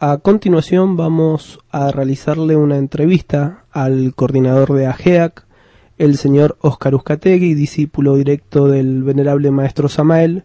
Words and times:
A 0.00 0.18
continuación 0.18 0.96
vamos 0.96 1.60
a 1.70 1.92
realizarle 1.92 2.56
una 2.56 2.78
entrevista 2.78 3.64
al 3.70 4.12
coordinador 4.14 4.72
de 4.74 4.86
AGEAC, 4.86 5.46
el 5.98 6.16
señor 6.16 6.58
Óscar 6.60 6.96
Uzcategui, 6.96 7.54
discípulo 7.54 8.16
directo 8.16 8.66
del 8.66 9.04
venerable 9.04 9.52
maestro 9.52 9.88
Samael. 9.88 10.44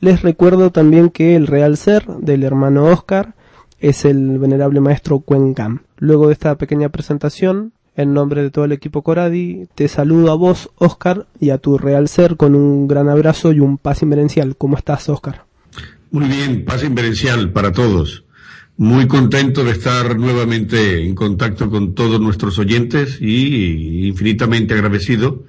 Les 0.00 0.20
recuerdo 0.20 0.72
también 0.72 1.08
que 1.08 1.36
el 1.36 1.46
real 1.46 1.78
ser 1.78 2.06
del 2.06 2.44
hermano 2.44 2.84
Óscar 2.84 3.34
es 3.80 4.04
el 4.04 4.38
venerable 4.38 4.80
maestro 4.80 5.20
Cuencam. 5.20 5.80
Luego 5.96 6.26
de 6.26 6.34
esta 6.34 6.56
pequeña 6.56 6.90
presentación, 6.90 7.72
en 7.96 8.12
nombre 8.12 8.42
de 8.42 8.50
todo 8.50 8.66
el 8.66 8.72
equipo 8.72 9.00
Coradi, 9.00 9.68
te 9.74 9.88
saludo 9.88 10.30
a 10.30 10.34
vos, 10.34 10.70
Óscar, 10.76 11.26
y 11.40 11.48
a 11.48 11.58
tu 11.58 11.78
real 11.78 12.08
ser 12.08 12.36
con 12.36 12.54
un 12.54 12.88
gran 12.88 13.08
abrazo 13.08 13.52
y 13.52 13.60
un 13.60 13.78
paz 13.78 14.02
inverencial. 14.02 14.54
¿Cómo 14.56 14.76
estás, 14.76 15.08
Óscar? 15.08 15.46
Muy 16.10 16.26
bien, 16.26 16.66
paz 16.66 16.84
inverencial 16.84 17.52
para 17.52 17.72
todos. 17.72 18.26
Muy 18.76 19.06
contento 19.06 19.64
de 19.64 19.72
estar 19.72 20.18
nuevamente 20.18 21.04
en 21.04 21.14
contacto 21.14 21.70
con 21.70 21.94
todos 21.94 22.20
nuestros 22.20 22.58
oyentes 22.58 23.18
y 23.20 24.08
infinitamente 24.08 24.74
agradecido 24.74 25.44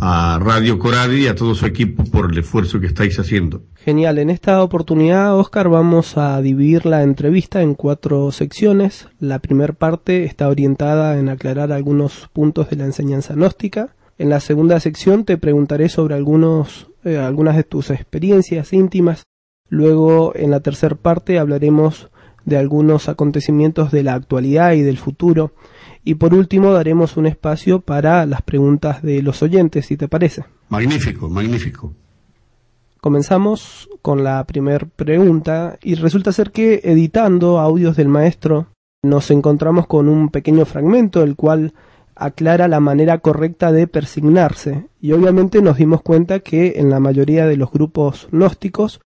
a 0.00 0.38
Radio 0.40 0.78
Coradi 0.78 1.24
y 1.24 1.26
a 1.26 1.34
todo 1.34 1.54
su 1.54 1.66
equipo 1.66 2.04
por 2.04 2.32
el 2.32 2.38
esfuerzo 2.38 2.80
que 2.80 2.86
estáis 2.86 3.18
haciendo. 3.18 3.62
Genial, 3.74 4.18
en 4.18 4.30
esta 4.30 4.62
oportunidad, 4.62 5.36
Oscar, 5.36 5.68
vamos 5.68 6.16
a 6.16 6.40
dividir 6.40 6.86
la 6.86 7.02
entrevista 7.02 7.62
en 7.62 7.74
cuatro 7.74 8.30
secciones. 8.32 9.08
La 9.18 9.38
primera 9.38 9.72
parte 9.72 10.24
está 10.24 10.48
orientada 10.48 11.18
en 11.18 11.28
aclarar 11.28 11.72
algunos 11.72 12.28
puntos 12.32 12.70
de 12.70 12.76
la 12.76 12.84
enseñanza 12.84 13.34
gnóstica. 13.34 13.94
En 14.18 14.28
la 14.28 14.40
segunda 14.40 14.80
sección 14.80 15.24
te 15.24 15.36
preguntaré 15.36 15.88
sobre 15.88 16.14
algunos, 16.14 16.88
eh, 17.04 17.18
algunas 17.18 17.56
de 17.56 17.64
tus 17.64 17.90
experiencias 17.90 18.72
íntimas. 18.72 19.24
Luego, 19.68 20.32
en 20.36 20.50
la 20.50 20.60
tercera 20.60 20.96
parte, 20.96 21.38
hablaremos 21.38 22.10
de 22.44 22.56
algunos 22.56 23.08
acontecimientos 23.08 23.90
de 23.90 24.02
la 24.02 24.14
actualidad 24.14 24.72
y 24.72 24.82
del 24.82 24.98
futuro. 24.98 25.52
Y 26.04 26.16
por 26.16 26.34
último 26.34 26.72
daremos 26.72 27.16
un 27.16 27.26
espacio 27.26 27.80
para 27.80 28.26
las 28.26 28.42
preguntas 28.42 29.02
de 29.02 29.22
los 29.22 29.42
oyentes, 29.42 29.86
si 29.86 29.96
te 29.96 30.08
parece. 30.08 30.44
Magnífico, 30.68 31.28
magnífico. 31.28 31.92
Comenzamos 33.00 33.88
con 34.00 34.22
la 34.22 34.44
primera 34.44 34.86
pregunta 34.96 35.78
y 35.82 35.96
resulta 35.96 36.32
ser 36.32 36.52
que 36.52 36.80
editando 36.84 37.58
audios 37.58 37.96
del 37.96 38.08
maestro 38.08 38.68
nos 39.04 39.32
encontramos 39.32 39.88
con 39.88 40.08
un 40.08 40.28
pequeño 40.28 40.64
fragmento 40.64 41.24
el 41.24 41.34
cual 41.34 41.74
aclara 42.14 42.68
la 42.68 42.78
manera 42.78 43.18
correcta 43.18 43.72
de 43.72 43.88
persignarse 43.88 44.86
y 45.00 45.12
obviamente 45.12 45.62
nos 45.62 45.78
dimos 45.78 46.02
cuenta 46.02 46.40
que 46.40 46.74
en 46.76 46.90
la 46.90 47.00
mayoría 47.00 47.46
de 47.46 47.56
los 47.56 47.72
grupos 47.72 48.28
gnósticos 48.30 49.00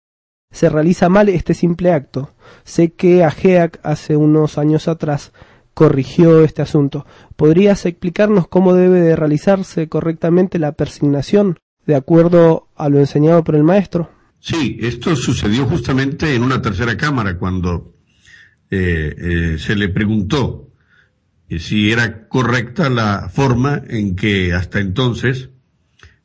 se 0.50 0.68
realiza 0.68 1.08
mal 1.08 1.28
este 1.28 1.54
simple 1.54 1.92
acto. 1.92 2.34
Sé 2.64 2.92
que 2.92 3.24
Ageac 3.24 3.80
hace 3.82 4.16
unos 4.16 4.58
años 4.58 4.88
atrás 4.88 5.32
corrigió 5.74 6.42
este 6.42 6.62
asunto. 6.62 7.06
¿Podrías 7.36 7.84
explicarnos 7.84 8.48
cómo 8.48 8.74
debe 8.74 9.00
de 9.00 9.14
realizarse 9.14 9.88
correctamente 9.88 10.58
la 10.58 10.72
persignación 10.72 11.58
de 11.86 11.94
acuerdo 11.94 12.68
a 12.74 12.88
lo 12.88 12.98
enseñado 12.98 13.44
por 13.44 13.56
el 13.56 13.62
maestro? 13.62 14.10
Sí, 14.40 14.78
esto 14.80 15.16
sucedió 15.16 15.66
justamente 15.66 16.34
en 16.34 16.42
una 16.42 16.62
tercera 16.62 16.96
cámara 16.96 17.36
cuando 17.36 17.94
eh, 18.70 19.14
eh, 19.18 19.58
se 19.58 19.76
le 19.76 19.88
preguntó 19.88 20.72
eh, 21.48 21.58
si 21.58 21.90
era 21.90 22.26
correcta 22.28 22.88
la 22.88 23.28
forma 23.28 23.82
en 23.88 24.16
que 24.16 24.52
hasta 24.52 24.80
entonces 24.80 25.50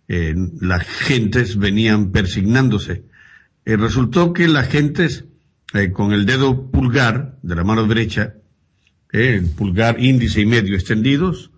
las 0.07 0.85
gentes 0.85 1.57
venían 1.57 2.11
persignándose. 2.11 3.05
Resultó 3.65 4.33
que 4.33 4.47
las 4.47 4.67
gentes 4.67 5.25
con 5.93 6.11
el 6.11 6.25
dedo 6.25 6.69
pulgar 6.69 7.37
de 7.41 7.55
la 7.55 7.63
mano 7.63 7.87
derecha 7.87 8.35
el 9.11 9.49
pulgar, 9.49 9.99
índice 9.99 10.41
y 10.41 10.45
medio 10.45 10.75
extendidos, 10.75 11.51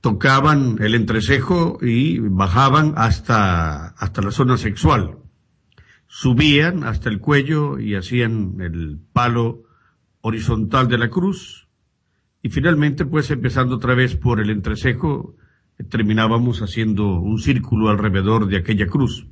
tocaban 0.00 0.76
el 0.80 0.94
entrecejo 0.94 1.78
y 1.82 2.18
bajaban 2.20 2.94
hasta, 2.96 3.88
hasta 3.88 4.22
la 4.22 4.30
zona 4.30 4.56
sexual. 4.56 5.18
Subían 6.06 6.84
hasta 6.84 7.08
el 7.08 7.18
cuello 7.18 7.78
y 7.80 7.96
hacían 7.96 8.60
el 8.60 8.98
palo 9.12 9.64
horizontal 10.20 10.86
de 10.88 10.98
la 10.98 11.10
cruz. 11.10 11.68
Y 12.42 12.50
finalmente, 12.50 13.04
pues 13.04 13.30
empezando 13.30 13.76
otra 13.76 13.94
vez 13.94 14.14
por 14.14 14.40
el 14.40 14.50
entrecejo, 14.50 15.34
terminábamos 15.90 16.62
haciendo 16.62 17.18
un 17.18 17.40
círculo 17.40 17.88
alrededor 17.88 18.46
de 18.46 18.58
aquella 18.58 18.86
cruz. 18.86 19.26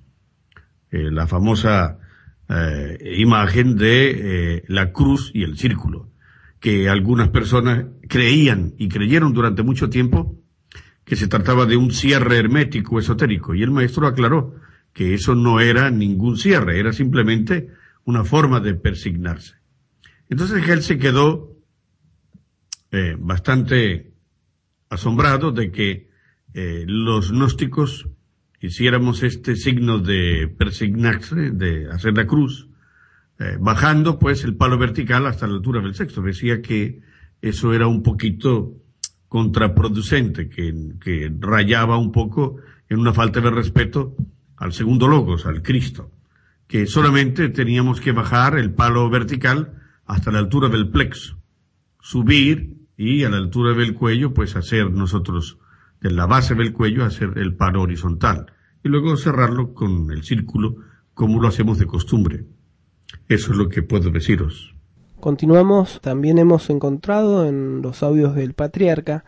Eh, 0.91 1.11
la 1.11 1.27
famosa 1.27 1.99
eh, 2.49 3.15
imagen 3.17 3.77
de 3.77 4.11
eh, 4.57 4.65
la 4.69 4.93
cruz 4.93 5.33
y 5.35 5.43
el 5.43 5.59
círculo 5.59 6.11
que 6.61 6.89
algunas 6.89 7.31
personas 7.31 7.87
creían 8.09 8.75
y 8.79 8.89
creyeron 8.89 9.33
durante 9.33 9.65
mucho 9.65 9.91
tiempo 9.91 10.39
que 11.05 11.17
se 11.17 11.27
trataba 11.27 11.67
de 11.67 11.77
un 11.77 11.91
cierre 11.91 12.39
hermético 12.39 13.01
esotérico 13.01 13.57
y 13.57 13.63
el 13.65 13.73
maestro 13.73 14.07
aclaró 14.07 14.55
que 14.93 15.15
eso 15.15 15.35
no 15.35 15.59
era 15.59 15.91
ningún 15.91 16.37
cierre, 16.37 16.79
era 16.79 16.93
simplemente 16.93 17.71
una 18.05 18.23
forma 18.23 18.61
de 18.61 18.75
persignarse. 18.75 19.57
Entonces 20.29 20.69
él 20.69 20.83
se 20.83 20.97
quedó 20.97 21.51
bastante 23.19 24.13
asombrado 24.89 25.51
de 25.51 25.73
que 25.73 26.09
los 26.87 27.33
gnósticos 27.33 28.09
hiciéramos 28.65 29.23
este 29.23 29.57
signo 29.57 29.99
de 29.99 30.49
persignarse, 30.49 31.51
de 31.51 31.91
hacer 31.91 32.17
la 32.17 32.27
cruz, 32.27 32.69
eh, 33.39 33.57
bajando 33.61 34.19
pues 34.19 34.45
el 34.45 34.57
palo 34.57 34.79
vertical 34.79 35.27
hasta 35.27 35.47
la 35.47 35.55
altura 35.55 35.83
del 35.83 35.95
sexto. 35.95 36.23
Decía 36.23 36.63
que 36.63 37.03
eso 37.43 37.75
era 37.75 37.87
un 37.87 38.03
poquito 38.03 38.75
contraproducente, 39.29 40.49
que, 40.49 40.73
que 41.01 41.33
rayaba 41.41 41.99
un 41.99 42.13
poco 42.13 42.57
en 42.89 43.01
una 43.01 43.13
falta 43.13 43.41
de 43.41 43.51
respeto 43.51 44.17
al 44.57 44.73
segundo 44.73 45.09
logos, 45.09 45.45
al 45.47 45.63
Cristo, 45.63 46.11
que 46.67 46.87
solamente 46.87 47.49
teníamos 47.51 48.01
que 48.01 48.13
bajar 48.13 48.57
el 48.57 48.73
palo 48.73 49.11
vertical 49.11 49.75
hasta 50.07 50.31
la 50.31 50.39
altura 50.39 50.69
del 50.69 50.89
plexo, 50.89 51.39
subir 52.01 52.77
y 52.97 53.25
a 53.25 53.31
la 53.31 53.39
altura 53.39 53.75
del 53.75 53.95
cuello 53.95 54.33
pues 54.33 54.57
hacer 54.57 54.91
nosotros, 54.91 55.59
de 56.01 56.13
la 56.13 56.27
base 56.27 56.55
del 56.55 56.73
cuello, 56.73 57.05
hacer 57.05 57.33
el 57.37 57.57
palo 57.57 57.83
horizontal 57.83 58.54
y 58.85 58.89
luego 58.89 59.17
cerrarlo 59.17 59.75
con 59.75 60.11
el 60.13 60.23
círculo 60.23 60.77
como 61.15 61.41
lo 61.41 61.49
hacemos 61.49 61.79
de 61.79 61.87
costumbre. 61.87 62.45
Eso 63.29 63.53
es 63.53 63.59
lo 63.59 63.69
que 63.69 63.83
puedo 63.83 64.11
deciros. 64.11 64.75
Continuamos, 65.21 66.01
también 66.03 66.39
hemos 66.39 66.69
encontrado 66.69 67.47
en 67.47 67.81
los 67.81 68.03
audios 68.03 68.35
del 68.35 68.53
patriarca 68.53 69.25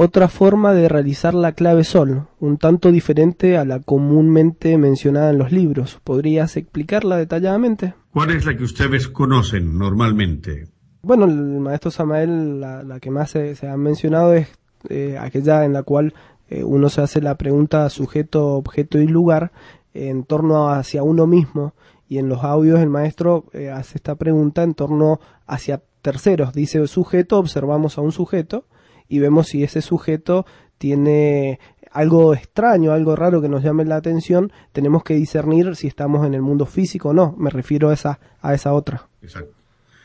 otra 0.00 0.28
forma 0.28 0.74
de 0.74 0.88
realizar 0.88 1.34
la 1.34 1.52
clave 1.52 1.82
sol, 1.82 2.28
un 2.38 2.56
tanto 2.56 2.92
diferente 2.92 3.56
a 3.56 3.64
la 3.64 3.80
comúnmente 3.80 4.78
mencionada 4.78 5.30
en 5.30 5.38
los 5.38 5.50
libros. 5.50 6.00
¿Podrías 6.04 6.56
explicarla 6.56 7.16
detalladamente? 7.16 7.94
¿Cuál 8.10 8.30
es 8.30 8.46
la 8.46 8.56
que 8.56 8.62
ustedes 8.62 9.08
conocen 9.08 9.76
normalmente? 9.76 10.68
Bueno, 11.02 11.24
el 11.24 11.60
maestro 11.60 11.90
Samael, 11.90 12.60
la, 12.60 12.98
que 13.00 13.10
más 13.10 13.30
se, 13.30 13.56
ha 13.68 13.76
mencionado 13.76 14.34
es 14.34 14.48
eh, 14.88 15.16
aquella 15.18 15.64
en 15.64 15.72
la 15.72 15.82
cual 15.82 16.14
eh, 16.50 16.64
uno 16.64 16.88
se 16.88 17.02
hace 17.02 17.20
la 17.20 17.36
pregunta 17.36 17.88
sujeto, 17.90 18.54
objeto 18.54 18.98
y 18.98 19.06
lugar 19.06 19.52
en 19.94 20.24
torno 20.24 20.70
hacia 20.70 21.02
uno 21.02 21.26
mismo 21.26 21.74
y 22.08 22.18
en 22.18 22.28
los 22.28 22.42
audios 22.42 22.80
el 22.80 22.88
maestro 22.88 23.46
eh, 23.52 23.70
hace 23.70 23.98
esta 23.98 24.14
pregunta 24.14 24.62
en 24.62 24.74
torno 24.74 25.20
hacia 25.46 25.82
terceros. 26.00 26.54
Dice 26.54 26.86
sujeto, 26.86 27.38
observamos 27.38 27.98
a 27.98 28.00
un 28.00 28.12
sujeto 28.12 28.64
y 29.08 29.18
vemos 29.18 29.48
si 29.48 29.62
ese 29.62 29.82
sujeto 29.82 30.46
tiene 30.78 31.58
algo 31.90 32.34
extraño, 32.34 32.92
algo 32.92 33.16
raro 33.16 33.42
que 33.42 33.48
nos 33.48 33.62
llame 33.62 33.84
la 33.84 33.96
atención, 33.96 34.52
tenemos 34.72 35.02
que 35.02 35.14
discernir 35.14 35.74
si 35.76 35.86
estamos 35.86 36.26
en 36.26 36.34
el 36.34 36.42
mundo 36.42 36.66
físico 36.66 37.10
o 37.10 37.12
no. 37.12 37.34
Me 37.38 37.50
refiero 37.50 37.90
a 37.90 37.94
esa, 37.94 38.20
a 38.40 38.54
esa 38.54 38.72
otra. 38.72 39.08
Exacto. 39.22 39.54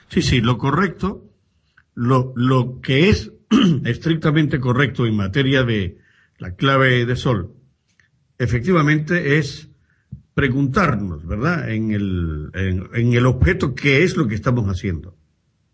Sí, 0.08 0.22
sí, 0.22 0.42
lo 0.42 0.58
correcto, 0.58 1.24
lo, 1.96 2.34
lo 2.36 2.82
que 2.82 3.10
es 3.10 3.32
estrictamente 3.86 4.60
correcto 4.60 5.06
en 5.06 5.16
materia 5.16 5.64
de 5.64 5.98
la 6.44 6.56
clave 6.56 7.06
de 7.06 7.16
sol, 7.16 7.54
efectivamente 8.38 9.38
es 9.38 9.70
preguntarnos, 10.34 11.26
¿verdad? 11.26 11.72
En 11.72 11.92
el, 11.92 12.50
en, 12.54 13.14
el 13.14 13.26
objeto, 13.28 13.74
¿qué 13.74 14.04
es 14.04 14.18
lo 14.18 14.28
que 14.28 14.36
estamos 14.36 14.68
haciendo? 14.68 15.16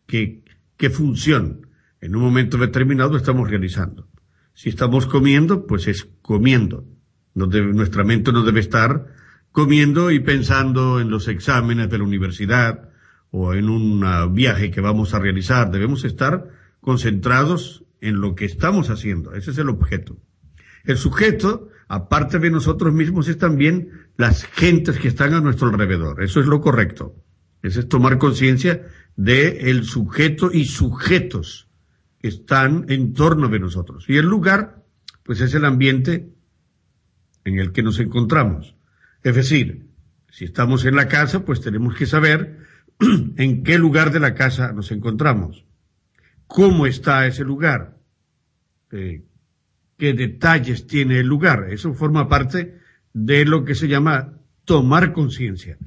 ¿Qué, 0.06 0.44
qué 0.78 0.92
función 0.92 1.66
en 2.02 2.16
un 2.16 2.22
momento 2.22 2.60
determinado 2.60 3.18
estamos 3.18 3.50
realizando? 3.50 4.08
Si 4.54 4.70
estamos 4.70 5.08
comiendo, 5.08 5.66
pues 5.66 5.88
es 5.88 6.08
comiendo. 6.22 6.86
No 7.34 7.48
nuestra 7.48 8.04
mente 8.04 8.32
no 8.32 8.44
debe 8.44 8.60
estar 8.60 9.08
comiendo 9.52 10.12
y 10.12 10.20
pensando 10.20 11.00
en 11.00 11.10
los 11.10 11.28
exámenes 11.28 11.90
de 11.90 11.98
la 11.98 12.04
universidad 12.04 12.92
o 13.32 13.56
en 13.56 13.70
un 13.70 14.04
viaje 14.36 14.70
que 14.70 14.82
vamos 14.82 15.16
a 15.16 15.20
realizar. 15.20 15.72
Debemos 15.72 16.06
estar 16.06 16.48
concentrados 16.80 17.86
en 18.02 18.22
lo 18.22 18.36
que 18.36 18.46
estamos 18.46 18.92
haciendo. 18.92 19.34
Ese 19.34 19.50
es 19.50 19.58
el 19.58 19.70
objeto. 19.70 20.20
El 20.84 20.98
sujeto, 20.98 21.70
aparte 21.88 22.40
de 22.40 22.52
nosotros 22.52 22.94
mismos, 22.94 23.28
es 23.28 23.38
también 23.38 24.10
las 24.18 24.46
gentes 24.46 25.00
que 25.00 25.08
están 25.08 25.34
a 25.34 25.42
nuestro 25.42 25.70
alrededor. 25.70 26.24
Eso 26.24 26.40
es 26.40 26.46
lo 26.46 26.62
correcto. 26.62 27.16
Eso 27.62 27.80
es 27.82 27.90
tomar 27.90 28.18
conciencia 28.18 28.88
de 29.16 29.70
el 29.70 29.84
sujeto 29.84 30.50
y 30.52 30.66
sujetos 30.66 31.70
que 32.20 32.28
están 32.30 32.86
en 32.90 33.14
torno 33.14 33.50
de 33.50 33.60
nosotros. 33.60 34.06
Y 34.08 34.18
el 34.18 34.26
lugar, 34.26 34.84
pues 35.24 35.42
es 35.42 35.54
el 35.54 35.66
ambiente 35.66 36.34
en 37.44 37.60
el 37.60 37.72
que 37.72 37.84
nos 37.84 38.00
encontramos. 38.00 38.76
Es 39.24 39.36
decir, 39.36 39.90
si 40.30 40.46
estamos 40.46 40.86
en 40.86 40.96
la 40.96 41.08
casa, 41.08 41.44
pues 41.44 41.62
tenemos 41.62 41.96
que 41.96 42.06
saber 42.06 42.60
en 43.38 43.64
qué 43.64 43.78
lugar 43.78 44.12
de 44.12 44.20
la 44.20 44.36
casa 44.36 44.72
nos 44.72 44.92
encontramos, 44.92 45.66
cómo 46.48 46.86
está 46.86 47.26
ese 47.28 47.44
lugar, 47.44 47.98
eh, 48.92 49.26
qué 50.00 50.14
detalles 50.14 50.88
tiene 50.88 51.20
el 51.20 51.28
lugar. 51.28 51.68
Eso 51.70 51.94
forma 51.94 52.28
parte 52.28 52.80
de 53.14 53.46
lo 53.46 53.66
que 53.66 53.76
se 53.76 53.88
llama 53.88 54.40
tomar 54.66 55.14
conciencia. 55.14 55.78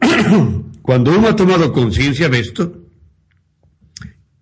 Cuando 0.82 1.16
uno 1.16 1.28
ha 1.28 1.36
tomado 1.36 1.72
conciencia 1.72 2.28
de 2.28 2.40
esto 2.40 2.86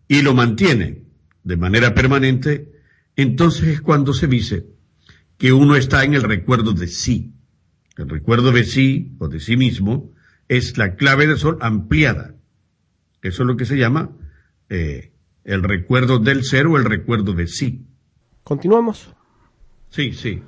y 0.08 0.22
lo 0.22 0.34
mantiene 0.34 1.04
de 1.44 1.56
manera 1.56 1.94
permanente, 1.94 2.72
entonces 3.14 3.68
es 3.68 3.80
cuando 3.80 4.12
se 4.12 4.26
dice 4.26 4.66
que 5.36 5.52
uno 5.52 5.76
está 5.76 6.04
en 6.04 6.14
el 6.14 6.22
recuerdo 6.22 6.72
de 6.72 6.88
sí. 6.88 7.34
El 7.96 8.08
recuerdo 8.08 8.52
de 8.52 8.64
sí 8.64 9.14
o 9.18 9.28
de 9.28 9.40
sí 9.40 9.56
mismo 9.56 10.12
es 10.48 10.78
la 10.78 10.96
clave 10.96 11.26
del 11.26 11.38
sol 11.38 11.58
ampliada. 11.60 12.34
Eso 13.22 13.42
es 13.42 13.46
lo 13.46 13.56
que 13.56 13.66
se 13.66 13.76
llama 13.76 14.10
eh, 14.68 15.12
el 15.44 15.62
recuerdo 15.62 16.18
del 16.18 16.44
ser 16.44 16.66
o 16.66 16.76
el 16.76 16.84
recuerdo 16.84 17.34
de 17.34 17.46
sí. 17.46 17.89
¿Continuamos? 18.44 19.14
Sí, 19.90 20.12
sí. 20.12 20.42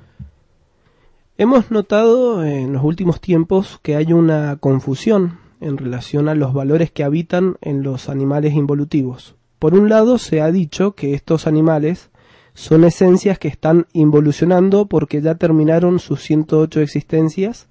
Hemos 1.37 1.71
notado 1.71 2.43
en 2.45 2.73
los 2.73 2.83
últimos 2.83 3.19
tiempos 3.19 3.79
que 3.81 3.95
hay 3.95 4.13
una 4.13 4.57
confusión 4.57 5.39
en 5.61 5.77
relación 5.77 6.29
a 6.29 6.35
los 6.35 6.53
valores 6.53 6.91
que 6.91 7.03
habitan 7.03 7.57
en 7.61 7.83
los 7.83 8.09
animales 8.09 8.53
involutivos. 8.53 9.35
Por 9.59 9.73
un 9.73 9.89
lado, 9.89 10.17
se 10.17 10.41
ha 10.41 10.51
dicho 10.51 10.91
que 10.93 11.13
estos 11.13 11.47
animales 11.47 12.11
son 12.53 12.83
esencias 12.83 13.39
que 13.39 13.47
están 13.47 13.87
involucionando 13.93 14.87
porque 14.87 15.21
ya 15.21 15.35
terminaron 15.35 15.99
sus 15.99 16.21
108 16.21 16.81
existencias. 16.81 17.67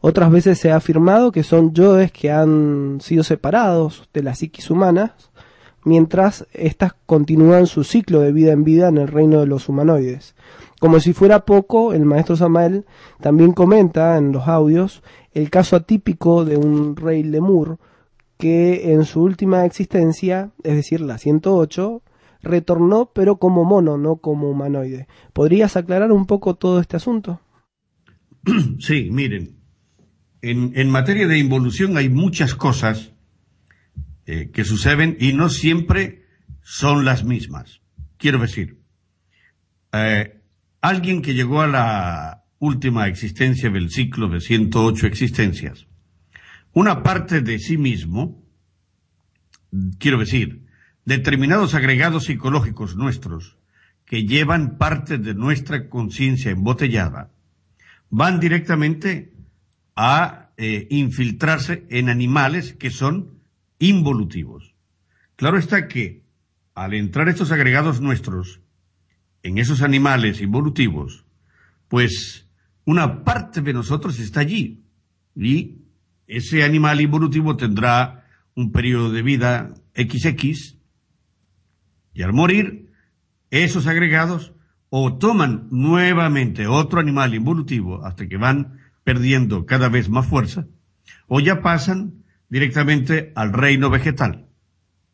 Otras 0.00 0.30
veces 0.30 0.58
se 0.58 0.70
ha 0.70 0.76
afirmado 0.76 1.32
que 1.32 1.42
son 1.42 1.74
yoes 1.74 2.12
que 2.12 2.30
han 2.30 3.00
sido 3.00 3.24
separados 3.24 4.08
de 4.14 4.22
la 4.22 4.34
psiquis 4.34 4.70
humana, 4.70 5.16
mientras 5.84 6.46
éstas 6.52 6.94
continúan 7.06 7.66
su 7.66 7.84
ciclo 7.84 8.20
de 8.20 8.32
vida 8.32 8.52
en 8.52 8.64
vida 8.64 8.88
en 8.88 8.98
el 8.98 9.08
reino 9.08 9.40
de 9.40 9.46
los 9.46 9.68
humanoides. 9.68 10.34
Como 10.80 11.00
si 11.00 11.12
fuera 11.12 11.44
poco, 11.44 11.92
el 11.92 12.04
maestro 12.04 12.36
Samael 12.36 12.86
también 13.20 13.52
comenta 13.52 14.16
en 14.16 14.32
los 14.32 14.48
audios 14.48 15.02
el 15.32 15.50
caso 15.50 15.76
atípico 15.76 16.44
de 16.44 16.56
un 16.56 16.96
rey 16.96 17.22
lemur 17.22 17.78
que 18.38 18.92
en 18.92 19.04
su 19.04 19.22
última 19.22 19.66
existencia, 19.66 20.50
es 20.64 20.74
decir, 20.74 21.02
la 21.02 21.18
108, 21.18 22.02
retornó 22.42 23.10
pero 23.14 23.36
como 23.36 23.64
mono, 23.64 23.98
no 23.98 24.16
como 24.16 24.50
humanoide. 24.50 25.06
¿Podrías 25.34 25.76
aclarar 25.76 26.10
un 26.10 26.26
poco 26.26 26.54
todo 26.54 26.80
este 26.80 26.96
asunto? 26.96 27.40
Sí, 28.78 29.10
miren, 29.12 29.58
en, 30.40 30.72
en 30.74 30.90
materia 30.90 31.26
de 31.26 31.38
involución 31.38 31.98
hay 31.98 32.08
muchas 32.08 32.54
cosas 32.54 33.12
eh, 34.30 34.50
que 34.52 34.64
suceden 34.64 35.16
y 35.18 35.32
no 35.32 35.48
siempre 35.48 36.26
son 36.62 37.04
las 37.04 37.24
mismas. 37.24 37.80
Quiero 38.16 38.38
decir, 38.38 38.78
eh, 39.92 40.40
Alguien 40.82 41.20
que 41.20 41.34
llegó 41.34 41.60
a 41.60 41.66
la 41.66 42.44
última 42.58 43.06
existencia 43.06 43.68
del 43.68 43.90
ciclo 43.90 44.28
de 44.28 44.40
108 44.40 45.06
existencias, 45.06 45.86
una 46.72 47.02
parte 47.02 47.42
de 47.42 47.58
sí 47.58 47.76
mismo, 47.76 48.42
quiero 49.98 50.18
decir, 50.18 50.64
determinados 51.04 51.74
agregados 51.74 52.24
psicológicos 52.24 52.96
nuestros, 52.96 53.58
que 54.06 54.24
llevan 54.24 54.78
parte 54.78 55.18
de 55.18 55.34
nuestra 55.34 55.90
conciencia 55.90 56.50
embotellada, 56.50 57.30
van 58.08 58.40
directamente 58.40 59.34
a 59.96 60.50
eh, 60.56 60.86
infiltrarse 60.90 61.84
en 61.90 62.08
animales 62.08 62.72
que 62.72 62.90
son 62.90 63.39
involutivos. 63.80 64.76
Claro 65.34 65.58
está 65.58 65.88
que 65.88 66.22
al 66.74 66.94
entrar 66.94 67.28
estos 67.28 67.50
agregados 67.50 68.00
nuestros 68.00 68.60
en 69.42 69.58
esos 69.58 69.82
animales 69.82 70.40
involutivos, 70.40 71.24
pues 71.88 72.46
una 72.84 73.24
parte 73.24 73.60
de 73.62 73.72
nosotros 73.72 74.20
está 74.20 74.40
allí 74.40 74.84
y 75.34 75.78
ese 76.26 76.62
animal 76.62 77.00
involutivo 77.00 77.56
tendrá 77.56 78.26
un 78.54 78.70
periodo 78.70 79.10
de 79.10 79.22
vida 79.22 79.74
XX 79.96 80.76
y 82.12 82.22
al 82.22 82.32
morir 82.32 82.92
esos 83.50 83.86
agregados 83.86 84.52
o 84.90 85.16
toman 85.16 85.68
nuevamente 85.70 86.66
otro 86.66 87.00
animal 87.00 87.34
involutivo 87.34 88.04
hasta 88.04 88.28
que 88.28 88.36
van 88.36 88.78
perdiendo 89.04 89.64
cada 89.66 89.88
vez 89.88 90.08
más 90.08 90.26
fuerza 90.26 90.66
o 91.26 91.40
ya 91.40 91.62
pasan 91.62 92.19
directamente 92.50 93.32
al 93.34 93.52
reino 93.52 93.88
vegetal 93.88 94.46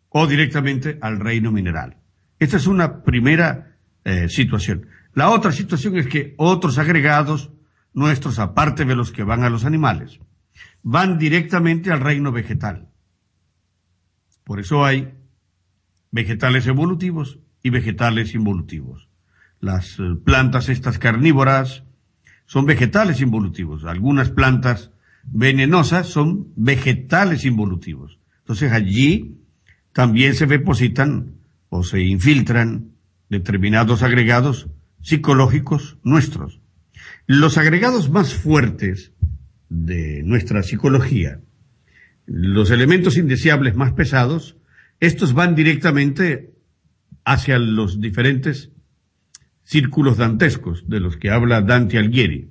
o 0.08 0.26
directamente 0.26 0.98
al 1.00 1.20
reino 1.20 1.52
mineral. 1.52 1.98
Esta 2.38 2.56
es 2.56 2.66
una 2.66 3.02
primera 3.02 3.76
eh, 4.04 4.28
situación. 4.28 4.88
La 5.12 5.30
otra 5.30 5.52
situación 5.52 5.96
es 5.96 6.06
que 6.08 6.34
otros 6.38 6.78
agregados 6.78 7.50
nuestros, 7.92 8.38
aparte 8.38 8.84
de 8.84 8.96
los 8.96 9.12
que 9.12 9.22
van 9.22 9.44
a 9.44 9.50
los 9.50 9.64
animales, 9.64 10.18
van 10.82 11.18
directamente 11.18 11.90
al 11.90 12.00
reino 12.00 12.32
vegetal. 12.32 12.88
Por 14.44 14.60
eso 14.60 14.84
hay 14.84 15.14
vegetales 16.10 16.66
evolutivos 16.66 17.38
y 17.62 17.70
vegetales 17.70 18.34
involutivos. 18.34 19.08
Las 19.60 19.98
eh, 19.98 20.02
plantas 20.24 20.68
estas 20.68 20.98
carnívoras 20.98 21.84
son 22.46 22.64
vegetales 22.64 23.20
involutivos. 23.20 23.84
Algunas 23.84 24.30
plantas 24.30 24.92
venenosas 25.26 26.08
son 26.08 26.52
vegetales 26.56 27.44
involutivos. 27.44 28.18
Entonces 28.38 28.72
allí 28.72 29.40
también 29.92 30.34
se 30.34 30.46
depositan 30.46 31.34
o 31.68 31.82
se 31.82 32.00
infiltran 32.02 32.92
determinados 33.28 34.02
agregados 34.02 34.68
psicológicos 35.02 35.98
nuestros. 36.02 36.60
Los 37.26 37.58
agregados 37.58 38.10
más 38.10 38.34
fuertes 38.34 39.12
de 39.68 40.22
nuestra 40.22 40.62
psicología, 40.62 41.40
los 42.26 42.70
elementos 42.70 43.16
indeseables 43.16 43.74
más 43.74 43.92
pesados, 43.92 44.56
estos 45.00 45.32
van 45.32 45.54
directamente 45.54 46.54
hacia 47.24 47.58
los 47.58 48.00
diferentes 48.00 48.70
círculos 49.64 50.16
dantescos 50.16 50.88
de 50.88 51.00
los 51.00 51.16
que 51.16 51.30
habla 51.30 51.60
Dante 51.60 51.98
Alighieri. 51.98 52.50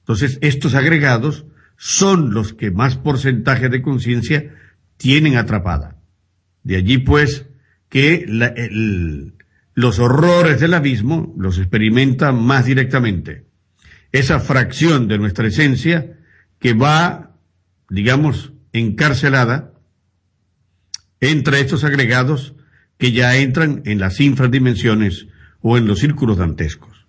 Entonces, 0.00 0.38
estos 0.40 0.74
agregados 0.74 1.46
son 1.78 2.34
los 2.34 2.52
que 2.52 2.72
más 2.72 2.96
porcentaje 2.96 3.68
de 3.68 3.80
conciencia 3.80 4.52
tienen 4.96 5.36
atrapada. 5.36 5.96
De 6.64 6.76
allí, 6.76 6.98
pues, 6.98 7.46
que 7.88 8.26
los 9.74 9.98
horrores 10.00 10.60
del 10.60 10.74
abismo 10.74 11.34
los 11.38 11.56
experimenta 11.56 12.32
más 12.32 12.66
directamente. 12.66 13.46
Esa 14.10 14.40
fracción 14.40 15.06
de 15.06 15.18
nuestra 15.18 15.46
esencia 15.46 16.18
que 16.58 16.74
va, 16.74 17.36
digamos, 17.88 18.52
encarcelada 18.72 19.72
entre 21.20 21.60
estos 21.60 21.84
agregados 21.84 22.54
que 22.98 23.12
ya 23.12 23.36
entran 23.36 23.82
en 23.84 24.00
las 24.00 24.20
infradimensiones 24.20 25.28
o 25.60 25.78
en 25.78 25.86
los 25.86 26.00
círculos 26.00 26.38
dantescos. 26.38 27.06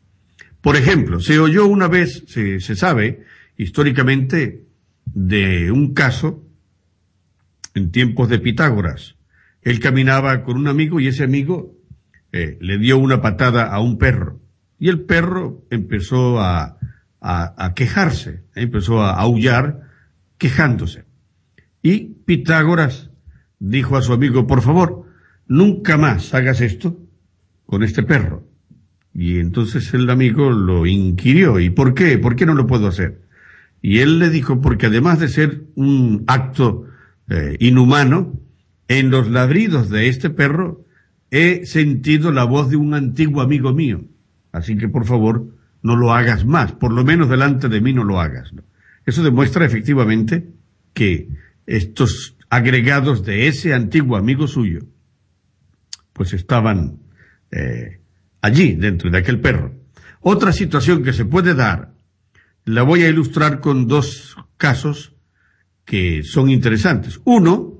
Por 0.62 0.76
ejemplo, 0.76 1.20
se 1.20 1.40
oyó 1.40 1.66
una 1.66 1.88
vez, 1.88 2.24
se, 2.28 2.60
se 2.60 2.76
sabe 2.76 3.26
históricamente, 3.60 4.66
de 5.06 5.70
un 5.70 5.94
caso 5.94 6.48
en 7.75 7.92
tiempos 7.92 8.30
de 8.30 8.39
Pitágoras. 8.39 9.18
Él 9.62 9.82
caminaba 9.82 10.44
con 10.44 10.56
un 10.56 10.70
amigo 10.70 11.01
y 11.01 11.08
ese 11.08 11.25
amigo 11.25 11.75
eh, 12.32 12.58
le 12.62 12.78
dio 12.78 12.98
una 12.98 13.22
patada 13.22 13.66
a 13.66 13.82
un 13.82 13.98
perro 13.98 14.39
y 14.80 14.88
el 14.88 15.01
perro 15.01 15.66
empezó 15.70 16.39
a, 16.39 16.78
a, 17.20 17.74
quejarse, 17.75 18.46
empezó 18.56 19.01
a 19.01 19.20
aullar 19.20 19.82
quejándose. 20.38 21.04
Y 21.82 22.13
Pitágoras 22.25 23.10
dijo 23.60 23.98
a 23.98 24.01
su 24.01 24.13
amigo, 24.13 24.48
por 24.48 24.62
favor, 24.62 25.06
nunca 25.48 25.98
más 25.98 26.34
hagas 26.34 26.62
esto 26.62 26.98
con 27.66 27.84
este 27.84 28.04
perro. 28.04 28.48
Y 29.13 29.39
entonces 29.39 29.94
el 29.94 30.10
amigo 30.10 30.50
lo 30.50 30.86
inquirió, 30.86 31.60
¿y 31.60 31.70
por 31.70 31.94
qué? 31.94 32.18
¿Por 32.18 32.38
qué 32.38 32.46
no 32.46 32.54
lo 32.54 32.66
puedo 32.66 32.88
hacer? 32.88 33.28
Y 33.82 34.00
él 34.00 34.20
le 34.20 34.30
dijo, 34.30 34.62
porque 34.62 34.88
además 34.88 35.20
de 35.20 35.30
ser 35.30 35.64
un 35.76 36.24
acto 36.28 36.86
eh, 37.30 37.56
inhumano, 37.60 38.40
en 38.88 39.12
los 39.12 39.30
ladridos 39.30 39.90
de 39.90 40.10
este 40.10 40.30
perro 40.30 40.86
he 41.32 41.66
sentido 41.66 42.32
la 42.32 42.44
voz 42.44 42.70
de 42.70 42.76
un 42.76 42.94
antiguo 42.94 43.42
amigo 43.42 43.74
mío. 43.74 44.04
Así 44.52 44.78
que 44.78 44.90
por 44.90 45.06
favor, 45.06 45.46
no 45.82 45.96
lo 45.96 46.14
hagas 46.14 46.46
más, 46.46 46.74
por 46.74 46.92
lo 46.92 47.04
menos 47.04 47.30
delante 47.30 47.70
de 47.70 47.82
mí 47.82 47.94
no 47.94 48.04
lo 48.04 48.20
hagas. 48.20 48.52
Eso 49.06 49.24
demuestra 49.24 49.66
efectivamente 49.66 50.50
que 50.94 51.30
estos 51.66 52.36
agregados 52.50 53.24
de 53.24 53.48
ese 53.48 53.74
antiguo 53.74 54.18
amigo 54.18 54.48
suyo, 54.48 54.80
pues 56.14 56.34
estaban 56.34 57.00
eh, 57.52 58.02
allí, 58.42 58.74
dentro 58.74 59.10
de 59.10 59.20
aquel 59.20 59.40
perro. 59.40 59.74
Otra 60.22 60.52
situación 60.52 61.04
que 61.04 61.14
se 61.14 61.26
puede 61.26 61.54
dar, 61.54 61.88
la 62.70 62.84
voy 62.84 63.02
a 63.02 63.10
ilustrar 63.10 63.62
con 63.62 63.88
dos 63.88 64.38
casos 64.58 65.16
que 65.86 66.22
son 66.24 66.52
interesantes. 66.52 67.20
Uno 67.26 67.80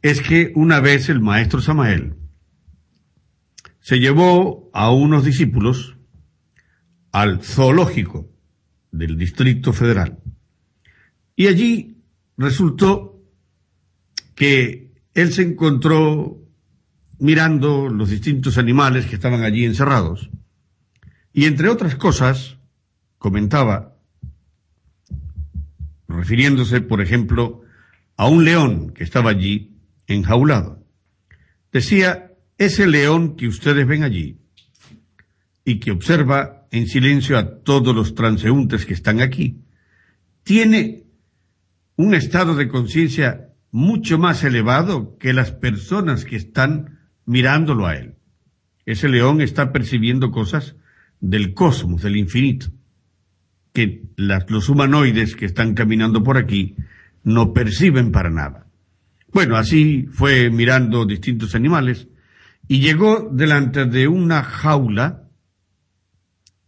es 0.00 0.22
que 0.22 0.50
una 0.54 0.80
vez 0.80 1.10
el 1.10 1.20
maestro 1.20 1.60
Samael 1.60 2.16
se 3.80 4.00
llevó 4.00 4.70
a 4.72 4.92
unos 4.92 5.26
discípulos 5.26 5.98
al 7.12 7.42
zoológico 7.42 8.30
del 8.90 9.18
Distrito 9.18 9.74
Federal. 9.74 10.18
Y 11.36 11.48
allí 11.48 11.98
resultó 12.38 13.22
que 14.34 14.94
él 15.12 15.34
se 15.34 15.42
encontró 15.42 16.38
mirando 17.18 17.90
los 17.90 18.08
distintos 18.08 18.56
animales 18.56 19.04
que 19.04 19.16
estaban 19.16 19.42
allí 19.42 19.66
encerrados. 19.66 20.30
Y 21.30 21.44
entre 21.44 21.68
otras 21.68 21.94
cosas, 21.96 22.56
comentaba, 23.18 23.89
refiriéndose, 26.10 26.80
por 26.80 27.00
ejemplo, 27.00 27.62
a 28.16 28.26
un 28.26 28.44
león 28.44 28.92
que 28.92 29.04
estaba 29.04 29.30
allí 29.30 29.76
enjaulado. 30.06 30.84
Decía, 31.72 32.32
ese 32.58 32.86
león 32.86 33.36
que 33.36 33.48
ustedes 33.48 33.86
ven 33.86 34.02
allí 34.02 34.38
y 35.64 35.78
que 35.78 35.92
observa 35.92 36.66
en 36.70 36.86
silencio 36.86 37.38
a 37.38 37.62
todos 37.62 37.94
los 37.94 38.14
transeúntes 38.14 38.86
que 38.86 38.94
están 38.94 39.20
aquí, 39.20 39.64
tiene 40.42 41.04
un 41.96 42.14
estado 42.14 42.54
de 42.54 42.68
conciencia 42.68 43.50
mucho 43.70 44.18
más 44.18 44.42
elevado 44.44 45.16
que 45.18 45.32
las 45.32 45.52
personas 45.52 46.24
que 46.24 46.36
están 46.36 46.98
mirándolo 47.24 47.86
a 47.86 47.94
él. 47.94 48.16
Ese 48.84 49.08
león 49.08 49.40
está 49.40 49.72
percibiendo 49.72 50.30
cosas 50.30 50.76
del 51.20 51.54
cosmos, 51.54 52.02
del 52.02 52.16
infinito, 52.16 52.72
que 53.72 54.02
los 54.16 54.68
humanoides 54.68 55.36
que 55.36 55.46
están 55.46 55.74
caminando 55.74 56.22
por 56.22 56.36
aquí 56.36 56.76
no 57.22 57.52
perciben 57.52 58.12
para 58.12 58.30
nada. 58.30 58.66
Bueno, 59.32 59.56
así 59.56 60.06
fue 60.10 60.50
mirando 60.50 61.06
distintos 61.06 61.54
animales 61.54 62.08
y 62.66 62.80
llegó 62.80 63.28
delante 63.32 63.84
de 63.86 64.08
una 64.08 64.42
jaula 64.42 65.28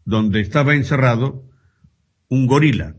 donde 0.05 0.41
estaba 0.41 0.75
encerrado 0.75 1.45
un 2.29 2.47
gorila. 2.47 2.97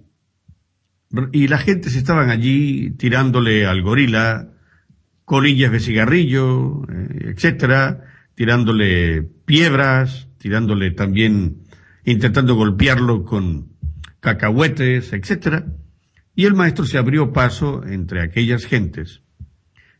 Y 1.31 1.47
la 1.47 1.59
gente 1.59 1.89
se 1.89 1.99
estaban 1.99 2.29
allí 2.29 2.91
tirándole 2.91 3.65
al 3.65 3.81
gorila 3.81 4.49
colillas 5.25 5.71
de 5.71 5.79
cigarrillo, 5.79 6.83
eh, 6.91 7.33
etcétera, 7.35 8.01
tirándole 8.35 9.21
piedras, 9.21 10.27
tirándole 10.37 10.91
también, 10.91 11.63
intentando 12.03 12.55
golpearlo 12.55 13.23
con 13.23 13.72
cacahuetes, 14.23 15.11
etcétera. 15.11 15.65
Y 16.33 16.45
el 16.45 16.55
maestro 16.55 16.85
se 16.85 16.97
abrió 16.97 17.33
paso 17.33 17.83
entre 17.85 18.23
aquellas 18.23 18.65
gentes. 18.65 19.21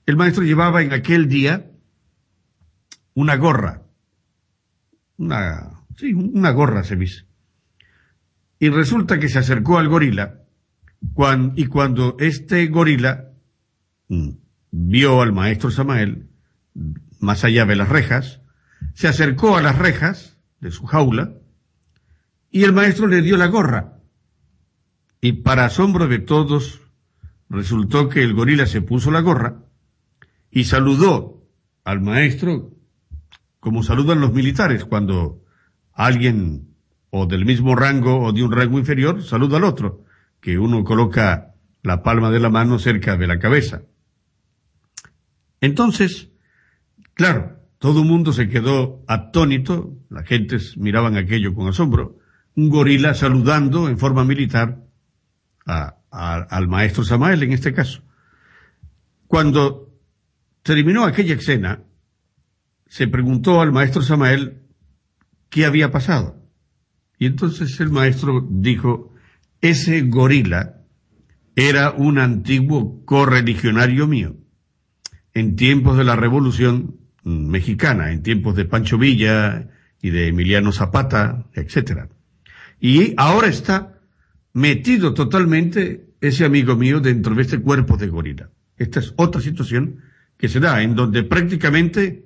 El 0.05 0.15
maestro 0.15 0.43
llevaba 0.43 0.81
en 0.81 0.93
aquel 0.93 1.27
día 1.27 1.69
una 3.13 3.35
gorra, 3.35 3.83
una, 5.17 5.85
sí, 5.97 6.13
una 6.13 6.51
gorra 6.51 6.83
se 6.83 6.95
dice. 6.95 7.25
Y 8.59 8.69
resulta 8.69 9.19
que 9.19 9.27
se 9.27 9.39
acercó 9.39 9.77
al 9.77 9.89
gorila, 9.89 10.39
y 11.55 11.65
cuando 11.65 12.15
este 12.19 12.65
gorila 12.67 13.29
mm, 14.07 14.29
vio 14.71 15.21
al 15.21 15.33
maestro 15.33 15.69
Samael 15.69 16.29
más 17.19 17.43
allá 17.43 17.65
de 17.65 17.75
las 17.75 17.89
rejas, 17.89 18.41
se 18.93 19.09
acercó 19.09 19.57
a 19.57 19.61
las 19.61 19.77
rejas 19.77 20.37
de 20.61 20.71
su 20.71 20.85
jaula 20.85 21.33
y 22.53 22.63
el 22.63 22.71
maestro 22.71 23.07
le 23.07 23.21
dio 23.21 23.35
la 23.35 23.47
gorra. 23.47 23.92
Y 25.23 25.31
para 25.31 25.63
asombro 25.63 26.09
de 26.09 26.19
todos, 26.19 26.81
resultó 27.49 28.09
que 28.09 28.23
el 28.23 28.33
gorila 28.33 28.65
se 28.65 28.81
puso 28.81 29.09
la 29.09 29.21
gorra 29.21 29.63
y 30.51 30.65
saludó 30.65 31.47
al 31.85 32.01
maestro 32.01 32.73
como 33.61 33.83
saludan 33.83 34.19
los 34.19 34.33
militares 34.33 34.83
cuando 34.83 35.41
alguien 35.93 36.75
o 37.09 37.25
del 37.25 37.45
mismo 37.45 37.73
rango 37.73 38.19
o 38.19 38.33
de 38.33 38.43
un 38.43 38.51
rango 38.51 38.77
inferior 38.77 39.23
saluda 39.23 39.55
al 39.55 39.63
otro, 39.63 40.03
que 40.41 40.57
uno 40.57 40.83
coloca 40.83 41.53
la 41.83 42.03
palma 42.03 42.29
de 42.29 42.41
la 42.41 42.49
mano 42.49 42.77
cerca 42.77 43.15
de 43.15 43.27
la 43.27 43.39
cabeza. 43.39 43.83
Entonces, 45.61 46.31
claro, 47.13 47.61
todo 47.77 48.01
el 48.01 48.09
mundo 48.09 48.33
se 48.33 48.49
quedó 48.49 49.05
atónito, 49.07 49.95
las 50.09 50.27
gentes 50.27 50.75
miraban 50.75 51.15
aquello 51.15 51.55
con 51.55 51.69
asombro, 51.69 52.17
un 52.57 52.67
gorila 52.67 53.13
saludando 53.13 53.87
en 53.87 53.97
forma 53.97 54.25
militar 54.25 54.83
al 55.65 56.67
maestro 56.67 57.03
Samael 57.03 57.43
en 57.43 57.53
este 57.53 57.73
caso. 57.73 58.03
Cuando 59.27 59.89
terminó 60.61 61.05
aquella 61.05 61.35
escena, 61.35 61.83
se 62.87 63.07
preguntó 63.07 63.61
al 63.61 63.71
maestro 63.71 64.01
Samael 64.01 64.61
qué 65.49 65.65
había 65.65 65.91
pasado. 65.91 66.43
Y 67.17 67.25
entonces 67.25 67.79
el 67.79 67.89
maestro 67.89 68.47
dijo, 68.49 69.13
ese 69.61 70.01
gorila 70.01 70.81
era 71.55 71.91
un 71.91 72.19
antiguo 72.19 73.03
correligionario 73.05 74.07
mío 74.07 74.35
en 75.33 75.55
tiempos 75.55 75.97
de 75.97 76.03
la 76.03 76.15
Revolución 76.15 76.97
Mexicana, 77.23 78.11
en 78.11 78.21
tiempos 78.21 78.55
de 78.55 78.65
Pancho 78.65 78.97
Villa 78.97 79.69
y 80.01 80.09
de 80.09 80.27
Emiliano 80.27 80.71
Zapata, 80.71 81.47
etc. 81.53 82.09
Y 82.79 83.13
ahora 83.17 83.47
está 83.47 83.92
metido 84.53 85.13
totalmente 85.13 86.13
ese 86.21 86.45
amigo 86.45 86.75
mío 86.75 86.99
dentro 86.99 87.35
de 87.35 87.41
este 87.41 87.59
cuerpo 87.59 87.97
de 87.97 88.07
gorila. 88.07 88.49
Esta 88.77 88.99
es 88.99 89.13
otra 89.17 89.41
situación 89.41 89.99
que 90.37 90.47
se 90.47 90.59
da 90.59 90.81
en 90.81 90.95
donde 90.95 91.23
prácticamente 91.23 92.25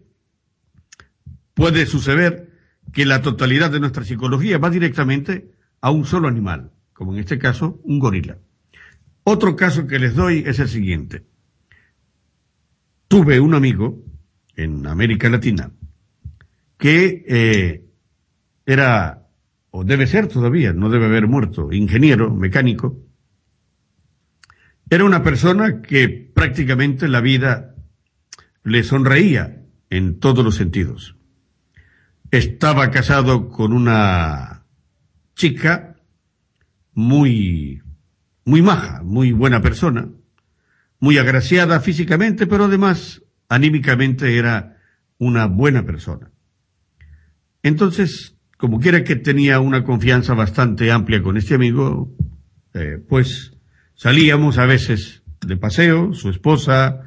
puede 1.53 1.85
suceder 1.85 2.51
que 2.93 3.05
la 3.05 3.21
totalidad 3.21 3.71
de 3.71 3.79
nuestra 3.79 4.03
psicología 4.03 4.57
va 4.57 4.69
directamente 4.69 5.51
a 5.81 5.91
un 5.91 6.05
solo 6.05 6.27
animal, 6.27 6.71
como 6.93 7.13
en 7.13 7.19
este 7.19 7.37
caso 7.37 7.79
un 7.83 7.99
gorila. 7.99 8.37
Otro 9.23 9.55
caso 9.55 9.87
que 9.87 9.99
les 9.99 10.15
doy 10.15 10.43
es 10.45 10.59
el 10.59 10.69
siguiente 10.69 11.25
tuve 13.07 13.39
un 13.39 13.53
amigo 13.53 14.03
en 14.55 14.85
América 14.85 15.29
Latina 15.29 15.71
que 16.77 17.25
eh, 17.27 17.85
era, 18.65 19.26
debe 19.83 20.07
ser 20.07 20.27
todavía, 20.27 20.73
no 20.73 20.89
debe 20.89 21.05
haber 21.05 21.27
muerto, 21.27 21.71
ingeniero, 21.71 22.33
mecánico. 22.33 22.97
Era 24.89 25.03
una 25.03 25.23
persona 25.23 25.81
que 25.81 26.07
prácticamente 26.09 27.07
la 27.07 27.21
vida 27.21 27.75
le 28.63 28.83
sonreía 28.83 29.63
en 29.89 30.19
todos 30.19 30.43
los 30.43 30.55
sentidos. 30.55 31.15
Estaba 32.31 32.91
casado 32.91 33.49
con 33.49 33.73
una 33.73 34.65
chica 35.35 35.95
muy, 36.93 37.81
muy 38.45 38.61
maja, 38.61 39.01
muy 39.03 39.31
buena 39.31 39.61
persona, 39.61 40.09
muy 40.99 41.17
agraciada 41.17 41.79
físicamente, 41.79 42.47
pero 42.47 42.65
además 42.65 43.23
anímicamente 43.49 44.37
era 44.37 44.77
una 45.17 45.45
buena 45.47 45.85
persona. 45.85 46.31
Entonces, 47.63 48.36
como 48.57 48.79
quiera 48.79 49.03
que 49.03 49.15
tenía 49.15 49.59
una 49.59 49.83
confianza 49.83 50.33
bastante 50.33 50.91
amplia 50.91 51.21
con 51.21 51.37
este 51.37 51.53
amigo, 51.53 52.11
eh, 52.73 52.97
pues 53.07 53.53
salíamos 53.93 54.57
a 54.57 54.65
veces 54.65 55.23
de 55.45 55.57
paseo, 55.57 56.13
su 56.13 56.29
esposa, 56.29 57.03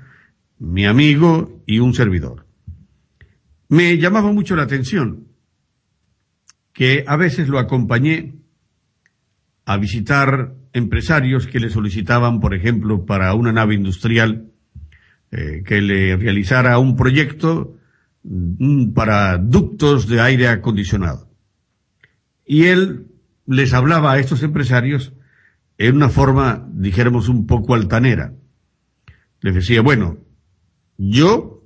mi 0.59 0.87
amigo 0.87 1.63
y 1.67 1.81
un 1.81 1.93
servidor. 1.93 2.47
Me 3.69 3.99
llamaba 3.99 4.33
mucho 4.33 4.55
la 4.57 4.63
atención 4.63 5.27
que 6.73 7.05
a 7.07 7.17
veces 7.17 7.49
lo 7.49 7.59
acompañé 7.59 8.37
a 9.65 9.77
visitar 9.77 10.55
empresarios 10.73 11.47
que 11.47 11.61
le 11.61 11.71
solicitaban, 11.71 12.41
por 12.41 12.55
ejemplo, 12.55 13.05
para 13.05 13.35
una 13.35 13.53
nave 13.53 13.75
industrial, 13.75 14.51
eh, 15.33 15.63
que 15.67 15.81
le 15.81 16.17
realizara 16.17 16.79
un 16.79 16.97
proyecto 16.97 17.77
mm, 18.23 18.93
para 18.93 19.37
ductos 19.39 20.09
de 20.09 20.21
aire 20.21 20.49
acondicionado. 20.49 21.30
Y 22.51 22.65
él 22.65 23.07
les 23.47 23.73
hablaba 23.75 24.11
a 24.11 24.19
estos 24.19 24.43
empresarios 24.43 25.13
en 25.79 25.95
una 25.95 26.09
forma, 26.09 26.69
dijéramos, 26.73 27.29
un 27.29 27.47
poco 27.47 27.77
altanera. 27.77 28.35
Les 29.41 29.55
decía, 29.55 29.83
bueno, 29.83 30.19
yo 30.99 31.63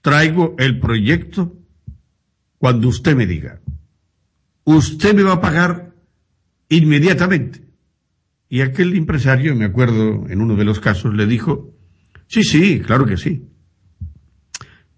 traigo 0.00 0.54
el 0.56 0.80
proyecto 0.80 1.54
cuando 2.56 2.88
usted 2.88 3.14
me 3.14 3.26
diga. 3.26 3.60
Usted 4.64 5.14
me 5.14 5.22
va 5.22 5.34
a 5.34 5.40
pagar 5.42 5.94
inmediatamente. 6.70 7.66
Y 8.48 8.62
aquel 8.62 8.96
empresario, 8.96 9.54
me 9.54 9.66
acuerdo 9.66 10.26
en 10.30 10.40
uno 10.40 10.56
de 10.56 10.64
los 10.64 10.80
casos, 10.80 11.12
le 11.12 11.26
dijo, 11.26 11.74
Sí, 12.26 12.42
sí, 12.42 12.80
claro 12.80 13.04
que 13.04 13.18
sí. 13.18 13.44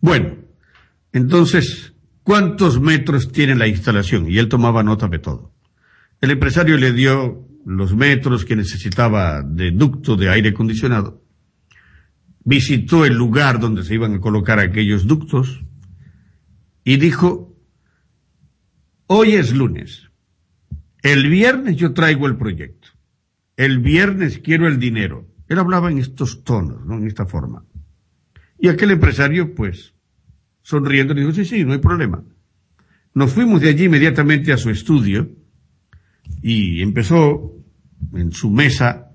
Bueno, 0.00 0.36
entonces, 1.12 1.91
¿cuántos 2.22 2.80
metros 2.80 3.32
tiene 3.32 3.54
la 3.54 3.68
instalación? 3.68 4.30
Y 4.30 4.38
él 4.38 4.48
tomaba 4.48 4.82
nota 4.82 5.08
de 5.08 5.18
todo. 5.18 5.52
El 6.20 6.30
empresario 6.30 6.76
le 6.76 6.92
dio 6.92 7.48
los 7.64 7.94
metros 7.94 8.44
que 8.44 8.56
necesitaba 8.56 9.42
de 9.42 9.70
ducto 9.70 10.16
de 10.16 10.28
aire 10.28 10.50
acondicionado. 10.50 11.22
Visitó 12.44 13.04
el 13.04 13.14
lugar 13.14 13.60
donde 13.60 13.84
se 13.84 13.94
iban 13.94 14.14
a 14.14 14.20
colocar 14.20 14.58
aquellos 14.58 15.06
ductos 15.06 15.64
y 16.84 16.96
dijo, 16.96 17.56
hoy 19.06 19.32
es 19.32 19.54
lunes, 19.54 20.10
el 21.02 21.28
viernes 21.28 21.76
yo 21.76 21.92
traigo 21.92 22.26
el 22.26 22.36
proyecto, 22.36 22.88
el 23.56 23.78
viernes 23.78 24.38
quiero 24.38 24.66
el 24.66 24.78
dinero. 24.78 25.28
Él 25.48 25.58
hablaba 25.58 25.90
en 25.90 25.98
estos 25.98 26.44
tonos, 26.44 26.84
¿no? 26.86 26.96
en 26.96 27.06
esta 27.06 27.26
forma. 27.26 27.64
Y 28.58 28.68
aquel 28.68 28.92
empresario, 28.92 29.54
pues, 29.54 29.94
sonriendo, 30.62 31.14
le 31.14 31.22
dijo, 31.22 31.32
sí, 31.32 31.44
sí, 31.44 31.64
no 31.64 31.72
hay 31.72 31.78
problema. 31.78 32.22
Nos 33.14 33.32
fuimos 33.32 33.60
de 33.60 33.68
allí 33.68 33.84
inmediatamente 33.84 34.52
a 34.52 34.56
su 34.56 34.70
estudio 34.70 35.28
y 36.40 36.80
empezó 36.82 37.52
en 38.14 38.32
su 38.32 38.50
mesa, 38.50 39.12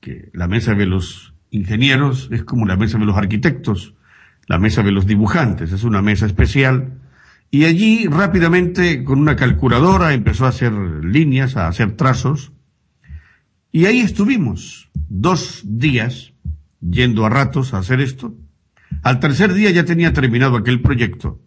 que 0.00 0.30
la 0.32 0.48
mesa 0.48 0.74
de 0.74 0.86
los 0.86 1.34
ingenieros 1.50 2.28
es 2.32 2.44
como 2.44 2.66
la 2.66 2.76
mesa 2.76 2.98
de 2.98 3.04
los 3.04 3.16
arquitectos, 3.16 3.94
la 4.46 4.58
mesa 4.58 4.82
de 4.82 4.92
los 4.92 5.06
dibujantes, 5.06 5.72
es 5.72 5.84
una 5.84 6.02
mesa 6.02 6.26
especial, 6.26 7.00
y 7.50 7.64
allí 7.64 8.06
rápidamente 8.06 9.04
con 9.04 9.18
una 9.18 9.36
calculadora 9.36 10.12
empezó 10.14 10.46
a 10.46 10.50
hacer 10.50 10.72
líneas, 10.72 11.56
a 11.56 11.68
hacer 11.68 11.96
trazos, 11.96 12.52
y 13.72 13.86
ahí 13.86 14.00
estuvimos 14.00 14.90
dos 15.08 15.62
días 15.64 16.32
yendo 16.80 17.26
a 17.26 17.30
ratos 17.30 17.74
a 17.74 17.78
hacer 17.78 18.00
esto, 18.00 18.34
al 19.02 19.20
tercer 19.20 19.54
día 19.54 19.70
ya 19.70 19.84
tenía 19.84 20.12
terminado 20.12 20.56
aquel 20.56 20.80
proyecto 20.80 21.40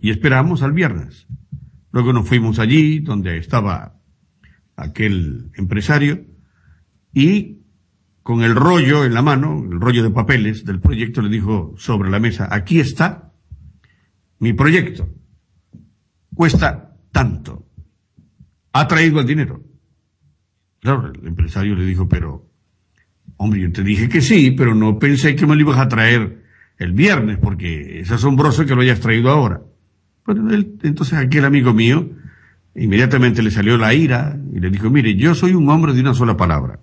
y 0.00 0.10
esperamos 0.10 0.62
al 0.62 0.72
viernes. 0.72 1.26
Luego 1.90 2.12
nos 2.12 2.28
fuimos 2.28 2.58
allí 2.58 3.00
donde 3.00 3.38
estaba 3.38 4.00
aquel 4.76 5.50
empresario 5.54 6.26
y 7.12 7.58
con 8.22 8.42
el 8.42 8.54
rollo 8.54 9.04
en 9.04 9.14
la 9.14 9.22
mano, 9.22 9.64
el 9.64 9.80
rollo 9.80 10.02
de 10.02 10.10
papeles 10.10 10.64
del 10.64 10.80
proyecto, 10.80 11.22
le 11.22 11.30
dijo 11.30 11.74
sobre 11.78 12.10
la 12.10 12.20
mesa, 12.20 12.48
aquí 12.50 12.78
está 12.78 13.32
mi 14.38 14.52
proyecto. 14.52 15.08
Cuesta 16.34 16.94
tanto. 17.10 17.66
Ha 18.72 18.86
traído 18.86 19.20
el 19.20 19.26
dinero. 19.26 19.64
Claro, 20.80 21.10
el 21.12 21.26
empresario 21.26 21.74
le 21.74 21.86
dijo, 21.86 22.06
pero 22.06 22.47
Hombre, 23.38 23.60
yo 23.60 23.72
te 23.72 23.84
dije 23.84 24.08
que 24.08 24.20
sí, 24.20 24.50
pero 24.50 24.74
no 24.74 24.98
pensé 24.98 25.36
que 25.36 25.46
me 25.46 25.54
lo 25.54 25.62
ibas 25.62 25.78
a 25.78 25.88
traer 25.88 26.42
el 26.76 26.92
viernes, 26.92 27.38
porque 27.38 28.00
es 28.00 28.10
asombroso 28.10 28.66
que 28.66 28.74
lo 28.74 28.82
hayas 28.82 29.00
traído 29.00 29.30
ahora. 29.30 29.62
Bueno, 30.26 30.52
entonces 30.82 31.14
aquel 31.14 31.44
amigo 31.44 31.72
mío 31.72 32.10
inmediatamente 32.74 33.42
le 33.42 33.50
salió 33.50 33.78
la 33.78 33.94
ira 33.94 34.36
y 34.52 34.58
le 34.58 34.70
dijo, 34.70 34.90
mire, 34.90 35.14
yo 35.14 35.34
soy 35.34 35.54
un 35.54 35.68
hombre 35.70 35.94
de 35.94 36.00
una 36.00 36.14
sola 36.14 36.36
palabra. 36.36 36.80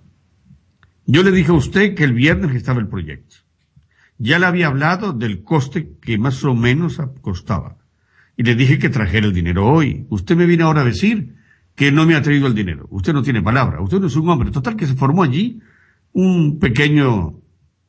Yo 1.06 1.22
le 1.22 1.30
dije 1.30 1.50
a 1.50 1.54
usted 1.54 1.94
que 1.94 2.04
el 2.04 2.14
viernes 2.14 2.56
estaba 2.56 2.80
el 2.80 2.88
proyecto. 2.88 3.36
Ya 4.18 4.38
le 4.38 4.46
había 4.46 4.68
hablado 4.68 5.12
del 5.12 5.42
coste 5.42 5.92
que 6.00 6.16
más 6.16 6.42
o 6.42 6.54
menos 6.54 7.00
costaba. 7.20 7.76
Y 8.34 8.44
le 8.44 8.54
dije 8.54 8.78
que 8.78 8.88
trajera 8.88 9.26
el 9.26 9.34
dinero 9.34 9.66
hoy. 9.66 10.06
Usted 10.08 10.36
me 10.36 10.46
viene 10.46 10.64
ahora 10.64 10.80
a 10.80 10.84
decir 10.84 11.34
que 11.74 11.92
no 11.92 12.06
me 12.06 12.14
ha 12.14 12.22
traído 12.22 12.46
el 12.46 12.54
dinero. 12.54 12.86
Usted 12.90 13.12
no 13.12 13.22
tiene 13.22 13.42
palabra. 13.42 13.82
Usted 13.82 14.00
no 14.00 14.06
es 14.06 14.16
un 14.16 14.28
hombre. 14.30 14.50
Total 14.50 14.74
que 14.74 14.86
se 14.86 14.94
formó 14.94 15.22
allí 15.22 15.60
un 16.12 16.58
pequeño 16.58 17.40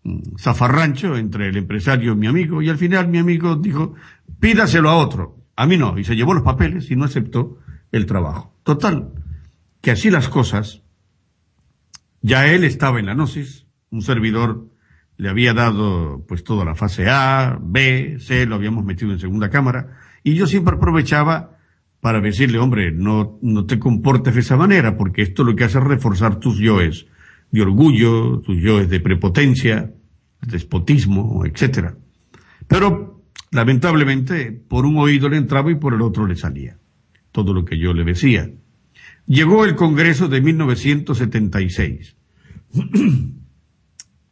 mm, 0.03 0.35
zafarrancho 0.37 1.17
entre 1.17 1.49
el 1.49 1.57
empresario 1.57 2.13
y 2.13 2.15
mi 2.15 2.27
amigo, 2.27 2.61
y 2.61 2.69
al 2.69 2.77
final 2.77 3.07
mi 3.07 3.17
amigo 3.17 3.55
dijo, 3.55 3.93
pídaselo 4.39 4.89
a 4.89 4.97
otro. 4.97 5.37
A 5.55 5.65
mí 5.65 5.77
no, 5.77 5.97
y 5.97 6.03
se 6.03 6.15
llevó 6.15 6.33
los 6.33 6.43
papeles 6.43 6.91
y 6.91 6.95
no 6.95 7.05
aceptó 7.05 7.59
el 7.91 8.05
trabajo. 8.05 8.53
Total, 8.63 9.11
que 9.81 9.91
así 9.91 10.09
las 10.09 10.29
cosas, 10.29 10.83
ya 12.21 12.47
él 12.47 12.63
estaba 12.63 12.99
en 12.99 13.07
la 13.07 13.13
gnosis, 13.13 13.65
un 13.89 14.01
servidor 14.01 14.67
le 15.17 15.29
había 15.29 15.53
dado 15.53 16.23
pues 16.27 16.43
toda 16.43 16.63
la 16.63 16.75
fase 16.75 17.09
A, 17.09 17.57
B, 17.59 18.17
C, 18.19 18.45
lo 18.45 18.55
habíamos 18.55 18.85
metido 18.85 19.11
en 19.11 19.19
segunda 19.19 19.49
cámara, 19.49 19.97
y 20.23 20.35
yo 20.35 20.45
siempre 20.45 20.75
aprovechaba 20.75 21.57
para 22.01 22.21
decirle, 22.21 22.59
hombre, 22.59 22.91
no, 22.91 23.39
no 23.41 23.65
te 23.65 23.79
comportes 23.79 24.35
de 24.35 24.41
esa 24.41 24.57
manera, 24.57 24.95
porque 24.95 25.23
esto 25.23 25.43
lo 25.43 25.55
que 25.55 25.63
hace 25.63 25.79
es 25.79 25.83
reforzar 25.83 26.39
tus 26.39 26.59
yoes 26.59 27.07
de 27.51 27.61
orgullo, 27.61 28.39
tus 28.41 28.61
yoes 28.61 28.89
de 28.89 28.99
prepotencia, 28.99 29.93
despotismo, 30.41 31.45
etc. 31.45 31.93
Pero, 32.67 33.23
lamentablemente, 33.51 34.51
por 34.51 34.85
un 34.85 34.97
oído 34.97 35.29
le 35.29 35.37
entraba 35.37 35.71
y 35.71 35.75
por 35.75 35.93
el 35.93 36.01
otro 36.01 36.27
le 36.27 36.35
salía. 36.35 36.77
Todo 37.31 37.53
lo 37.53 37.65
que 37.65 37.77
yo 37.77 37.93
le 37.93 38.03
decía. 38.03 38.49
Llegó 39.25 39.65
el 39.65 39.75
Congreso 39.75 40.27
de 40.27 40.41
1976. 40.41 42.15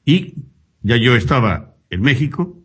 y 0.06 0.34
ya 0.82 0.98
yo 0.98 1.16
estaba 1.16 1.76
en 1.90 2.02
México. 2.02 2.62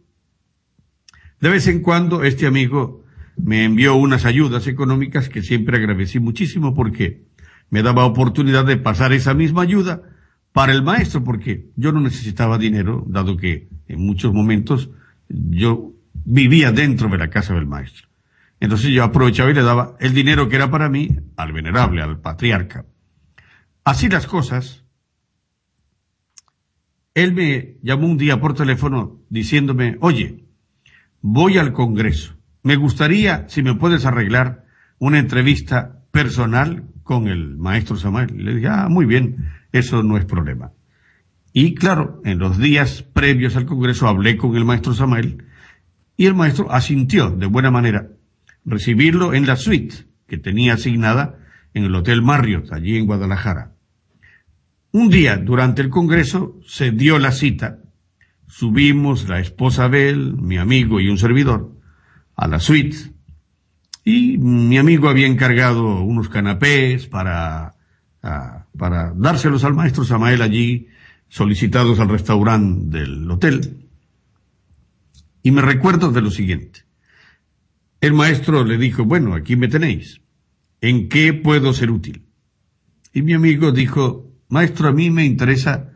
De 1.40 1.48
vez 1.48 1.66
en 1.68 1.80
cuando 1.80 2.22
este 2.22 2.46
amigo 2.46 3.04
me 3.36 3.64
envió 3.64 3.94
unas 3.94 4.26
ayudas 4.26 4.66
económicas 4.66 5.28
que 5.28 5.42
siempre 5.42 5.78
agradecí 5.78 6.20
muchísimo 6.20 6.74
porque 6.74 7.24
me 7.70 7.82
daba 7.82 8.04
oportunidad 8.04 8.66
de 8.66 8.76
pasar 8.76 9.12
esa 9.12 9.32
misma 9.32 9.62
ayuda 9.62 10.02
para 10.52 10.72
el 10.72 10.82
maestro, 10.82 11.22
porque 11.22 11.70
yo 11.76 11.92
no 11.92 12.00
necesitaba 12.00 12.58
dinero, 12.58 13.04
dado 13.06 13.36
que 13.36 13.68
en 13.88 14.04
muchos 14.04 14.32
momentos 14.32 14.90
yo 15.28 15.92
vivía 16.24 16.72
dentro 16.72 17.08
de 17.08 17.18
la 17.18 17.30
casa 17.30 17.54
del 17.54 17.66
maestro. 17.66 18.08
Entonces 18.58 18.90
yo 18.90 19.04
aprovechaba 19.04 19.50
y 19.50 19.54
le 19.54 19.62
daba 19.62 19.96
el 20.00 20.12
dinero 20.12 20.48
que 20.48 20.56
era 20.56 20.70
para 20.70 20.88
mí 20.88 21.16
al 21.36 21.52
venerable, 21.52 22.02
al 22.02 22.20
patriarca. 22.20 22.84
Así 23.84 24.08
las 24.08 24.26
cosas, 24.26 24.84
él 27.14 27.32
me 27.32 27.78
llamó 27.82 28.06
un 28.06 28.18
día 28.18 28.40
por 28.40 28.54
teléfono 28.54 29.20
diciéndome, 29.30 29.96
oye, 30.00 30.44
voy 31.22 31.58
al 31.58 31.72
Congreso. 31.72 32.36
Me 32.62 32.76
gustaría, 32.76 33.48
si 33.48 33.62
me 33.62 33.74
puedes 33.74 34.04
arreglar, 34.04 34.66
una 34.98 35.18
entrevista 35.18 36.02
personal 36.10 36.84
con 37.02 37.28
el 37.28 37.56
maestro 37.56 37.96
Samuel. 37.96 38.32
Le 38.36 38.56
dije, 38.56 38.68
ah, 38.68 38.88
muy 38.90 39.06
bien, 39.06 39.48
eso 39.72 40.02
no 40.02 40.16
es 40.16 40.24
problema. 40.24 40.72
Y 41.52 41.74
claro, 41.74 42.20
en 42.24 42.38
los 42.38 42.58
días 42.58 43.02
previos 43.02 43.56
al 43.56 43.66
Congreso 43.66 44.06
hablé 44.06 44.36
con 44.36 44.56
el 44.56 44.64
maestro 44.64 44.94
Samuel 44.94 45.44
y 46.16 46.26
el 46.26 46.34
maestro 46.34 46.70
asintió 46.70 47.30
de 47.30 47.46
buena 47.46 47.70
manera 47.70 48.08
recibirlo 48.64 49.34
en 49.34 49.46
la 49.46 49.56
suite 49.56 50.06
que 50.26 50.38
tenía 50.38 50.74
asignada 50.74 51.38
en 51.74 51.84
el 51.84 51.94
Hotel 51.94 52.22
Marriott, 52.22 52.72
allí 52.72 52.96
en 52.96 53.06
Guadalajara. 53.06 53.72
Un 54.92 55.08
día, 55.08 55.36
durante 55.36 55.82
el 55.82 55.88
Congreso, 55.88 56.58
se 56.66 56.90
dio 56.90 57.18
la 57.18 57.32
cita. 57.32 57.78
Subimos 58.48 59.28
la 59.28 59.40
esposa 59.40 59.88
de 59.88 60.14
mi 60.14 60.58
amigo 60.58 61.00
y 61.00 61.08
un 61.08 61.18
servidor, 61.18 61.76
a 62.36 62.48
la 62.48 62.58
suite. 62.58 62.96
Y 64.04 64.38
mi 64.38 64.78
amigo 64.78 65.08
había 65.08 65.26
encargado 65.26 66.00
unos 66.00 66.28
canapés 66.28 67.06
para 67.06 67.76
para 68.76 69.12
dárselos 69.14 69.64
al 69.64 69.74
maestro 69.74 70.04
Samael 70.04 70.42
allí, 70.42 70.88
solicitados 71.28 72.00
al 72.00 72.08
restaurante 72.08 72.98
del 72.98 73.30
hotel. 73.30 73.86
Y 75.42 75.50
me 75.50 75.62
recuerdo 75.62 76.10
de 76.10 76.20
lo 76.20 76.30
siguiente. 76.30 76.84
El 78.00 78.14
maestro 78.14 78.64
le 78.64 78.78
dijo, 78.78 79.04
bueno, 79.04 79.34
aquí 79.34 79.56
me 79.56 79.68
tenéis. 79.68 80.20
¿En 80.80 81.08
qué 81.08 81.32
puedo 81.34 81.72
ser 81.72 81.90
útil? 81.90 82.24
Y 83.12 83.22
mi 83.22 83.34
amigo 83.34 83.72
dijo, 83.72 84.32
maestro, 84.48 84.88
a 84.88 84.92
mí 84.92 85.10
me 85.10 85.24
interesa 85.24 85.92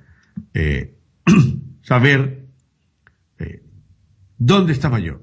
eh, 0.53 0.97
saber 1.83 2.47
eh, 3.39 3.63
dónde 4.37 4.73
estaba 4.73 4.99
yo. 4.99 5.23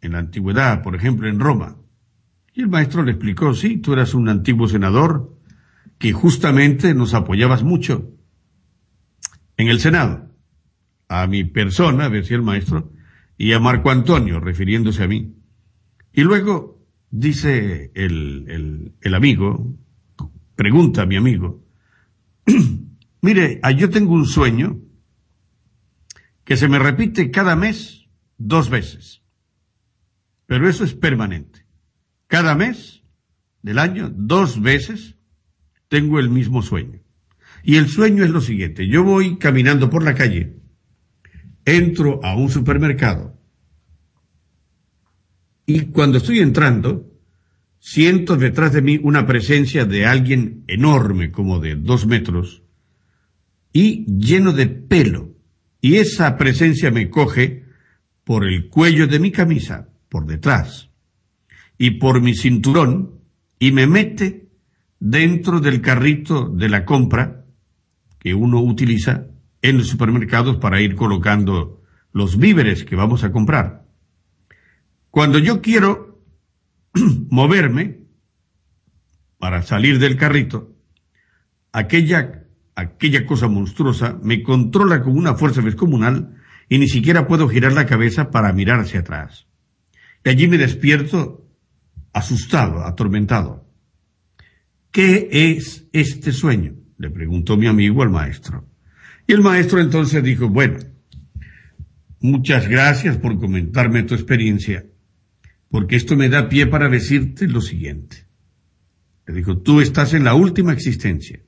En 0.00 0.12
la 0.12 0.18
antigüedad, 0.18 0.82
por 0.82 0.94
ejemplo, 0.94 1.28
en 1.28 1.40
Roma. 1.40 1.76
Y 2.54 2.62
el 2.62 2.68
maestro 2.68 3.02
le 3.02 3.12
explicó, 3.12 3.54
sí, 3.54 3.78
tú 3.78 3.92
eras 3.92 4.14
un 4.14 4.28
antiguo 4.28 4.68
senador, 4.68 5.37
que 5.98 6.12
justamente 6.12 6.94
nos 6.94 7.14
apoyabas 7.14 7.62
mucho 7.62 8.14
en 9.56 9.68
el 9.68 9.80
Senado, 9.80 10.30
a 11.08 11.26
mi 11.26 11.44
persona, 11.44 12.08
decía 12.08 12.36
el 12.36 12.42
maestro, 12.42 12.92
y 13.36 13.52
a 13.52 13.60
Marco 13.60 13.90
Antonio, 13.90 14.40
refiriéndose 14.40 15.02
a 15.02 15.08
mí. 15.08 15.34
Y 16.12 16.22
luego 16.22 16.84
dice 17.10 17.90
el, 17.94 18.94
el, 19.00 19.14
amigo, 19.14 19.76
pregunta 20.54 21.02
a 21.02 21.06
mi 21.06 21.16
amigo, 21.16 21.64
mire, 23.22 23.58
ah, 23.62 23.72
yo 23.72 23.90
tengo 23.90 24.12
un 24.12 24.26
sueño 24.26 24.80
que 26.44 26.56
se 26.56 26.68
me 26.68 26.78
repite 26.78 27.30
cada 27.30 27.56
mes 27.56 28.06
dos 28.36 28.70
veces, 28.70 29.22
pero 30.46 30.68
eso 30.68 30.84
es 30.84 30.94
permanente. 30.94 31.66
Cada 32.26 32.54
mes 32.54 33.02
del 33.62 33.78
año, 33.78 34.10
dos 34.14 34.60
veces, 34.60 35.17
tengo 35.88 36.18
el 36.18 36.30
mismo 36.30 36.62
sueño. 36.62 37.00
Y 37.62 37.76
el 37.76 37.88
sueño 37.88 38.24
es 38.24 38.30
lo 38.30 38.40
siguiente, 38.40 38.86
yo 38.86 39.02
voy 39.02 39.36
caminando 39.36 39.90
por 39.90 40.02
la 40.02 40.14
calle 40.14 40.54
entro 41.64 42.24
a 42.24 42.34
un 42.34 42.48
supermercado 42.48 43.38
y 45.70 45.80
cuando 45.92 46.16
estoy 46.16 46.38
entrando, 46.38 47.12
siento 47.78 48.38
detrás 48.38 48.72
de 48.72 48.80
mí 48.80 48.98
una 49.02 49.26
presencia 49.26 49.84
de 49.84 50.06
alguien 50.06 50.64
enorme, 50.66 51.30
como 51.30 51.60
de 51.60 51.74
dos 51.74 52.06
metros, 52.06 52.62
y 53.70 54.06
lleno 54.06 54.54
de 54.54 54.66
pelo. 54.66 55.34
Y 55.82 55.96
esa 55.96 56.38
presencia 56.38 56.90
me 56.90 57.10
coge 57.10 57.66
por 58.24 58.46
el 58.46 58.70
cuello 58.70 59.06
de 59.08 59.18
mi 59.18 59.30
camisa, 59.30 59.90
por 60.08 60.24
detrás, 60.24 60.88
y 61.76 61.98
por 61.98 62.22
mi 62.22 62.34
cinturón, 62.34 63.20
y 63.58 63.72
me 63.72 63.86
mete 63.86 64.47
dentro 65.00 65.60
del 65.60 65.80
carrito 65.80 66.48
de 66.48 66.68
la 66.68 66.84
compra 66.84 67.44
que 68.18 68.34
uno 68.34 68.60
utiliza 68.60 69.26
en 69.62 69.78
los 69.78 69.88
supermercados 69.88 70.56
para 70.56 70.80
ir 70.80 70.94
colocando 70.94 71.82
los 72.12 72.38
víveres 72.38 72.84
que 72.84 72.96
vamos 72.96 73.24
a 73.24 73.32
comprar. 73.32 73.86
Cuando 75.10 75.38
yo 75.38 75.60
quiero 75.62 76.22
moverme 77.30 78.00
para 79.38 79.62
salir 79.62 79.98
del 79.98 80.16
carrito, 80.16 80.74
aquella, 81.72 82.44
aquella 82.74 83.24
cosa 83.26 83.48
monstruosa 83.48 84.18
me 84.22 84.42
controla 84.42 85.02
con 85.02 85.16
una 85.16 85.34
fuerza 85.34 85.62
descomunal 85.62 86.36
y 86.68 86.78
ni 86.78 86.88
siquiera 86.88 87.26
puedo 87.26 87.48
girar 87.48 87.72
la 87.72 87.86
cabeza 87.86 88.30
para 88.30 88.52
mirar 88.52 88.80
hacia 88.80 89.00
atrás. 89.00 89.46
Y 90.24 90.28
allí 90.30 90.48
me 90.48 90.58
despierto 90.58 91.46
asustado, 92.12 92.84
atormentado. 92.84 93.67
¿Qué 94.98 95.28
es 95.30 95.86
este 95.92 96.32
sueño? 96.32 96.74
le 96.96 97.08
preguntó 97.08 97.56
mi 97.56 97.68
amigo 97.68 98.02
al 98.02 98.10
maestro. 98.10 98.68
Y 99.28 99.32
el 99.32 99.42
maestro 99.42 99.80
entonces 99.80 100.24
dijo, 100.24 100.48
bueno, 100.48 100.80
muchas 102.18 102.68
gracias 102.68 103.16
por 103.16 103.38
comentarme 103.38 104.02
tu 104.02 104.14
experiencia, 104.14 104.86
porque 105.70 105.94
esto 105.94 106.16
me 106.16 106.28
da 106.28 106.48
pie 106.48 106.66
para 106.66 106.88
decirte 106.88 107.46
lo 107.46 107.60
siguiente. 107.60 108.26
Le 109.24 109.34
dijo, 109.34 109.58
tú 109.58 109.80
estás 109.80 110.14
en 110.14 110.24
la 110.24 110.34
última 110.34 110.72
existencia. 110.72 111.38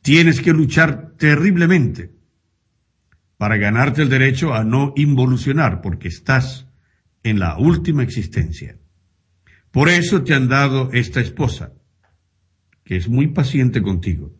Tienes 0.00 0.40
que 0.40 0.52
luchar 0.52 1.14
terriblemente 1.18 2.12
para 3.36 3.56
ganarte 3.56 4.02
el 4.02 4.08
derecho 4.08 4.54
a 4.54 4.62
no 4.62 4.92
involucionar, 4.94 5.80
porque 5.80 6.06
estás 6.06 6.68
en 7.24 7.40
la 7.40 7.58
última 7.58 8.04
existencia. 8.04 8.78
Por 9.72 9.88
eso 9.88 10.22
te 10.22 10.34
han 10.34 10.46
dado 10.46 10.88
esta 10.92 11.20
esposa, 11.20 11.72
que 12.84 12.96
es 12.96 13.08
muy 13.08 13.28
paciente 13.28 13.82
contigo. 13.82 14.34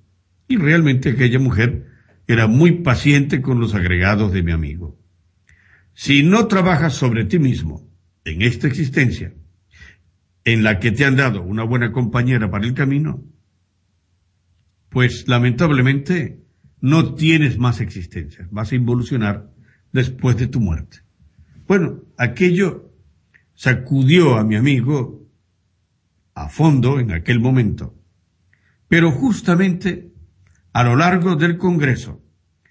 Y 0.48 0.56
realmente 0.56 1.10
aquella 1.10 1.38
mujer 1.38 1.86
era 2.26 2.46
muy 2.46 2.82
paciente 2.82 3.42
con 3.42 3.60
los 3.60 3.74
agregados 3.74 4.32
de 4.32 4.42
mi 4.42 4.52
amigo. 4.52 4.98
Si 5.94 6.22
no 6.22 6.46
trabajas 6.46 6.94
sobre 6.94 7.24
ti 7.24 7.38
mismo 7.38 7.88
en 8.24 8.42
esta 8.42 8.66
existencia, 8.66 9.34
en 10.44 10.62
la 10.62 10.80
que 10.80 10.92
te 10.92 11.04
han 11.04 11.16
dado 11.16 11.42
una 11.42 11.64
buena 11.64 11.92
compañera 11.92 12.50
para 12.50 12.66
el 12.66 12.74
camino, 12.74 13.22
pues 14.88 15.26
lamentablemente 15.28 16.42
no 16.80 17.14
tienes 17.14 17.58
más 17.58 17.80
existencia, 17.80 18.48
vas 18.50 18.72
a 18.72 18.74
involucionar 18.74 19.50
después 19.92 20.36
de 20.36 20.48
tu 20.48 20.60
muerte. 20.60 20.98
Bueno, 21.66 22.02
aquello 22.18 22.92
sacudió 23.54 24.36
a 24.36 24.44
mi 24.44 24.56
amigo 24.56 25.28
a 26.34 26.48
fondo 26.48 26.98
en 26.98 27.12
aquel 27.12 27.38
momento. 27.40 27.94
Pero 28.92 29.10
justamente 29.10 30.12
a 30.74 30.84
lo 30.84 30.96
largo 30.96 31.34
del 31.34 31.56
Congreso 31.56 32.20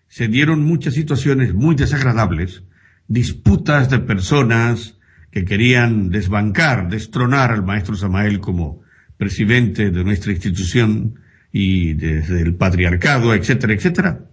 se 0.08 0.28
dieron 0.28 0.64
muchas 0.64 0.94
situaciones 0.94 1.56
muy 1.56 1.74
desagradables, 1.74 2.62
disputas 3.08 3.90
de 3.90 3.98
personas 3.98 5.00
que 5.32 5.46
querían 5.46 6.12
desbancar, 6.12 6.90
destronar 6.90 7.50
al 7.50 7.64
maestro 7.64 7.96
Samael 7.96 8.40
como 8.40 8.84
presidente 9.18 9.90
de 9.90 10.04
nuestra 10.04 10.32
institución 10.32 11.16
y 11.52 11.94
desde 11.94 12.44
el 12.44 12.54
patriarcado, 12.54 13.34
etcétera, 13.34 13.74
etcétera. 13.74 14.30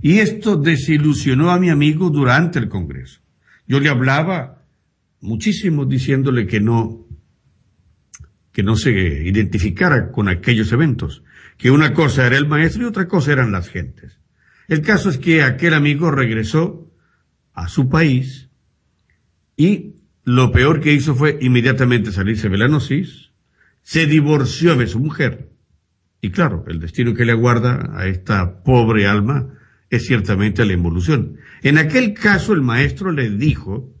Y 0.00 0.20
esto 0.20 0.56
desilusionó 0.56 1.50
a 1.50 1.58
mi 1.58 1.70
amigo 1.70 2.08
durante 2.08 2.60
el 2.60 2.68
Congreso. 2.68 3.20
Yo 3.66 3.80
le 3.80 3.88
hablaba 3.88 4.62
muchísimo 5.20 5.86
diciéndole 5.86 6.46
que 6.46 6.60
no 6.60 7.05
que 8.56 8.62
no 8.62 8.74
se 8.74 8.90
identificara 8.90 10.10
con 10.10 10.30
aquellos 10.30 10.72
eventos, 10.72 11.22
que 11.58 11.70
una 11.70 11.92
cosa 11.92 12.26
era 12.26 12.38
el 12.38 12.48
maestro 12.48 12.84
y 12.84 12.86
otra 12.86 13.06
cosa 13.06 13.32
eran 13.32 13.52
las 13.52 13.68
gentes. 13.68 14.18
El 14.66 14.80
caso 14.80 15.10
es 15.10 15.18
que 15.18 15.42
aquel 15.42 15.74
amigo 15.74 16.10
regresó 16.10 16.90
a 17.52 17.68
su 17.68 17.90
país 17.90 18.48
y 19.58 19.96
lo 20.24 20.52
peor 20.52 20.80
que 20.80 20.94
hizo 20.94 21.14
fue 21.14 21.36
inmediatamente 21.42 22.12
salirse 22.12 22.48
de 22.48 22.56
la 22.56 22.66
gnosis, 22.66 23.30
se 23.82 24.06
divorció 24.06 24.74
de 24.74 24.86
su 24.86 25.00
mujer 25.00 25.50
y 26.22 26.30
claro, 26.30 26.64
el 26.66 26.80
destino 26.80 27.12
que 27.12 27.26
le 27.26 27.32
aguarda 27.32 27.90
a 27.92 28.06
esta 28.06 28.62
pobre 28.62 29.06
alma 29.06 29.50
es 29.90 30.06
ciertamente 30.06 30.64
la 30.64 30.72
involución. 30.72 31.36
En 31.60 31.76
aquel 31.76 32.14
caso 32.14 32.54
el 32.54 32.62
maestro 32.62 33.12
le 33.12 33.28
dijo, 33.28 33.94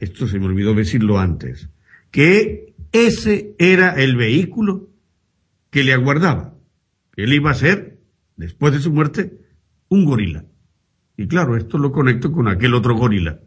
esto 0.00 0.26
se 0.26 0.40
me 0.40 0.46
olvidó 0.46 0.74
decirlo 0.74 1.20
antes, 1.20 1.68
que 2.10 2.67
ese 2.92 3.54
era 3.58 3.90
el 3.90 4.16
vehículo 4.16 4.88
que 5.70 5.84
le 5.84 5.92
aguardaba. 5.92 6.54
Él 7.16 7.32
iba 7.32 7.50
a 7.50 7.54
ser, 7.54 7.98
después 8.36 8.72
de 8.72 8.80
su 8.80 8.92
muerte, 8.92 9.40
un 9.88 10.04
gorila. 10.04 10.44
Y 11.16 11.26
claro, 11.26 11.56
esto 11.56 11.78
lo 11.78 11.92
conecto 11.92 12.30
con 12.32 12.48
aquel 12.48 12.74
otro 12.74 12.94
gorila 12.94 13.40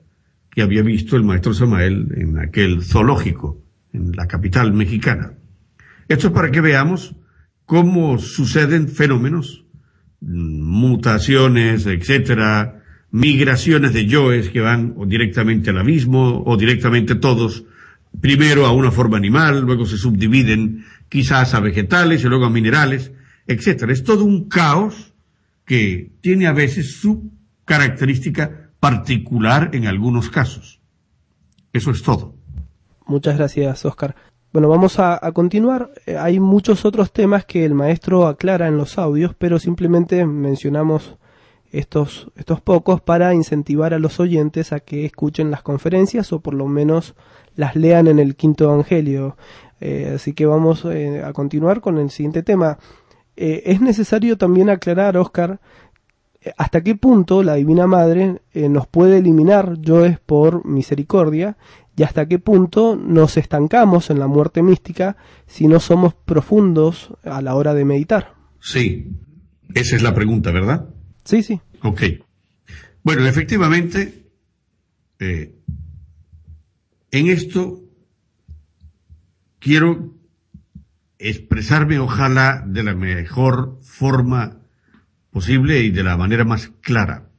que 0.50 0.62
había 0.62 0.84
visto 0.84 1.16
el 1.16 1.24
maestro 1.24 1.54
Samael 1.54 2.10
en 2.18 2.38
aquel 2.38 2.84
zoológico, 2.84 3.64
en 3.94 4.12
la 4.12 4.28
capital 4.28 4.74
mexicana. 4.74 5.34
Esto 6.10 6.28
es 6.28 6.34
para 6.34 6.52
que 6.52 6.60
veamos 6.60 7.16
cómo 7.66 8.18
suceden 8.18 8.90
fenómenos, 8.90 9.66
mutaciones, 10.20 11.86
etcétera, 11.86 12.84
migraciones 13.12 13.94
de 13.94 14.06
yoes 14.06 14.50
que 14.50 14.60
van 14.60 14.94
o 14.98 15.06
directamente 15.06 15.70
al 15.70 15.78
abismo 15.78 16.44
o 16.46 16.58
directamente 16.58 17.16
todos 17.16 17.66
primero 18.20 18.66
a 18.66 18.72
una 18.72 18.92
forma 18.92 19.18
animal, 19.18 19.62
luego 19.62 19.86
se 19.86 19.98
subdividen 19.98 20.86
quizás 21.10 21.54
a 21.54 21.60
vegetales 21.60 22.24
y 22.24 22.28
luego 22.28 22.46
a 22.46 22.50
minerales, 22.50 23.12
etc. 23.48 23.90
Es 23.90 24.04
todo 24.04 24.26
un 24.26 24.48
caos 24.48 25.14
que 25.66 26.12
tiene 26.22 26.48
a 26.48 26.54
veces 26.54 27.00
su 27.00 27.32
característica 27.66 28.72
particular 28.80 29.70
en 29.74 29.88
algunos 29.88 30.30
casos. 30.30 30.82
Eso 31.72 31.92
es 31.92 32.02
todo. 32.02 32.36
Muchas 33.06 33.38
gracias, 33.38 33.86
Oscar. 33.86 34.16
Bueno, 34.52 34.68
vamos 34.68 35.00
a, 35.00 35.20
continuar. 35.34 35.92
Eh, 36.06 36.18
hay 36.18 36.40
muchos 36.40 36.84
otros 36.84 37.14
temas 37.14 37.46
que 37.46 37.64
el 37.64 37.74
maestro 37.74 38.28
aclara 38.28 38.68
en 38.68 38.76
los 38.76 38.98
audios, 38.98 39.34
pero 39.38 39.60
simplemente 39.60 40.26
mencionamos 40.26 41.16
estos, 41.72 42.30
estos 42.36 42.60
pocos 42.60 43.00
para 43.00 43.34
incentivar 43.34 43.94
a 43.94 44.00
los 44.00 44.20
oyentes 44.20 44.74
a 44.74 44.82
que 44.82 45.06
escuchen 45.06 45.52
las 45.52 45.62
conferencias 45.62 46.34
o 46.34 46.42
por 46.42 46.54
lo 46.54 46.68
menos 46.68 47.16
las 47.56 47.76
lean 47.76 48.08
en 48.08 48.20
el 48.20 48.36
quinto 48.36 48.66
evangelio. 48.66 49.38
Eh, 49.80 50.14
así 50.16 50.34
que 50.34 50.46
vamos 50.46 50.86
eh, 50.86 51.24
a 51.24 51.34
continuar 51.34 51.82
con 51.82 51.98
el 51.98 52.10
siguiente 52.12 52.44
tema. 52.44 52.78
Eh, 53.36 53.64
es 53.66 53.82
necesario 53.82 54.38
también 54.38 54.70
aclarar, 54.70 55.18
Oscar, 55.18 55.60
hasta 56.58 56.82
qué 56.82 56.96
punto 56.96 57.44
la 57.44 57.56
Divina 57.56 57.86
Madre 57.86 58.42
nos 58.54 58.88
puede 58.88 59.20
eliminar 59.20 59.78
yo 59.80 60.06
es 60.06 60.20
por 60.20 60.66
misericordia 60.66 61.56
y 61.96 62.02
hasta 62.02 62.28
qué 62.28 62.40
punto 62.40 62.96
nos 62.96 63.38
estancamos 63.38 64.10
en 64.10 64.18
la 64.18 64.26
muerte 64.26 64.64
mística 64.64 65.18
si 65.46 65.68
no 65.68 65.80
somos 65.80 66.16
profundos 66.16 67.14
a 67.24 67.44
la 67.44 67.54
hora 67.54 67.76
de 67.76 67.86
meditar. 67.86 68.34
Sí, 68.60 69.12
esa 69.76 69.96
es 69.96 70.02
la 70.02 70.16
pregunta, 70.16 70.52
¿verdad? 70.52 70.90
Sí, 71.26 71.44
sí. 71.44 71.62
Ok. 71.84 72.02
Bueno, 73.04 73.28
efectivamente, 73.28 74.26
en 77.12 77.28
esto 77.28 77.84
quiero 79.60 80.16
expresarme 81.20 82.00
ojalá 82.00 82.64
de 82.66 82.84
la 82.84 82.96
mejor 82.96 83.80
forma 83.84 84.60
posible 85.30 85.82
y 85.82 85.92
de 85.92 86.04
la 86.04 86.18
manera 86.18 86.46
más 86.46 86.72
clara. 86.82 87.30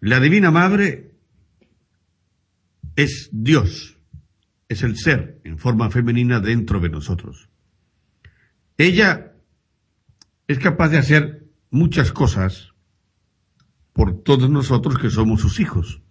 La 0.00 0.18
Divina 0.18 0.50
Madre 0.50 1.12
es 2.96 3.30
Dios, 3.32 3.98
es 4.68 4.82
el 4.82 4.96
ser 4.96 5.40
en 5.44 5.58
forma 5.58 5.90
femenina 5.90 6.40
dentro 6.40 6.80
de 6.80 6.88
nosotros. 6.88 7.48
Ella 8.76 9.32
es 10.48 10.58
capaz 10.58 10.88
de 10.88 10.98
hacer 10.98 11.46
muchas 11.70 12.12
cosas 12.12 12.72
por 13.92 14.22
todos 14.22 14.50
nosotros 14.50 14.98
que 14.98 15.10
somos 15.10 15.40
sus 15.40 15.60
hijos. 15.60 16.02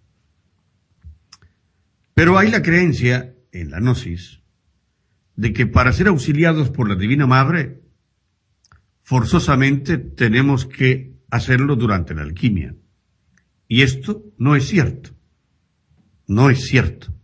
Pero 2.14 2.38
hay 2.38 2.50
la 2.50 2.62
creencia, 2.62 3.34
en 3.52 3.70
la 3.70 3.80
gnosis, 3.80 4.42
de 5.36 5.52
que 5.52 5.66
para 5.66 5.92
ser 5.92 6.08
auxiliados 6.08 6.70
por 6.70 6.88
la 6.88 6.94
Divina 6.94 7.26
Madre, 7.26 7.82
forzosamente 9.02 9.98
tenemos 9.98 10.66
que 10.66 11.16
hacerlo 11.30 11.76
durante 11.76 12.14
la 12.14 12.22
alquimia. 12.22 12.74
Y 13.66 13.82
esto 13.82 14.24
no 14.38 14.54
es 14.56 14.68
cierto. 14.68 15.10
No 16.26 16.50
es 16.50 16.66
cierto. 16.66 17.14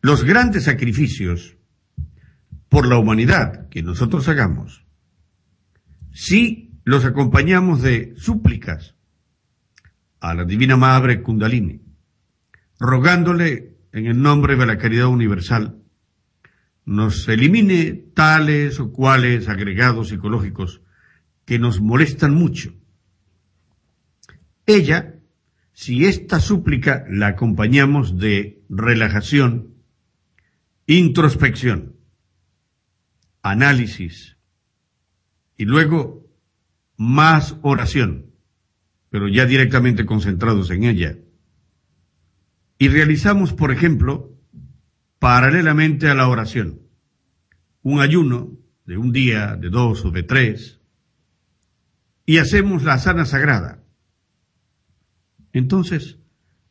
Los 0.00 0.24
grandes 0.24 0.64
sacrificios 0.64 1.56
por 2.68 2.86
la 2.86 2.98
humanidad 2.98 3.68
que 3.68 3.82
nosotros 3.82 4.28
hagamos, 4.28 4.86
si 6.12 6.78
los 6.84 7.04
acompañamos 7.04 7.82
de 7.82 8.14
súplicas 8.16 8.94
a 10.20 10.34
la 10.34 10.44
Divina 10.44 10.76
Madre 10.76 11.22
Kundalini, 11.22 11.82
rogándole 12.78 13.73
en 13.94 14.06
el 14.06 14.20
nombre 14.20 14.56
de 14.56 14.66
la 14.66 14.76
caridad 14.76 15.06
universal, 15.06 15.78
nos 16.84 17.28
elimine 17.28 17.92
tales 18.12 18.80
o 18.80 18.92
cuales 18.92 19.48
agregados 19.48 20.08
psicológicos 20.08 20.82
que 21.44 21.60
nos 21.60 21.80
molestan 21.80 22.34
mucho. 22.34 22.74
Ella, 24.66 25.14
si 25.72 26.06
esta 26.06 26.40
súplica 26.40 27.04
la 27.08 27.28
acompañamos 27.28 28.18
de 28.18 28.64
relajación, 28.68 29.74
introspección, 30.86 31.94
análisis 33.42 34.38
y 35.56 35.66
luego 35.66 36.26
más 36.96 37.56
oración, 37.62 38.32
pero 39.08 39.28
ya 39.28 39.46
directamente 39.46 40.04
concentrados 40.04 40.72
en 40.72 40.82
ella, 40.82 41.16
y 42.78 42.88
realizamos, 42.88 43.52
por 43.52 43.70
ejemplo, 43.70 44.32
paralelamente 45.18 46.08
a 46.08 46.14
la 46.14 46.28
oración, 46.28 46.80
un 47.82 48.00
ayuno 48.00 48.58
de 48.84 48.96
un 48.96 49.12
día, 49.12 49.56
de 49.56 49.70
dos 49.70 50.04
o 50.04 50.10
de 50.10 50.22
tres, 50.22 50.80
y 52.26 52.38
hacemos 52.38 52.82
la 52.82 52.98
sana 52.98 53.24
sagrada. 53.24 53.82
Entonces, 55.52 56.18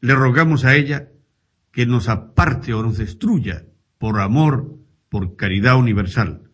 le 0.01 0.15
rogamos 0.15 0.65
a 0.65 0.75
ella 0.75 1.09
que 1.71 1.85
nos 1.85 2.09
aparte 2.09 2.73
o 2.73 2.83
nos 2.83 2.97
destruya 2.97 3.65
por 3.97 4.19
amor, 4.19 4.77
por 5.09 5.35
caridad 5.35 5.77
universal, 5.77 6.51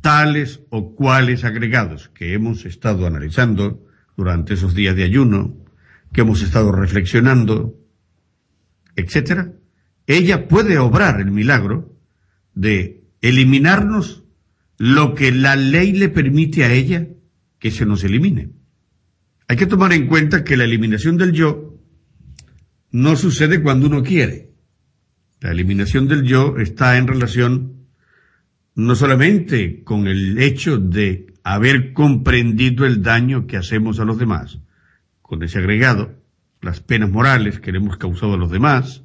tales 0.00 0.62
o 0.70 0.94
cuales 0.94 1.44
agregados 1.44 2.08
que 2.08 2.34
hemos 2.34 2.64
estado 2.64 3.06
analizando 3.06 3.84
durante 4.16 4.54
esos 4.54 4.74
días 4.74 4.96
de 4.96 5.04
ayuno, 5.04 5.56
que 6.12 6.22
hemos 6.22 6.42
estado 6.42 6.72
reflexionando, 6.72 7.81
etcétera, 8.96 9.52
ella 10.06 10.48
puede 10.48 10.78
obrar 10.78 11.20
el 11.20 11.30
milagro 11.30 11.96
de 12.54 13.04
eliminarnos 13.20 14.24
lo 14.78 15.14
que 15.14 15.30
la 15.32 15.56
ley 15.56 15.92
le 15.92 16.08
permite 16.08 16.64
a 16.64 16.72
ella 16.72 17.06
que 17.58 17.70
se 17.70 17.86
nos 17.86 18.02
elimine. 18.04 18.50
Hay 19.48 19.56
que 19.56 19.66
tomar 19.66 19.92
en 19.92 20.06
cuenta 20.08 20.44
que 20.44 20.56
la 20.56 20.64
eliminación 20.64 21.16
del 21.16 21.32
yo 21.32 21.78
no 22.90 23.16
sucede 23.16 23.62
cuando 23.62 23.86
uno 23.86 24.02
quiere. 24.02 24.50
La 25.40 25.52
eliminación 25.52 26.08
del 26.08 26.22
yo 26.24 26.56
está 26.58 26.98
en 26.98 27.06
relación 27.06 27.86
no 28.74 28.94
solamente 28.94 29.82
con 29.84 30.06
el 30.06 30.38
hecho 30.38 30.78
de 30.78 31.34
haber 31.44 31.92
comprendido 31.92 32.86
el 32.86 33.02
daño 33.02 33.46
que 33.46 33.56
hacemos 33.56 34.00
a 34.00 34.04
los 34.04 34.18
demás, 34.18 34.58
con 35.20 35.42
ese 35.42 35.58
agregado, 35.58 36.21
las 36.62 36.80
penas 36.80 37.10
morales 37.10 37.60
que 37.60 37.72
le 37.72 37.78
hemos 37.78 37.98
causado 37.98 38.34
a 38.34 38.38
los 38.38 38.50
demás, 38.50 39.02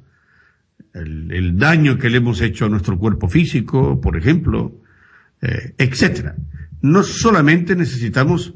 el, 0.94 1.58
daño 1.58 1.98
que 1.98 2.08
le 2.08 2.18
hemos 2.18 2.40
hecho 2.40 2.66
a 2.66 2.68
nuestro 2.68 2.98
cuerpo 2.98 3.28
físico, 3.28 4.00
por 4.00 4.16
ejemplo, 4.16 4.80
eh, 5.42 5.74
etcétera. 5.76 6.36
No 6.80 7.02
solamente 7.02 7.76
necesitamos 7.76 8.54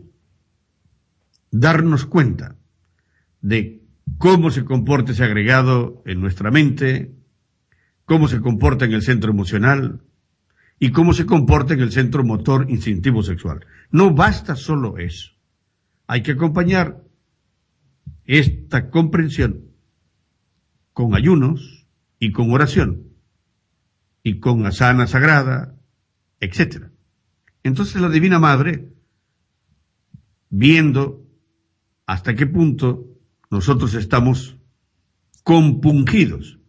darnos 1.51 2.07
cuenta 2.07 2.57
de 3.41 3.83
cómo 4.19 4.51
se 4.51 4.65
comporta 4.65 5.13
ese 5.13 5.25
agregado 5.25 6.03
en 6.07 6.21
nuestra 6.21 6.51
mente, 6.51 7.13
cómo 8.05 8.29
se 8.29 8.41
comporta 8.41 8.85
en 8.85 8.93
el 8.93 9.03
centro 9.03 9.33
emocional 9.33 10.01
y 10.79 10.91
cómo 10.91 11.13
se 11.13 11.27
comporta 11.27 11.75
en 11.75 11.81
el 11.81 11.93
centro 11.93 12.25
motor 12.25 12.67
instintivo 12.69 13.23
sexual. 13.23 13.67
No 13.91 14.15
basta 14.15 14.55
solo 14.55 14.99
eso. 14.99 15.33
Hay 16.07 16.23
que 16.23 16.33
acompañar 16.33 17.03
esta 18.27 18.91
comprensión 18.91 19.73
con 20.93 21.15
ayunos, 21.15 21.83
y 22.23 22.31
con 22.31 22.53
oración 22.53 23.09
y 24.23 24.39
con 24.39 24.65
asana 24.65 25.09
sagrada, 25.09 25.75
etc. 26.39 26.85
Entonces 27.65 28.01
la 28.01 28.09
Divina 28.09 28.39
Madre, 28.39 28.93
viendo 30.49 31.27
hasta 32.07 32.37
qué 32.37 32.47
punto 32.47 33.09
nosotros 33.51 33.95
estamos 33.95 34.57
compungidos, 35.43 36.61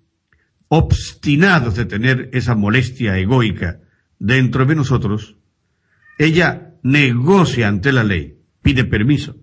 obstinados 0.69 1.75
de 1.75 1.85
tener 1.85 2.31
esa 2.33 2.55
molestia 2.55 3.15
egoica 3.19 3.79
dentro 4.17 4.65
de 4.65 4.73
nosotros, 4.73 5.37
ella 6.17 6.73
negocia 6.81 7.67
ante 7.67 7.91
la 7.91 8.03
ley, 8.03 8.39
pide 8.63 8.85
permiso 8.85 9.37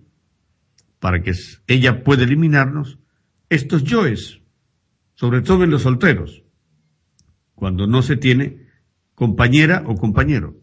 para 1.01 1.21
que 1.23 1.33
ella 1.67 2.03
pueda 2.05 2.23
eliminarnos 2.23 2.99
estos 3.49 3.83
yoes 3.83 4.41
sobre 5.15 5.41
todo 5.41 5.63
en 5.63 5.69
los 5.69 5.83
solteros, 5.83 6.43
cuando 7.53 7.85
no 7.85 8.01
se 8.01 8.17
tiene 8.17 8.65
compañera 9.13 9.83
o 9.85 9.95
compañero. 9.95 10.57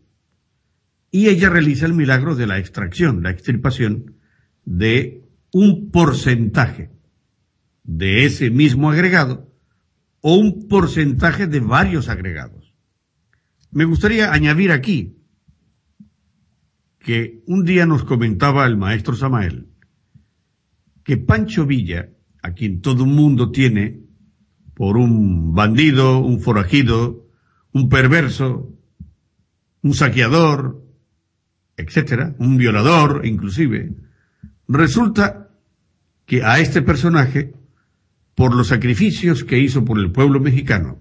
Y 1.13 1.29
ella 1.29 1.49
realiza 1.49 1.87
el 1.87 1.95
milagro 1.95 2.35
de 2.35 2.49
la 2.49 2.59
extracción, 2.59 3.23
la 3.23 3.31
extirpación 3.31 4.17
de 4.65 5.29
un 5.53 5.91
porcentaje 5.91 6.91
de 7.85 8.25
ese 8.25 8.51
mismo 8.51 8.91
agregado 8.91 9.49
o 10.21 10.35
un 10.35 10.67
porcentaje 10.67 11.47
de 11.47 11.61
varios 11.61 12.09
agregados. 12.09 12.75
Me 13.71 13.85
gustaría 13.85 14.33
añadir 14.33 14.73
aquí 14.73 15.19
que 16.99 17.45
un 17.47 17.65
día 17.65 17.87
nos 17.87 18.03
comentaba 18.03 18.67
el 18.67 18.77
maestro 18.77 19.15
Samael 19.15 19.68
que 21.09 21.17
Pancho 21.17 21.65
Villa, 21.65 22.11
a 22.43 22.53
quien 22.53 22.83
todo 22.83 23.05
el 23.05 23.11
mundo 23.11 23.51
tiene 23.51 24.03
por 24.75 24.99
un 24.99 25.55
bandido, 25.55 26.19
un 26.19 26.39
forajido, 26.39 27.25
un 27.73 27.89
perverso, 27.89 28.77
un 29.81 29.95
saqueador, 29.95 30.85
etcétera, 31.79 32.37
un 32.39 32.59
violador 32.59 33.25
inclusive, 33.25 33.95
resulta 34.69 35.49
que 36.27 36.45
a 36.45 36.61
este 36.61 36.83
personaje, 36.83 37.55
por 38.35 38.55
los 38.55 38.69
sacrificios 38.69 39.45
que 39.45 39.59
hizo 39.59 39.87
por 39.87 39.99
el 39.99 40.13
pueblo 40.13 40.41
mexicano 40.41 40.99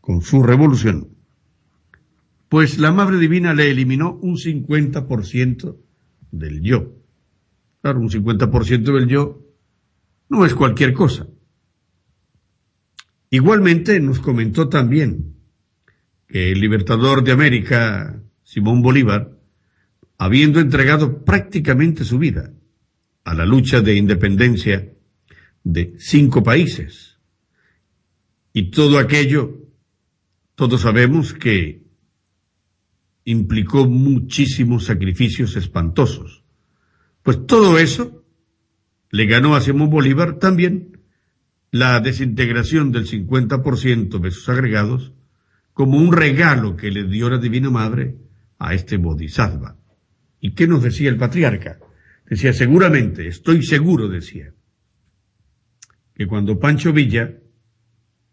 con 0.00 0.20
su 0.20 0.42
revolución, 0.42 1.10
pues 2.48 2.76
la 2.76 2.90
Madre 2.90 3.18
Divina 3.18 3.54
le 3.54 3.70
eliminó 3.70 4.18
un 4.20 4.34
50% 4.34 5.76
del 6.32 6.60
yo. 6.60 6.97
Claro, 7.82 8.00
un 8.00 8.10
50% 8.10 8.82
del 8.82 9.08
yo 9.08 9.42
no 10.28 10.44
es 10.44 10.54
cualquier 10.54 10.92
cosa. 10.92 11.26
Igualmente 13.30 14.00
nos 14.00 14.20
comentó 14.20 14.68
también 14.68 15.36
que 16.26 16.52
el 16.52 16.60
libertador 16.60 17.22
de 17.22 17.32
América, 17.32 18.22
Simón 18.42 18.82
Bolívar, 18.82 19.38
habiendo 20.18 20.60
entregado 20.60 21.24
prácticamente 21.24 22.04
su 22.04 22.18
vida 22.18 22.52
a 23.24 23.34
la 23.34 23.46
lucha 23.46 23.80
de 23.80 23.96
independencia 23.96 24.92
de 25.62 25.94
cinco 25.98 26.42
países, 26.42 27.18
y 28.52 28.70
todo 28.70 28.98
aquello, 28.98 29.68
todos 30.54 30.80
sabemos 30.80 31.32
que 31.32 31.84
implicó 33.24 33.86
muchísimos 33.86 34.86
sacrificios 34.86 35.54
espantosos. 35.54 36.37
Pues 37.22 37.46
todo 37.46 37.78
eso 37.78 38.24
le 39.10 39.26
ganó 39.26 39.54
a 39.54 39.60
Simón 39.60 39.90
Bolívar 39.90 40.38
también 40.38 40.98
la 41.70 42.00
desintegración 42.00 42.92
del 42.92 43.06
50% 43.06 44.18
de 44.18 44.30
sus 44.30 44.48
agregados 44.48 45.12
como 45.72 45.98
un 45.98 46.12
regalo 46.12 46.76
que 46.76 46.90
le 46.90 47.04
dio 47.04 47.30
la 47.30 47.38
Divina 47.38 47.70
Madre 47.70 48.16
a 48.58 48.74
este 48.74 48.96
Bodhisattva. 48.96 49.76
¿Y 50.40 50.52
qué 50.54 50.66
nos 50.66 50.82
decía 50.82 51.08
el 51.08 51.16
patriarca? 51.16 51.78
Decía, 52.28 52.52
seguramente, 52.52 53.26
estoy 53.26 53.62
seguro, 53.62 54.08
decía, 54.08 54.52
que 56.14 56.26
cuando 56.26 56.58
Pancho 56.58 56.92
Villa 56.92 57.38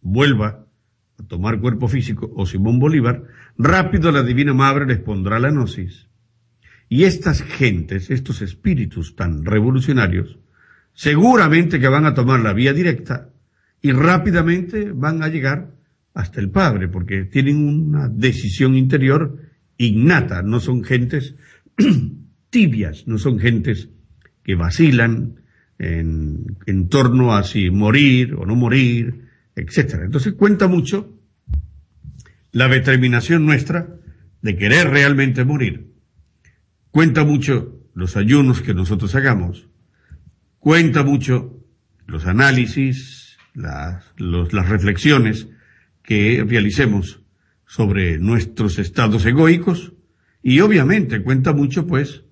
vuelva 0.01 0.65
a 1.17 1.23
tomar 1.27 1.59
cuerpo 1.59 1.87
físico 1.87 2.31
o 2.35 2.45
Simón 2.45 2.79
Bolívar, 2.79 3.23
rápido 3.57 4.11
la 4.11 4.23
Divina 4.23 4.53
Madre 4.53 4.85
les 4.85 4.99
pondrá 4.99 5.39
la 5.39 5.49
gnosis. 5.51 6.09
Y 6.87 7.03
estas 7.03 7.41
gentes, 7.41 8.11
estos 8.11 8.41
espíritus 8.41 9.15
tan 9.15 9.43
revolucionarios, 9.43 10.37
seguramente 10.93 11.79
que 11.79 11.87
van 11.87 12.05
a 12.05 12.13
tomar 12.13 12.39
la 12.41 12.53
vía 12.53 12.73
directa 12.73 13.29
y 13.81 13.91
rápidamente 13.91 14.91
van 14.91 15.23
a 15.23 15.27
llegar 15.27 15.73
hasta 16.13 16.39
el 16.39 16.49
Padre, 16.49 16.87
porque 16.87 17.25
tienen 17.25 17.57
una 17.57 18.07
decisión 18.07 18.75
interior 18.75 19.39
innata, 19.77 20.41
no 20.41 20.59
son 20.59 20.83
gentes 20.83 21.35
tibias, 22.49 23.07
no 23.07 23.17
son 23.17 23.39
gentes 23.39 23.89
que 24.43 24.55
vacilan, 24.55 25.35
en, 25.77 26.57
en 26.65 26.89
torno 26.89 27.35
a 27.35 27.43
si 27.43 27.69
morir 27.69 28.33
o 28.35 28.45
no 28.45 28.55
morir, 28.55 29.27
etcétera. 29.55 30.05
Entonces 30.05 30.33
cuenta 30.33 30.67
mucho 30.67 31.19
la 32.51 32.67
determinación 32.67 33.45
nuestra 33.45 33.97
de 34.41 34.55
querer 34.55 34.89
realmente 34.89 35.43
morir. 35.43 35.94
Cuenta 36.95 37.25
mucho 37.25 37.81
los 37.93 38.15
ayunos 38.15 38.61
que 38.61 38.73
nosotros 38.73 39.13
hagamos. 39.15 39.67
Cuenta 40.59 41.03
mucho 41.03 41.61
los 42.07 42.25
análisis, 42.25 43.35
las, 43.53 44.05
las 44.17 44.69
reflexiones 44.69 45.49
que 46.01 46.45
realicemos 46.47 47.21
sobre 47.65 48.17
nuestros 48.17 48.79
estados 48.79 49.25
egoicos 49.25 49.91
y 50.41 50.61
obviamente 50.61 51.21
cuenta 51.21 51.51
mucho 51.51 51.85
pues 51.85 52.23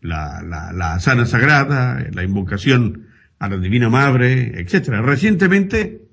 la, 0.00 0.42
la, 0.42 0.72
la 0.72 0.98
sana 0.98 1.24
sagrada, 1.24 2.04
la 2.12 2.24
invocación 2.24 3.06
a 3.38 3.48
la 3.50 3.56
Divina 3.56 3.88
Madre, 3.88 4.60
etcétera. 4.60 5.00
Recientemente 5.00 6.08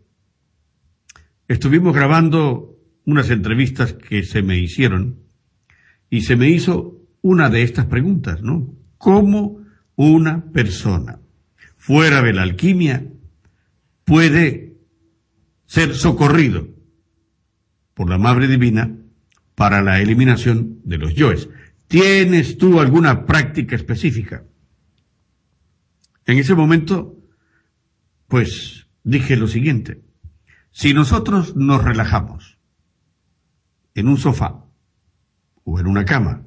estuvimos 1.48 1.96
grabando 1.96 2.78
unas 3.06 3.32
entrevistas 3.32 3.94
que 3.94 4.22
se 4.22 4.44
me 4.44 4.60
hicieron 4.60 5.24
y 6.12 6.22
se 6.22 6.36
me 6.36 6.50
hizo 6.50 6.99
una 7.22 7.50
de 7.50 7.64
estas 7.64 7.86
preguntas, 7.86 8.42
¿no? 8.42 8.74
¿Cómo 8.98 9.60
una 9.96 10.46
persona 10.52 11.20
fuera 11.78 12.22
de 12.22 12.34
la 12.34 12.44
alquimia 12.44 13.06
puede 14.06 14.78
ser 15.66 15.96
socorrido 15.96 16.68
por 17.94 18.10
la 18.10 18.18
Madre 18.18 18.48
Divina 18.48 18.96
para 19.56 19.82
la 19.82 20.00
eliminación 20.00 20.80
de 20.84 20.98
los 20.98 21.14
yoes? 21.14 21.50
¿Tienes 21.88 22.58
tú 22.58 22.80
alguna 22.80 23.26
práctica 23.26 23.76
específica? 23.76 24.44
En 26.26 26.38
ese 26.38 26.54
momento, 26.54 27.18
pues 28.28 28.88
dije 29.04 29.36
lo 29.36 29.48
siguiente. 29.48 30.04
Si 30.72 30.94
nosotros 30.94 31.56
nos 31.56 31.84
relajamos 31.84 32.60
en 33.96 34.08
un 34.08 34.18
sofá 34.18 34.64
o 35.64 35.80
en 35.80 35.88
una 35.88 36.06
cama, 36.06 36.46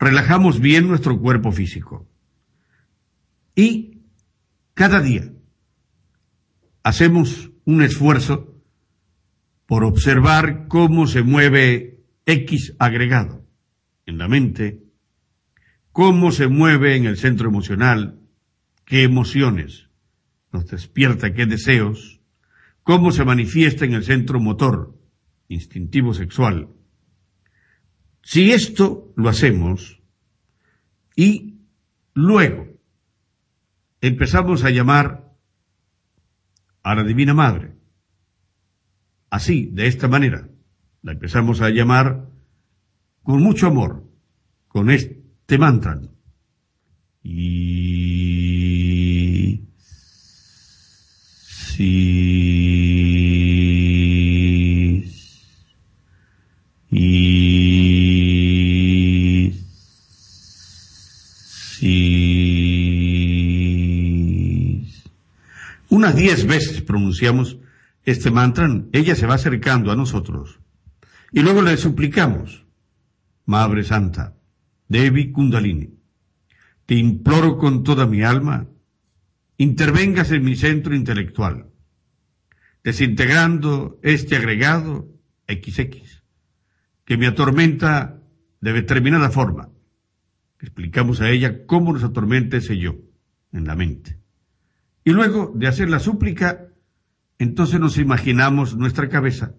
relajamos 0.00 0.60
bien 0.60 0.88
nuestro 0.88 1.20
cuerpo 1.20 1.52
físico 1.52 2.08
y 3.54 4.00
cada 4.74 5.00
día 5.00 5.30
hacemos 6.82 7.50
un 7.66 7.82
esfuerzo 7.82 8.56
por 9.66 9.84
observar 9.84 10.66
cómo 10.68 11.06
se 11.06 11.22
mueve 11.22 12.02
X 12.24 12.74
agregado 12.78 13.46
en 14.06 14.18
la 14.18 14.26
mente, 14.26 14.82
cómo 15.92 16.32
se 16.32 16.48
mueve 16.48 16.96
en 16.96 17.04
el 17.04 17.16
centro 17.16 17.48
emocional, 17.48 18.18
qué 18.86 19.02
emociones 19.02 19.88
nos 20.50 20.66
despierta, 20.66 21.34
qué 21.34 21.46
deseos, 21.46 22.20
cómo 22.82 23.12
se 23.12 23.24
manifiesta 23.24 23.84
en 23.84 23.92
el 23.92 24.02
centro 24.02 24.40
motor, 24.40 24.98
instintivo 25.48 26.14
sexual. 26.14 26.70
Si 28.22 28.52
esto 28.52 29.12
lo 29.16 29.28
hacemos 29.28 30.00
y 31.16 31.58
luego 32.14 32.68
empezamos 34.00 34.64
a 34.64 34.70
llamar 34.70 35.34
a 36.82 36.94
la 36.94 37.04
Divina 37.04 37.34
Madre, 37.34 37.74
así, 39.30 39.66
de 39.72 39.86
esta 39.86 40.08
manera, 40.08 40.48
la 41.02 41.12
empezamos 41.12 41.60
a 41.60 41.70
llamar 41.70 42.28
con 43.22 43.42
mucho 43.42 43.66
amor, 43.66 44.04
con 44.68 44.90
este 44.90 45.58
mantra. 45.58 46.00
Y 47.22 48.40
si 51.46 52.59
unas 66.00 66.16
diez 66.16 66.46
veces 66.46 66.80
pronunciamos 66.80 67.58
este 68.04 68.30
mantra, 68.30 68.66
ella 68.92 69.14
se 69.14 69.26
va 69.26 69.34
acercando 69.34 69.92
a 69.92 69.96
nosotros 69.96 70.58
y 71.30 71.40
luego 71.40 71.60
le 71.60 71.76
suplicamos 71.76 72.64
Madre 73.44 73.84
Santa, 73.84 74.34
Devi 74.88 75.30
Kundalini, 75.30 75.90
te 76.86 76.94
imploro 76.94 77.58
con 77.58 77.84
toda 77.84 78.06
mi 78.06 78.22
alma, 78.22 78.66
intervengas 79.58 80.30
en 80.32 80.42
mi 80.42 80.56
centro 80.56 80.94
intelectual, 80.94 81.66
desintegrando 82.82 84.00
este 84.02 84.36
agregado 84.36 85.06
XX, 85.46 86.22
que 87.04 87.18
me 87.18 87.26
atormenta 87.26 88.22
de 88.62 88.72
determinada 88.72 89.28
forma. 89.28 89.68
Explicamos 90.60 91.20
a 91.20 91.28
ella 91.28 91.66
cómo 91.66 91.92
nos 91.92 92.04
atormenta 92.04 92.56
ese 92.56 92.78
yo 92.78 92.96
en 93.52 93.66
la 93.66 93.76
mente. 93.76 94.19
Y 95.04 95.12
luego 95.12 95.52
de 95.54 95.66
hacer 95.66 95.88
la 95.88 95.98
súplica, 95.98 96.68
entonces 97.38 97.80
nos 97.80 97.98
imaginamos 97.98 98.76
nuestra 98.76 99.08
cabeza 99.08 99.54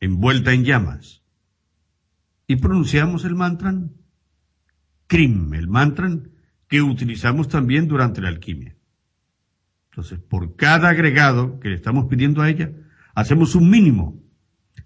envuelta 0.00 0.52
en 0.52 0.64
llamas 0.64 1.22
y 2.46 2.56
pronunciamos 2.56 3.24
el 3.24 3.34
mantra 3.34 3.74
Krim, 5.06 5.54
el 5.54 5.68
mantra 5.68 6.08
que 6.68 6.82
utilizamos 6.82 7.48
también 7.48 7.88
durante 7.88 8.20
la 8.20 8.28
alquimia. 8.28 8.76
Entonces, 9.90 10.20
por 10.20 10.56
cada 10.56 10.88
agregado 10.88 11.58
que 11.58 11.68
le 11.68 11.74
estamos 11.74 12.06
pidiendo 12.06 12.42
a 12.42 12.48
ella, 12.48 12.72
hacemos 13.14 13.54
un 13.56 13.68
mínimo 13.70 14.22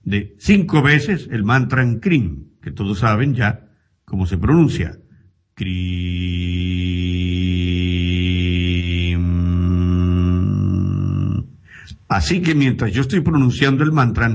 de 0.03 0.35
cinco 0.39 0.83
veces 0.83 1.29
el 1.31 1.45
mantra 1.45 1.87
Krim, 2.01 2.59
que 2.61 2.71
todos 2.71 2.99
saben 3.01 3.35
ya 3.35 3.71
cómo 4.05 4.27
se 4.27 4.39
pronuncia. 4.39 4.99
Así 12.15 12.43
que 12.43 12.55
mientras 12.55 12.93
yo 12.93 13.01
estoy 13.01 13.23
pronunciando 13.23 13.83
el 13.83 13.91
mantra, 13.91 14.33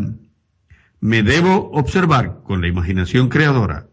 me 1.00 1.24
debo 1.24 1.72
observar 1.72 2.42
con 2.44 2.60
la 2.60 2.68
imaginación 2.68 3.30
creadora 3.30 3.88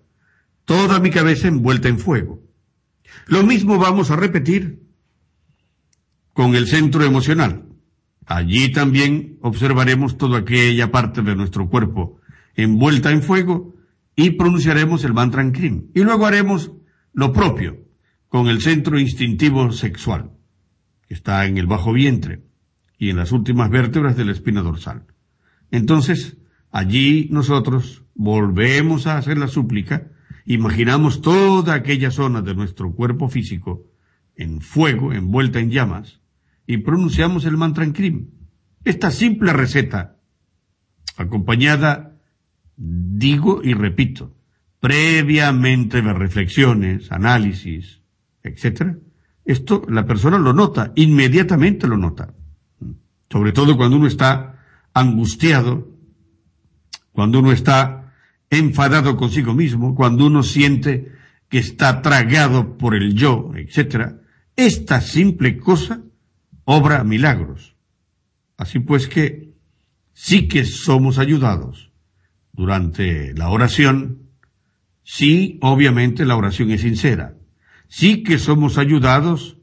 toda 0.65 0.99
mi 0.99 1.11
cabeza 1.11 1.47
envuelta 1.47 1.87
en 1.87 2.01
fuego. 2.01 2.43
Lo 3.29 3.45
mismo 3.45 3.79
vamos 3.79 4.11
a 4.11 4.17
repetir 4.17 4.83
con 6.33 6.57
el 6.57 6.67
centro 6.67 7.05
emocional. 7.05 7.63
Allí 8.27 8.73
también 8.73 9.39
observaremos 9.41 10.19
toda 10.19 10.39
aquella 10.39 10.91
parte 10.91 11.23
de 11.23 11.37
nuestro 11.37 11.69
cuerpo 11.69 12.21
envuelta 12.57 13.13
en 13.13 13.23
fuego 13.23 13.77
y 14.17 14.31
pronunciaremos 14.31 15.05
el 15.05 15.15
mantra 15.15 15.49
Krim. 15.53 15.93
Y 15.95 16.03
luego 16.03 16.27
haremos 16.27 16.73
lo 17.13 17.33
propio 17.33 17.85
con 18.27 18.49
el 18.49 18.63
centro 18.63 18.99
instintivo 18.99 19.71
sexual, 19.71 20.33
que 21.07 21.15
está 21.15 21.47
en 21.47 21.57
el 21.57 21.69
bajo 21.69 21.93
vientre 21.93 22.46
y 22.99 23.11
en 23.11 23.17
las 23.17 23.33
últimas 23.33 23.71
vértebras 23.71 24.17
de 24.17 24.25
la 24.25 24.33
espina 24.33 24.63
dorsal. 24.63 25.05
Entonces, 25.71 26.37
Allí 26.77 27.29
nosotros 27.31 28.05
volvemos 28.15 29.07
a 29.07 29.17
hacer 29.17 29.39
la 29.39 29.49
súplica, 29.49 30.11
imaginamos 30.45 31.23
toda 31.23 31.73
aquella 31.73 32.11
zona 32.11 32.43
de 32.43 32.55
nuestro 32.55 32.93
cuerpo 32.93 33.31
físico 33.31 33.87
en 34.35 34.61
fuego, 34.61 35.15
envuelta 35.15 35.59
en 35.59 35.71
llamas, 35.71 36.21
y 36.67 36.77
pronunciamos 36.77 37.47
el 37.47 37.57
mantra 37.57 37.83
en 37.83 37.93
Krim. 37.93 38.31
Esta 38.85 39.11
simple 39.11 39.55
receta, 39.55 40.19
acompañada, 41.17 42.19
digo 42.77 43.63
y 43.65 43.73
repito, 43.73 44.35
previamente 44.79 46.03
de 46.03 46.13
reflexiones, 46.13 47.11
análisis, 47.11 48.03
etc., 48.43 48.99
esto 49.47 49.83
la 49.89 50.05
persona 50.05 50.39
lo 50.39 50.53
nota, 50.53 50.93
inmediatamente 50.95 51.89
lo 51.89 51.97
nota. 51.97 52.35
Sobre 53.31 53.53
todo 53.53 53.77
cuando 53.77 53.97
uno 53.97 54.07
está 54.07 54.65
angustiado, 54.95 55.89
cuando 57.13 57.41
uno 57.41 57.53
está 57.53 58.15
enfadado 58.51 59.17
consigo 59.17 59.55
mismo, 59.55 59.95
cuando 59.95 60.27
uno 60.27 60.43
siente 60.43 61.13
que 61.49 61.59
está 61.59 62.03
tragado 62.03 62.77
por 62.77 62.95
el 62.95 63.15
yo, 63.15 63.51
etc. 63.57 64.17
Esta 64.57 65.01
simple 65.01 65.59
cosa 65.59 66.03
obra 66.65 67.05
milagros. 67.05 67.77
Así 68.57 68.79
pues 68.79 69.09
que 69.09 69.55
sí 70.13 70.49
que 70.49 70.65
somos 70.65 71.19
ayudados 71.19 71.93
durante 72.53 73.35
la 73.35 73.51
oración, 73.51 74.31
sí, 75.03 75.59
obviamente 75.61 76.25
la 76.25 76.37
oración 76.37 76.71
es 76.71 76.81
sincera, 76.81 77.37
sí 77.87 78.23
que 78.23 78.39
somos 78.39 78.79
ayudados 78.79 79.59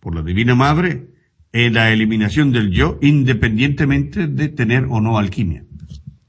por 0.00 0.14
la 0.14 0.22
Divina 0.22 0.54
Madre 0.54 1.15
en 1.64 1.72
la 1.72 1.90
eliminación 1.90 2.52
del 2.52 2.70
yo, 2.70 2.98
independientemente 3.00 4.26
de 4.26 4.48
tener 4.48 4.84
o 4.90 5.00
no 5.00 5.16
alquimia. 5.16 5.64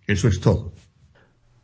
Eso 0.06 0.30
es 0.30 0.40
todo. 0.40 0.72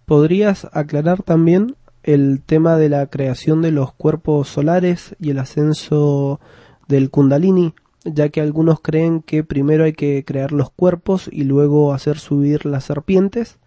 ¿Podrías 0.03 0.67
aclarar 0.73 1.23
también 1.23 1.77
el 2.03 2.41
tema 2.45 2.75
de 2.75 2.89
la 2.89 3.07
creación 3.07 3.61
de 3.61 3.71
los 3.71 3.93
cuerpos 3.93 4.49
solares 4.49 5.15
y 5.17 5.29
el 5.29 5.39
ascenso 5.39 6.41
del 6.89 7.09
kundalini, 7.09 7.73
ya 8.03 8.27
que 8.27 8.41
algunos 8.41 8.81
creen 8.81 9.21
que 9.21 9.45
primero 9.45 9.85
hay 9.85 9.93
que 9.93 10.25
crear 10.25 10.51
los 10.51 10.69
cuerpos 10.69 11.29
y 11.31 11.45
luego 11.45 11.93
hacer 11.93 12.19
subir 12.19 12.65
las 12.65 12.83
serpientes, 12.83 13.59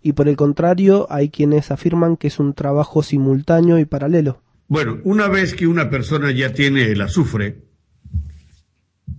y 0.00 0.12
por 0.12 0.28
el 0.28 0.36
contrario 0.36 1.08
hay 1.10 1.28
quienes 1.28 1.72
afirman 1.72 2.16
que 2.16 2.28
es 2.28 2.38
un 2.38 2.54
trabajo 2.54 3.02
simultáneo 3.02 3.80
y 3.80 3.84
paralelo. 3.84 4.40
Bueno, 4.68 4.98
una 5.02 5.26
vez 5.26 5.54
que 5.54 5.66
una 5.66 5.90
persona 5.90 6.30
ya 6.30 6.52
tiene 6.52 6.84
el 6.84 7.00
azufre 7.00 7.69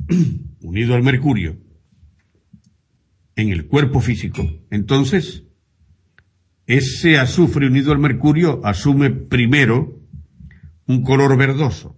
unido 0.61 0.95
al 0.95 1.03
mercurio 1.03 1.57
en 3.35 3.49
el 3.49 3.67
cuerpo 3.67 4.01
físico, 4.01 4.47
entonces 4.69 5.43
ese 6.67 7.17
azufre 7.17 7.67
unido 7.67 7.91
al 7.91 7.99
mercurio 7.99 8.61
asume 8.63 9.09
primero 9.09 9.99
un 10.87 11.03
color 11.03 11.37
verdoso. 11.37 11.97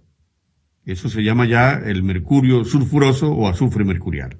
Eso 0.84 1.08
se 1.08 1.22
llama 1.22 1.46
ya 1.46 1.74
el 1.74 2.02
mercurio 2.02 2.64
sulfuroso 2.64 3.32
o 3.32 3.48
azufre 3.48 3.84
mercurial. 3.84 4.36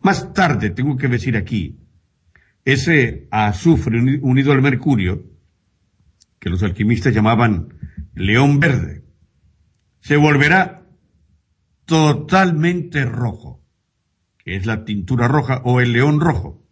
Más 0.00 0.32
tarde, 0.32 0.70
tengo 0.70 0.96
que 0.96 1.08
decir 1.08 1.36
aquí, 1.36 1.78
ese 2.64 3.28
azufre 3.30 4.00
unido 4.20 4.52
al 4.52 4.62
mercurio, 4.62 5.24
que 6.38 6.50
los 6.50 6.62
alquimistas 6.62 7.14
llamaban 7.14 7.74
león 8.14 8.58
verde, 8.58 9.04
se 10.00 10.16
volverá 10.16 10.81
totalmente 11.84 13.04
rojo, 13.04 13.64
que 14.38 14.56
es 14.56 14.66
la 14.66 14.84
tintura 14.84 15.28
roja 15.28 15.62
o 15.64 15.80
el 15.80 15.92
león 15.92 16.20
rojo. 16.20 16.66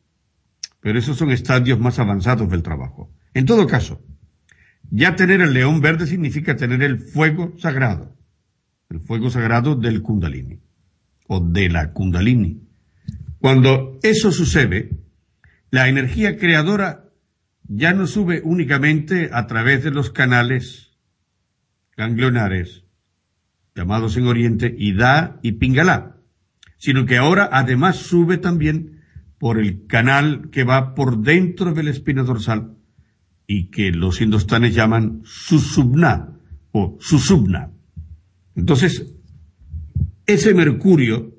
Pero 0.80 0.98
esos 0.98 1.16
son 1.16 1.30
estadios 1.30 1.78
más 1.78 1.98
avanzados 1.98 2.48
del 2.50 2.62
trabajo. 2.62 3.12
En 3.34 3.46
todo 3.46 3.66
caso, 3.66 4.02
ya 4.90 5.14
tener 5.14 5.40
el 5.40 5.52
león 5.52 5.80
verde 5.80 6.06
significa 6.06 6.56
tener 6.56 6.82
el 6.82 6.98
fuego 6.98 7.54
sagrado, 7.58 8.16
el 8.88 9.00
fuego 9.00 9.30
sagrado 9.30 9.76
del 9.76 10.02
kundalini, 10.02 10.60
o 11.28 11.40
de 11.40 11.68
la 11.68 11.92
kundalini. 11.92 12.66
Cuando 13.38 13.98
eso 14.02 14.32
sucede, 14.32 14.90
la 15.70 15.88
energía 15.88 16.36
creadora 16.36 17.10
ya 17.62 17.92
no 17.92 18.06
sube 18.06 18.42
únicamente 18.44 19.30
a 19.32 19.46
través 19.46 19.84
de 19.84 19.92
los 19.92 20.10
canales 20.10 20.98
ganglionares, 21.96 22.79
llamados 23.74 24.16
en 24.16 24.26
Oriente 24.26 24.74
Ida 24.76 25.38
y 25.42 25.52
Pingala, 25.52 26.16
sino 26.78 27.06
que 27.06 27.16
ahora 27.16 27.48
además 27.52 27.96
sube 27.96 28.38
también 28.38 29.00
por 29.38 29.58
el 29.58 29.86
canal 29.86 30.50
que 30.50 30.64
va 30.64 30.94
por 30.94 31.22
dentro 31.22 31.72
de 31.72 31.82
la 31.82 31.90
espina 31.90 32.22
dorsal 32.22 32.76
y 33.46 33.70
que 33.70 33.90
los 33.90 34.20
indostanes 34.20 34.74
llaman 34.74 35.22
susubna 35.24 36.38
o 36.72 36.96
susubna. 37.00 37.70
Entonces, 38.54 39.14
ese 40.26 40.54
mercurio 40.54 41.34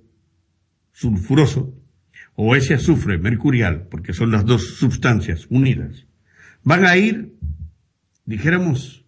sulfuroso 0.91 1.73
o 2.35 2.55
ese 2.55 2.73
azufre 2.73 3.17
mercurial, 3.17 3.87
porque 3.89 4.13
son 4.13 4.31
las 4.31 4.45
dos 4.45 4.75
sustancias 4.75 5.45
unidas, 5.49 6.07
van 6.63 6.85
a 6.85 6.97
ir, 6.97 7.35
dijéramos, 8.25 9.00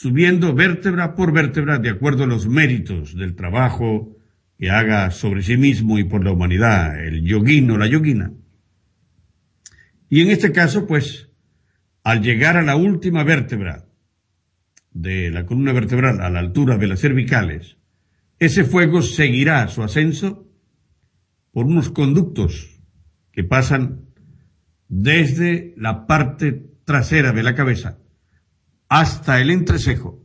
subiendo 0.00 0.54
vértebra 0.54 1.14
por 1.14 1.30
vértebra 1.30 1.78
de 1.78 1.90
acuerdo 1.90 2.24
a 2.24 2.26
los 2.26 2.48
méritos 2.48 3.14
del 3.14 3.36
trabajo 3.36 4.16
que 4.58 4.70
haga 4.70 5.10
sobre 5.10 5.42
sí 5.42 5.58
mismo 5.58 5.98
y 5.98 6.04
por 6.04 6.24
la 6.24 6.32
humanidad 6.32 6.98
el 7.04 7.22
yoguino 7.22 7.74
o 7.74 7.76
la 7.76 7.86
yoguina. 7.86 8.32
Y 10.08 10.22
en 10.22 10.30
este 10.30 10.52
caso, 10.52 10.86
pues, 10.86 11.28
al 12.02 12.22
llegar 12.22 12.56
a 12.56 12.62
la 12.62 12.76
última 12.76 13.24
vértebra 13.24 13.84
de 14.90 15.30
la 15.30 15.44
columna 15.44 15.74
vertebral 15.74 16.22
a 16.22 16.30
la 16.30 16.38
altura 16.38 16.78
de 16.78 16.86
las 16.86 17.00
cervicales, 17.00 17.76
ese 18.38 18.64
fuego 18.64 19.02
seguirá 19.02 19.68
su 19.68 19.82
ascenso 19.82 20.48
por 21.52 21.66
unos 21.66 21.90
conductos 21.90 22.80
que 23.32 23.44
pasan 23.44 24.06
desde 24.88 25.74
la 25.76 26.06
parte 26.06 26.70
trasera 26.86 27.32
de 27.32 27.42
la 27.42 27.54
cabeza 27.54 27.98
hasta 28.90 29.40
el 29.40 29.50
entrecejo 29.50 30.20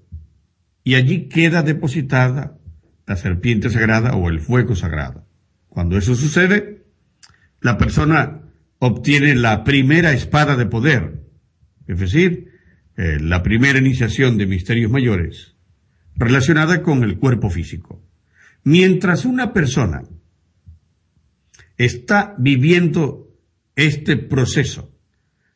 y 0.84 0.96
allí 0.96 1.30
queda 1.30 1.62
depositada 1.62 2.58
la 3.06 3.16
serpiente 3.16 3.70
sagrada 3.70 4.16
o 4.16 4.28
el 4.28 4.42
fuego 4.42 4.76
sagrado. 4.76 5.26
Cuando 5.70 5.98
eso 5.98 6.16
sucede, 6.16 6.84
la 7.62 7.78
persona 7.78 8.42
obtiene 8.80 9.36
la 9.36 9.64
primera 9.64 10.14
espada 10.14 10.56
de 10.56 10.66
poder, 10.66 11.22
es 11.88 12.00
decir, 12.00 12.54
eh, 12.98 13.20
la 13.22 13.44
primera 13.44 13.78
iniciación 13.78 14.38
de 14.38 14.48
misterios 14.48 14.92
mayores, 14.92 15.56
relacionada 16.16 16.82
con 16.82 17.04
el 17.04 17.20
cuerpo 17.20 17.52
físico. 17.52 18.02
Mientras 18.64 19.26
una 19.26 19.54
persona 19.54 20.02
está 21.78 22.34
viviendo 22.40 23.32
este 23.76 24.18
proceso 24.18 24.95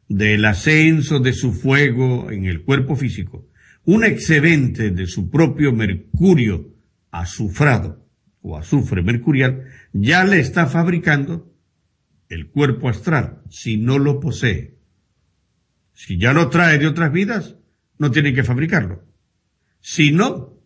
del 0.10 0.43
ascenso 0.45 1.20
de 1.20 1.34
su 1.34 1.53
fuego 1.53 2.32
en 2.32 2.45
el 2.45 2.64
cuerpo 2.64 2.95
físico, 2.95 3.47
un 3.86 4.03
excedente 4.03 4.89
de 4.89 5.05
su 5.05 5.30
propio 5.30 5.72
mercurio 5.72 6.74
azufrado 7.12 8.05
o 8.41 8.57
azufre 8.57 9.03
mercurial, 9.03 9.66
ya 9.93 10.24
le 10.26 10.39
está 10.39 10.66
fabricando 10.66 11.53
el 12.28 12.47
cuerpo 12.47 12.89
astral, 12.89 13.43
si 13.49 13.78
no 13.78 13.99
lo 13.99 14.20
posee. 14.20 14.78
Si 15.93 16.18
ya 16.18 16.34
lo 16.34 16.49
trae 16.49 16.80
de 16.80 16.88
otras 16.88 17.12
vidas, 17.12 17.55
no 17.97 18.10
tiene 18.12 18.34
que 18.34 18.43
fabricarlo. 18.43 19.03
Si 19.80 20.12
no, 20.12 20.57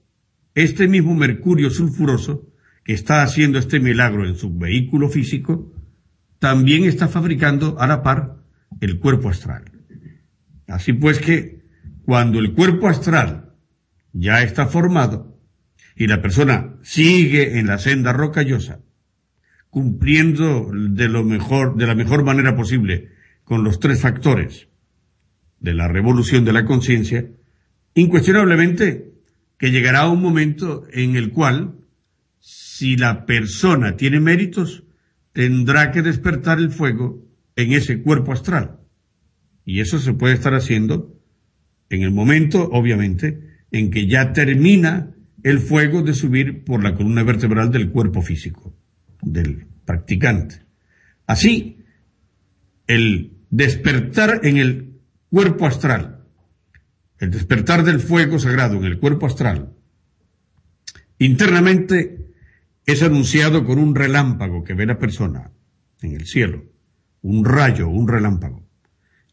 este 0.55 0.87
mismo 0.87 1.15
mercurio 1.15 1.69
sulfuroso 1.69 2.49
que 2.83 2.93
está 2.93 3.23
haciendo 3.23 3.59
este 3.59 3.79
milagro 3.79 4.27
en 4.27 4.35
su 4.35 4.55
vehículo 4.57 5.09
físico, 5.09 5.73
también 6.39 6.83
está 6.83 7.07
fabricando 7.07 7.79
a 7.79 7.87
la 7.87 8.03
par 8.03 8.42
el 8.83 8.99
cuerpo 8.99 9.29
astral. 9.29 9.71
Así 10.67 10.93
pues 10.93 11.19
que 11.19 11.63
cuando 12.05 12.39
el 12.39 12.53
cuerpo 12.53 12.87
astral 12.87 13.53
ya 14.11 14.41
está 14.41 14.67
formado 14.67 15.39
y 15.95 16.07
la 16.07 16.21
persona 16.21 16.75
sigue 16.81 17.59
en 17.59 17.67
la 17.67 17.77
senda 17.77 18.13
rocallosa, 18.13 18.81
cumpliendo 19.69 20.69
de 20.73 21.07
lo 21.07 21.23
mejor, 21.23 21.77
de 21.77 21.87
la 21.87 21.95
mejor 21.95 22.23
manera 22.23 22.55
posible 22.55 23.09
con 23.43 23.63
los 23.63 23.79
tres 23.79 24.01
factores, 24.01 24.67
de 25.59 25.73
la 25.73 25.87
revolución 25.87 26.43
de 26.45 26.53
la 26.53 26.65
conciencia, 26.65 27.25
incuestionablemente 27.95 29.13
que 29.57 29.71
llegará 29.71 30.09
un 30.09 30.21
momento 30.21 30.85
en 30.91 31.15
el 31.15 31.31
cual, 31.31 31.75
si 32.39 32.97
la 32.97 33.25
persona 33.25 33.95
tiene 33.95 34.19
méritos, 34.19 34.83
tendrá 35.31 35.91
que 35.91 36.01
despertar 36.01 36.59
el 36.59 36.69
fuego 36.69 37.23
en 37.55 37.73
ese 37.73 38.01
cuerpo 38.01 38.33
astral. 38.33 38.79
Y 39.65 39.79
eso 39.79 39.99
se 39.99 40.13
puede 40.13 40.35
estar 40.35 40.53
haciendo 40.53 41.19
en 41.89 42.03
el 42.03 42.11
momento, 42.11 42.69
obviamente, 42.71 43.39
en 43.71 43.91
que 43.91 44.07
ya 44.07 44.33
termina 44.33 45.15
el 45.43 45.59
fuego 45.59 46.01
de 46.01 46.13
subir 46.13 46.63
por 46.63 46.83
la 46.83 46.95
columna 46.95 47.23
vertebral 47.23 47.71
del 47.71 47.91
cuerpo 47.91 48.21
físico, 48.21 48.75
del 49.21 49.67
practicante. 49.85 50.61
Así, 51.27 51.79
el 52.87 53.37
despertar 53.49 54.41
en 54.43 54.57
el 54.57 54.99
cuerpo 55.29 55.65
astral, 55.65 56.25
el 57.19 57.31
despertar 57.31 57.83
del 57.83 57.99
fuego 57.99 58.39
sagrado 58.39 58.77
en 58.77 58.85
el 58.85 58.99
cuerpo 58.99 59.25
astral, 59.25 59.73
internamente 61.19 62.27
es 62.85 63.01
anunciado 63.01 63.65
con 63.65 63.79
un 63.79 63.95
relámpago 63.95 64.63
que 64.63 64.73
ve 64.73 64.85
la 64.85 64.99
persona 64.99 65.51
en 66.01 66.13
el 66.13 66.25
cielo, 66.25 66.65
un 67.23 67.43
rayo, 67.45 67.89
un 67.89 68.07
relámpago. 68.07 68.63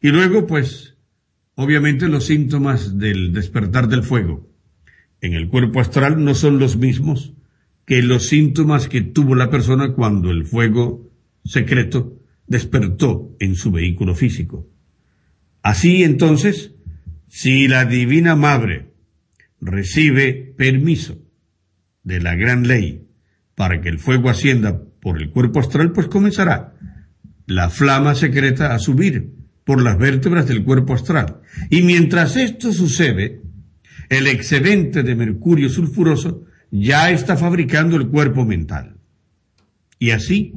Y 0.01 0.09
luego, 0.09 0.47
pues, 0.47 0.97
obviamente 1.55 2.07
los 2.07 2.25
síntomas 2.25 2.97
del 2.97 3.31
despertar 3.33 3.87
del 3.87 4.03
fuego 4.03 4.49
en 5.19 5.33
el 5.33 5.49
cuerpo 5.49 5.79
astral 5.79 6.23
no 6.23 6.33
son 6.33 6.57
los 6.57 6.77
mismos 6.77 7.33
que 7.85 8.01
los 8.01 8.27
síntomas 8.27 8.87
que 8.87 9.01
tuvo 9.01 9.35
la 9.35 9.49
persona 9.49 9.93
cuando 9.93 10.31
el 10.31 10.45
fuego 10.45 11.11
secreto 11.43 12.17
despertó 12.47 13.35
en 13.39 13.55
su 13.55 13.71
vehículo 13.71 14.15
físico. 14.15 14.67
Así 15.61 16.03
entonces, 16.03 16.73
si 17.27 17.67
la 17.67 17.85
Divina 17.85 18.35
Madre 18.35 18.93
recibe 19.59 20.53
permiso 20.57 21.21
de 22.03 22.19
la 22.19 22.35
gran 22.35 22.67
ley 22.67 23.07
para 23.55 23.81
que 23.81 23.89
el 23.89 23.99
fuego 23.99 24.29
ascienda 24.29 24.81
por 25.01 25.21
el 25.21 25.29
cuerpo 25.29 25.59
astral, 25.59 25.91
pues 25.91 26.07
comenzará 26.07 26.73
la 27.45 27.69
flama 27.69 28.15
secreta 28.15 28.73
a 28.73 28.79
subir 28.79 29.31
por 29.63 29.81
las 29.81 29.97
vértebras 29.97 30.47
del 30.47 30.63
cuerpo 30.63 30.93
astral. 30.93 31.41
Y 31.69 31.81
mientras 31.81 32.35
esto 32.35 32.71
sucede, 32.73 33.41
el 34.09 34.27
excedente 34.27 35.03
de 35.03 35.15
mercurio 35.15 35.69
sulfuroso 35.69 36.45
ya 36.71 37.11
está 37.11 37.37
fabricando 37.37 37.95
el 37.97 38.07
cuerpo 38.07 38.45
mental. 38.45 38.97
Y 39.99 40.11
así 40.11 40.53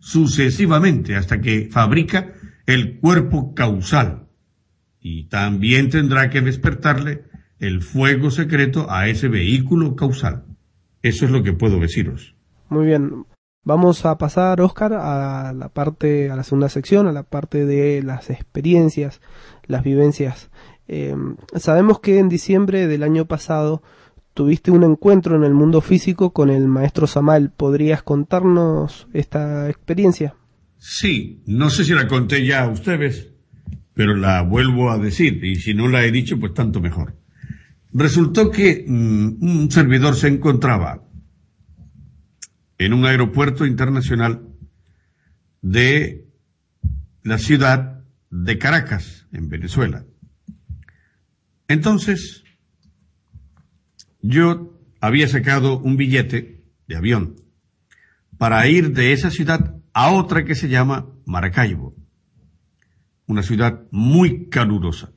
sucesivamente 0.00 1.14
hasta 1.14 1.40
que 1.40 1.68
fabrica 1.70 2.32
el 2.66 2.98
cuerpo 2.98 3.54
causal, 3.54 4.26
y 5.00 5.24
también 5.24 5.90
tendrá 5.90 6.30
que 6.30 6.40
despertarle 6.40 7.24
el 7.58 7.82
fuego 7.82 8.30
secreto 8.30 8.90
a 8.90 9.08
ese 9.08 9.28
vehículo 9.28 9.96
causal. 9.96 10.44
Eso 11.02 11.24
es 11.24 11.30
lo 11.30 11.42
que 11.42 11.52
puedo 11.52 11.78
deciros. 11.78 12.34
Muy 12.68 12.86
bien. 12.86 13.24
Vamos 13.62 14.06
a 14.06 14.16
pasar, 14.16 14.62
Oscar, 14.62 14.94
a 14.94 15.52
la 15.52 15.68
parte, 15.68 16.30
a 16.30 16.36
la 16.36 16.44
segunda 16.44 16.70
sección, 16.70 17.06
a 17.06 17.12
la 17.12 17.24
parte 17.24 17.66
de 17.66 18.02
las 18.02 18.30
experiencias, 18.30 19.20
las 19.66 19.84
vivencias. 19.84 20.50
Eh, 20.88 21.14
sabemos 21.56 22.00
que 22.00 22.18
en 22.18 22.30
diciembre 22.30 22.86
del 22.86 23.02
año 23.02 23.26
pasado 23.26 23.82
tuviste 24.32 24.70
un 24.70 24.82
encuentro 24.82 25.36
en 25.36 25.44
el 25.44 25.52
mundo 25.52 25.82
físico 25.82 26.32
con 26.32 26.48
el 26.48 26.68
maestro 26.68 27.06
Samal. 27.06 27.52
¿Podrías 27.54 28.02
contarnos 28.02 29.08
esta 29.12 29.68
experiencia? 29.68 30.34
Sí, 30.78 31.42
no 31.44 31.68
sé 31.68 31.84
si 31.84 31.92
la 31.92 32.08
conté 32.08 32.46
ya 32.46 32.64
a 32.64 32.70
ustedes, 32.70 33.28
pero 33.92 34.16
la 34.16 34.40
vuelvo 34.40 34.90
a 34.90 34.96
decir, 34.96 35.44
y 35.44 35.56
si 35.56 35.74
no 35.74 35.86
la 35.86 36.02
he 36.02 36.10
dicho, 36.10 36.40
pues 36.40 36.54
tanto 36.54 36.80
mejor. 36.80 37.14
Resultó 37.92 38.50
que 38.50 38.86
mm, 38.88 39.42
un 39.42 39.70
servidor 39.70 40.14
se 40.14 40.28
encontraba 40.28 41.02
en 42.80 42.94
un 42.94 43.04
aeropuerto 43.04 43.66
internacional 43.66 44.40
de 45.60 46.26
la 47.22 47.36
ciudad 47.36 48.02
de 48.30 48.56
Caracas, 48.56 49.26
en 49.32 49.50
Venezuela. 49.50 50.06
Entonces, 51.68 52.42
yo 54.22 54.80
había 54.98 55.28
sacado 55.28 55.78
un 55.78 55.98
billete 55.98 56.64
de 56.88 56.96
avión 56.96 57.36
para 58.38 58.66
ir 58.66 58.94
de 58.94 59.12
esa 59.12 59.30
ciudad 59.30 59.76
a 59.92 60.12
otra 60.12 60.46
que 60.46 60.54
se 60.54 60.70
llama 60.70 61.06
Maracaibo, 61.26 61.94
una 63.26 63.42
ciudad 63.42 63.82
muy 63.90 64.48
calurosa 64.48 65.12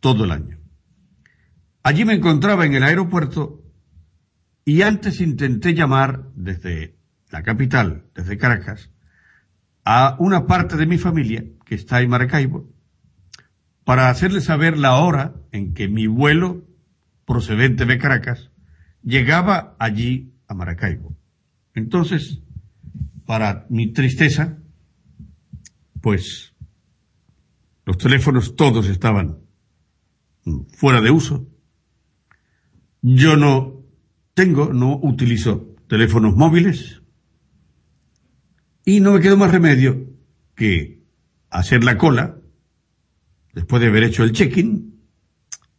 todo 0.00 0.24
el 0.24 0.30
año. 0.30 0.58
Allí 1.82 2.06
me 2.06 2.14
encontraba 2.14 2.64
en 2.64 2.72
el 2.72 2.84
aeropuerto 2.84 3.62
y 4.64 4.80
antes 4.80 5.20
intenté 5.20 5.74
llamar 5.74 6.30
desde 6.34 7.01
la 7.32 7.42
capital, 7.42 8.04
desde 8.14 8.36
Caracas, 8.36 8.90
a 9.84 10.16
una 10.20 10.46
parte 10.46 10.76
de 10.76 10.86
mi 10.86 10.98
familia 10.98 11.44
que 11.64 11.74
está 11.74 12.02
en 12.02 12.10
Maracaibo, 12.10 12.70
para 13.84 14.10
hacerle 14.10 14.40
saber 14.42 14.78
la 14.78 14.96
hora 14.96 15.34
en 15.50 15.72
que 15.72 15.88
mi 15.88 16.06
vuelo 16.06 16.62
procedente 17.26 17.86
de 17.86 17.98
Caracas 17.98 18.50
llegaba 19.02 19.74
allí 19.78 20.34
a 20.46 20.54
Maracaibo. 20.54 21.16
Entonces, 21.74 22.40
para 23.26 23.66
mi 23.70 23.92
tristeza, 23.92 24.58
pues 26.02 26.54
los 27.86 27.96
teléfonos 27.96 28.56
todos 28.56 28.88
estaban 28.88 29.38
fuera 30.76 31.00
de 31.00 31.10
uso. 31.10 31.48
Yo 33.00 33.36
no 33.36 33.80
tengo, 34.34 34.72
no 34.72 35.00
utilizo 35.02 35.74
teléfonos 35.88 36.36
móviles, 36.36 37.01
y 38.84 39.00
no 39.00 39.12
me 39.12 39.20
quedó 39.20 39.36
más 39.36 39.50
remedio 39.50 40.08
que 40.54 41.02
hacer 41.50 41.84
la 41.84 41.98
cola, 41.98 42.36
después 43.52 43.80
de 43.82 43.88
haber 43.88 44.04
hecho 44.04 44.24
el 44.24 44.32
check-in, 44.32 45.00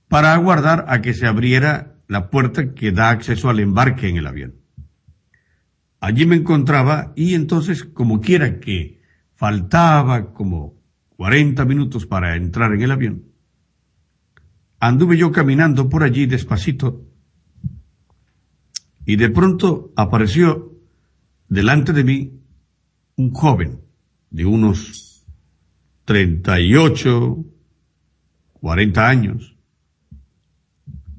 para 0.07 0.33
aguardar 0.33 0.85
a 0.87 1.01
que 1.01 1.13
se 1.13 1.25
abriera 1.25 1.95
la 2.07 2.29
puerta 2.29 2.73
que 2.73 2.91
da 2.91 3.09
acceso 3.09 3.49
al 3.49 3.59
embarque 3.59 4.07
en 4.07 4.17
el 4.17 4.27
avión. 4.27 4.55
Allí 5.99 6.25
me 6.25 6.35
encontraba 6.35 7.13
y 7.15 7.33
entonces, 7.33 7.83
como 7.83 8.21
quiera 8.21 8.59
que 8.59 9.01
faltaba 9.35 10.33
como 10.33 10.81
40 11.17 11.65
minutos 11.65 12.05
para 12.05 12.35
entrar 12.35 12.73
en 12.73 12.81
el 12.81 12.91
avión, 12.91 13.23
anduve 14.79 15.17
yo 15.17 15.31
caminando 15.31 15.89
por 15.89 16.03
allí 16.03 16.25
despacito 16.25 17.05
y 19.05 19.15
de 19.15 19.29
pronto 19.29 19.93
apareció 19.95 20.77
delante 21.47 21.93
de 21.93 22.03
mí 22.03 22.42
un 23.15 23.31
joven 23.31 23.81
de 24.29 24.45
unos 24.45 25.25
38, 26.05 27.45
40 28.53 29.07
años. 29.07 29.55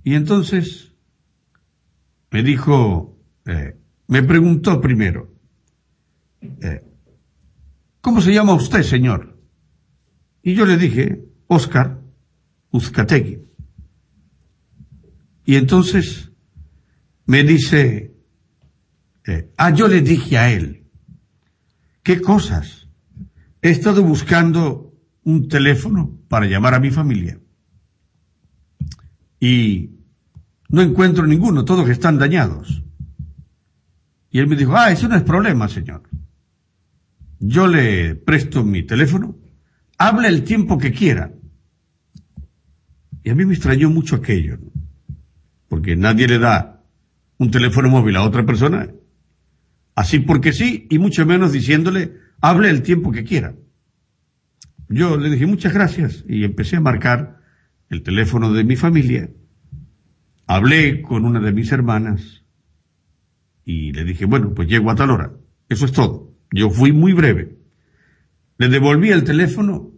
Y 0.02 0.14
entonces 0.14 0.92
me 2.30 2.42
dijo, 2.42 3.16
eh, 3.46 3.76
me 4.08 4.22
preguntó 4.22 4.80
primero, 4.80 5.32
eh, 6.42 6.82
¿cómo 8.00 8.20
se 8.20 8.34
llama 8.34 8.54
usted, 8.54 8.82
señor? 8.82 9.38
Y 10.42 10.54
yo 10.54 10.66
le 10.66 10.76
dije, 10.76 11.24
Oscar 11.46 12.00
Uzcategui. 12.70 13.40
Y 15.46 15.56
entonces 15.56 16.30
me 17.26 17.44
dice, 17.44 18.14
eh, 19.26 19.50
ah, 19.56 19.70
yo 19.70 19.88
le 19.88 20.00
dije 20.00 20.36
a 20.36 20.52
él, 20.52 20.83
¿Qué 22.04 22.20
cosas? 22.20 22.86
He 23.62 23.70
estado 23.70 24.04
buscando 24.04 24.92
un 25.24 25.48
teléfono 25.48 26.20
para 26.28 26.46
llamar 26.46 26.74
a 26.74 26.80
mi 26.80 26.90
familia 26.90 27.40
y 29.40 29.90
no 30.68 30.82
encuentro 30.82 31.26
ninguno, 31.26 31.64
todos 31.64 31.88
están 31.88 32.18
dañados. 32.18 32.84
Y 34.30 34.38
él 34.38 34.46
me 34.48 34.56
dijo, 34.56 34.76
ah, 34.76 34.90
eso 34.90 35.08
no 35.08 35.16
es 35.16 35.22
problema, 35.22 35.66
señor. 35.66 36.02
Yo 37.38 37.66
le 37.66 38.16
presto 38.16 38.64
mi 38.64 38.82
teléfono, 38.82 39.38
habla 39.96 40.28
el 40.28 40.44
tiempo 40.44 40.76
que 40.76 40.92
quiera. 40.92 41.32
Y 43.22 43.30
a 43.30 43.34
mí 43.34 43.46
me 43.46 43.54
extrañó 43.54 43.88
mucho 43.88 44.16
aquello, 44.16 44.58
porque 45.68 45.96
nadie 45.96 46.28
le 46.28 46.38
da 46.38 46.84
un 47.38 47.50
teléfono 47.50 47.88
móvil 47.88 48.16
a 48.16 48.24
otra 48.24 48.44
persona 48.44 48.90
así 49.94 50.20
porque 50.20 50.52
sí, 50.52 50.86
y 50.90 50.98
mucho 50.98 51.26
menos 51.26 51.52
diciéndole, 51.52 52.12
hable 52.40 52.70
el 52.70 52.82
tiempo 52.82 53.12
que 53.12 53.24
quiera. 53.24 53.54
Yo 54.88 55.16
le 55.16 55.30
dije 55.30 55.46
muchas 55.46 55.72
gracias 55.72 56.24
y 56.28 56.44
empecé 56.44 56.76
a 56.76 56.80
marcar 56.80 57.40
el 57.88 58.02
teléfono 58.02 58.52
de 58.52 58.64
mi 58.64 58.76
familia. 58.76 59.30
Hablé 60.46 61.00
con 61.02 61.24
una 61.24 61.40
de 61.40 61.52
mis 61.52 61.72
hermanas 61.72 62.44
y 63.64 63.92
le 63.92 64.04
dije, 64.04 64.26
bueno, 64.26 64.52
pues 64.54 64.68
llego 64.68 64.90
a 64.90 64.94
tal 64.94 65.10
hora. 65.10 65.32
Eso 65.68 65.86
es 65.86 65.92
todo. 65.92 66.32
Yo 66.50 66.70
fui 66.70 66.92
muy 66.92 67.12
breve. 67.12 67.56
Le 68.58 68.68
devolví 68.68 69.10
el 69.10 69.24
teléfono 69.24 69.90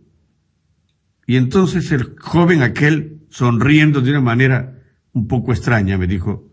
y 1.26 1.36
entonces 1.36 1.90
el 1.90 2.16
joven 2.18 2.62
aquel, 2.62 3.22
sonriendo 3.28 4.00
de 4.00 4.10
una 4.10 4.20
manera 4.20 4.78
un 5.12 5.26
poco 5.26 5.52
extraña, 5.52 5.98
me 5.98 6.06
dijo, 6.06 6.48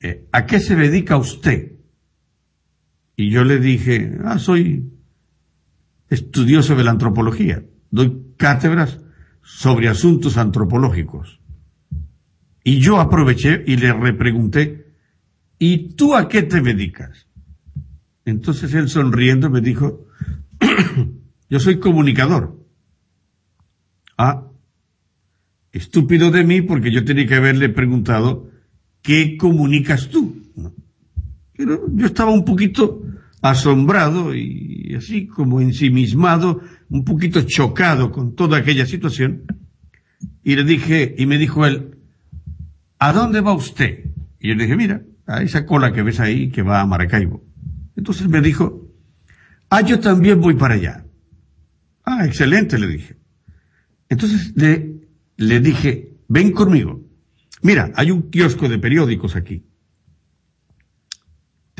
eh, 0.00 0.28
¿a 0.32 0.46
qué 0.46 0.60
se 0.60 0.76
dedica 0.76 1.16
usted? 1.16 1.72
Y 3.20 3.28
yo 3.28 3.44
le 3.44 3.58
dije, 3.58 4.16
ah, 4.24 4.38
soy 4.38 4.94
estudioso 6.08 6.74
de 6.74 6.84
la 6.84 6.92
antropología, 6.92 7.62
doy 7.90 8.32
cátedras 8.38 8.98
sobre 9.42 9.88
asuntos 9.88 10.38
antropológicos. 10.38 11.38
Y 12.64 12.80
yo 12.80 12.98
aproveché 12.98 13.62
y 13.66 13.76
le 13.76 13.92
repregunté, 13.92 14.94
¿y 15.58 15.96
tú 15.96 16.16
a 16.16 16.30
qué 16.30 16.44
te 16.44 16.62
dedicas? 16.62 17.26
Entonces 18.24 18.72
él 18.72 18.88
sonriendo 18.88 19.50
me 19.50 19.60
dijo, 19.60 20.06
yo 21.50 21.60
soy 21.60 21.78
comunicador. 21.78 22.58
Ah, 24.16 24.46
estúpido 25.72 26.30
de 26.30 26.44
mí 26.44 26.62
porque 26.62 26.90
yo 26.90 27.04
tenía 27.04 27.26
que 27.26 27.34
haberle 27.34 27.68
preguntado, 27.68 28.48
¿qué 29.02 29.36
comunicas 29.36 30.08
tú? 30.08 30.29
Yo 31.66 32.06
estaba 32.06 32.30
un 32.30 32.44
poquito 32.44 33.02
asombrado 33.42 34.34
y 34.34 34.94
así 34.96 35.26
como 35.26 35.60
ensimismado, 35.60 36.60
un 36.88 37.04
poquito 37.04 37.42
chocado 37.42 38.10
con 38.10 38.34
toda 38.34 38.58
aquella 38.58 38.86
situación. 38.86 39.42
Y 40.42 40.56
le 40.56 40.64
dije, 40.64 41.14
y 41.16 41.26
me 41.26 41.38
dijo 41.38 41.66
él, 41.66 41.98
¿a 42.98 43.12
dónde 43.12 43.40
va 43.40 43.52
usted? 43.52 44.04
Y 44.40 44.48
yo 44.48 44.54
le 44.54 44.64
dije, 44.64 44.76
mira, 44.76 45.02
a 45.26 45.42
esa 45.42 45.64
cola 45.66 45.92
que 45.92 46.02
ves 46.02 46.20
ahí 46.20 46.50
que 46.50 46.62
va 46.62 46.80
a 46.80 46.86
Maracaibo. 46.86 47.44
Entonces 47.96 48.28
me 48.28 48.40
dijo, 48.40 48.88
ah, 49.68 49.82
yo 49.82 50.00
también 50.00 50.40
voy 50.40 50.54
para 50.54 50.74
allá. 50.74 51.04
Ah, 52.04 52.26
excelente, 52.26 52.78
le 52.78 52.88
dije. 52.88 53.16
Entonces 54.08 54.52
le, 54.56 55.06
le 55.36 55.60
dije, 55.60 56.16
ven 56.28 56.52
conmigo. 56.52 57.00
Mira, 57.62 57.92
hay 57.94 58.10
un 58.10 58.30
kiosco 58.30 58.68
de 58.68 58.78
periódicos 58.78 59.36
aquí. 59.36 59.64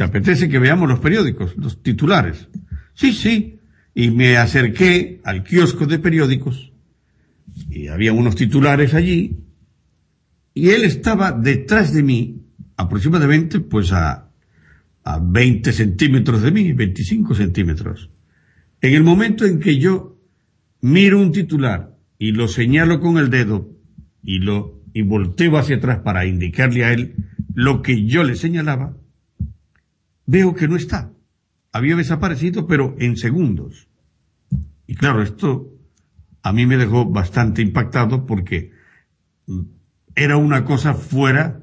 ¿Te 0.01 0.05
apetece 0.05 0.48
que 0.48 0.59
veamos 0.59 0.88
los 0.88 0.98
periódicos, 0.98 1.55
los 1.59 1.82
titulares? 1.82 2.48
Sí, 2.94 3.12
sí. 3.12 3.59
Y 3.94 4.11
me 4.11 4.38
acerqué 4.38 5.20
al 5.24 5.44
kiosco 5.44 5.84
de 5.84 5.98
periódicos 5.98 6.72
y 7.68 7.88
había 7.88 8.14
unos 8.14 8.34
titulares 8.34 8.94
allí 8.94 9.40
y 10.55 10.70
él 10.70 10.84
estaba 10.84 11.32
detrás 11.32 11.92
de 11.92 12.03
mí, 12.03 12.46
aproximadamente 12.78 13.61
pues 13.61 13.92
a, 13.92 14.30
a 15.05 15.18
20 15.22 15.70
centímetros 15.70 16.40
de 16.40 16.51
mí, 16.51 16.72
25 16.72 17.34
centímetros. 17.34 18.09
En 18.80 18.94
el 18.94 19.03
momento 19.03 19.44
en 19.44 19.61
que 19.61 19.76
yo 19.76 20.18
miro 20.80 21.20
un 21.20 21.30
titular 21.30 21.94
y 22.18 22.32
lo 22.32 22.48
señalo 22.48 23.01
con 23.01 23.18
el 23.18 23.28
dedo 23.28 23.68
y 24.22 24.38
lo 24.38 24.80
y 24.94 25.03
volteo 25.03 25.59
hacia 25.59 25.76
atrás 25.76 25.98
para 25.98 26.24
indicarle 26.24 26.86
a 26.86 26.94
él 26.94 27.16
lo 27.53 27.82
que 27.82 28.07
yo 28.07 28.24
le 28.24 28.34
señalaba, 28.34 28.96
veo 30.30 30.54
que 30.54 30.68
no 30.68 30.76
está. 30.76 31.12
Había 31.72 31.96
desaparecido, 31.96 32.66
pero 32.66 32.94
en 32.98 33.16
segundos. 33.16 33.88
Y 34.86 34.94
claro, 34.94 35.22
esto 35.22 35.72
a 36.42 36.52
mí 36.52 36.66
me 36.66 36.76
dejó 36.76 37.04
bastante 37.06 37.62
impactado 37.62 38.26
porque 38.26 38.72
era 40.14 40.36
una 40.36 40.64
cosa 40.64 40.94
fuera 40.94 41.62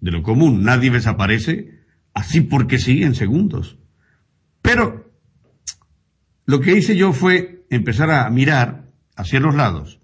de 0.00 0.10
lo 0.10 0.22
común. 0.22 0.64
Nadie 0.64 0.90
desaparece 0.90 1.84
así 2.12 2.40
porque 2.40 2.78
sí 2.78 3.04
en 3.04 3.14
segundos. 3.14 3.78
Pero 4.62 5.12
lo 6.44 6.60
que 6.60 6.76
hice 6.76 6.96
yo 6.96 7.12
fue 7.12 7.66
empezar 7.70 8.10
a 8.10 8.28
mirar 8.30 8.90
hacia 9.16 9.40
los 9.40 9.54
lados 9.54 10.00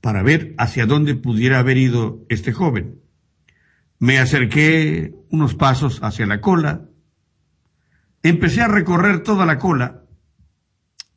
para 0.00 0.22
ver 0.22 0.54
hacia 0.58 0.86
dónde 0.86 1.14
pudiera 1.14 1.58
haber 1.58 1.76
ido 1.76 2.24
este 2.28 2.52
joven. 2.52 3.03
Me 4.04 4.18
acerqué 4.18 5.14
unos 5.30 5.54
pasos 5.54 6.00
hacia 6.02 6.26
la 6.26 6.42
cola, 6.42 6.90
empecé 8.22 8.60
a 8.60 8.68
recorrer 8.68 9.22
toda 9.22 9.46
la 9.46 9.58
cola, 9.58 10.02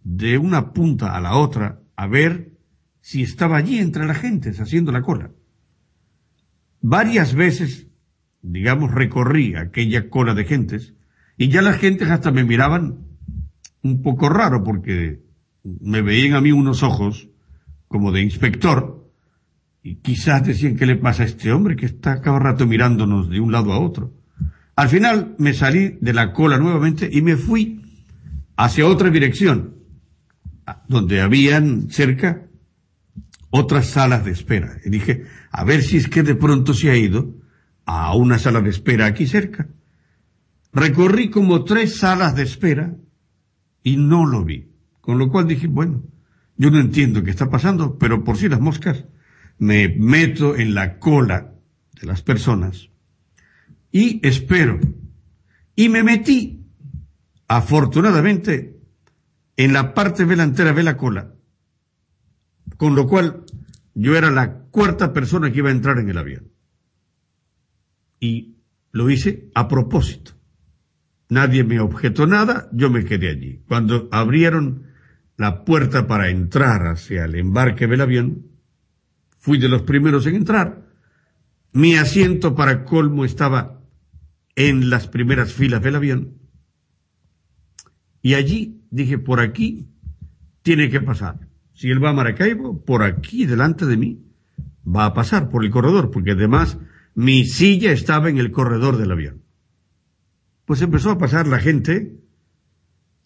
de 0.05 0.37
una 0.37 0.71
punta 0.71 1.13
a 1.13 1.19
la 1.19 1.35
otra, 1.35 1.81
a 1.97 2.07
ver 2.07 2.53
si 3.01 3.23
estaba 3.23 3.57
allí 3.57 3.79
entre 3.79 4.05
la 4.05 4.13
gente 4.13 4.51
haciendo 4.51 4.93
la 4.93 5.01
cola. 5.01 5.31
Varias 6.79 7.35
veces, 7.35 7.87
digamos, 8.41 8.93
recorrí 8.93 9.55
aquella 9.55 10.09
cola 10.09 10.33
de 10.33 10.45
gentes 10.45 10.93
y 11.35 11.49
ya 11.49 11.61
las 11.61 11.79
gentes 11.79 12.09
hasta 12.09 12.31
me 12.31 12.45
miraban 12.45 12.99
un 13.81 14.01
poco 14.01 14.29
raro 14.29 14.63
porque 14.63 15.19
me 15.61 16.01
veían 16.01 16.35
a 16.35 16.41
mí 16.41 16.53
unos 16.53 16.83
ojos 16.83 17.27
como 17.89 18.13
de 18.13 18.21
inspector 18.21 18.96
y 19.87 19.95
quizás 20.01 20.45
decían 20.45 20.75
qué 20.75 20.85
le 20.85 20.97
pasa 20.97 21.23
a 21.23 21.27
este 21.27 21.49
hombre 21.53 21.77
que 21.77 21.85
está 21.85 22.19
cada 22.19 22.39
rato 22.39 22.67
mirándonos 22.67 23.29
de 23.29 23.39
un 23.39 23.53
lado 23.53 23.71
a 23.71 23.79
otro. 23.79 24.13
Al 24.75 24.89
final 24.89 25.33
me 25.37 25.53
salí 25.53 25.97
de 26.01 26.11
la 26.11 26.33
cola 26.33 26.57
nuevamente 26.57 27.09
y 27.09 27.21
me 27.21 27.37
fui 27.37 28.03
hacia 28.57 28.85
otra 28.85 29.09
dirección, 29.09 29.75
donde 30.89 31.21
habían 31.21 31.89
cerca 31.89 32.47
otras 33.49 33.87
salas 33.91 34.25
de 34.25 34.31
espera. 34.31 34.75
Y 34.83 34.89
dije, 34.89 35.23
a 35.51 35.63
ver 35.63 35.81
si 35.81 35.95
es 35.95 36.09
que 36.09 36.21
de 36.21 36.35
pronto 36.35 36.73
se 36.73 36.89
ha 36.89 36.97
ido 36.97 37.35
a 37.85 38.13
una 38.13 38.39
sala 38.39 38.59
de 38.59 38.71
espera 38.71 39.05
aquí 39.05 39.25
cerca. 39.25 39.69
Recorrí 40.73 41.29
como 41.29 41.63
tres 41.63 41.97
salas 41.97 42.35
de 42.35 42.43
espera 42.43 42.93
y 43.83 43.95
no 43.95 44.25
lo 44.25 44.43
vi. 44.43 44.69
Con 44.99 45.17
lo 45.17 45.29
cual 45.29 45.47
dije, 45.47 45.67
bueno, 45.67 46.03
yo 46.57 46.71
no 46.71 46.79
entiendo 46.81 47.23
qué 47.23 47.29
está 47.29 47.49
pasando, 47.49 47.97
pero 47.97 48.25
por 48.25 48.35
si 48.35 48.49
las 48.49 48.59
moscas, 48.59 49.05
me 49.59 49.89
meto 49.89 50.55
en 50.55 50.73
la 50.73 50.99
cola 50.99 51.53
de 51.99 52.07
las 52.07 52.21
personas 52.21 52.89
y 53.91 54.25
espero. 54.25 54.79
Y 55.75 55.89
me 55.89 56.03
metí, 56.03 56.65
afortunadamente, 57.47 58.79
en 59.55 59.73
la 59.73 59.93
parte 59.93 60.25
delantera 60.25 60.73
de 60.73 60.83
la 60.83 60.97
cola 60.97 61.37
con 62.75 62.95
lo 62.95 63.07
cual, 63.07 63.43
yo 63.93 64.15
era 64.15 64.29
la 64.29 64.65
cuarta 64.69 65.13
persona 65.13 65.51
que 65.51 65.59
iba 65.59 65.69
a 65.69 65.73
entrar 65.73 65.99
en 65.99 66.09
el 66.09 66.17
avión. 66.17 66.51
Y 68.19 68.57
lo 68.91 69.09
hice 69.09 69.49
a 69.55 69.67
propósito. 69.67 70.33
Nadie 71.29 71.63
me 71.63 71.79
objetó 71.79 72.25
nada, 72.27 72.69
yo 72.71 72.89
me 72.89 73.05
quedé 73.05 73.29
allí. 73.29 73.63
Cuando 73.67 74.07
abrieron 74.11 74.87
la 75.35 75.65
puerta 75.65 76.07
para 76.07 76.29
entrar 76.29 76.87
hacia 76.87 77.25
el 77.25 77.35
embarque 77.35 77.87
del 77.87 78.01
avión, 78.01 78.47
fui 79.47 79.57
de 79.57 79.69
los 79.69 79.83
primeros 79.83 80.25
en 80.25 80.35
entrar. 80.35 80.85
Mi 81.71 81.95
asiento 81.95 82.53
para 82.53 82.83
colmo 82.83 83.23
estaba 83.23 83.79
en 84.57 84.89
las 84.89 85.07
primeras 85.07 85.53
filas 85.53 85.81
del 85.81 85.95
avión. 85.95 86.33
Y 88.21 88.33
allí 88.33 88.81
dije, 88.91 89.17
por 89.17 89.39
aquí 89.39 89.87
tiene 90.63 90.89
que 90.89 90.99
pasar 90.99 91.47
si 91.77 91.89
él 91.89 92.03
va 92.03 92.09
a 92.09 92.13
Maracaibo, 92.13 92.83
por 92.83 93.03
aquí 93.03 93.45
delante 93.45 93.85
de 93.85 93.95
mí, 93.95 94.19
va 94.85 95.05
a 95.05 95.13
pasar 95.13 95.47
por 95.47 95.63
el 95.63 95.71
corredor, 95.71 96.11
porque 96.11 96.31
además 96.31 96.77
mi 97.15 97.45
silla 97.45 97.93
estaba 97.93 98.29
en 98.29 98.37
el 98.37 98.51
corredor 98.51 98.97
del 98.97 99.13
avión. 99.13 99.43
Pues 100.65 100.81
empezó 100.81 101.11
a 101.11 101.17
pasar 101.17 101.47
la 101.47 101.59
gente, 101.59 102.19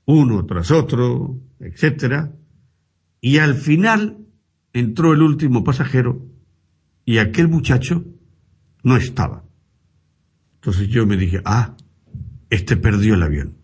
uno 0.06 0.46
tras 0.46 0.70
otro, 0.70 1.40
etcétera, 1.60 2.32
y 3.22 3.40
al 3.40 3.56
final 3.56 4.28
entró 4.74 5.14
el 5.14 5.22
último 5.22 5.64
pasajero 5.64 6.26
y 7.06 7.18
aquel 7.18 7.48
muchacho 7.48 8.06
no 8.84 8.98
estaba. 8.98 9.44
Entonces 10.56 10.88
yo 10.88 11.06
me 11.06 11.18
dije, 11.18 11.42
ah, 11.46 11.76
este 12.50 12.78
perdió 12.78 13.16
el 13.16 13.24
avión. 13.24 13.58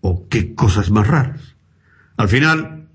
O 0.00 0.28
qué 0.28 0.54
cosas 0.54 0.90
más 0.90 1.06
raras. 1.06 1.56
Al 2.16 2.28
final 2.28 2.88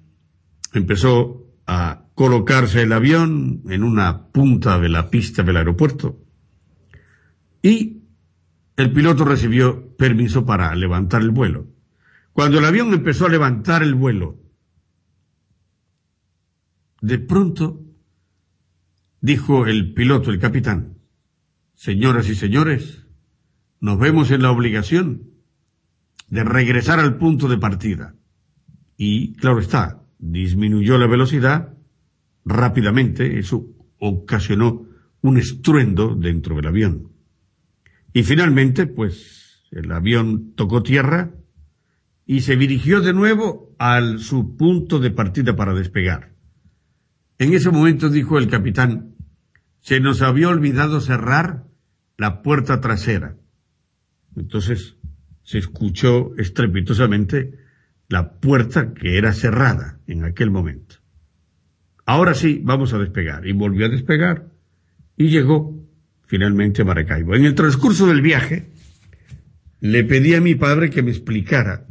empezó 0.74 1.46
a 1.68 2.06
colocarse 2.16 2.82
el 2.82 2.94
avión 2.94 3.64
en 3.70 3.84
una 3.84 4.28
punta 4.28 4.80
de 4.80 4.90
la 4.90 5.10
pista 5.10 5.44
del 5.44 5.58
aeropuerto 5.58 6.20
y 7.62 8.04
el 8.78 8.92
piloto 8.94 9.26
recibió 9.26 9.96
permiso 9.96 10.46
para 10.46 10.74
levantar 10.76 11.22
el 11.22 11.32
vuelo. 11.32 11.68
Cuando 12.34 12.60
el 12.60 12.66
avión 12.66 12.94
empezó 12.94 13.26
a 13.26 13.30
levantar 13.30 13.84
el 13.84 13.94
vuelo, 13.94 14.38
de 17.02 17.18
pronto 17.18 17.82
dijo 19.20 19.68
el 19.68 19.94
piloto, 19.94 20.32
el 20.32 20.40
capitán, 20.40 21.00
señoras 21.74 22.30
y 22.30 22.36
señores, 22.36 23.08
nos 23.80 24.00
vemos 24.00 24.32
en 24.32 24.44
la 24.44 24.52
obligación 24.52 25.32
de 26.30 26.44
regresar 26.44 27.00
al 27.00 27.18
punto 27.18 27.48
de 27.48 27.58
partida. 27.58 28.16
Y 28.96 29.34
claro 29.34 29.60
está, 29.60 30.04
disminuyó 30.20 30.98
la 30.98 31.08
velocidad 31.08 31.74
rápidamente, 32.46 33.40
eso 33.40 33.66
ocasionó 33.98 34.88
un 35.22 35.38
estruendo 35.38 36.16
dentro 36.16 36.56
del 36.56 36.68
avión. 36.68 37.12
Y 38.14 38.24
finalmente, 38.24 38.86
pues, 38.88 39.68
el 39.72 39.92
avión 39.92 40.54
tocó 40.56 40.84
tierra 40.84 41.34
y 42.26 42.42
se 42.42 42.56
dirigió 42.56 43.02
de 43.02 43.14
nuevo 43.14 43.76
al 43.80 44.20
su 44.20 44.56
punto 44.56 45.00
de 45.00 45.12
partida 45.12 45.56
para 45.56 45.74
despegar. 45.74 46.32
En 47.42 47.56
ese 47.56 47.72
momento 47.72 48.08
dijo 48.08 48.38
el 48.38 48.48
capitán, 48.50 49.16
se 49.80 50.00
nos 50.00 50.22
había 50.22 50.48
olvidado 50.48 51.02
cerrar 51.02 51.66
la 52.16 52.44
puerta 52.44 52.82
trasera. 52.82 53.36
Entonces 54.36 54.98
se 55.42 55.58
escuchó 55.58 56.36
estrepitosamente 56.38 57.58
la 58.10 58.34
puerta 58.34 58.94
que 58.94 59.18
era 59.18 59.34
cerrada 59.34 60.00
en 60.06 60.24
aquel 60.24 60.52
momento. 60.52 60.98
Ahora 62.06 62.36
sí, 62.36 62.62
vamos 62.64 62.94
a 62.94 63.00
despegar. 63.00 63.48
Y 63.48 63.54
volvió 63.54 63.88
a 63.88 63.90
despegar 63.90 64.52
y 65.18 65.30
llegó 65.30 65.84
finalmente 66.28 66.84
a 66.84 66.86
Maracaibo. 66.86 67.34
En 67.34 67.46
el 67.46 67.56
transcurso 67.56 68.06
del 68.06 68.22
viaje, 68.22 68.70
le 69.80 70.04
pedí 70.04 70.36
a 70.36 70.42
mi 70.42 70.54
padre 70.54 70.92
que 70.92 71.02
me 71.02 71.10
explicara 71.10 71.88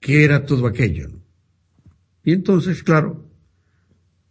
qué 0.00 0.24
era 0.24 0.46
todo 0.46 0.66
aquello. 0.66 1.10
Y 2.24 2.32
entonces, 2.32 2.82
claro, 2.82 3.27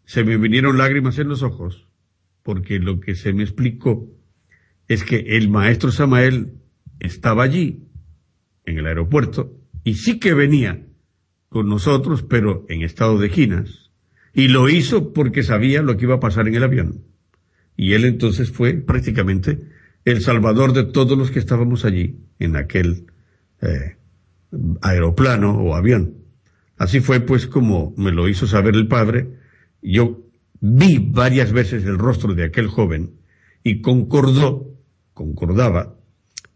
se 0.07 0.23
me 0.23 0.37
vinieron 0.37 0.77
lágrimas 0.77 1.19
en 1.19 1.27
los 1.27 1.43
ojos, 1.43 1.89
porque 2.41 2.79
lo 2.79 3.01
que 3.01 3.13
se 3.13 3.33
me 3.33 3.43
explicó 3.43 4.07
es 4.87 5.03
que 5.03 5.17
el 5.35 5.49
maestro 5.49 5.91
Samael 5.91 6.53
estaba 7.01 7.43
allí, 7.43 7.83
en 8.65 8.77
el 8.77 8.87
aeropuerto, 8.87 9.53
y 9.83 9.95
sí 9.95 10.17
que 10.17 10.33
venía 10.33 10.87
con 11.49 11.67
nosotros, 11.67 12.23
pero 12.23 12.65
en 12.69 12.83
estado 12.83 13.17
de 13.17 13.27
ginas, 13.27 13.91
y 14.33 14.47
lo 14.47 14.69
hizo 14.69 15.11
porque 15.11 15.43
sabía 15.43 15.81
lo 15.81 15.97
que 15.97 16.05
iba 16.05 16.15
a 16.15 16.21
pasar 16.21 16.47
en 16.47 16.55
el 16.55 16.63
avión. 16.63 17.03
Y 17.75 17.91
él 17.93 18.05
entonces 18.05 18.49
fue 18.49 18.75
prácticamente 18.75 19.59
el 20.05 20.21
salvador 20.21 20.71
de 20.71 20.85
todos 20.85 21.17
los 21.17 21.31
que 21.31 21.39
estábamos 21.39 21.83
allí 21.83 22.21
en 22.39 22.55
aquel 22.55 23.07
eh, 23.61 23.97
aeroplano 24.81 25.51
o 25.51 25.75
avión. 25.75 26.13
Así 26.77 27.01
fue 27.01 27.19
pues 27.19 27.45
como 27.45 27.93
me 27.97 28.13
lo 28.13 28.29
hizo 28.29 28.47
saber 28.47 28.75
el 28.75 28.87
padre. 28.87 29.46
Yo 29.81 30.27
vi 30.59 30.99
varias 30.99 31.51
veces 31.51 31.83
el 31.85 31.97
rostro 31.97 32.33
de 32.33 32.45
aquel 32.45 32.67
joven 32.67 33.19
y 33.63 33.81
concordó, 33.81 34.75
concordaba 35.13 35.95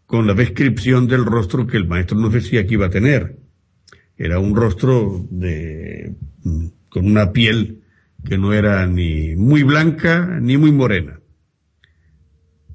con 0.06 0.26
la 0.26 0.34
descripción 0.34 1.06
del 1.06 1.24
rostro 1.24 1.66
que 1.66 1.76
el 1.76 1.88
maestro 1.88 2.18
nos 2.18 2.32
decía 2.32 2.66
que 2.66 2.74
iba 2.74 2.86
a 2.86 2.90
tener. 2.90 3.38
Era 4.16 4.38
un 4.38 4.54
rostro 4.54 5.26
de, 5.30 6.14
con 6.88 7.06
una 7.06 7.32
piel 7.32 7.82
que 8.24 8.38
no 8.38 8.52
era 8.52 8.86
ni 8.86 9.34
muy 9.36 9.62
blanca 9.62 10.38
ni 10.40 10.56
muy 10.56 10.70
morena. 10.70 11.20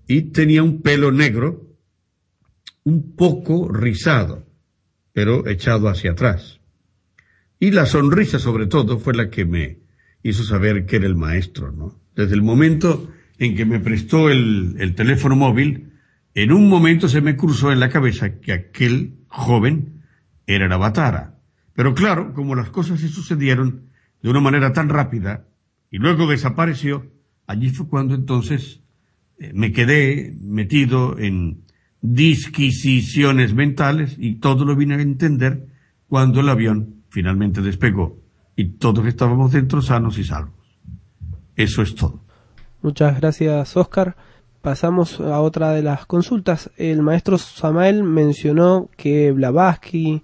Y 0.07 0.31
tenía 0.31 0.63
un 0.63 0.81
pelo 0.81 1.11
negro, 1.11 1.75
un 2.83 3.15
poco 3.15 3.69
rizado, 3.69 4.45
pero 5.13 5.47
echado 5.47 5.89
hacia 5.89 6.11
atrás. 6.11 6.59
Y 7.59 7.71
la 7.71 7.85
sonrisa 7.85 8.39
sobre 8.39 8.67
todo 8.67 8.99
fue 8.99 9.13
la 9.13 9.29
que 9.29 9.45
me 9.45 9.86
hizo 10.23 10.43
saber 10.43 10.85
que 10.85 10.97
era 10.97 11.07
el 11.07 11.15
maestro, 11.15 11.71
¿no? 11.71 11.99
Desde 12.15 12.35
el 12.35 12.41
momento 12.41 13.09
en 13.37 13.55
que 13.55 13.65
me 13.65 13.79
prestó 13.79 14.29
el, 14.29 14.75
el 14.79 14.95
teléfono 14.95 15.35
móvil, 15.35 15.93
en 16.33 16.51
un 16.51 16.69
momento 16.69 17.07
se 17.07 17.21
me 17.21 17.35
cruzó 17.35 17.71
en 17.71 17.79
la 17.79 17.89
cabeza 17.89 18.39
que 18.39 18.53
aquel 18.53 19.15
joven 19.27 20.03
era 20.45 20.65
el 20.65 20.71
Avatara. 20.71 21.39
Pero 21.73 21.93
claro, 21.93 22.33
como 22.33 22.55
las 22.55 22.69
cosas 22.69 22.99
se 22.99 23.09
sucedieron 23.09 23.89
de 24.21 24.29
una 24.29 24.39
manera 24.39 24.73
tan 24.73 24.89
rápida 24.89 25.47
y 25.91 25.97
luego 25.99 26.27
desapareció, 26.27 27.11
allí 27.45 27.69
fue 27.69 27.87
cuando 27.87 28.15
entonces 28.15 28.81
eh, 29.39 29.51
me 29.53 29.71
quedé 29.71 30.35
metido 30.41 31.17
en 31.19 31.63
disquisiciones 32.01 33.53
mentales 33.53 34.15
y 34.17 34.35
todo 34.35 34.65
lo 34.65 34.75
vine 34.75 34.95
a 34.95 35.01
entender 35.01 35.67
cuando 36.07 36.41
el 36.41 36.49
avión 36.49 37.03
finalmente 37.09 37.61
despegó 37.61 38.26
y 38.57 38.65
todos 38.71 39.05
estábamos 39.05 39.53
dentro 39.53 39.81
sanos 39.81 40.17
y 40.17 40.25
salvos. 40.25 40.55
Eso 41.55 41.81
es 41.81 41.95
todo. 41.95 42.19
Muchas 42.81 43.19
gracias, 43.21 43.77
Oscar. 43.77 44.17
Pasamos 44.61 45.21
a 45.21 45.39
otra 45.39 45.71
de 45.71 45.83
las 45.83 46.05
consultas. 46.07 46.71
El 46.75 47.03
maestro 47.03 47.37
Samael 47.37 48.03
mencionó 48.03 48.89
que 48.97 49.31
Blavatsky, 49.31 50.23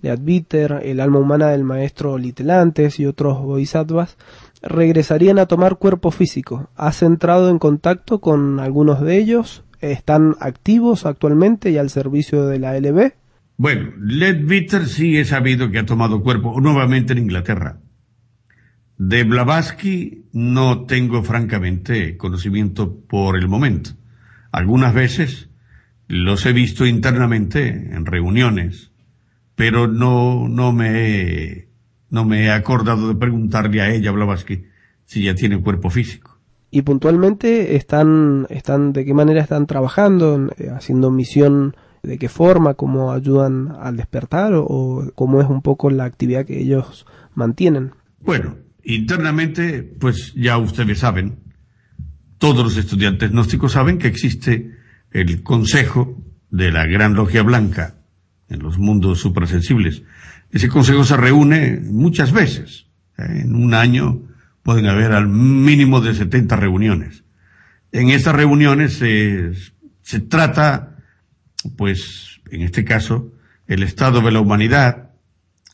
Leadbeater, 0.00 0.80
el 0.84 1.00
alma 1.00 1.18
humana 1.18 1.48
del 1.48 1.64
maestro 1.64 2.16
Litelantes 2.18 3.00
y 3.00 3.06
otros 3.06 3.42
bodhisattvas 3.42 4.16
regresarían 4.62 5.40
a 5.40 5.46
tomar 5.46 5.76
cuerpo 5.76 6.12
físico. 6.12 6.68
¿Has 6.76 7.02
entrado 7.02 7.50
en 7.50 7.58
contacto 7.58 8.20
con 8.20 8.60
algunos 8.60 9.00
de 9.00 9.18
ellos? 9.18 9.64
¿Están 9.80 10.36
activos 10.38 11.04
actualmente 11.04 11.70
y 11.70 11.78
al 11.78 11.90
servicio 11.90 12.46
de 12.46 12.60
la 12.60 12.78
LB? 12.78 13.12
Bueno, 13.62 13.92
Leadbeater 14.00 14.88
sí 14.88 15.18
he 15.18 15.24
sabido 15.24 15.70
que 15.70 15.78
ha 15.78 15.86
tomado 15.86 16.20
cuerpo 16.20 16.60
nuevamente 16.60 17.12
en 17.12 17.20
Inglaterra. 17.20 17.78
De 18.98 19.22
Blavatsky 19.22 20.24
no 20.32 20.84
tengo 20.84 21.22
francamente 21.22 22.16
conocimiento 22.16 22.92
por 23.06 23.38
el 23.38 23.46
momento. 23.46 23.90
Algunas 24.50 24.92
veces 24.92 25.48
los 26.08 26.44
he 26.44 26.52
visto 26.52 26.86
internamente 26.86 27.68
en 27.68 28.04
reuniones, 28.04 28.90
pero 29.54 29.86
no, 29.86 30.48
no 30.48 30.72
me 30.72 30.88
he, 30.98 31.68
no 32.10 32.24
me 32.24 32.46
he 32.46 32.50
acordado 32.50 33.06
de 33.06 33.14
preguntarle 33.14 33.80
a 33.80 33.94
ella, 33.94 34.10
Blavatsky, 34.10 34.64
si 35.04 35.22
ya 35.22 35.36
tiene 35.36 35.62
cuerpo 35.62 35.88
físico. 35.88 36.36
Y 36.72 36.82
puntualmente 36.82 37.76
están, 37.76 38.48
están, 38.50 38.92
de 38.92 39.04
qué 39.04 39.14
manera 39.14 39.40
están 39.40 39.68
trabajando, 39.68 40.50
eh, 40.58 40.70
haciendo 40.74 41.12
misión, 41.12 41.76
de 42.02 42.18
qué 42.18 42.28
forma, 42.28 42.74
cómo 42.74 43.12
ayudan 43.12 43.74
al 43.80 43.96
despertar 43.96 44.52
o 44.54 45.10
cómo 45.14 45.40
es 45.40 45.48
un 45.48 45.62
poco 45.62 45.90
la 45.90 46.04
actividad 46.04 46.44
que 46.44 46.60
ellos 46.60 47.06
mantienen. 47.34 47.92
Bueno, 48.20 48.56
Internamente, 48.84 49.82
pues 49.82 50.34
ya 50.34 50.58
ustedes 50.58 50.98
saben, 50.98 51.38
todos 52.38 52.64
los 52.64 52.76
estudiantes 52.76 53.30
gnósticos 53.30 53.72
saben 53.72 53.98
que 53.98 54.08
existe 54.08 54.76
el 55.12 55.42
Consejo 55.42 56.20
de 56.50 56.72
la 56.72 56.86
Gran 56.86 57.14
Logia 57.14 57.42
Blanca 57.42 57.94
en 58.48 58.60
los 58.60 58.78
mundos 58.78 59.20
suprasensibles. 59.20 60.02
Ese 60.50 60.68
consejo 60.68 61.04
se 61.04 61.16
reúne 61.16 61.80
muchas 61.80 62.32
veces. 62.32 62.88
¿eh? 63.16 63.42
En 63.44 63.54
un 63.54 63.72
año 63.72 64.22
pueden 64.62 64.86
haber 64.86 65.12
al 65.12 65.28
mínimo 65.28 66.00
de 66.00 66.14
70 66.14 66.56
reuniones. 66.56 67.24
En 67.92 68.10
estas 68.10 68.34
reuniones 68.34 68.94
se 68.94 70.20
trata, 70.20 70.91
pues, 71.76 72.40
en 72.50 72.62
este 72.62 72.84
caso, 72.84 73.32
el 73.66 73.82
estado 73.82 74.20
de 74.20 74.32
la 74.32 74.40
humanidad, 74.40 75.10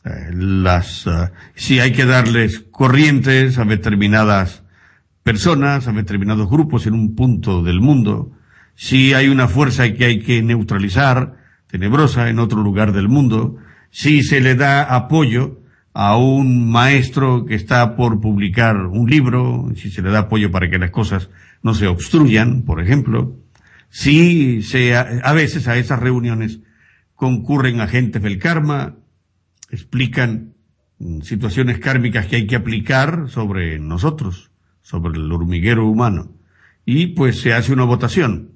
eh, 0.05 0.31
las, 0.33 1.07
eh, 1.07 1.31
si 1.55 1.79
hay 1.79 1.91
que 1.91 2.05
darles 2.05 2.59
corrientes 2.71 3.57
a 3.57 3.65
determinadas 3.65 4.63
personas, 5.23 5.87
a 5.87 5.91
determinados 5.91 6.49
grupos 6.49 6.87
en 6.87 6.93
un 6.93 7.15
punto 7.15 7.63
del 7.63 7.81
mundo, 7.81 8.31
si 8.75 9.13
hay 9.13 9.27
una 9.27 9.47
fuerza 9.47 9.91
que 9.93 10.05
hay 10.05 10.19
que 10.19 10.41
neutralizar, 10.41 11.35
tenebrosa, 11.67 12.29
en 12.29 12.39
otro 12.39 12.61
lugar 12.61 12.93
del 12.93 13.09
mundo, 13.09 13.57
si 13.91 14.23
se 14.23 14.39
le 14.39 14.55
da 14.55 14.83
apoyo 14.83 15.59
a 15.93 16.15
un 16.15 16.71
maestro 16.71 17.45
que 17.45 17.55
está 17.55 17.95
por 17.95 18.21
publicar 18.21 18.77
un 18.77 19.09
libro, 19.09 19.69
si 19.75 19.91
se 19.91 20.01
le 20.01 20.11
da 20.11 20.19
apoyo 20.19 20.51
para 20.51 20.69
que 20.69 20.79
las 20.79 20.91
cosas 20.91 21.29
no 21.61 21.73
se 21.73 21.87
obstruyan, 21.87 22.61
por 22.61 22.81
ejemplo, 22.81 23.35
si 23.89 24.61
se, 24.61 24.95
a 24.95 25.33
veces 25.33 25.67
a 25.67 25.77
esas 25.77 25.99
reuniones 25.99 26.59
concurren 27.15 27.81
agentes 27.81 28.21
del 28.21 28.39
karma, 28.39 28.95
explican 29.69 30.53
mm, 30.99 31.21
situaciones 31.21 31.79
kármicas 31.79 32.27
que 32.27 32.37
hay 32.37 32.47
que 32.47 32.55
aplicar 32.55 33.29
sobre 33.29 33.77
nosotros, 33.77 34.51
sobre 34.81 35.19
el 35.19 35.31
hormiguero 35.31 35.87
humano. 35.87 36.31
Y 36.85 37.07
pues 37.07 37.41
se 37.41 37.53
hace 37.53 37.73
una 37.73 37.83
votación. 37.83 38.51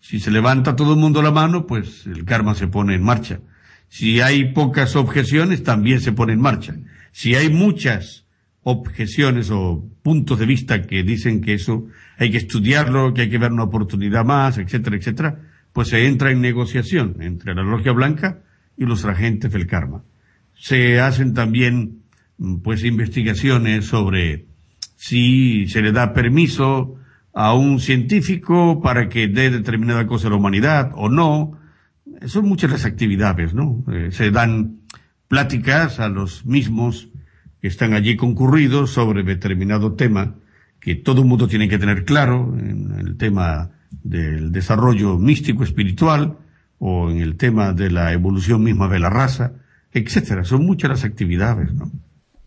Si 0.00 0.20
se 0.20 0.30
levanta 0.30 0.76
todo 0.76 0.92
el 0.92 1.00
mundo 1.00 1.22
la 1.22 1.30
mano, 1.30 1.66
pues 1.66 2.06
el 2.06 2.24
karma 2.24 2.54
se 2.54 2.68
pone 2.68 2.94
en 2.94 3.02
marcha. 3.02 3.40
Si 3.88 4.20
hay 4.20 4.52
pocas 4.52 4.94
objeciones, 4.94 5.62
también 5.62 6.00
se 6.00 6.12
pone 6.12 6.34
en 6.34 6.40
marcha. 6.40 6.76
Si 7.12 7.34
hay 7.34 7.50
muchas 7.50 8.25
objeciones 8.68 9.50
o 9.50 9.88
puntos 10.02 10.38
de 10.38 10.46
vista 10.46 10.82
que 10.82 11.02
dicen 11.02 11.40
que 11.40 11.54
eso 11.54 11.86
hay 12.18 12.30
que 12.30 12.38
estudiarlo, 12.38 13.14
que 13.14 13.22
hay 13.22 13.30
que 13.30 13.38
ver 13.38 13.52
una 13.52 13.64
oportunidad 13.64 14.24
más, 14.24 14.58
etcétera, 14.58 14.96
etcétera, 14.96 15.40
pues 15.72 15.88
se 15.88 16.06
entra 16.06 16.32
en 16.32 16.40
negociación 16.40 17.16
entre 17.20 17.54
la 17.54 17.62
logia 17.62 17.92
blanca 17.92 18.42
y 18.76 18.84
los 18.84 19.04
agentes 19.04 19.52
del 19.52 19.66
karma 19.66 20.02
se 20.58 21.00
hacen 21.00 21.34
también 21.34 22.02
pues 22.62 22.84
investigaciones 22.84 23.86
sobre 23.86 24.46
si 24.96 25.68
se 25.68 25.82
le 25.82 25.92
da 25.92 26.12
permiso 26.12 26.96
a 27.32 27.54
un 27.54 27.80
científico 27.80 28.80
para 28.82 29.08
que 29.08 29.28
dé 29.28 29.50
determinada 29.50 30.06
cosa 30.06 30.28
a 30.28 30.30
la 30.30 30.36
humanidad 30.36 30.92
o 30.94 31.08
no. 31.08 31.58
Son 32.26 32.46
muchas 32.46 32.70
las 32.70 32.84
actividades, 32.84 33.52
¿no? 33.52 33.84
Eh, 33.92 34.08
se 34.10 34.30
dan 34.30 34.80
pláticas 35.28 36.00
a 36.00 36.08
los 36.08 36.46
mismos 36.46 37.10
que 37.66 37.70
están 37.70 37.94
allí 37.94 38.14
concurridos 38.14 38.92
sobre 38.92 39.24
determinado 39.24 39.94
tema 39.94 40.36
que 40.78 40.94
todo 40.94 41.22
el 41.22 41.26
mundo 41.26 41.48
tiene 41.48 41.68
que 41.68 41.78
tener 41.78 42.04
claro 42.04 42.56
en 42.56 42.94
el 42.96 43.16
tema 43.16 43.72
del 44.04 44.52
desarrollo 44.52 45.18
místico 45.18 45.64
espiritual 45.64 46.36
o 46.78 47.10
en 47.10 47.18
el 47.18 47.36
tema 47.36 47.72
de 47.72 47.90
la 47.90 48.12
evolución 48.12 48.62
misma 48.62 48.86
de 48.86 49.00
la 49.00 49.10
raza 49.10 49.54
etcétera. 49.92 50.44
Son 50.44 50.64
muchas 50.64 50.90
las 50.90 51.02
actividades, 51.02 51.74
¿no? 51.74 51.90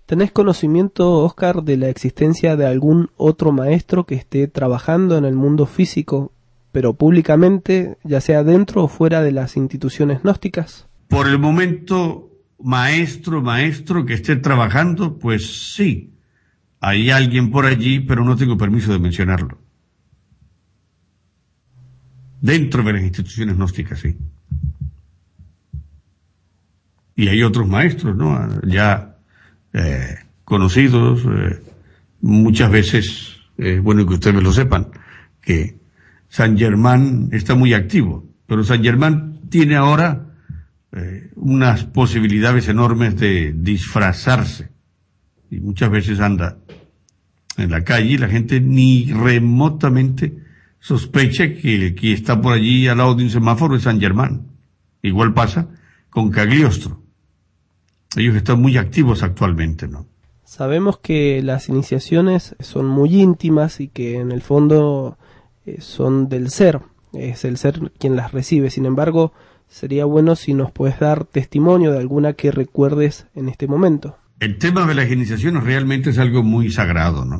¿Tenés 0.05 0.31
conocimiento, 0.31 1.17
Oscar, 1.17 1.63
de 1.63 1.75
la 1.75 1.89
existencia 1.89 2.55
de 2.55 2.65
algún 2.65 3.09
otro 3.17 3.51
maestro 3.51 4.05
que 4.05 4.15
esté 4.15 4.47
trabajando 4.47 5.17
en 5.17 5.25
el 5.25 5.35
mundo 5.35 5.65
físico, 5.65 6.31
pero 6.71 6.93
públicamente, 6.93 7.97
ya 8.05 8.21
sea 8.21 8.45
dentro 8.45 8.85
o 8.85 8.87
fuera 8.87 9.21
de 9.21 9.33
las 9.33 9.57
instituciones 9.57 10.21
gnósticas? 10.23 10.87
Por 11.09 11.27
el 11.27 11.39
momento, 11.39 12.28
maestro, 12.61 13.41
maestro 13.41 14.05
que 14.05 14.13
esté 14.15 14.35
trabajando, 14.35 15.17
pues 15.17 15.73
sí. 15.73 16.13
Hay 16.81 17.09
alguien 17.09 17.51
por 17.51 17.65
allí, 17.65 17.99
pero 17.99 18.23
no 18.23 18.35
tengo 18.35 18.57
permiso 18.57 18.91
de 18.91 18.99
mencionarlo. 18.99 19.57
Dentro 22.41 22.83
de 22.83 22.93
las 22.93 23.03
instituciones 23.03 23.57
gnósticas, 23.57 23.99
sí 23.99 24.15
y 27.19 27.27
hay 27.27 27.43
otros 27.43 27.67
maestros, 27.67 28.15
¿no? 28.15 28.47
Ya 28.61 29.17
eh, 29.73 30.15
conocidos, 30.45 31.21
eh, 31.25 31.61
muchas 32.21 32.71
veces, 32.71 33.35
es 33.57 33.83
bueno 33.83 34.05
que 34.07 34.13
ustedes 34.13 34.41
lo 34.41 34.53
sepan, 34.53 34.87
que 35.41 35.75
San 36.29 36.57
Germán 36.57 37.27
está 37.33 37.55
muy 37.55 37.73
activo, 37.73 38.25
pero 38.47 38.63
San 38.63 38.81
Germán 38.81 39.41
tiene 39.49 39.75
ahora 39.75 40.28
eh, 40.91 41.31
unas 41.35 41.85
posibilidades 41.85 42.67
enormes 42.67 43.17
de 43.17 43.53
disfrazarse 43.55 44.69
y 45.51 45.59
muchas 45.59 45.89
veces 45.89 46.19
anda 46.19 46.57
en 47.57 47.71
la 47.71 47.83
calle 47.83 48.13
y 48.13 48.17
la 48.17 48.27
gente 48.27 48.59
ni 48.61 49.11
remotamente 49.11 50.37
sospecha 50.79 51.53
que 51.53 51.75
el 51.75 51.95
que 51.95 52.13
está 52.13 52.41
por 52.41 52.53
allí 52.53 52.87
al 52.87 52.97
lado 52.99 53.15
de 53.15 53.23
un 53.23 53.29
semáforo 53.29 53.75
es 53.75 53.83
San 53.83 53.99
Germán. 53.99 54.47
Igual 55.01 55.33
pasa 55.33 55.67
con 56.09 56.29
Cagliostro 56.31 56.99
ellos 58.15 58.35
están 58.35 58.61
muy 58.61 58.77
activos 58.77 59.23
actualmente, 59.23 59.87
¿no? 59.87 60.07
Sabemos 60.43 60.97
que 60.97 61.43
las 61.43 61.69
iniciaciones 61.69 62.55
son 62.59 62.87
muy 62.87 63.21
íntimas 63.21 63.79
y 63.79 63.87
que 63.87 64.19
en 64.19 64.31
el 64.31 64.41
fondo 64.41 65.17
eh, 65.65 65.79
son 65.79 66.27
del 66.27 66.49
ser, 66.49 66.81
es 67.13 67.45
el 67.45 67.57
ser 67.57 67.91
quien 67.99 68.15
las 68.15 68.31
recibe. 68.31 68.71
Sin 68.71 68.87
embargo, 68.87 69.31
sería 69.69 70.05
bueno 70.05 70.35
si 70.35 70.53
nos 70.53 70.71
puedes 70.71 70.99
dar 70.99 71.25
testimonio 71.25 71.91
de 71.91 71.99
alguna 71.99 72.33
que 72.33 72.51
recuerdes 72.51 73.27
en 73.35 73.47
este 73.47 73.67
momento. 73.67 74.17
El 74.39 74.57
tema 74.57 74.85
de 74.85 74.95
las 74.95 75.11
iniciaciones 75.11 75.63
realmente 75.63 76.09
es 76.09 76.17
algo 76.17 76.43
muy 76.43 76.71
sagrado, 76.71 77.23
¿no? 77.23 77.39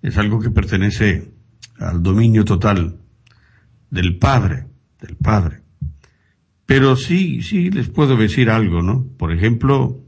Es 0.00 0.16
algo 0.18 0.40
que 0.40 0.50
pertenece 0.50 1.32
al 1.78 2.02
dominio 2.02 2.44
total 2.44 2.98
del 3.90 4.18
Padre, 4.18 4.66
del 5.00 5.16
Padre. 5.16 5.60
Pero 6.64 6.96
sí, 6.96 7.42
sí 7.42 7.70
les 7.70 7.88
puedo 7.88 8.16
decir 8.16 8.48
algo, 8.48 8.82
¿no? 8.82 9.06
Por 9.18 9.32
ejemplo, 9.32 10.00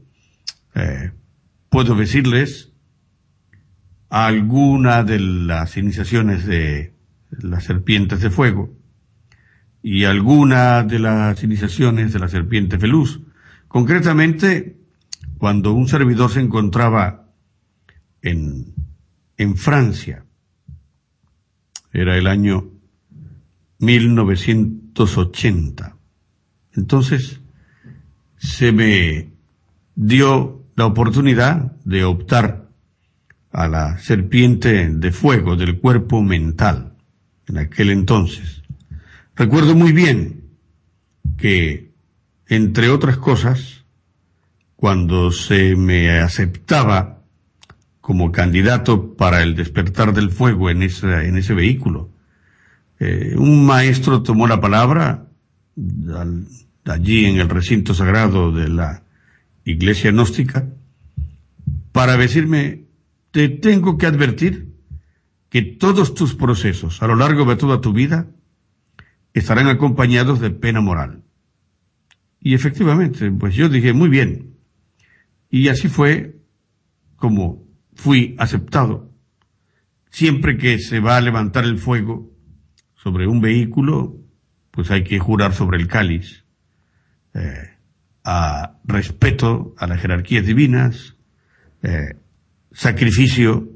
eh, 0.73 1.11
puedo 1.69 1.95
decirles 1.95 2.71
alguna 4.09 5.03
de 5.03 5.19
las 5.19 5.75
iniciaciones 5.77 6.45
de 6.45 6.95
las 7.31 7.65
serpientes 7.65 8.21
de 8.21 8.29
fuego 8.29 8.73
y 9.87 10.05
alguna 10.05 10.81
de 10.81 10.97
las 10.97 11.43
iniciaciones 11.43 12.11
de 12.11 12.17
la 12.17 12.27
serpiente 12.27 12.79
feluz. 12.79 13.21
Concretamente, 13.67 14.77
cuando 15.37 15.73
un 15.73 15.87
servidor 15.87 16.31
se 16.31 16.39
encontraba 16.39 17.29
en, 18.23 18.73
en 19.37 19.55
Francia, 19.55 20.25
era 21.93 22.17
el 22.17 22.25
año 22.25 22.67
1980. 23.77 25.95
Entonces, 26.73 27.39
se 28.37 28.71
me 28.71 29.33
dio 29.93 30.63
la 30.75 30.87
oportunidad 30.87 31.73
de 31.83 32.05
optar 32.05 32.71
a 33.51 33.67
la 33.67 33.99
serpiente 33.99 34.89
de 34.89 35.11
fuego 35.11 35.55
del 35.55 35.79
cuerpo 35.79 36.23
mental 36.23 36.95
en 37.47 37.59
aquel 37.59 37.91
entonces. 37.91 38.54
Recuerdo 39.35 39.75
muy 39.75 39.91
bien 39.91 40.43
que, 41.37 41.91
entre 42.47 42.89
otras 42.89 43.17
cosas, 43.17 43.83
cuando 44.77 45.31
se 45.31 45.75
me 45.75 46.19
aceptaba 46.19 47.23
como 47.99 48.31
candidato 48.31 49.15
para 49.15 49.43
el 49.43 49.55
despertar 49.55 50.13
del 50.13 50.29
fuego 50.29 50.69
en, 50.69 50.83
ese 50.83 51.53
vehículo, 51.53 52.11
eh, 52.99 53.33
un 53.37 53.65
maestro 53.65 54.23
tomó 54.23 54.47
la 54.47 54.61
palabra 54.61 55.27
allí 56.85 57.25
en 57.25 57.37
el 57.37 57.49
recinto 57.49 57.93
sagrado 57.93 58.51
de 58.51 58.69
la 58.69 59.03
iglesia 59.65 60.11
gnóstica 60.11 60.69
para 61.91 62.15
decirme, 62.15 62.85
te 63.31 63.49
tengo 63.49 63.97
que 63.97 64.05
advertir 64.05 64.75
que 65.49 65.61
todos 65.61 66.13
tus 66.13 66.35
procesos 66.35 67.01
a 67.01 67.07
lo 67.07 67.15
largo 67.15 67.43
de 67.45 67.55
toda 67.55 67.81
tu 67.81 67.91
vida 67.91 68.27
estarán 69.35 69.67
acompañados 69.67 70.39
de 70.39 70.49
pena 70.49 70.81
moral. 70.81 71.23
Y 72.39 72.53
efectivamente, 72.53 73.29
pues 73.31 73.53
yo 73.53 73.69
dije, 73.69 73.93
muy 73.93 74.09
bien. 74.09 74.55
Y 75.49 75.67
así 75.67 75.89
fue 75.89 76.37
como 77.17 77.67
fui 77.95 78.35
aceptado. 78.39 79.11
Siempre 80.09 80.57
que 80.57 80.79
se 80.79 80.99
va 80.99 81.17
a 81.17 81.21
levantar 81.21 81.65
el 81.65 81.77
fuego 81.77 82.31
sobre 82.95 83.27
un 83.27 83.41
vehículo, 83.41 84.15
pues 84.71 84.89
hay 84.89 85.03
que 85.03 85.19
jurar 85.19 85.53
sobre 85.53 85.77
el 85.79 85.87
cáliz, 85.87 86.45
eh, 87.33 87.71
a 88.23 88.77
respeto 88.85 89.75
a 89.77 89.87
las 89.87 89.99
jerarquías 90.01 90.45
divinas, 90.45 91.15
eh, 91.83 92.15
sacrificio 92.71 93.69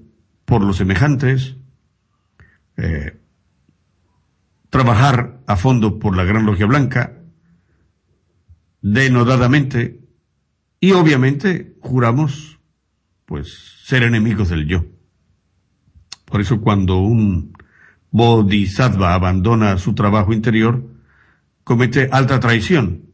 por 0.45 0.63
los 0.63 0.77
semejantes, 0.77 1.57
eh, 2.77 3.17
trabajar 4.69 5.38
a 5.49 5.55
fondo 5.55 5.97
por 5.97 6.15
la 6.15 6.25
Gran 6.25 6.45
Logia 6.45 6.67
Blanca, 6.67 7.23
denodadamente, 8.83 9.99
y 10.79 10.91
obviamente 10.91 11.75
juramos, 11.79 12.59
pues, 13.25 13.81
ser 13.83 14.03
enemigos 14.03 14.49
del 14.49 14.67
yo. 14.67 14.85
Por 16.25 16.39
eso 16.39 16.61
cuando 16.61 16.99
un 16.99 17.57
bodhisattva 18.11 19.15
abandona 19.15 19.79
su 19.79 19.95
trabajo 19.95 20.33
interior, 20.33 20.87
comete 21.63 22.09
alta 22.11 22.39
traición, 22.39 23.05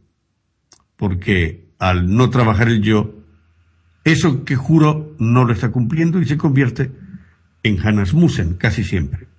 porque 0.98 1.70
al 1.80 2.14
no 2.14 2.30
trabajar 2.32 2.68
el 2.68 2.82
yo, 2.82 3.16
eso 4.04 4.44
que 4.44 4.58
juro 4.58 5.16
no 5.20 5.46
lo 5.46 5.54
está 5.54 5.72
cumpliendo 5.72 6.20
y 6.20 6.26
se 6.26 6.38
convierte 6.38 6.92
en 7.64 7.80
Hanasmusen 7.80 8.56
casi 8.56 8.84
siempre. 8.84 9.30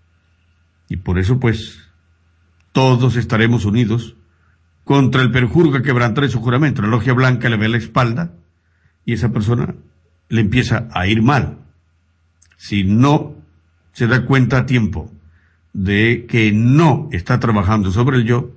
Y 0.88 0.96
por 0.96 1.18
eso, 1.18 1.38
pues, 1.38 1.85
todos 2.76 3.16
estaremos 3.16 3.64
unidos 3.64 4.16
contra 4.84 5.22
el 5.22 5.30
perjuro 5.30 5.72
que 5.72 5.80
quebrantará 5.80 6.28
su 6.28 6.42
juramento. 6.42 6.82
La 6.82 6.88
logia 6.88 7.14
blanca 7.14 7.48
le 7.48 7.56
ve 7.56 7.70
la 7.70 7.78
espalda 7.78 8.34
y 9.06 9.14
esa 9.14 9.30
persona 9.30 9.74
le 10.28 10.40
empieza 10.42 10.86
a 10.92 11.06
ir 11.06 11.22
mal. 11.22 11.56
Si 12.58 12.84
no 12.84 13.34
se 13.92 14.06
da 14.06 14.26
cuenta 14.26 14.58
a 14.58 14.66
tiempo 14.66 15.10
de 15.72 16.26
que 16.28 16.52
no 16.52 17.08
está 17.12 17.40
trabajando 17.40 17.90
sobre 17.90 18.18
el 18.18 18.24
yo, 18.26 18.50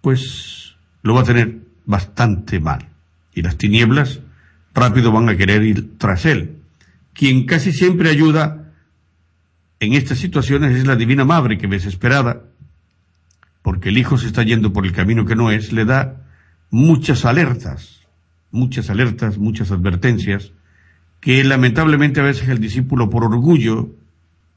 pues 0.00 0.76
lo 1.02 1.12
va 1.12 1.20
a 1.20 1.24
tener 1.24 1.58
bastante 1.84 2.60
mal. 2.60 2.88
Y 3.34 3.42
las 3.42 3.58
tinieblas 3.58 4.20
rápido 4.72 5.12
van 5.12 5.28
a 5.28 5.36
querer 5.36 5.64
ir 5.64 5.98
tras 5.98 6.24
él. 6.24 6.62
Quien 7.12 7.44
casi 7.44 7.72
siempre 7.72 8.08
ayuda 8.08 8.72
en 9.80 9.92
estas 9.92 10.16
situaciones 10.16 10.74
es 10.74 10.86
la 10.86 10.96
Divina 10.96 11.26
Madre 11.26 11.58
que 11.58 11.66
desesperada, 11.66 12.40
porque 13.64 13.88
el 13.88 13.96
hijo 13.96 14.18
se 14.18 14.26
está 14.26 14.42
yendo 14.42 14.74
por 14.74 14.84
el 14.84 14.92
camino 14.92 15.24
que 15.24 15.36
no 15.36 15.50
es, 15.50 15.72
le 15.72 15.86
da 15.86 16.20
muchas 16.70 17.24
alertas, 17.24 18.02
muchas 18.50 18.90
alertas, 18.90 19.38
muchas 19.38 19.70
advertencias, 19.70 20.52
que 21.18 21.42
lamentablemente 21.42 22.20
a 22.20 22.24
veces 22.24 22.50
el 22.50 22.58
discípulo 22.58 23.08
por 23.08 23.24
orgullo 23.24 23.88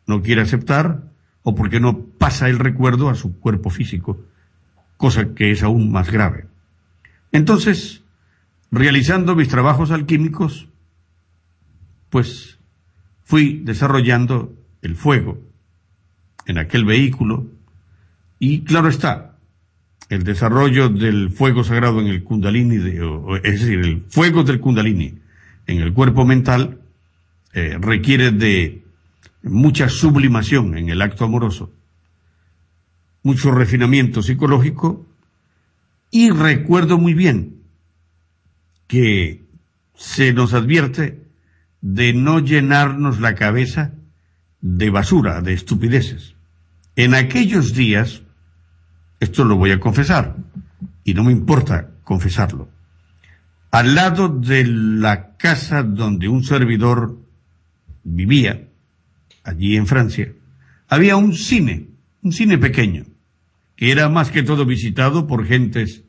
no 0.07 0.21
quiere 0.21 0.41
aceptar 0.41 1.03
o 1.43 1.55
porque 1.55 1.79
no 1.79 2.01
pasa 2.17 2.49
el 2.49 2.59
recuerdo 2.59 3.07
a 3.07 3.15
su 3.15 3.39
cuerpo 3.39 3.69
físico, 3.69 4.19
cosa 4.97 5.33
que 5.33 5.51
es 5.51 5.63
aún 5.63 5.89
más 5.89 6.11
grave. 6.11 6.47
Entonces, 7.31 8.03
realizando 8.71 9.37
mis 9.37 9.47
trabajos 9.47 9.91
alquímicos, 9.91 10.67
pues 12.09 12.59
fui 13.23 13.61
desarrollando 13.63 14.53
el 14.81 14.97
fuego 14.97 15.39
en 16.45 16.57
aquel 16.57 16.83
vehículo 16.83 17.47
y 18.39 18.61
claro 18.61 18.89
está, 18.89 19.37
el 20.09 20.23
desarrollo 20.23 20.89
del 20.89 21.31
fuego 21.31 21.63
sagrado 21.63 21.99
en 21.99 22.07
el 22.07 22.23
kundalini, 22.23 22.75
es 23.43 23.59
decir, 23.59 23.79
el 23.79 24.03
fuego 24.09 24.43
del 24.43 24.59
kundalini 24.59 25.19
en 25.65 25.81
el 25.81 25.93
cuerpo 25.93 26.25
mental 26.25 26.79
eh, 27.53 27.77
requiere 27.79 28.31
de 28.31 28.83
mucha 29.43 29.89
sublimación 29.89 30.77
en 30.77 30.89
el 30.89 31.01
acto 31.01 31.25
amoroso, 31.25 31.71
mucho 33.23 33.51
refinamiento 33.51 34.21
psicológico 34.21 35.05
y 36.11 36.29
recuerdo 36.29 36.97
muy 36.97 37.13
bien 37.13 37.63
que 38.87 39.43
se 39.95 40.31
nos 40.31 40.53
advierte 40.53 41.23
de 41.81 42.13
no 42.13 42.39
llenarnos 42.39 43.19
la 43.19 43.35
cabeza 43.35 43.93
de 44.61 44.89
basura, 44.89 45.41
de 45.41 45.53
estupideces. 45.53 46.35
En 46.95 47.13
aquellos 47.13 47.73
días, 47.73 48.23
esto 49.19 49.43
lo 49.43 49.55
voy 49.55 49.71
a 49.71 49.79
confesar, 49.79 50.35
y 51.03 51.13
no 51.13 51.23
me 51.23 51.31
importa 51.31 51.89
confesarlo, 52.03 52.69
al 53.71 53.95
lado 53.95 54.29
de 54.29 54.65
la 54.65 55.35
casa 55.37 55.83
donde 55.83 56.27
un 56.27 56.43
servidor 56.43 57.17
vivía, 58.03 58.67
allí 59.43 59.75
en 59.75 59.87
Francia, 59.87 60.31
había 60.87 61.17
un 61.17 61.33
cine, 61.33 61.87
un 62.21 62.31
cine 62.31 62.57
pequeño, 62.57 63.05
que 63.75 63.91
era 63.91 64.09
más 64.09 64.31
que 64.31 64.43
todo 64.43 64.65
visitado 64.65 65.27
por 65.27 65.45
gentes 65.45 66.03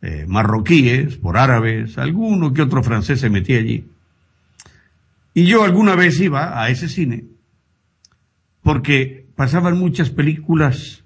eh, 0.00 0.24
marroquíes, 0.26 1.16
por 1.16 1.36
árabes, 1.36 1.98
alguno 1.98 2.52
que 2.52 2.62
otro 2.62 2.82
francés 2.82 3.20
se 3.20 3.30
metía 3.30 3.58
allí. 3.58 3.86
Y 5.34 5.44
yo 5.44 5.62
alguna 5.62 5.94
vez 5.94 6.20
iba 6.20 6.60
a 6.60 6.68
ese 6.70 6.88
cine 6.88 7.24
porque 8.62 9.26
pasaban 9.36 9.78
muchas 9.78 10.10
películas 10.10 11.01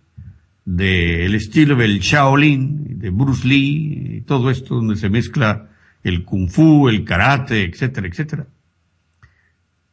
del 0.67 1.35
estilo 1.37 1.77
del 1.77 2.01
Shaolin, 2.01 2.99
de 2.99 3.11
Bruce 3.11 3.47
Lee, 3.47 4.17
y 4.17 4.21
todo 4.23 4.51
esto 4.51 4.75
donde 4.75 4.97
se 4.97 5.09
mezcla 5.09 5.71
el 6.03 6.25
kung 6.25 6.51
fu, 6.51 6.89
el 6.89 7.05
karate, 7.05 7.63
etcétera, 7.63 8.09
etcétera. 8.09 8.47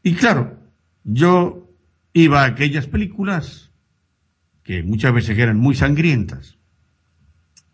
Y 0.02 0.16
claro, 0.16 0.58
yo 1.04 1.70
iba 2.12 2.42
a 2.42 2.48
aquellas 2.48 2.88
películas 2.88 3.72
que 4.64 4.82
muchas 4.82 5.14
veces 5.14 5.38
eran 5.38 5.58
muy 5.58 5.76
sangrientas 5.76 6.58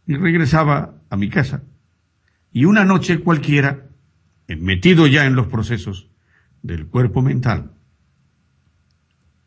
y 0.05 0.15
regresaba 0.15 0.95
a 1.09 1.15
mi 1.15 1.29
casa. 1.29 1.63
Y 2.51 2.65
una 2.65 2.83
noche 2.83 3.19
cualquiera, 3.19 3.87
metido 4.47 5.07
ya 5.07 5.25
en 5.25 5.35
los 5.35 5.47
procesos 5.47 6.09
del 6.63 6.87
cuerpo 6.87 7.21
mental, 7.21 7.71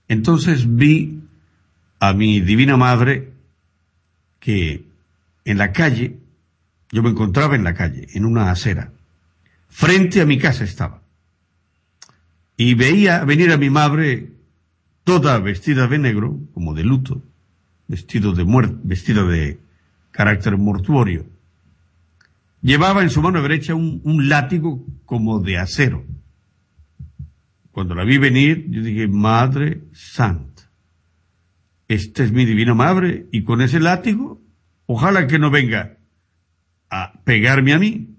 entonces 0.08 0.74
vi 0.74 1.20
a 2.00 2.14
mi 2.14 2.40
divina 2.40 2.78
madre 2.78 3.31
que 4.42 4.84
en 5.44 5.56
la 5.56 5.72
calle, 5.72 6.18
yo 6.90 7.02
me 7.02 7.10
encontraba 7.10 7.54
en 7.54 7.62
la 7.62 7.74
calle, 7.74 8.08
en 8.12 8.24
una 8.24 8.50
acera, 8.50 8.92
frente 9.68 10.20
a 10.20 10.26
mi 10.26 10.36
casa 10.36 10.64
estaba. 10.64 11.00
Y 12.56 12.74
veía 12.74 13.24
venir 13.24 13.52
a 13.52 13.56
mi 13.56 13.70
madre 13.70 14.32
toda 15.04 15.38
vestida 15.38 15.86
de 15.86 15.98
negro, 15.98 16.40
como 16.52 16.74
de 16.74 16.82
luto, 16.82 17.22
vestido 17.86 18.32
de 18.32 18.42
muerte, 18.42 18.76
vestida 18.82 19.22
de 19.22 19.60
carácter 20.10 20.58
mortuorio. 20.58 21.24
Llevaba 22.62 23.02
en 23.02 23.10
su 23.10 23.22
mano 23.22 23.42
derecha 23.42 23.76
un, 23.76 24.28
látigo 24.28 24.84
como 25.06 25.38
de 25.38 25.58
acero 25.58 26.04
cuando 27.70 27.94
la 27.94 28.04
vi 28.04 28.18
venir, 28.18 28.66
yo 28.68 28.82
dije, 28.82 29.08
Madre 29.08 29.84
Santa, 29.94 30.51
esta 31.88 32.24
es 32.24 32.32
mi 32.32 32.44
divina 32.44 32.74
madre, 32.74 33.26
y 33.32 33.44
con 33.44 33.60
ese 33.60 33.80
látigo, 33.80 34.40
ojalá 34.86 35.26
que 35.26 35.38
no 35.38 35.50
venga 35.50 35.98
a 36.90 37.12
pegarme 37.24 37.72
a 37.72 37.78
mí. 37.78 38.16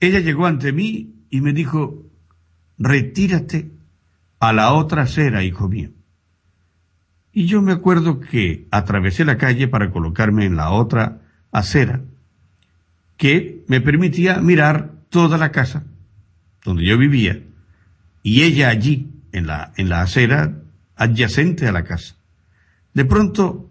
Ella 0.00 0.20
llegó 0.20 0.46
ante 0.46 0.72
mí 0.72 1.26
y 1.30 1.40
me 1.40 1.52
dijo, 1.52 2.06
retírate 2.78 3.70
a 4.40 4.52
la 4.52 4.72
otra 4.72 5.02
acera, 5.02 5.44
hijo 5.44 5.68
mío. 5.68 5.90
Y 7.32 7.46
yo 7.46 7.62
me 7.62 7.72
acuerdo 7.72 8.20
que 8.20 8.66
atravesé 8.70 9.24
la 9.24 9.38
calle 9.38 9.68
para 9.68 9.90
colocarme 9.90 10.44
en 10.44 10.56
la 10.56 10.70
otra 10.70 11.22
acera, 11.50 12.02
que 13.16 13.64
me 13.68 13.80
permitía 13.80 14.40
mirar 14.40 14.92
toda 15.08 15.38
la 15.38 15.52
casa 15.52 15.84
donde 16.64 16.84
yo 16.84 16.98
vivía, 16.98 17.42
y 18.22 18.42
ella 18.42 18.68
allí, 18.68 19.08
en 19.32 19.46
la, 19.46 19.72
en 19.76 19.88
la 19.88 20.02
acera 20.02 20.61
adyacente 21.02 21.66
a 21.66 21.72
la 21.72 21.84
casa. 21.84 22.16
De 22.94 23.04
pronto 23.04 23.70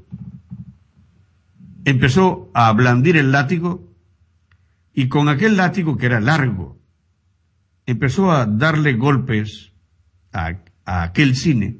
empezó 1.85 2.51
a 2.53 2.71
blandir 2.73 3.17
el 3.17 3.31
látigo 3.31 3.89
y 4.93 5.07
con 5.07 5.29
aquel 5.29 5.55
látigo 5.57 5.97
que 5.97 6.07
era 6.07 6.19
largo, 6.19 6.77
empezó 7.85 8.31
a 8.31 8.45
darle 8.45 8.93
golpes 8.93 9.71
a, 10.33 10.57
a 10.85 11.03
aquel 11.03 11.35
cine 11.35 11.77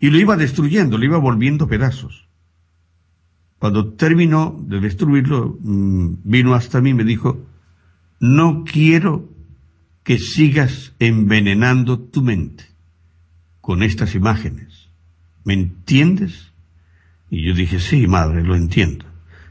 y 0.00 0.10
lo 0.10 0.18
iba 0.18 0.36
destruyendo, 0.36 0.98
lo 0.98 1.04
iba 1.04 1.18
volviendo 1.18 1.68
pedazos. 1.68 2.28
Cuando 3.58 3.94
terminó 3.94 4.56
de 4.66 4.80
destruirlo, 4.80 5.58
mm, 5.60 6.14
vino 6.24 6.54
hasta 6.54 6.80
mí 6.80 6.90
y 6.90 6.94
me 6.94 7.04
dijo, 7.04 7.46
no 8.20 8.64
quiero 8.64 9.28
que 10.02 10.18
sigas 10.18 10.94
envenenando 10.98 11.98
tu 11.98 12.22
mente 12.22 12.77
con 13.68 13.82
estas 13.82 14.14
imágenes. 14.14 14.88
¿Me 15.44 15.52
entiendes? 15.52 16.54
Y 17.28 17.46
yo 17.46 17.52
dije, 17.52 17.80
sí, 17.80 18.06
madre, 18.06 18.42
lo 18.42 18.56
entiendo. 18.56 19.04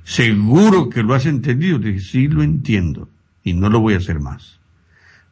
¿Seguro 0.06 0.90
que 0.90 1.04
lo 1.04 1.14
has 1.14 1.28
entendido? 1.28 1.78
Dije, 1.78 2.00
sí, 2.00 2.28
lo 2.28 2.42
entiendo. 2.42 3.10
Y 3.44 3.54
no 3.54 3.70
lo 3.70 3.80
voy 3.80 3.94
a 3.94 3.98
hacer 3.98 4.20
más. 4.20 4.60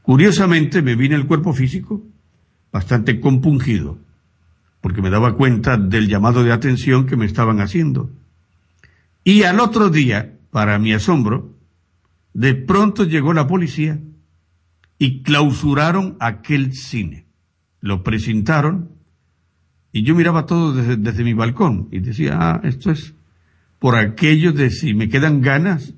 Curiosamente 0.04 0.84
me 0.84 0.96
vine 0.96 1.16
el 1.16 1.26
cuerpo 1.26 1.52
físico 1.52 2.04
bastante 2.72 3.20
compungido, 3.20 3.98
porque 4.82 5.02
me 5.02 5.10
daba 5.10 5.36
cuenta 5.36 5.78
del 5.78 6.08
llamado 6.08 6.44
de 6.44 6.52
atención 6.52 7.08
que 7.08 7.18
me 7.18 7.26
estaban 7.26 7.62
haciendo. 7.62 8.12
Y 9.24 9.42
al 9.46 9.60
otro 9.62 9.90
día, 9.90 10.38
para 10.52 10.78
mi 10.78 10.94
asombro, 10.94 11.56
de 12.36 12.54
pronto 12.54 13.04
llegó 13.04 13.34
la 13.34 13.48
policía 13.48 14.00
y 15.00 15.24
clausuraron 15.24 16.18
aquel 16.20 16.74
cine. 16.74 17.25
Lo 17.86 18.02
presentaron 18.02 18.90
y 19.92 20.02
yo 20.02 20.16
miraba 20.16 20.48
todo 20.48 20.74
desde, 20.74 21.24
mi 21.24 21.34
balcón 21.34 21.88
y 21.92 22.00
decía, 22.00 22.36
ah, 22.42 22.62
esto 22.64 22.90
es 22.90 23.14
por 23.78 23.96
aquello 23.96 24.54
de 24.54 24.72
si 24.72 24.96
me 24.96 25.08
quedan 25.08 25.40
ganas, 25.40 25.94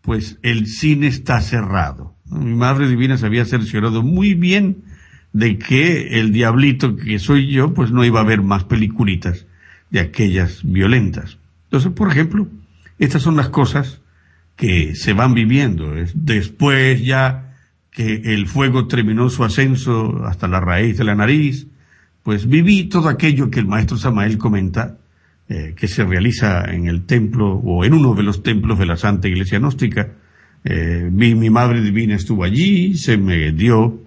pues 0.00 0.38
el 0.42 0.68
cine 0.68 1.08
está 1.08 1.40
cerrado. 1.40 2.14
Mi 2.30 2.54
madre 2.54 2.88
divina 2.88 3.18
se 3.18 3.26
había 3.26 3.44
cerciorado 3.46 4.04
muy 4.04 4.34
bien 4.34 4.84
de 5.32 5.58
que 5.58 6.20
el 6.20 6.30
diablito 6.30 6.94
que 6.94 7.18
soy 7.18 7.50
yo, 7.50 7.74
pues 7.74 7.90
no 7.90 8.04
iba 8.04 8.20
a 8.20 8.24
ver 8.24 8.42
más 8.42 8.62
peliculitas 8.62 9.48
de 9.90 9.98
aquellas 9.98 10.60
violentas. 10.62 11.38
Entonces, 11.64 11.90
por 11.90 12.12
ejemplo, 12.12 12.46
estas 13.00 13.22
son 13.22 13.34
las 13.34 13.48
cosas 13.48 14.02
que 14.54 14.94
se 14.94 15.14
van 15.14 15.34
viviendo. 15.34 15.94
Después 16.14 17.04
ya 17.04 17.47
que 17.98 18.22
el 18.32 18.46
fuego 18.46 18.86
terminó 18.86 19.28
su 19.28 19.42
ascenso 19.42 20.24
hasta 20.24 20.46
la 20.46 20.60
raíz 20.60 20.96
de 20.98 21.02
la 21.02 21.16
nariz, 21.16 21.66
pues 22.22 22.48
viví 22.48 22.84
todo 22.84 23.08
aquello 23.08 23.50
que 23.50 23.58
el 23.58 23.66
maestro 23.66 23.96
Samael 23.96 24.38
comenta, 24.38 24.98
eh, 25.48 25.74
que 25.76 25.88
se 25.88 26.04
realiza 26.04 26.62
en 26.72 26.86
el 26.86 27.06
templo 27.06 27.54
o 27.56 27.84
en 27.84 27.94
uno 27.94 28.14
de 28.14 28.22
los 28.22 28.44
templos 28.44 28.78
de 28.78 28.86
la 28.86 28.96
Santa 28.96 29.26
Iglesia 29.26 29.58
Gnóstica. 29.58 30.12
Eh, 30.62 31.08
mi, 31.10 31.50
madre 31.50 31.80
divina 31.80 32.14
estuvo 32.14 32.44
allí, 32.44 32.96
se 32.96 33.16
me 33.16 33.50
dio 33.50 33.98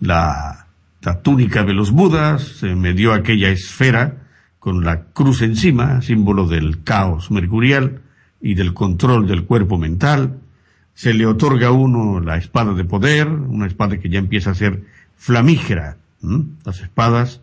la, 0.00 0.66
la 1.00 1.22
túnica 1.22 1.62
de 1.62 1.74
los 1.74 1.92
Budas, 1.92 2.42
se 2.42 2.74
me 2.74 2.94
dio 2.94 3.12
aquella 3.12 3.50
esfera 3.50 4.26
con 4.58 4.84
la 4.84 5.04
cruz 5.04 5.42
encima, 5.42 6.02
símbolo 6.02 6.48
del 6.48 6.82
caos 6.82 7.30
mercurial 7.30 8.00
y 8.40 8.54
del 8.54 8.74
control 8.74 9.28
del 9.28 9.44
cuerpo 9.44 9.78
mental, 9.78 10.40
se 10.94 11.14
le 11.14 11.26
otorga 11.26 11.68
a 11.68 11.72
uno 11.72 12.20
la 12.20 12.36
espada 12.36 12.74
de 12.74 12.84
poder, 12.84 13.28
una 13.28 13.66
espada 13.66 13.98
que 13.98 14.08
ya 14.08 14.18
empieza 14.18 14.50
a 14.50 14.54
ser 14.54 14.84
flamígera. 15.16 15.96
Las 16.64 16.80
espadas 16.80 17.40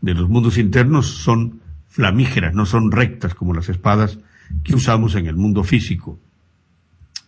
de 0.00 0.14
los 0.14 0.28
mundos 0.28 0.58
internos 0.58 1.06
son 1.06 1.60
flamígeras, 1.88 2.54
no 2.54 2.66
son 2.66 2.90
rectas 2.90 3.34
como 3.34 3.54
las 3.54 3.68
espadas 3.68 4.18
que 4.64 4.74
usamos 4.74 5.14
en 5.14 5.26
el 5.26 5.36
mundo 5.36 5.64
físico, 5.64 6.18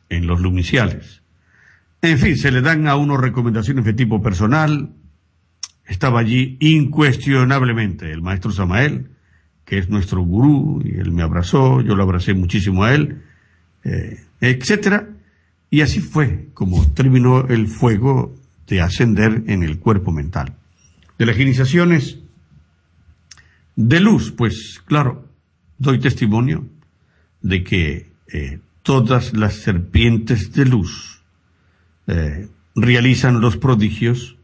en 0.09 0.27
los 0.27 0.41
lumiciales. 0.41 1.23
En 2.03 2.19
fin, 2.19 2.37
se 2.37 2.51
le 2.51 2.61
dan 2.61 2.87
a 2.87 2.97
uno 2.97 3.17
recomendaciones 3.17 3.85
de 3.85 3.95
tipo 3.95 4.23
personal. 4.23 4.91
Estaba 5.87 6.21
allí 6.21 6.59
incuestionablemente 6.61 8.11
el 8.11 8.21
maestro 8.21 8.51
Samael, 8.51 9.11
que 9.65 9.79
es 9.79 9.89
nuestro 9.89 10.23
gurú, 10.23 10.83
y 10.85 10.99
él 10.99 11.13
me 11.13 11.23
abrazó, 11.23 11.81
yo 11.81 11.95
lo 11.95 12.03
abracé 12.03 12.35
muchísimo 12.35 12.85
a 12.85 12.95
él, 12.95 13.23
eh, 13.85 14.19
etcétera. 14.41 15.09
Y 15.71 15.81
así 15.81 16.01
fue 16.01 16.49
como 16.55 16.87
terminó 16.93 17.47
el 17.49 17.69
fuego 17.69 18.35
de 18.67 18.81
ascender 18.81 19.45
en 19.47 19.63
el 19.63 19.79
cuerpo 19.79 20.13
mental. 20.13 20.55
De 21.19 21.27
las 21.27 21.39
iniciaciones 21.39 22.19
de 23.77 24.01
luz, 24.01 24.33
pues 24.33 24.83
claro, 24.85 25.29
doy 25.79 25.99
testimonio 25.99 26.67
de 27.43 27.65
que 27.65 28.13
eh, 28.33 28.61
todas 28.83 29.33
las 29.33 29.55
serpientes 29.55 30.53
de 30.53 30.65
luz 30.65 31.23
eh, 32.07 32.49
realizan 32.75 33.41
los 33.41 33.57
prodigios 33.57 34.37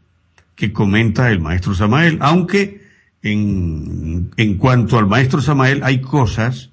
que 0.55 0.73
comenta 0.73 1.31
el 1.31 1.39
maestro 1.39 1.73
Samael, 1.73 2.17
aunque 2.21 2.81
en, 3.23 4.31
en 4.37 4.57
cuanto 4.57 4.97
al 4.97 5.07
maestro 5.07 5.41
Samael 5.41 5.81
hay 5.83 6.01
cosas 6.01 6.70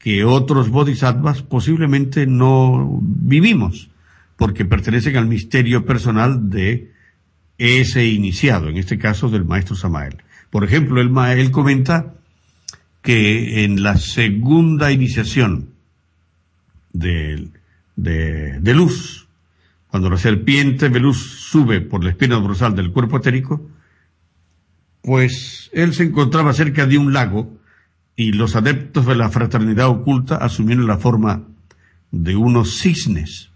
que 0.00 0.24
otros 0.24 0.70
bodhisattvas 0.70 1.42
posiblemente 1.42 2.26
no 2.26 2.98
vivimos 3.02 3.90
porque 4.36 4.64
pertenecen 4.64 5.18
al 5.18 5.28
misterio 5.28 5.84
personal 5.84 6.48
de 6.48 6.92
ese 7.58 8.06
iniciado, 8.06 8.70
en 8.70 8.78
este 8.78 8.98
caso 8.98 9.28
del 9.28 9.44
maestro 9.44 9.76
Samael. 9.76 10.22
Por 10.48 10.64
ejemplo, 10.64 11.02
él, 11.02 11.12
él 11.38 11.50
comenta 11.50 12.14
que 13.02 13.64
en 13.64 13.82
la 13.82 13.98
segunda 13.98 14.90
iniciación 14.90 15.74
de, 16.94 17.50
de, 17.96 18.74
luz, 18.74 19.28
cuando 19.88 20.08
la 20.08 20.16
serpiente 20.16 20.88
de 20.88 21.00
luz 21.00 21.18
sube 21.18 21.82
por 21.82 22.02
la 22.02 22.10
espina 22.10 22.36
dorsal 22.36 22.74
del 22.74 22.92
cuerpo 22.92 23.18
etérico, 23.18 23.68
pues 25.02 25.68
él 25.74 25.92
se 25.92 26.04
encontraba 26.04 26.54
cerca 26.54 26.86
de 26.86 26.96
un 26.96 27.12
lago 27.12 27.59
y 28.20 28.32
los 28.32 28.54
adeptos 28.54 29.06
de 29.06 29.16
la 29.16 29.30
fraternidad 29.30 29.88
oculta 29.88 30.36
asumieron 30.36 30.86
la 30.86 30.98
forma 30.98 31.46
de 32.10 32.36
unos 32.36 32.76
cisnes 32.78 33.50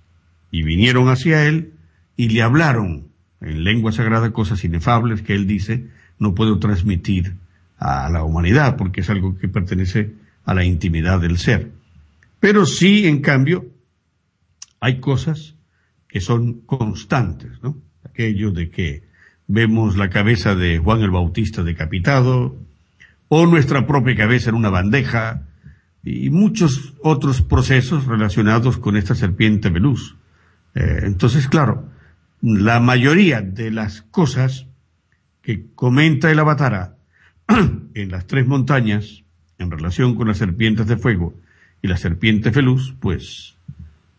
y 0.51 0.63
vinieron 0.63 1.11
hacia 1.11 1.47
él 1.47 1.75
y 2.17 2.31
le 2.31 2.41
hablaron 2.41 3.09
en 3.43 3.63
lengua 3.63 3.93
sagrada 3.93 4.33
cosas 4.33 4.65
inefables 4.65 5.21
que 5.21 5.35
él 5.35 5.47
dice 5.47 5.91
no 6.19 6.35
puedo 6.35 6.59
transmitir 6.61 7.35
a 7.77 8.09
la 8.09 8.25
humanidad 8.25 8.79
porque 8.79 9.03
es 9.03 9.11
algo 9.11 9.37
que 9.37 9.49
pertenece 9.49 10.15
a 10.47 10.55
la 10.55 10.65
intimidad 10.65 11.21
del 11.21 11.37
ser. 11.37 11.71
Pero 12.41 12.65
sí, 12.65 13.07
en 13.07 13.21
cambio, 13.21 13.67
hay 14.81 14.99
cosas 14.99 15.57
que 16.09 16.23
son 16.23 16.61
constantes, 16.61 17.63
¿no? 17.63 17.77
Aquello 18.03 18.51
de 18.51 18.71
que 18.71 19.03
vemos 19.47 19.99
la 19.99 20.09
cabeza 20.09 20.55
de 20.55 20.79
Juan 20.79 21.03
el 21.03 21.11
Bautista 21.11 21.63
decapitado, 21.63 22.57
o 23.37 23.47
nuestra 23.49 23.85
propia 23.85 24.15
cabeza 24.15 24.51
en 24.51 24.55
una 24.55 24.71
bandeja, 24.71 25.43
y 26.05 26.31
muchos 26.31 26.95
otros 27.03 27.43
procesos 27.43 28.07
relacionados 28.07 28.79
con 28.79 28.97
esta 28.97 29.17
serpiente 29.17 29.71
de 29.71 29.81
luz. 29.81 30.17
Eh, 30.77 31.01
entonces, 31.03 31.49
claro, 31.49 31.89
la 32.43 32.79
mayoría 32.79 33.41
de 33.41 33.73
las 33.73 34.03
cosas 34.03 34.69
que 35.43 35.67
comenta 35.75 36.31
el 36.31 36.39
Avatara 36.39 36.95
en 37.95 38.11
las 38.13 38.29
tres 38.29 38.47
montañas 38.47 39.25
en 39.59 39.69
relación 39.69 40.15
con 40.15 40.29
las 40.29 40.39
serpientes 40.39 40.87
de 40.87 40.97
fuego 40.97 41.35
y 41.83 41.89
las 41.89 41.99
serpientes 41.99 42.55
de 42.55 42.63
luz, 42.63 42.95
pues, 43.01 43.57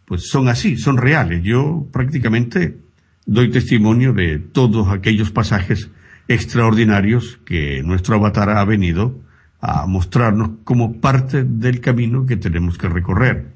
pues 0.03 0.27
son 0.27 0.49
así, 0.49 0.75
son 0.75 0.97
reales. 0.97 1.41
Yo 1.41 1.87
prácticamente 1.89 2.79
doy 3.25 3.49
testimonio 3.49 4.11
de 4.11 4.39
todos 4.39 4.89
aquellos 4.89 5.31
pasajes 5.31 5.89
extraordinarios 6.27 7.39
que 7.45 7.81
nuestro 7.83 8.15
avatar 8.15 8.49
ha 8.49 8.65
venido 8.65 9.19
a 9.61 9.85
mostrarnos 9.85 10.51
como 10.63 10.99
parte 10.99 11.43
del 11.43 11.81
camino 11.81 12.25
que 12.25 12.37
tenemos 12.37 12.77
que 12.77 12.89
recorrer. 12.89 13.53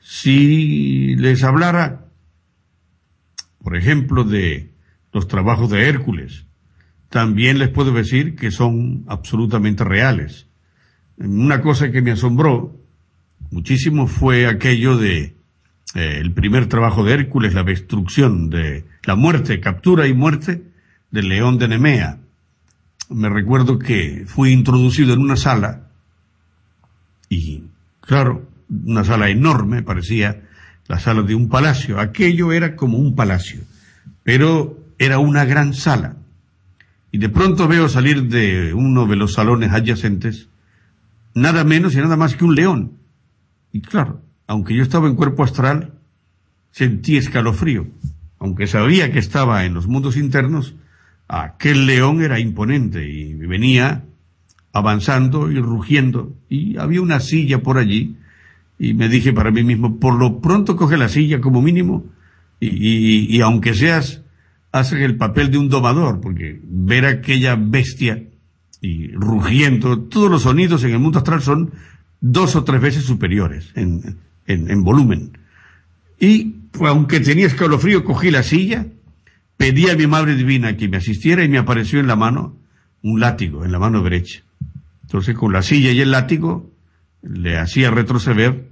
Si 0.00 1.16
les 1.16 1.42
hablara 1.42 2.06
por 3.66 3.76
ejemplo, 3.76 4.22
de 4.22 4.70
los 5.12 5.26
trabajos 5.26 5.68
de 5.70 5.88
Hércules, 5.88 6.46
también 7.08 7.58
les 7.58 7.68
puedo 7.68 7.90
decir 7.90 8.36
que 8.36 8.52
son 8.52 9.02
absolutamente 9.08 9.82
reales. 9.82 10.46
una 11.18 11.60
cosa 11.62 11.90
que 11.90 12.00
me 12.00 12.12
asombró 12.12 12.76
muchísimo 13.50 14.06
fue 14.06 14.46
aquello 14.46 14.96
de 14.96 15.34
eh, 15.96 16.18
el 16.20 16.30
primer 16.32 16.68
trabajo 16.68 17.02
de 17.02 17.14
Hércules, 17.14 17.54
la 17.54 17.64
destrucción 17.64 18.50
de 18.50 18.84
la 19.02 19.16
muerte, 19.16 19.58
captura 19.58 20.06
y 20.06 20.14
muerte 20.14 20.62
del 21.10 21.28
león 21.28 21.58
de 21.58 21.68
Nemea. 21.68 22.18
Me 23.08 23.28
recuerdo 23.28 23.78
que 23.78 24.24
fui 24.26 24.52
introducido 24.52 25.14
en 25.14 25.20
una 25.20 25.36
sala 25.36 25.88
y, 27.28 27.64
claro, 28.00 28.48
una 28.68 29.04
sala 29.04 29.28
enorme, 29.30 29.82
parecía 29.82 30.42
la 30.88 30.98
sala 30.98 31.22
de 31.22 31.34
un 31.34 31.48
palacio. 31.48 32.00
Aquello 32.00 32.52
era 32.52 32.76
como 32.76 32.98
un 32.98 33.14
palacio, 33.14 33.60
pero 34.22 34.78
era 34.98 35.18
una 35.18 35.44
gran 35.44 35.74
sala. 35.74 36.16
Y 37.12 37.18
de 37.18 37.28
pronto 37.28 37.68
veo 37.68 37.88
salir 37.88 38.28
de 38.28 38.74
uno 38.74 39.06
de 39.06 39.16
los 39.16 39.34
salones 39.34 39.72
adyacentes 39.72 40.48
nada 41.36 41.64
menos 41.64 41.94
y 41.94 41.98
nada 41.98 42.16
más 42.16 42.34
que 42.34 42.44
un 42.44 42.54
león. 42.54 42.92
Y 43.70 43.82
claro, 43.82 44.22
aunque 44.46 44.74
yo 44.74 44.82
estaba 44.82 45.06
en 45.06 45.14
cuerpo 45.14 45.44
astral, 45.44 45.92
sentí 46.72 47.16
escalofrío. 47.16 47.86
Aunque 48.38 48.66
sabía 48.66 49.12
que 49.12 49.18
estaba 49.18 49.64
en 49.64 49.74
los 49.74 49.86
mundos 49.86 50.16
internos, 50.16 50.74
aquel 51.28 51.86
león 51.86 52.22
era 52.22 52.38
imponente 52.38 53.08
y 53.08 53.34
venía 53.34 54.04
avanzando 54.72 55.50
y 55.50 55.58
rugiendo. 55.58 56.36
Y 56.48 56.76
había 56.76 57.00
una 57.00 57.20
silla 57.20 57.62
por 57.62 57.78
allí 57.78 58.16
y 58.78 58.94
me 58.94 59.08
dije 59.08 59.32
para 59.32 59.50
mí 59.50 59.62
mismo, 59.64 59.98
por 59.98 60.14
lo 60.14 60.40
pronto 60.40 60.76
coge 60.76 60.96
la 60.96 61.08
silla 61.08 61.40
como 61.40 61.62
mínimo 61.62 62.04
y, 62.60 63.36
y, 63.36 63.40
aunque 63.40 63.74
seas, 63.74 64.22
haces 64.72 65.00
el 65.00 65.16
papel 65.16 65.50
de 65.50 65.58
un 65.58 65.68
domador, 65.68 66.20
porque 66.20 66.58
ver 66.62 67.04
aquella 67.04 67.54
bestia 67.54 68.22
y 68.80 69.08
rugiendo, 69.12 70.00
todos 70.00 70.30
los 70.30 70.42
sonidos 70.42 70.84
en 70.84 70.92
el 70.92 70.98
mundo 70.98 71.18
astral 71.18 71.42
son 71.42 71.72
dos 72.20 72.56
o 72.56 72.64
tres 72.64 72.80
veces 72.80 73.04
superiores 73.04 73.72
en, 73.74 74.18
en, 74.46 74.70
en 74.70 74.82
volumen. 74.82 75.38
Y 76.18 76.54
aunque 76.80 77.20
tenía 77.20 77.46
escalofrío, 77.46 78.04
cogí 78.04 78.30
la 78.30 78.42
silla, 78.42 78.86
pedí 79.56 79.88
a 79.88 79.96
mi 79.96 80.06
Madre 80.06 80.34
Divina 80.34 80.76
que 80.76 80.88
me 80.88 80.98
asistiera 80.98 81.44
y 81.44 81.48
me 81.48 81.58
apareció 81.58 82.00
en 82.00 82.06
la 82.06 82.16
mano 82.16 82.58
un 83.02 83.20
látigo, 83.20 83.64
en 83.64 83.72
la 83.72 83.78
mano 83.78 84.02
derecha. 84.02 84.42
Entonces 85.02 85.34
con 85.34 85.52
la 85.52 85.62
silla 85.62 85.92
y 85.92 86.00
el 86.00 86.10
látigo 86.10 86.72
le 87.22 87.58
hacía 87.58 87.90
retroceder 87.90 88.70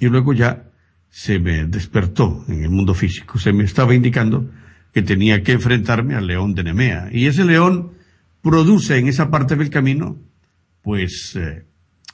y 0.00 0.06
luego 0.08 0.32
ya 0.32 0.70
se 1.10 1.38
me 1.38 1.64
despertó 1.66 2.44
en 2.48 2.64
el 2.64 2.70
mundo 2.70 2.94
físico. 2.94 3.38
Se 3.38 3.52
me 3.52 3.64
estaba 3.64 3.94
indicando 3.94 4.50
que 4.92 5.02
tenía 5.02 5.42
que 5.42 5.52
enfrentarme 5.52 6.14
al 6.14 6.26
león 6.26 6.54
de 6.54 6.64
Nemea. 6.64 7.08
Y 7.12 7.26
ese 7.26 7.44
león 7.44 7.92
produce 8.42 8.98
en 8.98 9.08
esa 9.08 9.30
parte 9.30 9.56
del 9.56 9.70
camino, 9.70 10.18
pues, 10.82 11.36
eh, 11.36 11.64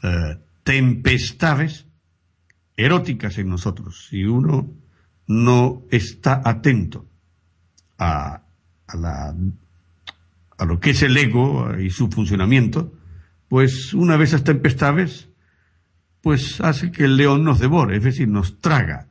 eh, 0.03 0.39
tempestades 0.63 1.87
eróticas 2.77 3.39
en 3.39 3.49
nosotros. 3.49 4.07
Si 4.11 4.25
uno 4.25 4.71
no 5.27 5.83
está 5.91 6.43
atento 6.45 7.07
a, 8.05 8.43
la, 8.95 9.35
a 10.59 10.65
lo 10.65 10.81
que 10.81 10.91
es 10.91 11.03
el 11.03 11.17
ego 11.17 11.77
y 11.79 11.91
su 11.91 12.09
funcionamiento, 12.09 12.93
pues 13.49 13.95
una 13.95 14.17
vez 14.17 14.31
esas 14.31 14.45
tempestades 14.45 15.31
pues 16.21 16.61
hace 16.61 16.91
que 16.91 17.05
el 17.05 17.17
león 17.17 17.45
nos 17.45 17.59
devore, 17.59 17.99
es 17.99 18.03
decir, 18.03 18.29
nos 18.29 18.61
traga 18.61 19.09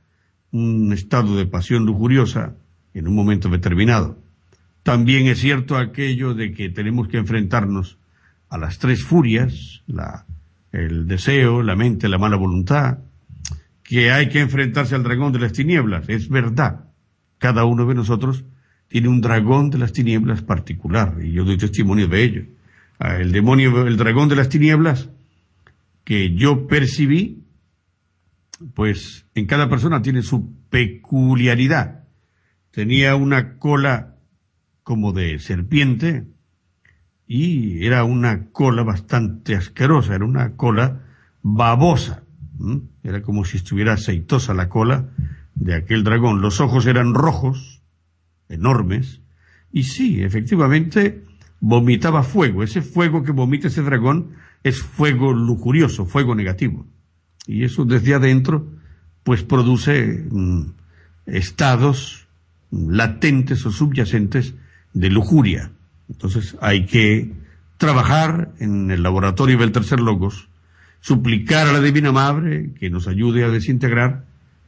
un 0.51 0.91
estado 0.93 1.35
de 1.37 1.45
pasión 1.45 1.85
lujuriosa 1.85 2.55
en 2.93 3.07
un 3.07 3.15
momento 3.15 3.49
determinado. 3.49 4.19
También 4.81 5.27
es 5.27 5.39
cierto 5.39 5.77
aquello 5.77 6.33
de 6.33 6.53
que 6.53 6.69
tenemos 6.69 7.07
que 7.07 7.17
enfrentarnos 7.17 7.99
a 8.49 8.57
las 8.57 8.79
tres 8.79 9.03
furias, 9.03 9.83
la, 9.87 10.25
el 10.71 11.07
deseo, 11.07 11.61
la 11.61 11.75
mente, 11.75 12.09
la 12.09 12.17
mala 12.17 12.35
voluntad, 12.35 12.99
que 13.83 14.11
hay 14.11 14.29
que 14.29 14.41
enfrentarse 14.41 14.95
al 14.95 15.03
dragón 15.03 15.33
de 15.33 15.39
las 15.39 15.53
tinieblas. 15.53 16.09
Es 16.09 16.29
verdad. 16.29 16.89
Cada 17.37 17.65
uno 17.65 17.85
de 17.85 17.95
nosotros 17.95 18.43
tiene 18.93 19.07
un 19.07 19.21
dragón 19.21 19.71
de 19.71 19.79
las 19.79 19.91
tinieblas 19.91 20.43
particular, 20.43 21.17
y 21.19 21.31
yo 21.31 21.43
doy 21.43 21.57
testimonio 21.57 22.07
de 22.07 22.23
ello. 22.23 22.45
Ah, 22.99 23.15
el 23.15 23.31
demonio, 23.31 23.87
el 23.87 23.97
dragón 23.97 24.29
de 24.29 24.35
las 24.35 24.49
tinieblas, 24.49 25.09
que 26.03 26.35
yo 26.35 26.67
percibí, 26.67 27.43
pues 28.75 29.25
en 29.33 29.47
cada 29.47 29.67
persona 29.67 30.03
tiene 30.03 30.21
su 30.21 30.53
peculiaridad. 30.69 32.03
Tenía 32.69 33.15
una 33.15 33.57
cola 33.57 34.17
como 34.83 35.11
de 35.11 35.39
serpiente 35.39 36.27
y 37.25 37.87
era 37.87 38.03
una 38.03 38.51
cola 38.51 38.83
bastante 38.83 39.55
asquerosa, 39.55 40.13
era 40.13 40.25
una 40.25 40.55
cola 40.55 41.01
babosa. 41.41 42.25
Era 43.01 43.23
como 43.23 43.43
si 43.43 43.57
estuviera 43.57 43.93
aceitosa 43.93 44.53
la 44.53 44.69
cola 44.69 45.09
de 45.55 45.73
aquel 45.73 46.03
dragón. 46.03 46.41
Los 46.41 46.61
ojos 46.61 46.85
eran 46.85 47.15
rojos, 47.15 47.72
enormes, 48.49 49.21
y 49.71 49.83
sí, 49.83 50.21
efectivamente, 50.23 51.23
vomitaba 51.59 52.23
fuego. 52.23 52.61
Ese 52.61 52.81
fuego 52.81 53.23
que 53.23 53.31
vomita 53.31 53.67
ese 53.67 53.81
dragón 53.81 54.33
es 54.63 54.81
fuego 54.81 55.33
lujurioso, 55.33 56.05
fuego 56.05 56.35
negativo. 56.35 56.85
Y 57.47 57.63
eso 57.63 57.85
desde 57.85 58.13
adentro, 58.13 58.67
pues 59.23 59.43
produce 59.43 60.25
mm, 60.29 60.65
estados 61.25 62.27
latentes 62.69 63.65
o 63.65 63.71
subyacentes 63.71 64.55
de 64.93 65.09
lujuria. 65.09 65.71
Entonces 66.09 66.57
hay 66.61 66.85
que 66.85 67.31
trabajar 67.77 68.53
en 68.59 68.91
el 68.91 69.03
laboratorio 69.03 69.57
del 69.57 69.71
tercer 69.71 69.99
logos, 69.99 70.49
suplicar 70.99 71.67
a 71.67 71.73
la 71.73 71.81
Divina 71.81 72.11
Madre 72.11 72.71
que 72.79 72.89
nos 72.89 73.07
ayude 73.07 73.43
a 73.43 73.49
desintegrar 73.49 74.25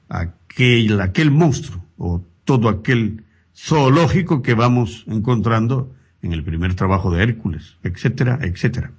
aquel, 0.09 1.01
aquel 1.01 1.31
monstruo 1.31 1.83
o 1.97 2.23
todo 2.45 2.69
aquel 2.69 3.24
zoológico 3.55 4.41
que 4.41 4.53
vamos 4.53 5.05
encontrando 5.07 5.91
en 6.21 6.33
el 6.33 6.43
primer 6.43 6.75
trabajo 6.75 7.11
de 7.11 7.23
Hércules, 7.23 7.77
etcétera, 7.83 8.39
etcétera. 8.41 8.91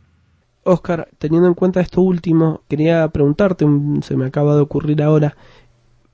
Oscar, 0.62 1.09
teniendo 1.18 1.48
en 1.48 1.54
cuenta 1.54 1.80
esto 1.80 2.00
último, 2.00 2.62
quería 2.68 3.07
preguntarte, 3.09 3.66
se 4.02 4.16
me 4.16 4.26
acaba 4.26 4.57
de 4.57 4.62
ocurrir 4.62 5.02
ahora, 5.02 5.36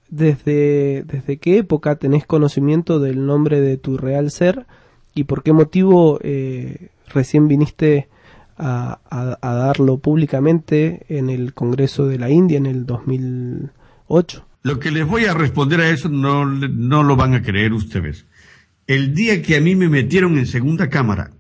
¿desde, 0.09 1.05
desde 1.05 1.38
qué 1.38 1.59
época 1.59 1.97
tenés 1.97 2.27
conocimiento 2.27 3.01
del 3.01 3.24
nombre 3.24 3.60
de 3.60 3.78
tu 3.78 3.97
real 3.97 4.31
ser 4.31 4.66
y 5.14 5.24
por 5.24 5.43
qué 5.43 5.52
motivo 5.52 6.19
eh, 6.23 6.89
recién 7.09 7.48
viniste 7.48 8.09
a, 8.59 9.01
a, 9.40 9.55
darlo 9.55 9.98
públicamente 9.98 11.05
en 11.09 11.31
el 11.31 11.55
Congreso 11.55 12.06
de 12.06 12.19
la 12.19 12.31
India 12.31 12.59
en 12.59 12.66
el 12.66 12.85
2008? 12.85 14.44
Lo 14.62 14.78
que 14.78 14.90
les 14.90 15.06
voy 15.06 15.24
a 15.24 15.35
responder 15.35 15.81
a 15.81 15.89
eso 15.89 16.09
no, 16.09 16.44
no 16.44 17.02
lo 17.02 17.16
van 17.16 17.35
a 17.35 17.43
creer 17.43 17.73
ustedes. 17.73 18.27
El 18.86 19.14
día 19.14 19.42
que 19.42 19.56
a 19.56 19.60
mí 19.60 19.76
me 19.76 19.88
metieron 19.88 20.38
en 20.38 20.46
segunda 20.46 20.88
cámara, 20.88 21.32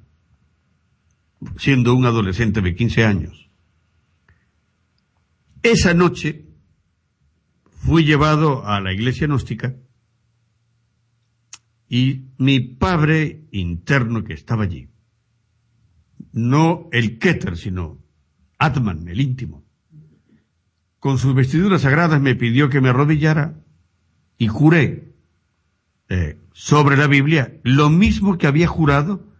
siendo 1.58 1.94
un 1.94 2.06
adolescente 2.06 2.60
de 2.60 2.74
15 2.74 3.04
años. 3.04 3.50
Esa 5.62 5.94
noche 5.94 6.46
fui 7.64 8.04
llevado 8.04 8.66
a 8.66 8.80
la 8.80 8.92
iglesia 8.92 9.26
gnóstica 9.26 9.76
y 11.88 12.30
mi 12.38 12.60
padre 12.60 13.46
interno 13.50 14.24
que 14.24 14.32
estaba 14.32 14.64
allí, 14.64 14.88
no 16.32 16.88
el 16.92 17.18
Keter, 17.18 17.56
sino 17.56 17.98
Atman, 18.58 19.06
el 19.08 19.20
íntimo, 19.20 19.64
con 20.98 21.18
sus 21.18 21.34
vestiduras 21.34 21.82
sagradas 21.82 22.20
me 22.20 22.34
pidió 22.34 22.68
que 22.68 22.80
me 22.80 22.88
arrodillara 22.88 23.60
y 24.38 24.46
juré 24.46 25.11
eh, 26.12 26.38
sobre 26.52 26.98
la 26.98 27.06
Biblia 27.06 27.58
lo 27.62 27.88
mismo 27.88 28.36
que 28.36 28.46
había 28.46 28.66
jurado 28.66 29.32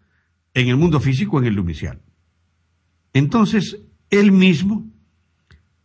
en 0.55 0.69
el 0.69 0.79
mundo 0.79 1.01
físico, 1.01 1.39
en 1.39 1.45
el 1.45 1.55
lumicial. 1.55 2.01
Entonces, 3.13 3.79
él 4.09 4.33
mismo 4.33 4.91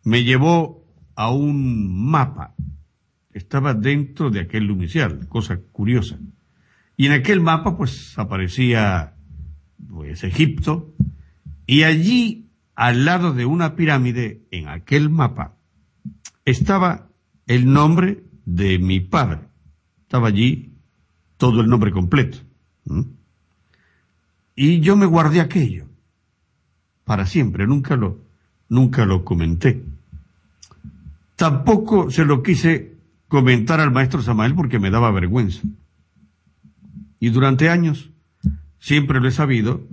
me 0.06 0.24
llevó 0.24 0.86
a 1.14 1.30
un 1.30 2.10
mapa. 2.10 2.56
Estaba 3.34 3.74
dentro 3.74 4.30
de 4.30 4.40
aquel 4.40 4.64
lumicial, 4.64 5.28
cosa 5.28 5.60
curiosa. 5.74 6.20
Y 6.96 7.08
en 7.08 7.12
aquel 7.12 7.42
mapa, 7.42 7.76
pues, 7.76 8.18
aparecía, 8.18 9.14
pues, 9.90 10.24
Egipto. 10.24 10.96
Y 11.66 11.84
allí, 11.84 12.50
al 12.76 13.04
lado 13.04 13.34
de 13.34 13.46
una 13.46 13.76
pirámide, 13.76 14.48
en 14.52 14.70
aquel 14.70 15.10
mapa, 15.10 15.58
estaba 16.46 17.10
el 17.46 17.66
nombre 17.74 18.24
de 18.46 18.80
mi 18.80 19.02
padre. 19.02 19.42
Estaba 20.04 20.30
allí 20.30 20.77
todo 21.38 21.62
el 21.62 21.68
nombre 21.68 21.92
completo. 21.92 22.40
Y 24.56 24.80
yo 24.80 24.98
me 24.98 25.06
guardé 25.06 25.40
aquello 25.40 25.86
para 27.06 27.26
siempre, 27.26 27.68
nunca 27.68 27.96
lo, 27.96 28.20
nunca 28.70 29.06
lo 29.06 29.24
comenté. 29.24 29.84
Tampoco 31.36 32.12
se 32.12 32.26
lo 32.26 32.44
quise 32.44 32.96
comentar 33.28 33.80
al 33.80 33.92
maestro 33.92 34.22
Samael 34.22 34.56
porque 34.56 34.80
me 34.80 34.90
daba 34.90 35.12
vergüenza. 35.12 35.62
Y 37.20 37.30
durante 37.30 37.70
años 37.70 38.10
siempre 38.80 39.20
lo 39.20 39.28
he 39.28 39.32
sabido 39.32 39.88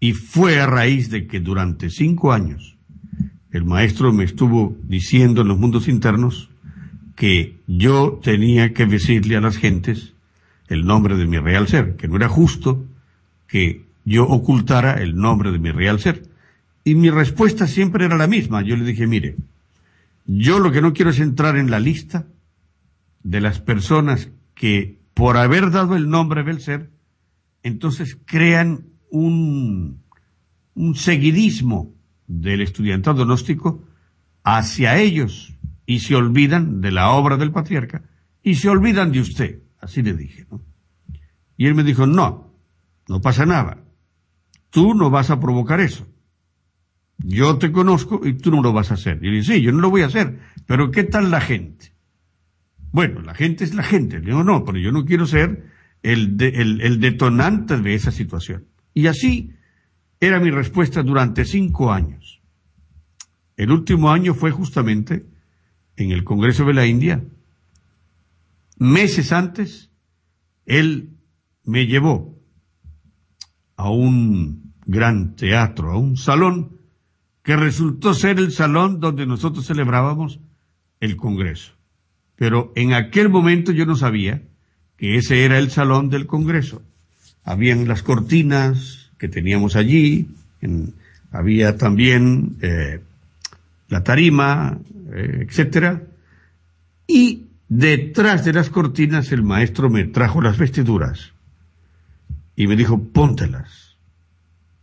y 0.00 0.12
fue 0.12 0.60
a 0.60 0.66
raíz 0.66 1.10
de 1.10 1.26
que 1.26 1.40
durante 1.40 1.90
cinco 1.90 2.32
años 2.32 2.76
el 3.50 3.64
maestro 3.64 4.12
me 4.12 4.24
estuvo 4.24 4.76
diciendo 4.82 5.42
en 5.42 5.48
los 5.48 5.58
mundos 5.58 5.88
internos 5.88 6.50
que 7.16 7.60
yo 7.66 8.20
tenía 8.22 8.72
que 8.72 8.86
decirle 8.86 9.36
a 9.36 9.40
las 9.40 9.56
gentes 9.56 10.13
el 10.74 10.84
nombre 10.84 11.16
de 11.16 11.26
mi 11.26 11.38
real 11.38 11.68
ser, 11.68 11.96
que 11.96 12.08
no 12.08 12.16
era 12.16 12.28
justo 12.28 12.84
que 13.46 13.84
yo 14.04 14.24
ocultara 14.26 15.02
el 15.02 15.16
nombre 15.16 15.50
de 15.50 15.58
mi 15.58 15.70
real 15.70 16.00
ser. 16.00 16.28
Y 16.84 16.94
mi 16.94 17.10
respuesta 17.10 17.66
siempre 17.66 18.04
era 18.04 18.16
la 18.16 18.26
misma. 18.26 18.62
Yo 18.62 18.76
le 18.76 18.84
dije, 18.84 19.06
mire, 19.06 19.36
yo 20.26 20.58
lo 20.58 20.72
que 20.72 20.82
no 20.82 20.92
quiero 20.92 21.10
es 21.10 21.20
entrar 21.20 21.56
en 21.56 21.70
la 21.70 21.80
lista 21.80 22.26
de 23.22 23.40
las 23.40 23.60
personas 23.60 24.30
que 24.54 24.98
por 25.14 25.36
haber 25.36 25.70
dado 25.70 25.96
el 25.96 26.10
nombre 26.10 26.42
del 26.42 26.60
ser, 26.60 26.90
entonces 27.62 28.18
crean 28.26 28.84
un, 29.10 30.02
un 30.74 30.94
seguidismo 30.96 31.94
del 32.26 32.60
estudiantado 32.60 33.24
gnóstico 33.24 33.84
hacia 34.42 34.98
ellos 34.98 35.54
y 35.86 36.00
se 36.00 36.14
olvidan 36.14 36.80
de 36.80 36.90
la 36.90 37.10
obra 37.10 37.36
del 37.36 37.52
patriarca 37.52 38.02
y 38.42 38.56
se 38.56 38.68
olvidan 38.68 39.12
de 39.12 39.20
usted. 39.20 39.63
Así 39.84 40.02
le 40.02 40.14
dije, 40.14 40.46
¿no? 40.50 40.62
Y 41.58 41.66
él 41.66 41.74
me 41.74 41.84
dijo, 41.84 42.06
no, 42.06 42.54
no 43.06 43.20
pasa 43.20 43.44
nada. 43.44 43.84
Tú 44.70 44.94
no 44.94 45.10
vas 45.10 45.28
a 45.28 45.38
provocar 45.38 45.80
eso. 45.80 46.06
Yo 47.18 47.58
te 47.58 47.70
conozco 47.70 48.26
y 48.26 48.32
tú 48.32 48.50
no 48.50 48.62
lo 48.62 48.72
vas 48.72 48.90
a 48.90 48.94
hacer. 48.94 49.18
Y 49.22 49.26
le 49.26 49.36
dije, 49.36 49.54
sí, 49.54 49.60
yo 49.60 49.72
no 49.72 49.80
lo 49.80 49.90
voy 49.90 50.00
a 50.00 50.06
hacer. 50.06 50.40
Pero 50.66 50.90
¿qué 50.90 51.04
tal 51.04 51.30
la 51.30 51.42
gente? 51.42 51.92
Bueno, 52.92 53.20
la 53.20 53.34
gente 53.34 53.62
es 53.62 53.74
la 53.74 53.82
gente. 53.82 54.20
Le 54.20 54.26
digo, 54.26 54.42
no, 54.42 54.64
pero 54.64 54.78
yo 54.78 54.90
no 54.90 55.04
quiero 55.04 55.26
ser 55.26 55.70
el, 56.02 56.36
el, 56.40 56.80
el 56.80 56.98
detonante 56.98 57.76
de 57.76 57.94
esa 57.94 58.10
situación. 58.10 58.64
Y 58.94 59.06
así 59.06 59.52
era 60.18 60.40
mi 60.40 60.50
respuesta 60.50 61.02
durante 61.02 61.44
cinco 61.44 61.92
años. 61.92 62.40
El 63.58 63.70
último 63.70 64.10
año 64.10 64.32
fue 64.32 64.50
justamente 64.50 65.26
en 65.96 66.10
el 66.10 66.24
Congreso 66.24 66.64
de 66.64 66.72
la 66.72 66.86
India. 66.86 67.22
Meses 68.76 69.32
antes, 69.32 69.90
él 70.66 71.10
me 71.64 71.86
llevó 71.86 72.38
a 73.76 73.90
un 73.90 74.74
gran 74.86 75.36
teatro, 75.36 75.90
a 75.90 75.98
un 75.98 76.16
salón 76.16 76.78
que 77.42 77.56
resultó 77.56 78.14
ser 78.14 78.38
el 78.38 78.52
salón 78.52 79.00
donde 79.00 79.26
nosotros 79.26 79.66
celebrábamos 79.66 80.40
el 81.00 81.16
Congreso. 81.16 81.72
Pero 82.36 82.72
en 82.74 82.94
aquel 82.94 83.28
momento 83.28 83.72
yo 83.72 83.86
no 83.86 83.96
sabía 83.96 84.42
que 84.96 85.16
ese 85.16 85.44
era 85.44 85.58
el 85.58 85.70
salón 85.70 86.08
del 86.08 86.26
Congreso. 86.26 86.82
Habían 87.44 87.86
las 87.86 88.02
cortinas 88.02 89.10
que 89.18 89.28
teníamos 89.28 89.76
allí, 89.76 90.28
había 91.30 91.76
también 91.76 92.56
eh, 92.62 93.00
la 93.88 94.02
tarima, 94.02 94.78
eh, 95.12 95.46
etcétera, 95.46 96.02
y 97.06 97.42
detrás 97.76 98.44
de 98.44 98.52
las 98.52 98.70
cortinas 98.70 99.32
el 99.32 99.42
maestro 99.42 99.90
me 99.90 100.04
trajo 100.04 100.40
las 100.40 100.58
vestiduras 100.58 101.32
y 102.54 102.68
me 102.68 102.76
dijo, 102.76 103.02
póntelas. 103.02 103.98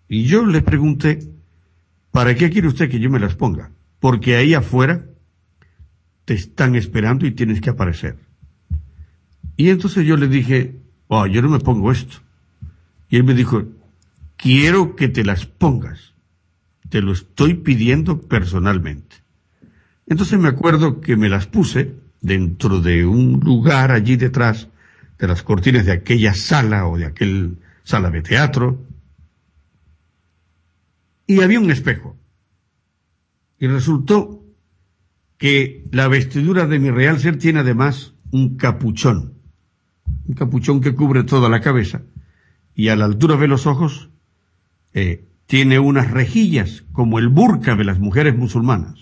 Y 0.09 0.26
yo 0.26 0.45
le 0.45 0.61
pregunté, 0.61 1.19
¿para 2.11 2.35
qué 2.35 2.49
quiere 2.49 2.68
usted 2.68 2.89
que 2.89 2.99
yo 2.99 3.09
me 3.09 3.19
las 3.19 3.35
ponga? 3.35 3.72
Porque 4.01 4.35
ahí 4.35 4.53
afuera 4.53 5.05
te 6.26 6.34
están 6.34 6.76
esperando 6.76 7.26
y 7.26 7.31
tienes 7.31 7.61
que 7.61 7.69
aparecer. 7.69 8.18
Y 9.55 9.69
entonces 9.69 10.05
yo 10.05 10.18
le 10.18 10.27
dije, 10.27 10.76
oh, 11.07 11.27
yo 11.27 11.41
no 11.41 11.47
me 11.47 11.59
pongo 11.59 11.93
esto. 11.93 12.18
Y 13.09 13.15
él 13.15 13.23
me 13.23 13.34
dijo, 13.34 13.63
quiero 14.35 14.97
que 14.97 15.07
te 15.07 15.23
las 15.23 15.45
pongas. 15.45 16.13
Te 16.89 17.01
lo 17.01 17.13
estoy 17.13 17.53
pidiendo 17.53 18.19
personalmente. 18.19 19.15
Entonces 20.07 20.38
me 20.38 20.49
acuerdo 20.49 20.99
que 20.99 21.15
me 21.15 21.30
las 21.30 21.47
puse 21.47 22.01
dentro 22.22 22.80
de 22.80 23.06
un 23.06 23.39
lugar 23.39 23.91
allí 23.91 24.15
detrás 24.15 24.69
de 25.18 25.27
las 25.27 25.43
cortinas 25.43 25.85
de 25.85 25.91
aquella 25.91 26.34
sala 26.34 26.88
o 26.88 26.98
de 26.98 27.06
aquel 27.06 27.57
sala 27.84 28.10
de 28.10 28.22
teatro. 28.22 28.85
Y 31.27 31.41
había 31.41 31.60
un 31.60 31.72
espejo. 31.72 32.15
Y 33.60 33.68
resultó 33.68 34.43
que 35.38 35.88
la 35.91 36.07
vestidura 36.07 36.68
de 36.68 36.80
mi 36.80 36.91
real 36.91 37.19
ser 37.19 37.38
tiene 37.38 37.60
además 37.60 38.14
un 38.31 38.57
capuchón. 38.57 39.34
Un 40.27 40.35
capuchón 40.35 40.81
que 40.81 40.95
cubre 40.95 41.23
toda 41.23 41.49
la 41.49 41.61
cabeza. 41.61 42.02
Y 42.76 42.89
a 42.89 42.95
la 42.95 43.06
altura 43.06 43.38
de 43.38 43.48
los 43.48 43.68
ojos 43.68 44.10
eh, 44.93 45.26
tiene 45.45 45.80
unas 45.80 46.11
rejillas 46.11 46.84
como 46.91 47.19
el 47.19 47.27
burka 47.27 47.76
de 47.76 47.84
las 47.84 47.99
mujeres 47.99 48.38
musulmanas. 48.38 49.01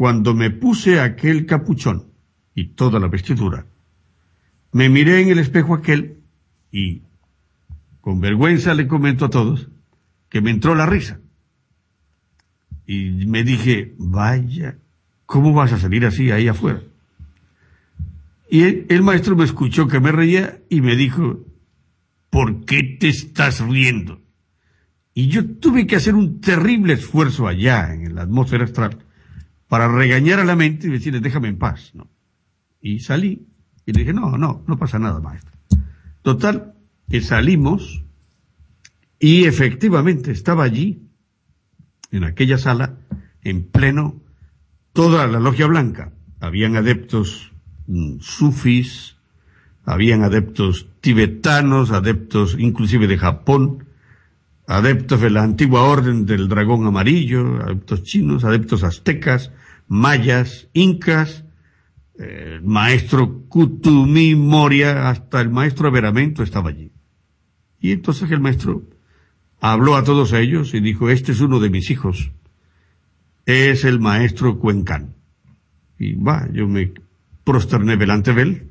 Cuando 0.00 0.32
me 0.32 0.48
puse 0.48 0.98
aquel 0.98 1.44
capuchón 1.44 2.06
y 2.54 2.68
toda 2.68 2.98
la 2.98 3.08
vestidura, 3.08 3.66
me 4.72 4.88
miré 4.88 5.20
en 5.20 5.28
el 5.28 5.38
espejo 5.38 5.74
aquel 5.74 6.22
y 6.72 7.02
con 8.00 8.18
vergüenza 8.18 8.72
le 8.72 8.88
comento 8.88 9.26
a 9.26 9.28
todos 9.28 9.68
que 10.30 10.40
me 10.40 10.52
entró 10.52 10.74
la 10.74 10.86
risa. 10.86 11.20
Y 12.86 13.26
me 13.26 13.44
dije, 13.44 13.94
vaya, 13.98 14.78
¿cómo 15.26 15.52
vas 15.52 15.74
a 15.74 15.78
salir 15.78 16.06
así 16.06 16.30
ahí 16.30 16.48
afuera? 16.48 16.80
Y 18.48 18.62
el, 18.62 19.02
maestro 19.02 19.36
me 19.36 19.44
escuchó 19.44 19.86
que 19.86 20.00
me 20.00 20.12
reía 20.12 20.62
y 20.70 20.80
me 20.80 20.96
dijo, 20.96 21.44
¿por 22.30 22.64
qué 22.64 22.96
te 22.98 23.08
estás 23.08 23.60
riendo? 23.60 24.18
Y 25.12 25.26
yo 25.26 25.46
tuve 25.56 25.86
que 25.86 25.96
hacer 25.96 26.14
un 26.14 26.40
terrible 26.40 26.94
esfuerzo 26.94 27.46
allá 27.46 27.92
en 27.92 28.14
la 28.14 28.22
atmósfera 28.22 28.64
astral 28.64 29.04
para 29.70 29.86
regañar 29.86 30.40
a 30.40 30.44
la 30.44 30.56
mente 30.56 30.88
y 30.88 30.90
decirle, 30.90 31.20
déjame 31.20 31.46
en 31.46 31.56
paz, 31.56 31.92
¿no? 31.94 32.10
Y 32.80 32.98
salí 32.98 33.46
y 33.86 33.92
le 33.92 34.00
dije, 34.00 34.12
no, 34.12 34.36
no, 34.36 34.64
no 34.66 34.76
pasa 34.76 34.98
nada, 34.98 35.20
maestro. 35.20 35.56
Total, 36.22 36.74
que 37.08 37.20
salimos 37.20 38.02
y 39.20 39.44
efectivamente 39.44 40.32
estaba 40.32 40.64
allí, 40.64 41.08
en 42.10 42.24
aquella 42.24 42.58
sala, 42.58 42.96
en 43.42 43.62
pleno, 43.62 44.20
toda 44.92 45.28
la 45.28 45.38
logia 45.38 45.68
blanca. 45.68 46.12
Habían 46.40 46.74
adeptos 46.74 47.52
mm, 47.86 48.18
sufis, 48.18 49.18
habían 49.84 50.24
adeptos 50.24 50.88
tibetanos, 51.00 51.92
adeptos 51.92 52.56
inclusive 52.58 53.06
de 53.06 53.18
Japón, 53.18 53.84
adeptos 54.66 55.20
de 55.20 55.30
la 55.30 55.44
antigua 55.44 55.84
orden 55.84 56.26
del 56.26 56.48
dragón 56.48 56.84
amarillo, 56.88 57.62
adeptos 57.62 58.02
chinos, 58.02 58.42
adeptos 58.42 58.82
aztecas, 58.82 59.52
mayas, 59.90 60.68
incas, 60.72 61.44
el 62.16 62.62
maestro 62.62 63.44
Kutumi 63.48 64.36
Moria, 64.36 65.10
hasta 65.10 65.40
el 65.40 65.50
maestro 65.50 65.88
Averamento 65.88 66.42
estaba 66.42 66.70
allí. 66.70 66.92
Y 67.80 67.92
entonces 67.92 68.30
el 68.30 68.40
maestro 68.40 68.84
habló 69.60 69.96
a 69.96 70.04
todos 70.04 70.32
ellos 70.32 70.74
y 70.74 70.80
dijo, 70.80 71.10
este 71.10 71.32
es 71.32 71.40
uno 71.40 71.58
de 71.58 71.70
mis 71.70 71.90
hijos, 71.90 72.30
es 73.46 73.84
el 73.84 73.98
maestro 73.98 74.58
Cuencán. 74.58 75.16
Y 75.98 76.14
va, 76.14 76.48
yo 76.52 76.68
me 76.68 76.92
prosterné 77.42 77.96
delante 77.96 78.32
de 78.32 78.42
él, 78.42 78.70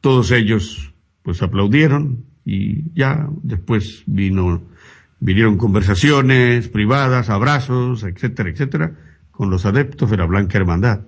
todos 0.00 0.30
ellos 0.30 0.94
pues 1.22 1.42
aplaudieron 1.42 2.26
y 2.44 2.92
ya 2.94 3.28
después 3.42 4.04
vino 4.06 4.62
Vinieron 5.24 5.56
conversaciones 5.56 6.68
privadas, 6.68 7.30
abrazos, 7.30 8.02
etcétera, 8.02 8.50
etcétera, 8.50 8.98
con 9.36 9.50
los 9.50 9.66
adeptos 9.66 10.10
de 10.10 10.16
la 10.16 10.26
Blanca 10.26 10.58
Hermandad. 10.58 11.00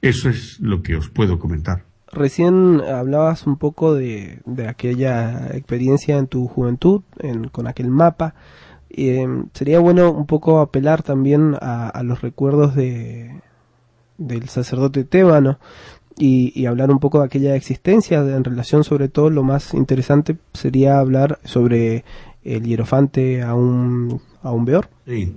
Eso 0.00 0.28
es 0.28 0.58
lo 0.60 0.82
que 0.82 0.96
os 0.96 1.08
puedo 1.08 1.38
comentar. 1.38 1.84
Recién 2.10 2.80
hablabas 2.80 3.46
un 3.46 3.56
poco 3.56 3.94
de, 3.94 4.40
de 4.44 4.68
aquella 4.68 5.48
experiencia 5.54 6.18
en 6.18 6.26
tu 6.26 6.46
juventud, 6.46 7.02
en, 7.18 7.48
con 7.48 7.66
aquel 7.66 7.88
mapa. 7.88 8.34
Eh, 8.90 9.26
sería 9.54 9.78
bueno 9.78 10.10
un 10.12 10.26
poco 10.26 10.60
apelar 10.60 11.02
también 11.02 11.56
a, 11.60 11.88
a 11.88 12.02
los 12.02 12.20
recuerdos 12.20 12.74
de, 12.74 13.40
del 14.18 14.48
sacerdote 14.48 15.04
tébano 15.04 15.58
y, 16.18 16.52
y, 16.54 16.66
hablar 16.66 16.90
un 16.90 16.98
poco 16.98 17.20
de 17.20 17.24
aquella 17.24 17.56
existencia 17.56 18.18
en 18.20 18.44
relación 18.44 18.84
sobre 18.84 19.08
todo 19.08 19.30
lo 19.30 19.42
más 19.42 19.72
interesante 19.72 20.36
sería 20.52 20.98
hablar 20.98 21.38
sobre 21.44 22.04
el 22.44 22.64
hierofante 22.64 23.42
a 23.42 23.54
un, 23.54 24.20
a 24.42 24.52
un 24.52 24.64
beor. 24.66 24.88
Sí. 25.06 25.34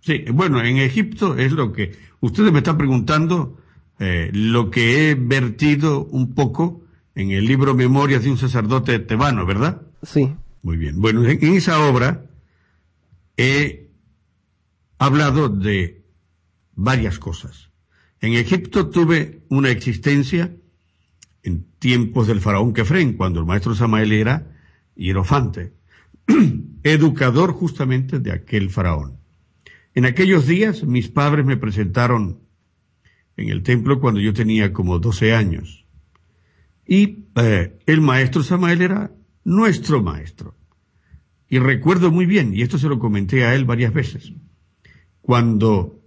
Sí, 0.00 0.24
bueno, 0.32 0.62
en 0.62 0.78
Egipto 0.78 1.36
es 1.36 1.52
lo 1.52 1.72
que 1.72 1.96
ustedes 2.20 2.52
me 2.52 2.58
están 2.58 2.78
preguntando, 2.78 3.58
eh, 3.98 4.30
lo 4.32 4.70
que 4.70 5.10
he 5.10 5.14
vertido 5.14 6.04
un 6.06 6.34
poco 6.34 6.82
en 7.14 7.30
el 7.30 7.44
libro 7.46 7.74
Memorias 7.74 8.24
de 8.24 8.30
un 8.30 8.38
sacerdote 8.38 8.98
tebano, 8.98 9.46
¿verdad? 9.46 9.82
Sí. 10.02 10.32
Muy 10.62 10.76
bien. 10.76 11.00
Bueno, 11.00 11.24
en, 11.24 11.42
en 11.44 11.54
esa 11.54 11.86
obra 11.86 12.26
he 13.36 13.90
hablado 14.98 15.48
de 15.48 16.02
varias 16.74 17.18
cosas. 17.18 17.70
En 18.20 18.34
Egipto 18.34 18.88
tuve 18.88 19.42
una 19.48 19.70
existencia 19.70 20.54
en 21.42 21.64
tiempos 21.78 22.26
del 22.26 22.40
faraón 22.40 22.72
Kefren, 22.72 23.14
cuando 23.14 23.40
el 23.40 23.46
maestro 23.46 23.74
Samael 23.74 24.12
era 24.12 24.46
hierofante. 24.94 25.72
educador 26.82 27.52
justamente 27.52 28.18
de 28.20 28.32
aquel 28.32 28.70
faraón. 28.70 29.19
En 29.94 30.04
aquellos 30.04 30.46
días 30.46 30.84
mis 30.84 31.08
padres 31.08 31.44
me 31.44 31.56
presentaron 31.56 32.40
en 33.36 33.48
el 33.48 33.62
templo 33.62 34.00
cuando 34.00 34.20
yo 34.20 34.32
tenía 34.32 34.72
como 34.72 34.98
12 34.98 35.34
años. 35.34 35.86
Y 36.86 37.26
eh, 37.36 37.78
el 37.86 38.00
maestro 38.00 38.42
Samael 38.42 38.82
era 38.82 39.12
nuestro 39.44 40.02
maestro. 40.02 40.56
Y 41.48 41.58
recuerdo 41.58 42.10
muy 42.10 42.26
bien, 42.26 42.54
y 42.54 42.62
esto 42.62 42.78
se 42.78 42.88
lo 42.88 42.98
comenté 42.98 43.44
a 43.44 43.54
él 43.54 43.64
varias 43.64 43.92
veces, 43.92 44.32
cuando 45.20 46.00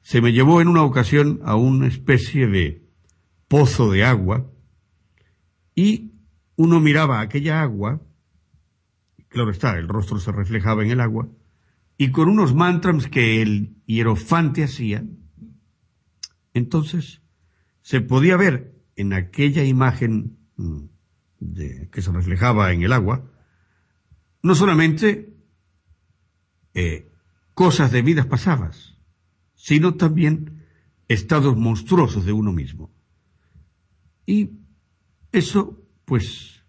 se 0.00 0.20
me 0.20 0.32
llevó 0.32 0.60
en 0.60 0.68
una 0.68 0.82
ocasión 0.82 1.40
a 1.44 1.56
una 1.56 1.86
especie 1.86 2.46
de 2.46 2.82
pozo 3.48 3.90
de 3.90 4.04
agua 4.04 4.50
y 5.74 6.12
uno 6.56 6.80
miraba 6.80 7.20
aquella 7.20 7.62
agua, 7.62 8.00
claro 9.28 9.50
está, 9.50 9.78
el 9.78 9.88
rostro 9.88 10.18
se 10.18 10.32
reflejaba 10.32 10.82
en 10.82 10.90
el 10.90 11.00
agua, 11.00 11.28
y 11.96 12.10
con 12.10 12.28
unos 12.28 12.54
mantras 12.54 13.06
que 13.08 13.42
el 13.42 13.76
hierofante 13.86 14.64
hacía, 14.64 15.04
entonces 16.54 17.22
se 17.82 18.00
podía 18.00 18.36
ver 18.36 18.74
en 18.96 19.12
aquella 19.12 19.64
imagen 19.64 20.38
mm, 20.56 20.84
que 21.90 22.02
se 22.02 22.12
reflejaba 22.12 22.72
en 22.72 22.82
el 22.82 22.92
agua, 22.92 23.30
no 24.42 24.54
solamente 24.54 25.34
eh, 26.74 27.10
cosas 27.54 27.92
de 27.92 28.02
vidas 28.02 28.26
pasadas, 28.26 28.96
sino 29.54 29.94
también 29.94 30.64
estados 31.08 31.56
monstruosos 31.56 32.24
de 32.24 32.32
uno 32.32 32.52
mismo. 32.52 32.90
Y 34.26 34.50
eso, 35.32 35.82
pues, 36.04 36.64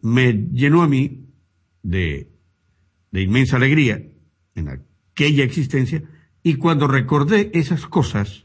me 0.00 0.32
llenó 0.32 0.82
a 0.82 0.88
mí 0.88 1.28
de, 1.82 2.35
de 3.16 3.22
inmensa 3.22 3.56
alegría 3.56 4.02
en 4.54 4.68
aquella 4.68 5.42
existencia 5.42 6.02
y 6.42 6.56
cuando 6.56 6.86
recordé 6.86 7.50
esas 7.54 7.86
cosas 7.86 8.44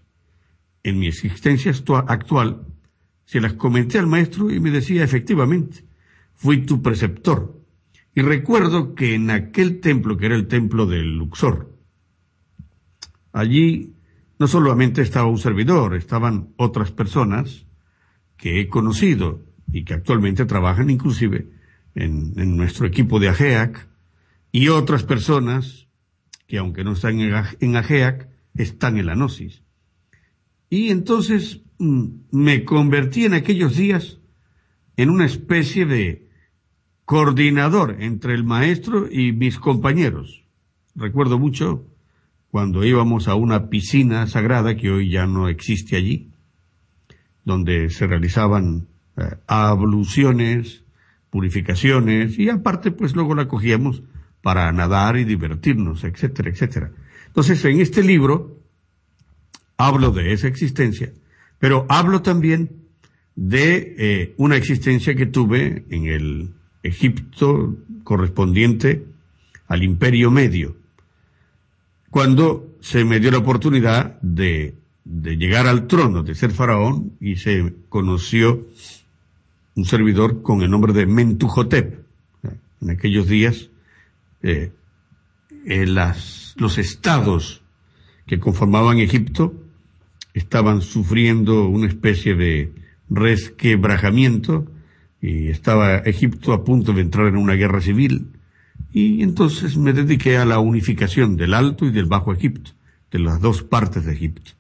en 0.81 0.97
mi 0.97 1.07
existencia 1.07 1.73
actual, 2.07 2.65
se 3.25 3.41
las 3.41 3.51
comenté 3.55 3.99
al 3.99 4.07
maestro 4.07 4.49
y 4.49 4.61
me 4.61 4.71
decía, 4.71 5.03
efectivamente, 5.03 5.83
fui 6.35 6.65
tu 6.65 6.81
preceptor. 6.81 7.61
Y 8.15 8.21
recuerdo 8.21 8.95
que 8.95 9.13
en 9.13 9.29
aquel 9.29 9.81
templo, 9.81 10.15
que 10.15 10.27
era 10.27 10.35
el 10.35 10.47
templo 10.47 10.85
del 10.85 11.17
Luxor, 11.17 11.77
allí 13.33 13.93
no 14.39 14.47
solamente 14.47 15.01
estaba 15.01 15.27
un 15.27 15.37
servidor, 15.37 15.95
estaban 15.97 16.53
otras 16.55 16.91
personas 16.91 17.65
que 18.37 18.61
he 18.61 18.69
conocido 18.69 19.43
y 19.73 19.83
que 19.83 19.95
actualmente 19.95 20.45
trabajan 20.45 20.89
inclusive 20.89 21.49
en, 21.93 22.55
nuestro 22.55 22.87
equipo 22.87 23.19
de 23.19 23.27
AGEAC 23.27 23.90
y 24.51 24.67
otras 24.67 25.03
personas 25.03 25.87
que 26.47 26.57
aunque 26.57 26.83
no 26.83 26.93
están 26.93 27.19
en 27.19 27.75
Ajeac, 27.75 28.27
están 28.55 28.97
en 28.97 29.05
la 29.05 29.15
Gnosis. 29.15 29.63
Y 30.69 30.89
entonces 30.89 31.61
mm, 31.79 32.05
me 32.31 32.65
convertí 32.65 33.25
en 33.25 33.33
aquellos 33.33 33.77
días 33.77 34.19
en 34.97 35.09
una 35.09 35.25
especie 35.25 35.85
de 35.85 36.29
coordinador 37.05 37.97
entre 37.99 38.33
el 38.33 38.43
maestro 38.43 39.07
y 39.09 39.31
mis 39.31 39.59
compañeros. 39.59 40.43
Recuerdo 40.95 41.39
mucho 41.39 41.85
cuando 42.49 42.83
íbamos 42.83 43.29
a 43.29 43.35
una 43.35 43.69
piscina 43.69 44.27
sagrada 44.27 44.75
que 44.75 44.91
hoy 44.91 45.09
ya 45.09 45.25
no 45.25 45.47
existe 45.47 45.95
allí, 45.95 46.31
donde 47.45 47.89
se 47.89 48.07
realizaban 48.07 48.87
eh, 49.15 49.37
abluciones, 49.47 50.83
purificaciones 51.29 52.37
y 52.37 52.49
aparte 52.49 52.91
pues 52.91 53.15
luego 53.15 53.35
la 53.35 53.47
cogíamos 53.47 54.03
para 54.41 54.71
nadar 54.71 55.17
y 55.17 55.23
divertirnos, 55.23 56.03
etcétera, 56.03 56.49
etcétera. 56.49 56.91
Entonces, 57.27 57.63
en 57.65 57.79
este 57.79 58.03
libro 58.03 58.57
hablo 59.77 60.11
de 60.11 60.33
esa 60.33 60.47
existencia, 60.47 61.11
pero 61.59 61.85
hablo 61.89 62.21
también 62.21 62.69
de 63.35 63.95
eh, 63.97 64.33
una 64.37 64.57
existencia 64.57 65.15
que 65.15 65.25
tuve 65.25 65.85
en 65.89 66.05
el 66.05 66.53
Egipto 66.83 67.77
correspondiente 68.03 69.05
al 69.67 69.83
Imperio 69.83 70.31
Medio, 70.31 70.75
cuando 72.09 72.75
se 72.81 73.05
me 73.05 73.19
dio 73.19 73.31
la 73.31 73.37
oportunidad 73.37 74.19
de, 74.21 74.75
de 75.05 75.37
llegar 75.37 75.67
al 75.67 75.87
trono, 75.87 76.23
de 76.23 76.35
ser 76.35 76.51
faraón, 76.51 77.13
y 77.21 77.37
se 77.37 77.73
conoció 77.87 78.67
un 79.75 79.85
servidor 79.85 80.41
con 80.41 80.61
el 80.61 80.69
nombre 80.69 80.93
de 80.93 81.05
Mentuhotep. 81.05 82.01
En 82.81 82.89
aquellos 82.89 83.27
días 83.27 83.70
eh, 84.43 84.71
eh, 85.65 85.85
las, 85.85 86.55
los 86.57 86.77
estados 86.77 87.61
que 88.25 88.39
conformaban 88.39 88.99
Egipto 88.99 89.53
estaban 90.33 90.81
sufriendo 90.81 91.67
una 91.67 91.87
especie 91.87 92.35
de 92.35 92.73
resquebrajamiento 93.09 94.65
y 95.21 95.49
estaba 95.49 95.97
Egipto 95.97 96.53
a 96.53 96.63
punto 96.63 96.93
de 96.93 97.01
entrar 97.01 97.27
en 97.27 97.37
una 97.37 97.53
guerra 97.53 97.81
civil 97.81 98.27
y 98.93 99.23
entonces 99.23 99.77
me 99.77 99.93
dediqué 99.93 100.37
a 100.37 100.45
la 100.45 100.59
unificación 100.59 101.37
del 101.37 101.53
Alto 101.53 101.85
y 101.85 101.91
del 101.91 102.05
Bajo 102.05 102.33
Egipto, 102.33 102.71
de 103.11 103.19
las 103.19 103.39
dos 103.39 103.63
partes 103.63 104.05
de 104.05 104.13
Egipto. 104.13 104.51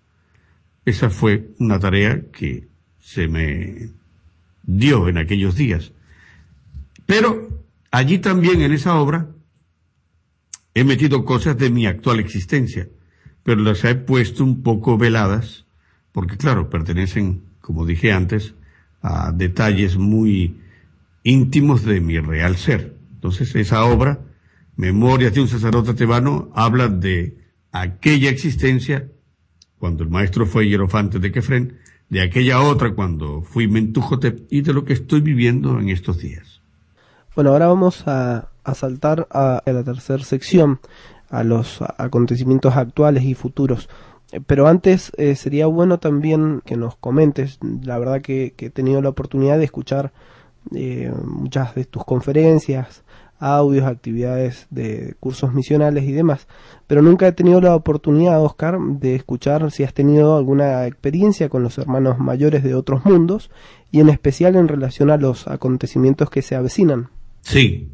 Esa 0.85 1.09
fue 1.09 1.49
una 1.59 1.79
tarea 1.79 2.21
que 2.31 2.67
se 3.01 3.27
me 3.27 3.89
dio 4.63 5.09
en 5.09 5.17
aquellos 5.17 5.55
días. 5.55 5.91
Pero 7.05 7.49
allí 7.91 8.19
también 8.19 8.61
en 8.61 8.71
esa 8.71 8.95
obra 8.95 9.27
He 10.73 10.83
metido 10.83 11.25
cosas 11.25 11.57
de 11.57 11.69
mi 11.69 11.85
actual 11.85 12.19
existencia, 12.19 12.87
pero 13.43 13.61
las 13.61 13.83
he 13.83 13.95
puesto 13.95 14.43
un 14.43 14.63
poco 14.63 14.97
veladas, 14.97 15.65
porque 16.11 16.37
claro, 16.37 16.69
pertenecen, 16.69 17.43
como 17.59 17.85
dije 17.85 18.11
antes, 18.11 18.53
a 19.01 19.31
detalles 19.31 19.97
muy 19.97 20.61
íntimos 21.23 21.83
de 21.83 22.01
mi 22.01 22.19
real 22.19 22.57
ser. 22.57 22.95
Entonces, 23.13 23.55
esa 23.55 23.83
obra, 23.85 24.19
Memorias 24.77 25.33
de 25.33 25.41
un 25.41 25.47
sacerdote 25.47 25.93
tebano, 25.93 26.49
habla 26.55 26.87
de 26.87 27.37
aquella 27.71 28.29
existencia 28.29 29.07
cuando 29.77 30.03
el 30.03 30.09
maestro 30.09 30.45
fue 30.45 30.67
hierofante 30.67 31.19
de 31.19 31.31
Kefren, 31.31 31.77
de 32.09 32.21
aquella 32.21 32.61
otra 32.61 32.93
cuando 32.93 33.41
fui 33.41 33.67
Mentujotep 33.67 34.47
y 34.51 34.61
de 34.61 34.73
lo 34.73 34.85
que 34.85 34.93
estoy 34.93 35.21
viviendo 35.21 35.79
en 35.79 35.89
estos 35.89 36.19
días. 36.19 36.61
Bueno, 37.35 37.51
ahora 37.51 37.67
vamos 37.67 38.07
a 38.07 38.50
a 38.63 38.73
saltar 38.75 39.27
a, 39.31 39.61
la 39.65 39.83
tercera 39.83 40.23
sección, 40.23 40.79
a 41.29 41.43
los 41.43 41.81
acontecimientos 41.97 42.75
actuales 42.75 43.23
y 43.23 43.33
futuros. 43.33 43.89
Eh, 44.31 44.41
pero 44.45 44.67
antes 44.67 45.11
eh, 45.17 45.35
sería 45.35 45.67
bueno 45.67 45.99
también 45.99 46.61
que 46.65 46.77
nos 46.77 46.95
comentes, 46.95 47.59
la 47.83 47.97
verdad 47.99 48.21
que, 48.21 48.53
he 48.57 48.69
tenido 48.69 49.01
la 49.01 49.09
oportunidad 49.09 49.57
de 49.57 49.65
escuchar 49.65 50.13
eh, 50.75 51.11
muchas 51.23 51.75
de 51.75 51.85
tus 51.85 52.03
conferencias, 52.05 53.03
audios, 53.39 53.87
actividades 53.87 54.67
de 54.69 55.15
cursos 55.19 55.51
misionales 55.53 56.03
y 56.03 56.11
demás, 56.11 56.47
pero 56.85 57.01
nunca 57.01 57.27
he 57.27 57.31
tenido 57.31 57.59
la 57.59 57.75
oportunidad, 57.75 58.41
Oscar, 58.43 58.79
de 58.79 59.15
escuchar 59.15 59.71
si 59.71 59.83
has 59.83 59.95
tenido 59.95 60.37
alguna 60.37 60.85
experiencia 60.85 61.49
con 61.49 61.63
los 61.63 61.79
hermanos 61.79 62.19
mayores 62.19 62.63
de 62.63 62.75
otros 62.75 63.03
mundos 63.03 63.49
y 63.91 63.99
en 63.99 64.09
especial 64.09 64.55
en 64.55 64.67
relación 64.67 65.09
a 65.09 65.17
los 65.17 65.47
acontecimientos 65.47 66.29
que 66.29 66.43
se 66.43 66.55
avecinan. 66.55 67.09
Sí, 67.41 67.89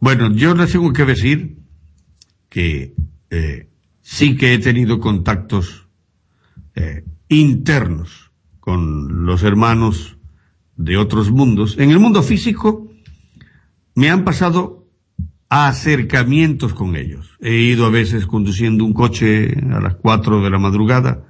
bueno, 0.00 0.32
yo 0.32 0.54
les 0.54 0.72
tengo 0.72 0.92
que 0.92 1.04
decir 1.04 1.58
que 2.48 2.94
eh, 3.30 3.68
sí 4.00 4.36
que 4.36 4.54
he 4.54 4.58
tenido 4.58 4.98
contactos 4.98 5.86
eh, 6.74 7.04
internos 7.28 8.32
con 8.58 9.26
los 9.26 9.42
hermanos 9.42 10.16
de 10.76 10.96
otros 10.96 11.30
mundos. 11.30 11.76
En 11.78 11.90
el 11.90 12.00
mundo 12.00 12.22
físico 12.22 12.90
me 13.94 14.08
han 14.08 14.24
pasado 14.24 14.86
acercamientos 15.50 16.72
con 16.72 16.96
ellos. 16.96 17.36
He 17.40 17.56
ido 17.56 17.84
a 17.84 17.90
veces 17.90 18.24
conduciendo 18.24 18.84
un 18.86 18.94
coche 18.94 19.54
a 19.70 19.80
las 19.80 19.96
cuatro 19.96 20.42
de 20.42 20.48
la 20.48 20.58
madrugada 20.58 21.26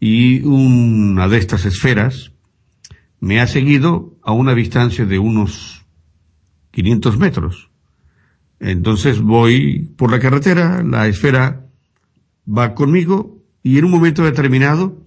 y 0.00 0.40
una 0.40 1.28
de 1.28 1.38
estas 1.38 1.66
esferas 1.66 2.32
me 3.20 3.40
ha 3.40 3.46
seguido 3.46 4.16
a 4.22 4.32
una 4.32 4.54
distancia 4.54 5.04
de 5.04 5.18
unos 5.18 5.86
500 6.72 7.18
metros 7.18 7.67
entonces 8.60 9.20
voy 9.20 9.90
por 9.96 10.10
la 10.10 10.18
carretera, 10.18 10.82
la 10.82 11.06
esfera 11.06 11.66
va 12.46 12.74
conmigo 12.74 13.44
y 13.62 13.78
en 13.78 13.84
un 13.84 13.90
momento 13.90 14.24
determinado 14.24 15.04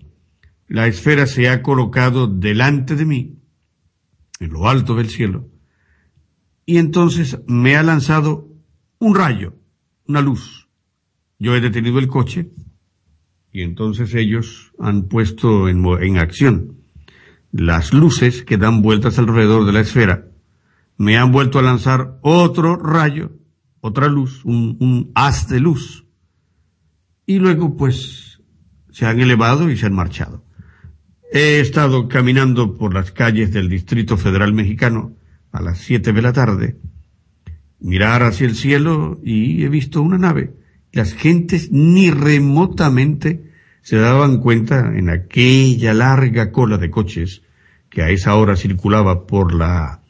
la 0.68 0.88
esfera 0.88 1.26
se 1.26 1.50
ha 1.50 1.62
colocado 1.62 2.28
delante 2.28 2.96
de 2.96 3.06
mí, 3.06 3.40
en 4.40 4.54
lo 4.54 4.70
alto 4.70 4.96
del 4.96 5.10
cielo, 5.10 5.50
y 6.66 6.78
entonces 6.78 7.40
me 7.48 7.76
ha 7.76 7.84
lanzado 7.84 8.48
un 9.00 9.16
rayo, 9.16 9.56
una 10.08 10.22
luz. 10.22 10.70
Yo 11.40 11.56
he 11.56 11.62
detenido 11.62 12.00
el 12.00 12.08
coche 12.08 12.52
y 13.52 13.64
entonces 13.64 14.14
ellos 14.16 14.72
han 14.80 15.10
puesto 15.10 15.68
en, 15.68 16.18
acción 16.18 16.78
las 17.52 17.94
luces 17.94 18.44
que 18.44 18.58
dan 18.58 18.82
vueltas 18.82 19.20
alrededor 19.20 19.66
de 19.66 19.74
la 19.74 19.82
esfera. 19.82 20.28
Me 20.98 21.18
han 21.18 21.32
vuelto 21.32 21.60
a 21.60 21.64
lanzar 21.64 22.20
otro 22.22 22.78
rayo 22.78 23.41
otra 23.82 24.08
luz, 24.08 24.46
un, 24.46 24.78
un 24.80 25.12
haz 25.16 25.48
de 25.50 25.60
luz. 25.60 26.06
Y 27.26 27.40
luego 27.40 27.76
pues 27.76 28.42
se 28.92 29.06
han 29.06 29.20
elevado 29.20 29.70
y 29.70 29.78
se 29.78 29.88
han 29.88 29.94
marchado. 29.94 30.46
He 31.34 31.60
estado 31.60 32.08
caminando 32.08 32.76
por 32.78 32.94
las 32.94 33.12
calles 33.12 33.52
del 33.52 33.70
Distrito 33.70 34.18
Federal 34.18 34.54
Mexicano 34.54 35.16
a 35.52 35.62
las 35.62 35.80
siete 35.80 36.14
de 36.14 36.22
la 36.22 36.34
tarde, 36.34 36.78
mirar 37.80 38.24
hacia 38.24 38.48
el 38.48 38.56
cielo 38.56 39.20
y 39.24 39.64
he 39.64 39.70
visto 39.70 40.02
una 40.02 40.18
nave. 40.18 40.54
Las 40.92 41.14
gentes 41.14 41.72
ni 41.72 42.12
remotamente 42.12 43.52
se 43.82 43.98
daban 43.98 44.40
cuenta 44.40 44.92
en 44.96 45.10
aquella 45.10 45.94
larga 45.94 46.52
cola 46.52 46.78
de 46.78 46.92
coches 46.92 47.44
que 47.90 48.04
a 48.04 48.10
esa 48.10 48.36
hora 48.36 48.56
circulaba 48.56 49.26
por 49.26 49.54
la 49.54 50.02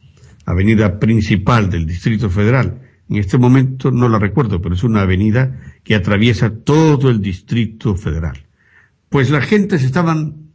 avenida 0.46 1.00
principal 1.00 1.70
del 1.70 1.86
Distrito 1.86 2.30
Federal. 2.30 2.82
En 3.12 3.18
este 3.18 3.38
momento 3.38 3.92
no 3.92 4.08
la 4.08 4.20
recuerdo, 4.20 4.62
pero 4.62 4.74
es 4.74 4.86
una 4.86 5.02
avenida 5.02 5.60
que 5.84 5.96
atraviesa 5.96 6.50
todo 6.64 7.10
el 7.10 7.22
Distrito 7.22 7.96
Federal. 7.96 8.38
Pues 9.10 9.30
las 9.30 9.46
gentes 9.46 9.84
estaban 9.84 10.52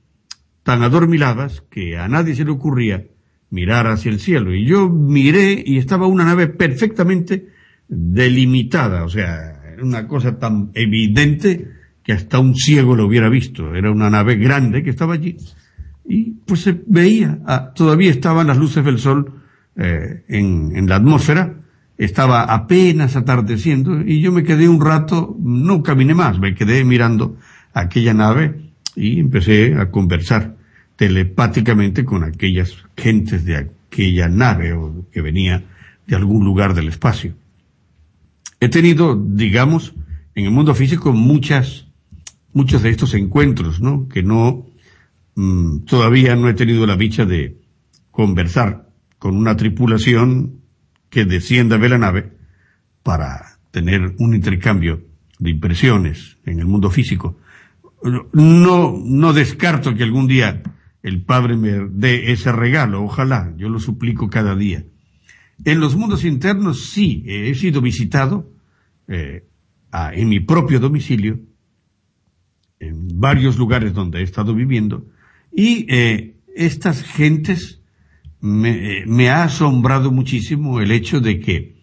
tan 0.63 0.83
adormiladas 0.83 1.63
que 1.71 1.99
a 1.99 2.09
nadie 2.09 2.35
se 2.35 2.47
le 2.47 2.53
ocurría 2.53 3.05
mirar 3.51 3.87
hacia 3.89 4.11
el 4.11 4.21
cielo. 4.21 4.55
Y 4.55 4.65
yo 4.65 4.89
miré 4.89 5.63
y 5.67 5.77
estaba 5.77 6.07
una 6.07 6.25
nave 6.25 6.47
perfectamente 6.47 7.49
delimitada, 7.89 9.05
o 9.05 9.11
sea, 9.11 9.61
una 9.83 10.09
cosa 10.09 10.39
tan 10.39 10.71
evidente 10.73 11.69
que 12.03 12.15
hasta 12.15 12.39
un 12.39 12.55
ciego 12.55 12.97
lo 12.97 13.05
hubiera 13.05 13.29
visto. 13.29 13.75
Era 13.75 13.91
una 13.91 14.09
nave 14.09 14.37
grande 14.37 14.83
que 14.83 14.91
estaba 14.91 15.13
allí 15.13 15.37
y 16.09 16.31
pues 16.47 16.61
se 16.61 16.81
veía, 16.87 17.39
ah, 17.45 17.73
todavía 17.75 18.11
estaban 18.11 18.47
las 18.47 18.57
luces 18.57 18.83
del 18.83 18.99
sol 18.99 19.43
eh, 19.77 20.25
en, 20.29 20.75
en 20.75 20.89
la 20.89 20.97
atmósfera, 20.97 21.66
estaba 21.99 22.43
apenas 22.43 23.17
atardeciendo 23.17 24.01
y 24.03 24.21
yo 24.21 24.33
me 24.33 24.45
quedé 24.45 24.69
un 24.69 24.81
rato, 24.81 25.37
no 25.41 25.83
caminé 25.83 26.15
más, 26.15 26.39
me 26.39 26.55
quedé 26.55 26.85
mirando 26.85 27.37
aquella 27.73 28.15
nave 28.15 28.73
y 28.95 29.21
empecé 29.21 29.75
a 29.75 29.91
conversar 29.91 30.57
telepáticamente 30.97 32.05
con 32.05 32.25
aquellas 32.25 32.77
gentes 32.97 33.45
de 33.45 33.57
aquella 33.57 34.29
nave 34.29 34.73
o 34.73 35.07
que 35.11 35.21
venía 35.21 35.65
de 36.07 36.17
algún 36.17 36.45
lugar 36.45 36.75
del 36.75 36.89
espacio. 36.89 37.35
He 38.61 38.69
tenido, 38.69 39.17
digamos, 39.17 39.95
en 40.35 40.45
el 40.47 40.51
mundo 40.51 40.75
físico 40.75 41.13
muchas 41.13 41.87
muchos 42.57 42.83
de 42.83 42.89
estos 42.89 43.13
encuentros, 43.13 43.83
¿no? 43.83 44.09
Que 44.09 44.23
no, 44.23 44.65
mm, 45.35 45.81
todavía 45.81 46.35
no 46.37 46.49
he 46.49 46.55
tenido 46.55 46.87
la 46.87 46.97
dicha 46.97 47.27
de 47.27 47.59
conversar 48.11 48.89
con 49.19 49.37
una 49.37 49.59
tripulación 49.59 50.63
que 51.11 51.25
descienda 51.25 51.79
de 51.79 51.89
la 51.89 51.99
nave 51.99 52.33
para 53.03 53.59
tener 53.71 54.15
un 54.19 54.35
intercambio 54.35 55.05
de 55.39 55.51
impresiones 55.51 56.39
en 56.45 56.59
el 56.59 56.67
mundo 56.67 56.91
físico. 56.91 57.39
No, 58.33 58.95
no 59.05 59.33
descarto 59.33 59.95
que 59.95 60.03
algún 60.03 60.27
día 60.27 60.63
el 61.03 61.23
Padre 61.23 61.57
me 61.57 61.89
dé 61.91 62.33
ese 62.33 62.53
regalo, 62.53 63.05
ojalá, 63.05 63.55
yo 63.57 63.69
lo 63.69 63.79
suplico 63.79 64.29
cada 64.29 64.55
día. 64.55 64.85
En 65.65 65.81
los 65.81 65.97
mundos 65.97 66.25
internos 66.25 66.91
sí, 66.91 67.25
he 67.27 67.55
sido 67.55 67.81
visitado 67.81 68.51
eh, 69.09 69.47
en 70.13 70.29
mi 70.29 70.41
propio 70.41 70.81
domicilio 70.81 71.41
en 72.79 73.21
varios 73.21 73.57
lugares 73.57 73.95
donde 73.95 74.21
he 74.21 74.23
estado 74.23 74.55
viviendo 74.55 75.07
y 75.53 75.87
eh, 75.89 76.37
estas 76.55 77.03
gentes 77.03 77.81
me, 78.41 79.01
eh, 79.01 79.07
me 79.07 79.31
ha 79.31 79.45
asombrado 79.45 80.11
muchísimo 80.13 80.81
el 80.81 80.93
hecho 80.93 81.21
de 81.21 81.41
que 81.41 81.77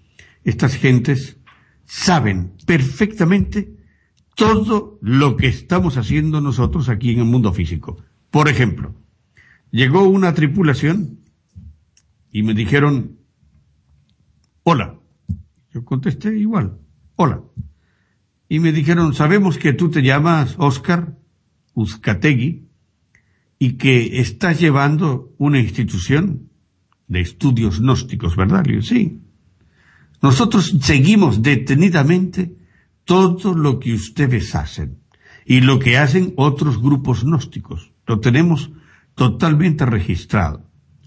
estas 0.44 0.76
gentes 0.76 1.38
saben 1.86 2.54
perfectamente 2.66 3.76
todo 4.36 4.98
lo 5.02 5.38
que 5.38 5.48
estamos 5.48 5.98
haciendo 5.98 6.42
nosotros 6.42 6.90
aquí 6.90 7.12
en 7.12 7.20
el 7.20 7.26
mundo 7.26 7.54
físico. 7.54 8.04
Por 8.32 8.50
ejemplo, 8.50 8.96
llegó 9.72 10.04
una 10.04 10.34
tripulación 10.34 11.20
y 12.32 12.44
me 12.44 12.54
dijeron, 12.54 13.20
hola. 14.64 15.00
Yo 15.72 15.84
contesté 15.84 16.38
igual, 16.38 16.78
hola 17.16 17.42
y 18.54 18.60
me 18.60 18.72
dijeron, 18.72 19.16
sabemos 19.16 19.58
que 19.58 19.74
tú 19.74 19.90
te 19.90 20.04
llamas 20.04 20.54
Oscar 20.60 21.18
Uzcategui 21.74 22.63
y 23.60 23.74
que 23.74 24.20
estás 24.20 24.60
llevando 24.60 25.34
una 25.38 25.60
institución 25.60 26.50
de 27.08 27.22
estudios 27.22 27.80
gnósticos, 27.80 28.36
¿verdad? 28.36 28.64
Sí. 28.82 29.22
Nosotros 30.22 30.76
seguimos 30.82 31.42
detenidamente 31.42 32.56
todo 33.06 33.54
lo 33.54 33.80
que 33.80 33.94
ustedes 33.94 34.56
hacen 34.56 35.00
y 35.46 35.62
lo 35.62 35.80
que 35.80 35.98
hacen 35.98 36.34
otros 36.38 36.82
grupos 36.82 37.24
gnósticos. 37.24 37.92
Lo 38.08 38.20
tenemos 38.20 38.72
totalmente 39.16 39.86
registrado. 39.86 40.66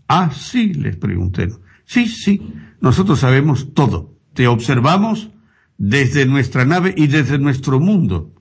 Ah, 0.09 0.31
sí, 0.33 0.75
les 0.75 0.97
pregunté. 0.97 1.49
Sí, 1.85 2.07
sí, 2.07 2.53
nosotros 2.81 3.21
sabemos 3.21 3.73
todo. 3.75 4.15
Te 4.35 4.47
observamos 4.47 5.31
desde 5.79 6.27
nuestra 6.27 6.65
nave 6.65 6.95
y 6.97 7.07
desde 7.07 7.39
nuestro 7.39 7.81
mundo. 7.81 8.33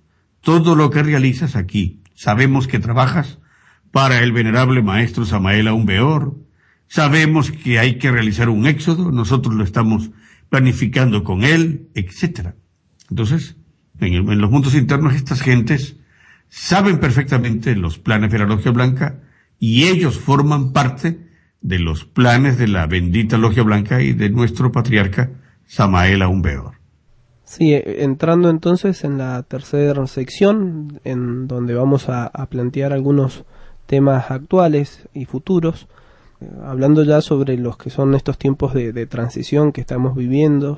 Todo 0.42 0.76
lo 0.76 0.90
que 0.90 1.04
realizas 1.04 1.56
aquí. 1.56 2.02
Sabemos 2.14 2.68
que 2.68 2.80
trabajas 2.80 3.40
para 3.96 4.22
el 4.22 4.34
venerable 4.34 4.82
maestro 4.82 5.24
Samael 5.24 5.70
Aumbeor. 5.70 6.36
Sabemos 6.86 7.50
que 7.50 7.80
hay 7.80 7.98
que 7.98 8.12
realizar 8.12 8.50
un 8.50 8.68
éxodo. 8.68 9.10
Nosotros 9.10 9.56
lo 9.56 9.64
estamos 9.64 10.12
planificando 10.50 11.24
con 11.24 11.46
él, 11.46 11.88
etc. 11.96 12.56
Entonces, 13.10 13.56
en, 14.02 14.42
los 14.42 14.52
mundos 14.52 14.76
internos 14.76 15.16
estas 15.16 15.42
gentes 15.42 15.96
saben 16.50 17.00
perfectamente 17.00 17.74
los 17.78 17.98
planes 17.98 18.34
de 18.34 18.40
la 18.40 18.46
Logia 18.46 18.72
Blanca 18.72 19.22
y 19.60 19.86
ellos 19.86 20.20
forman 20.20 20.74
parte 20.74 21.30
de 21.62 21.80
los 21.80 22.04
planes 22.04 22.58
de 22.58 22.68
la 22.68 22.88
bendita 22.88 23.38
Logia 23.38 23.64
Blanca 23.64 24.02
y 24.02 24.12
de 24.12 24.30
nuestro 24.30 24.74
patriarca 24.74 25.32
Samael 25.68 26.22
Aumbeor. 26.22 26.74
Sí, 27.46 27.74
eh, 27.74 28.04
entrando 28.04 28.50
entonces 28.50 29.06
en 29.06 29.20
la 29.20 29.42
tercera 29.44 30.06
sección, 30.08 31.00
en 31.06 31.48
donde 31.48 31.76
vamos 31.76 32.10
a, 32.10 32.30
plantear 32.50 32.92
algunos 32.92 33.46
temas 33.86 34.32
actuales 34.32 35.08
y 35.14 35.26
futuros, 35.26 35.88
eh, 36.42 36.48
hablando 36.66 37.04
ya 37.04 37.22
sobre 37.22 37.58
los 37.58 37.78
que 37.78 37.90
son 37.90 38.16
estos 38.16 38.38
tiempos 38.38 38.74
de, 38.74 39.06
transición 39.06 39.72
que 39.72 39.82
estamos 39.82 40.16
viviendo. 40.16 40.78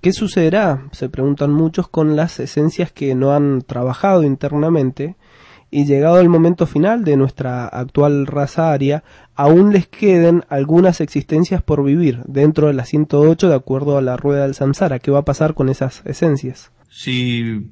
¿Qué 0.00 0.12
sucederá? 0.12 0.88
Se 0.92 1.08
preguntan 1.08 1.52
muchos 1.52 1.88
con 1.88 2.16
las 2.16 2.40
esencias 2.40 2.90
que 2.90 3.14
no 3.14 3.32
han 3.32 3.62
trabajado 3.62 4.22
internamente 4.22 5.16
y 5.70 5.84
llegado 5.84 6.20
el 6.20 6.28
momento 6.28 6.66
final 6.66 7.04
de 7.04 7.16
nuestra 7.16 7.66
actual 7.66 8.26
raza 8.26 8.72
aria, 8.72 9.04
aún 9.36 9.72
les 9.72 9.86
queden 9.86 10.42
algunas 10.48 11.00
existencias 11.00 11.62
por 11.62 11.84
vivir 11.84 12.22
dentro 12.26 12.66
de 12.66 12.74
la 12.74 12.84
108 12.84 13.48
de 13.48 13.54
acuerdo 13.54 13.96
a 13.96 14.02
la 14.02 14.16
rueda 14.16 14.42
del 14.42 14.54
samsara. 14.54 14.98
¿Qué 14.98 15.10
va 15.10 15.20
a 15.20 15.24
pasar 15.24 15.54
con 15.54 15.68
esas 15.68 16.02
esencias? 16.06 16.72
Si 16.88 17.70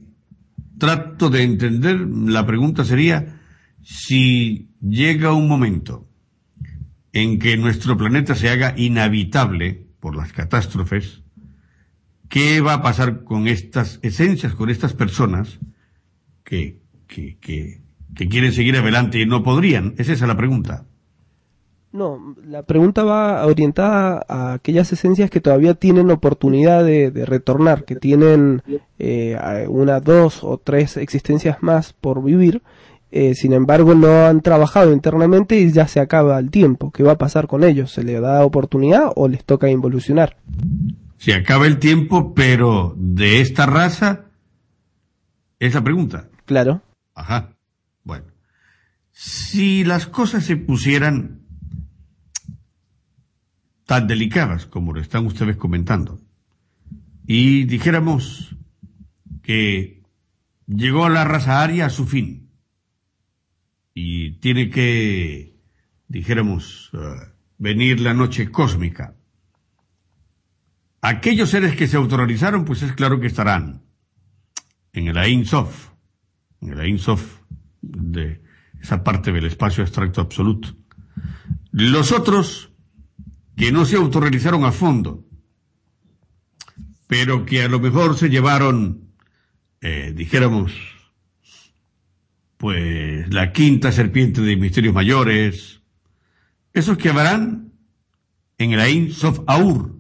trato 0.79 1.29
de 1.29 1.43
entender, 1.43 1.99
la 1.99 2.47
pregunta 2.47 2.85
sería 2.85 3.38
si 3.91 4.71
llega 4.81 5.33
un 5.33 5.49
momento 5.49 6.07
en 7.13 7.39
que 7.39 7.57
nuestro 7.57 7.97
planeta 7.97 8.35
se 8.35 8.49
haga 8.49 8.75
inhabitable 8.77 9.87
por 10.01 10.17
las 10.17 10.33
catástrofes, 10.33 11.23
¿qué 12.29 12.61
va 12.61 12.75
a 12.75 12.83
pasar 12.83 13.25
con 13.25 13.49
estas 13.49 13.99
esencias, 14.03 14.55
con 14.55 14.71
estas 14.71 14.93
personas 14.93 15.59
que, 16.45 16.79
que, 17.07 17.39
que 17.39 17.81
que 18.15 18.29
quieren 18.29 18.53
seguir 18.53 18.77
adelante 18.77 19.21
y 19.21 19.27
no 19.27 19.43
podrían? 19.43 19.95
¿Es 19.97 20.09
esa 20.09 20.27
la 20.27 20.37
pregunta? 20.37 20.85
No, 21.91 22.35
la 22.45 22.65
pregunta 22.65 23.03
va 23.03 23.47
orientada 23.47 24.25
a 24.29 24.53
aquellas 24.53 24.93
esencias 24.93 25.31
que 25.31 25.41
todavía 25.41 25.75
tienen 25.75 26.11
oportunidad 26.11 26.85
de, 26.85 27.11
retornar, 27.25 27.85
que 27.85 27.97
tienen 27.97 28.63
eh, 28.99 29.39
una, 29.69 30.01
dos 30.01 30.45
o 30.45 30.59
tres 30.59 30.99
existencias 30.99 31.63
más 31.63 31.95
por 31.95 32.23
vivir, 32.23 32.63
eh, 33.11 33.35
sin 33.35 33.53
embargo 33.53 33.95
no 33.95 34.27
han 34.27 34.43
trabajado 34.43 34.93
internamente 34.93 35.59
y 35.59 35.73
ya 35.73 35.89
se 35.89 36.01
acaba 36.01 36.39
el 36.39 36.51
tiempo. 36.51 36.91
¿Qué 36.91 37.03
va 37.03 37.13
a 37.13 37.19
pasar 37.19 37.47
con 37.47 37.65
ellos? 37.65 37.93
¿Se 37.93 38.03
les 38.03 38.21
da 38.21 38.45
oportunidad 38.45 39.11
o 39.17 39.29
les 39.29 39.45
toca 39.45 39.71
involucionar? 39.71 40.37
Se 41.17 41.35
acaba 41.35 41.67
el 41.67 41.79
tiempo, 41.79 42.35
pero 42.35 42.95
de 42.97 43.41
esta 43.41 43.67
raza, 43.67 44.27
esa 45.59 45.83
pregunta. 45.83 46.29
Claro. 46.45 46.83
Ajá. 47.15 47.57
Bueno, 48.05 48.27
si 49.11 49.85
las 49.85 50.07
cosas 50.07 50.45
se 50.45 50.57
pusieran 50.57 51.41
tan 53.85 54.07
delicadas 54.07 54.67
como 54.67 54.93
lo 54.93 55.01
están 55.01 55.27
ustedes 55.27 55.57
comentando, 55.57 56.21
y 57.27 57.65
dijéramos 57.65 58.57
que 59.43 60.03
llegó 60.67 61.09
la 61.09 61.25
raza 61.25 61.63
aria 61.63 61.87
a 61.87 61.91
su 61.91 62.07
fin, 62.07 62.48
y 64.01 64.31
tiene 64.39 64.71
que, 64.71 65.57
dijéramos, 66.07 66.91
eh, 66.93 67.33
venir 67.59 68.01
la 68.01 68.15
noche 68.15 68.49
cósmica, 68.49 69.17
aquellos 71.01 71.51
seres 71.51 71.75
que 71.75 71.89
se 71.89 71.97
autorrealizaron, 71.97 72.65
pues 72.65 72.83
es 72.83 72.93
claro 72.93 73.19
que 73.19 73.27
estarán 73.27 73.83
en 74.93 75.09
el 75.09 75.19
Ain 75.19 75.45
Sof, 75.45 75.89
en 76.61 76.75
el 76.75 76.81
Ain 76.81 77.01
Sof 77.01 77.41
de 77.83 78.41
esa 78.81 79.03
parte 79.03 79.33
del 79.33 79.47
espacio 79.47 79.83
abstracto 79.83 80.21
absoluto. 80.21 80.77
Los 81.73 82.13
otros 82.13 82.71
que 83.57 83.73
no 83.73 83.85
se 83.85 83.97
autorrealizaron 83.97 84.65
a 84.65 84.71
fondo, 84.71 85.27
pero 87.09 87.45
que 87.45 87.65
a 87.65 87.69
lo 87.69 87.81
mejor 87.81 88.17
se 88.17 88.31
llevaron, 88.31 89.11
eh, 89.81 90.13
dijéramos, 90.15 90.98
pues 92.59 93.33
la 93.33 93.53
quinta 93.53 93.93
serpiente 93.93 94.43
de 94.43 94.57
misterios 94.57 94.93
mayores, 94.93 95.81
esos 96.75 96.99
que 96.99 97.09
habrán 97.09 97.73
en 98.59 98.73
el 98.73 98.81
Ain 98.81 99.13
Sof 99.13 99.41
Aur, 99.47 99.97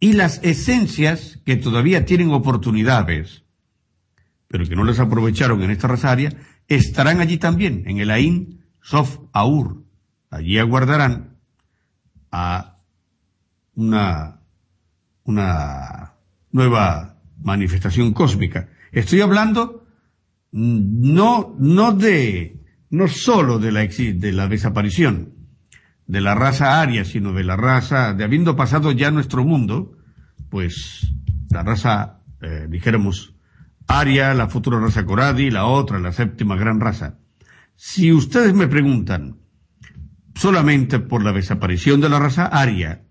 y 0.00 0.12
las 0.12 0.42
esencias 0.42 1.40
que 1.46 1.56
todavía 1.56 2.04
tienen 2.04 2.32
oportunidades, 2.32 3.44
pero 4.48 4.66
que 4.66 4.76
no 4.76 4.84
les 4.84 4.98
aprovecharon 4.98 5.62
en 5.62 5.70
esta 5.70 5.88
rasaria, 5.88 6.36
estarán 6.68 7.20
allí 7.20 7.38
también, 7.38 7.84
en 7.86 7.98
el 7.98 8.10
Ain 8.10 8.64
Sof 8.82 9.18
Aur. 9.32 9.84
Allí 10.30 10.58
aguardarán 10.58 11.38
a 12.32 12.78
una, 13.76 14.40
una 15.22 16.14
nueva 16.50 17.20
manifestación 17.40 18.12
cósmica. 18.12 18.68
Estoy 18.90 19.20
hablando 19.20 19.85
no, 20.56 21.54
no 21.58 21.92
de, 21.92 22.62
no 22.88 23.08
solo 23.08 23.58
de 23.58 23.72
la, 23.72 23.86
de 23.86 24.32
la 24.32 24.48
desaparición 24.48 25.34
de 26.06 26.20
la 26.20 26.34
raza 26.34 26.80
aria, 26.80 27.04
sino 27.04 27.32
de 27.32 27.44
la 27.44 27.56
raza, 27.56 28.14
de 28.14 28.24
habiendo 28.24 28.56
pasado 28.56 28.92
ya 28.92 29.10
nuestro 29.10 29.44
mundo, 29.44 29.98
pues 30.48 31.12
la 31.50 31.62
raza, 31.62 32.20
eh, 32.40 32.66
dijéramos, 32.70 33.34
aria, 33.86 34.32
la 34.32 34.48
futura 34.48 34.78
raza 34.80 35.04
Coradi, 35.04 35.50
la 35.50 35.66
otra, 35.66 35.98
la 35.98 36.12
séptima 36.12 36.56
gran 36.56 36.80
raza. 36.80 37.18
Si 37.74 38.12
ustedes 38.12 38.54
me 38.54 38.68
preguntan 38.68 39.40
solamente 40.34 41.00
por 41.00 41.22
la 41.22 41.32
desaparición 41.32 42.00
de 42.00 42.08
la 42.08 42.18
raza 42.18 42.46
aria, 42.46 43.02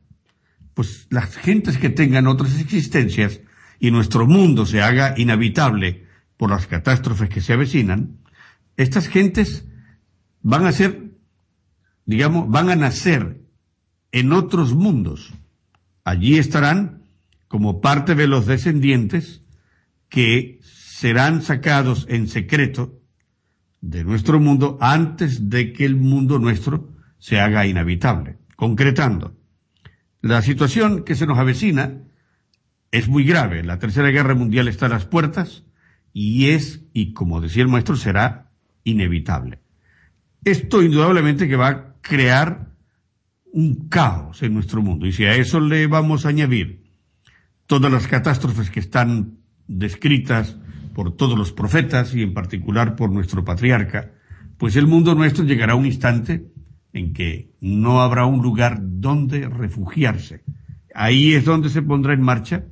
pues 0.74 1.08
las 1.10 1.36
gentes 1.36 1.78
que 1.78 1.90
tengan 1.90 2.28
otras 2.28 2.60
existencias 2.60 3.42
y 3.80 3.92
nuestro 3.92 4.26
mundo 4.26 4.66
se 4.66 4.82
haga 4.82 5.14
inhabitable 5.18 6.05
por 6.38 6.50
las 6.50 6.68
catástrofes 6.68 7.30
que 7.30 7.42
se 7.42 7.54
avecinan, 7.54 8.18
estas 8.78 9.08
gentes 9.08 9.66
van 10.42 10.66
a 10.66 10.72
ser, 10.72 11.12
digamos, 12.06 12.50
van 12.50 12.70
a 12.70 12.76
nacer 12.76 13.42
en 14.12 14.32
otros 14.34 14.74
mundos. 14.74 15.34
Allí 16.04 16.38
estarán 16.38 17.04
como 17.48 17.82
parte 17.82 18.16
de 18.16 18.28
los 18.28 18.46
descendientes 18.46 19.42
que 20.10 20.60
serán 20.62 21.42
sacados 21.42 22.06
en 22.10 22.28
secreto 22.28 23.02
de 23.82 24.04
nuestro 24.04 24.40
mundo 24.40 24.78
antes 24.82 25.50
de 25.50 25.74
que 25.74 25.86
el 25.86 25.96
mundo 25.96 26.40
nuestro 26.40 26.90
se 27.18 27.40
haga 27.40 27.66
inhabitable. 27.66 28.38
Concretando, 28.56 29.36
la 30.22 30.42
situación 30.42 31.04
que 31.04 31.16
se 31.16 31.28
nos 31.28 31.38
avecina 31.38 32.02
es 32.92 33.08
muy 33.08 33.26
grave. 33.26 33.64
La 33.64 33.80
Tercera 33.80 34.10
Guerra 34.10 34.36
Mundial 34.36 34.68
está 34.68 34.88
a 34.88 34.90
las 34.90 35.06
puertas 35.06 35.64
y 36.18 36.52
es, 36.52 36.82
y 36.94 37.12
como 37.12 37.42
decía 37.42 37.64
el 37.64 37.68
maestro, 37.68 37.98
será 37.98 38.50
inevitable. 38.86 39.60
Esto 40.46 40.82
indudablemente 40.82 41.50
que 41.50 41.58
va 41.58 41.68
a 41.68 41.96
crear 42.00 42.72
un 43.52 43.90
caos 43.90 44.42
en 44.42 44.54
nuestro 44.54 44.82
mundo. 44.82 45.08
Y 45.08 45.12
si 45.12 45.26
a 45.26 45.36
eso 45.36 45.60
le 45.60 45.88
vamos 45.88 46.26
a 46.26 46.30
añadir 46.30 46.86
todas 47.66 47.92
las 47.92 48.08
catástrofes 48.08 48.70
que 48.70 48.80
están 48.80 49.40
descritas 49.68 50.58
por 50.94 51.18
todos 51.18 51.38
los 51.38 51.52
profetas 51.52 52.16
y 52.16 52.22
en 52.22 52.34
particular 52.34 52.96
por 52.96 53.12
nuestro 53.12 53.44
patriarca, 53.44 54.14
pues 54.58 54.78
el 54.78 54.88
mundo 54.88 55.16
nuestro 55.16 55.44
llegará 55.44 55.74
a 55.74 55.76
un 55.76 55.86
instante 55.86 56.50
en 56.94 57.12
que 57.12 57.52
no 57.60 58.02
habrá 58.02 58.26
un 58.26 58.42
lugar 58.42 58.78
donde 58.82 59.50
refugiarse. 59.50 60.46
Ahí 60.94 61.34
es 61.34 61.44
donde 61.44 61.68
se 61.68 61.82
pondrá 61.82 62.14
en 62.14 62.22
marcha 62.22 62.64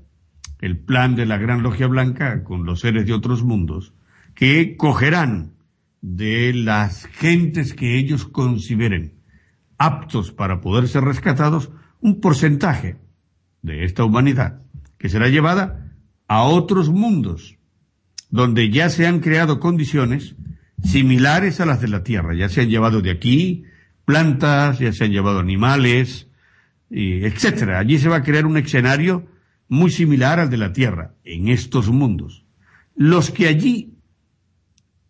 el 0.63 0.77
plan 0.77 1.17
de 1.17 1.25
la 1.25 1.37
Gran 1.37 1.61
Logia 1.61 1.87
Blanca 1.87 2.45
con 2.45 2.65
los 2.65 2.79
seres 2.79 3.05
de 3.05 3.11
otros 3.11 3.43
mundos, 3.43 3.91
que 4.33 4.77
cogerán 4.77 5.55
de 5.99 6.53
las 6.53 7.05
gentes 7.07 7.73
que 7.73 7.97
ellos 7.97 8.23
consideren 8.23 9.15
aptos 9.77 10.31
para 10.31 10.61
poder 10.61 10.87
ser 10.87 11.03
rescatados 11.03 11.69
un 11.99 12.21
porcentaje 12.21 12.95
de 13.61 13.83
esta 13.83 14.05
humanidad, 14.05 14.61
que 14.97 15.09
será 15.09 15.27
llevada 15.27 15.91
a 16.29 16.43
otros 16.43 16.89
mundos, 16.89 17.57
donde 18.29 18.69
ya 18.69 18.89
se 18.89 19.05
han 19.05 19.19
creado 19.19 19.59
condiciones 19.59 20.37
similares 20.81 21.59
a 21.59 21.65
las 21.65 21.81
de 21.81 21.89
la 21.89 22.03
Tierra. 22.03 22.35
Ya 22.35 22.47
se 22.47 22.61
han 22.61 22.69
llevado 22.69 23.01
de 23.01 23.11
aquí 23.11 23.65
plantas, 24.05 24.79
ya 24.79 24.93
se 24.93 25.03
han 25.03 25.11
llevado 25.11 25.39
animales, 25.39 26.29
etcétera. 26.89 27.79
Allí 27.79 27.99
se 27.99 28.07
va 28.07 28.17
a 28.17 28.23
crear 28.23 28.45
un 28.45 28.55
escenario 28.55 29.27
muy 29.73 29.89
similar 29.89 30.39
al 30.39 30.49
de 30.49 30.57
la 30.57 30.71
Tierra, 30.71 31.15
en 31.23 31.47
estos 31.47 31.89
mundos. 31.89 32.45
Los 32.95 33.31
que 33.31 33.47
allí 33.47 33.97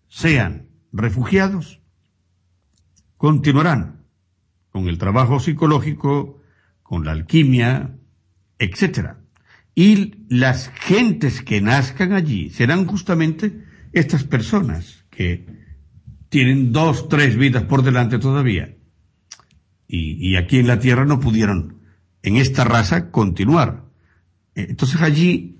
sean 0.07 0.69
refugiados 0.93 1.81
continuarán 3.17 4.05
con 4.69 4.87
el 4.87 4.97
trabajo 4.97 5.39
psicológico, 5.39 6.41
con 6.81 7.03
la 7.03 7.11
alquimia, 7.11 7.97
etc. 8.57 9.15
Y 9.75 10.15
las 10.29 10.69
gentes 10.69 11.41
que 11.41 11.59
nazcan 11.59 12.13
allí 12.13 12.49
serán 12.49 12.85
justamente 12.85 13.65
estas 13.91 14.23
personas 14.23 15.05
que 15.09 15.45
tienen 16.29 16.71
dos, 16.71 17.09
tres 17.09 17.35
vidas 17.35 17.63
por 17.63 17.83
delante 17.83 18.17
todavía. 18.17 18.77
Y, 19.87 20.31
y 20.31 20.37
aquí 20.37 20.59
en 20.59 20.67
la 20.67 20.79
Tierra 20.79 21.03
no 21.03 21.19
pudieron, 21.19 21.81
en 22.21 22.37
esta 22.37 22.63
raza, 22.63 23.11
continuar. 23.11 23.82
Entonces 24.55 25.01
allí 25.01 25.59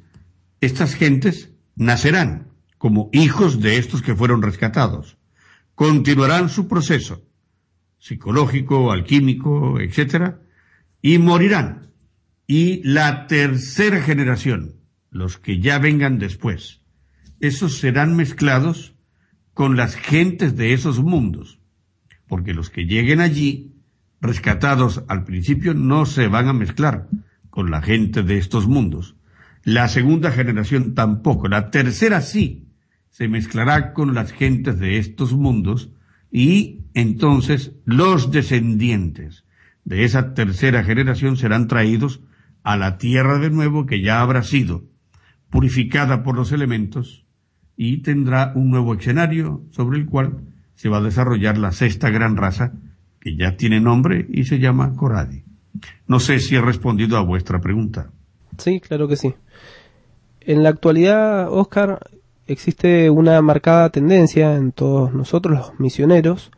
estas 0.62 0.96
gentes 0.96 1.50
nacerán 1.76 2.50
como 2.78 3.10
hijos 3.14 3.60
de 3.62 3.78
estos 3.78 4.02
que 4.02 4.16
fueron 4.16 4.42
rescatados. 4.42 5.18
Continuarán 5.76 6.50
su 6.50 6.68
proceso 6.68 7.24
psicológico, 8.04 8.92
alquímico, 8.92 9.80
etcétera, 9.80 10.42
y 11.02 11.20
morirán. 11.20 11.94
Y 12.48 12.84
la 12.84 13.28
tercera 13.28 14.02
generación, 14.02 14.76
los 15.10 15.38
que 15.38 15.62
ya 15.62 15.80
vengan 15.80 16.20
después, 16.20 16.82
esos 17.40 17.78
serán 17.78 18.18
mezclados 18.18 18.94
con 19.54 19.78
las 19.78 19.96
gentes 19.96 20.58
de 20.58 20.74
esos 20.74 21.02
mundos, 21.02 21.62
porque 22.28 22.54
los 22.54 22.70
que 22.70 22.84
lleguen 22.84 23.22
allí, 23.22 23.74
rescatados 24.20 25.04
al 25.08 25.24
principio, 25.24 25.74
no 25.74 26.06
se 26.06 26.28
van 26.28 26.50
a 26.50 26.54
mezclar, 26.54 27.08
con 27.54 27.70
la 27.70 27.84
gente 27.84 28.24
de 28.24 28.40
estos 28.40 28.68
mundos. 28.68 29.16
La 29.64 29.88
segunda 29.88 30.32
generación 30.32 30.96
tampoco. 30.96 31.48
La 31.48 31.70
tercera 31.70 32.22
sí 32.22 32.68
se 33.12 33.28
mezclará 33.28 33.94
con 33.94 34.16
las 34.16 34.32
gentes 34.32 34.80
de 34.80 34.98
estos 34.98 35.34
mundos 35.34 35.92
y 36.32 36.80
entonces 36.96 37.74
los 37.86 38.32
descendientes 38.32 39.46
de 39.86 40.04
esa 40.04 40.34
tercera 40.34 40.84
generación 40.84 41.38
serán 41.38 41.68
traídos 41.68 42.22
a 42.64 42.76
la 42.76 42.98
tierra 42.98 43.38
de 43.38 43.52
nuevo 43.52 43.86
que 43.86 44.02
ya 44.02 44.22
habrá 44.22 44.42
sido 44.42 44.86
purificada 45.52 46.24
por 46.24 46.36
los 46.36 46.52
elementos 46.54 47.28
y 47.78 47.98
tendrá 47.98 48.52
un 48.56 48.72
nuevo 48.72 48.96
escenario 48.96 49.64
sobre 49.70 50.00
el 50.00 50.08
cual 50.08 50.40
se 50.74 50.90
va 50.90 50.98
a 50.98 51.02
desarrollar 51.02 51.60
la 51.60 51.72
sexta 51.72 52.10
gran 52.10 52.36
raza 52.36 52.74
que 53.20 53.36
ya 53.36 53.58
tiene 53.58 53.80
nombre 53.80 54.26
y 54.28 54.46
se 54.46 54.58
llama 54.58 54.96
Coradi. 54.96 55.53
No 56.08 56.20
sé 56.20 56.40
si 56.40 56.56
he 56.56 56.62
respondido 56.62 57.18
a 57.18 57.24
vuestra 57.24 57.60
pregunta. 57.60 58.12
Sí, 58.58 58.80
claro 58.80 59.08
que 59.08 59.16
sí. 59.16 59.34
En 60.42 60.64
la 60.64 60.70
actualidad, 60.70 61.52
Oscar, 61.52 62.00
existe 62.48 63.10
una 63.10 63.42
marcada 63.42 63.90
tendencia 63.90 64.56
en 64.56 64.72
todos 64.72 65.14
nosotros 65.14 65.58
los 65.58 65.80
misioneros 65.80 66.52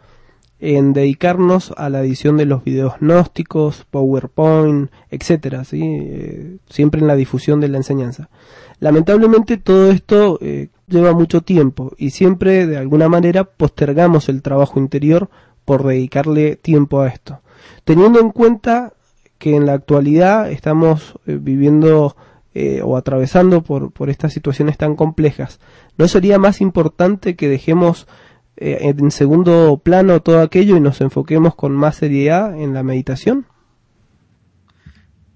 en 0.59 0.93
dedicarnos 0.93 1.73
a 1.77 1.89
la 1.89 2.01
edición 2.01 2.37
de 2.37 2.45
los 2.45 2.63
videos 2.63 2.93
gnósticos, 2.99 3.85
PowerPoint, 3.91 4.89
etcétera, 5.11 5.63
¿sí? 5.63 5.81
Eh, 5.83 6.57
siempre 6.69 7.01
en 7.01 7.07
la 7.07 7.15
difusión 7.15 7.59
de 7.59 7.67
la 7.67 7.77
enseñanza. 7.77 8.29
Lamentablemente 8.79 9.57
todo 9.57 9.91
esto 9.91 10.39
eh, 10.41 10.69
lleva 10.87 11.13
mucho 11.13 11.41
tiempo 11.41 11.93
y 11.97 12.11
siempre 12.11 12.67
de 12.67 12.77
alguna 12.77 13.09
manera 13.09 13.43
postergamos 13.43 14.29
el 14.29 14.41
trabajo 14.41 14.79
interior 14.79 15.29
por 15.65 15.83
dedicarle 15.83 16.55
tiempo 16.55 17.01
a 17.01 17.09
esto. 17.09 17.41
Teniendo 17.83 18.19
en 18.19 18.31
cuenta 18.31 18.93
que 19.45 19.55
en 19.55 19.67
la 19.67 19.73
actualidad 19.73 20.51
estamos 20.51 21.19
eh, 21.27 21.38
viviendo 21.39 22.17
eh, 22.55 22.81
o 22.84 22.97
atravesando 22.97 23.61
por, 23.61 23.91
por 23.91 24.09
estas 24.09 24.34
situaciones 24.34 24.76
tan 24.76 24.95
complejas. 24.95 25.59
¿No 25.99 26.07
sería 26.07 26.39
más 26.39 26.61
importante 26.61 27.35
que 27.35 27.47
dejemos 27.47 28.07
eh, 28.57 28.80
en 28.81 29.11
segundo 29.11 29.80
plano 29.84 30.19
todo 30.23 30.41
aquello 30.41 30.77
y 30.77 30.80
nos 30.80 30.99
enfoquemos 30.99 31.53
con 31.53 31.73
más 31.73 31.97
seriedad 31.97 32.59
en 32.59 32.73
la 32.73 32.81
meditación? 32.81 33.45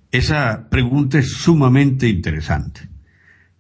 Esa 0.10 0.70
pregunta 0.72 1.20
es 1.20 1.34
sumamente 1.34 2.08
interesante. 2.08 2.90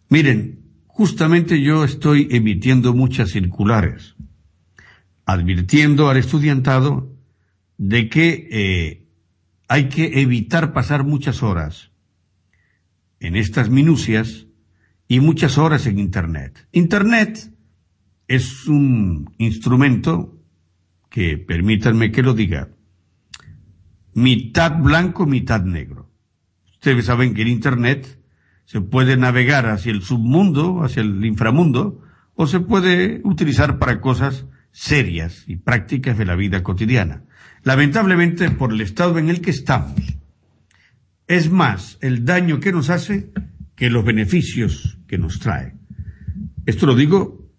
Miren, 0.09 0.63
justamente 0.87 1.61
yo 1.61 1.83
estoy 1.83 2.27
emitiendo 2.31 2.95
muchas 2.95 3.29
circulares, 3.29 4.15
advirtiendo 5.27 6.09
al 6.09 6.17
estudiantado 6.17 7.07
de 7.77 8.09
que 8.09 9.05
hay 9.69 9.87
que 9.87 10.19
evitar 10.19 10.73
pasar 10.73 11.03
muchas 11.03 11.43
horas 11.43 11.91
en 13.19 13.35
estas 13.35 13.69
minucias 13.69 14.47
y 15.07 15.19
muchas 15.19 15.59
horas 15.59 15.85
en 15.85 15.99
Internet. 15.99 16.67
Internet 16.71 17.53
es 18.27 18.67
un 18.67 19.33
instrumento 19.37 20.35
que, 21.09 21.37
permítanme 21.37 22.11
que 22.11 22.23
lo 22.23 22.33
diga, 22.33 22.69
mitad 24.15 24.75
blanco, 24.79 25.27
mitad 25.27 25.61
negro. 25.63 26.09
Ustedes 26.73 27.05
saben 27.05 27.35
que 27.35 27.43
en 27.43 27.49
Internet 27.49 28.19
se 28.65 28.81
puede 28.81 29.17
navegar 29.17 29.67
hacia 29.67 29.91
el 29.91 30.01
submundo, 30.01 30.83
hacia 30.83 31.01
el 31.03 31.23
inframundo, 31.23 32.01
o 32.33 32.47
se 32.47 32.59
puede 32.59 33.21
utilizar 33.23 33.77
para 33.77 34.01
cosas 34.01 34.47
serias 34.71 35.43
y 35.47 35.57
prácticas 35.57 36.17
de 36.17 36.25
la 36.25 36.35
vida 36.35 36.63
cotidiana. 36.63 37.23
Lamentablemente, 37.63 38.49
por 38.51 38.71
el 38.71 38.81
estado 38.81 39.17
en 39.17 39.29
el 39.29 39.41
que 39.41 39.51
estamos, 39.51 40.01
es 41.27 41.51
más 41.51 41.97
el 42.01 42.25
daño 42.25 42.59
que 42.59 42.71
nos 42.71 42.89
hace 42.89 43.31
que 43.75 43.89
los 43.89 44.03
beneficios 44.03 44.97
que 45.07 45.17
nos 45.17 45.39
trae. 45.39 45.75
Esto 46.65 46.85
lo 46.85 46.95
digo 46.95 47.49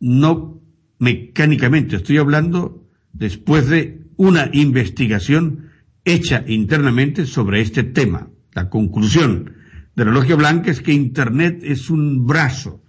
no 0.00 0.60
mecánicamente, 0.98 1.96
estoy 1.96 2.18
hablando 2.18 2.88
después 3.12 3.68
de 3.68 4.02
una 4.16 4.50
investigación 4.52 5.70
hecha 6.04 6.44
internamente 6.46 7.26
sobre 7.26 7.60
este 7.60 7.84
tema. 7.84 8.28
La 8.52 8.68
conclusión 8.68 9.52
de 9.94 10.04
la 10.04 10.12
Logia 10.12 10.36
Blanca 10.36 10.70
es 10.70 10.80
que 10.80 10.92
Internet 10.92 11.60
es 11.62 11.90
un 11.90 12.26
brazo 12.26 12.82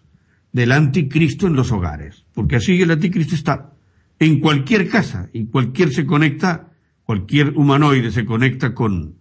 del 0.51 0.71
anticristo 0.71 1.47
en 1.47 1.55
los 1.55 1.71
hogares, 1.71 2.25
porque 2.33 2.55
así 2.55 2.81
el 2.81 2.91
anticristo 2.91 3.35
está 3.35 3.73
en 4.19 4.39
cualquier 4.41 4.89
casa 4.89 5.29
y 5.33 5.45
cualquier 5.45 5.91
se 5.91 6.05
conecta, 6.05 6.73
cualquier 7.03 7.53
humanoide 7.55 8.11
se 8.11 8.25
conecta 8.25 8.73
con, 8.73 9.15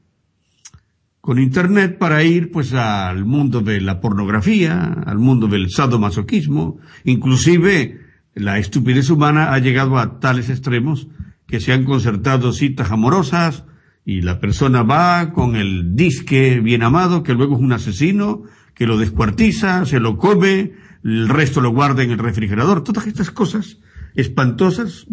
con 1.21 1.39
Internet 1.39 1.99
para 1.99 2.25
ir 2.25 2.51
pues 2.51 2.75
al 2.75 3.25
mundo 3.25 3.61
de 3.61 3.81
la 3.81 4.01
pornografía, 4.01 4.85
al 5.07 5.19
mundo 5.19 5.47
del 5.47 5.71
sadomasoquismo, 5.71 6.79
inclusive 7.05 8.01
la 8.35 8.59
estupidez 8.59 9.09
humana 9.11 9.53
ha 9.53 9.59
llegado 9.59 9.99
a 9.99 10.19
tales 10.21 10.51
extremos 10.51 11.09
que 11.47 11.61
se 11.61 11.73
han 11.73 11.85
concertado 11.85 12.53
citas 12.53 12.91
amorosas 12.91 13.65
y 14.05 14.23
la 14.23 14.41
persona 14.41 14.83
va 14.83 15.33
con 15.33 15.55
el 15.55 15.95
disque 15.95 16.61
bien 16.61 16.83
amado, 16.83 17.23
que 17.23 17.35
luego 17.35 17.57
es 17.57 17.61
un 17.61 17.73
asesino, 17.73 18.43
que 18.75 18.87
lo 18.87 18.97
descuartiza, 18.97 19.85
se 19.87 20.01
lo 20.01 20.17
come, 20.17 20.73
el 21.05 21.29
resto 21.29 21.61
lo 21.61 21.71
guarda 21.71 22.03
en 22.03 22.11
el 22.11 22.19
refrigerador. 22.19 22.85
Todas 22.85 23.07
estas 23.07 23.31
cosas 23.31 23.79
espantosas 24.15 25.07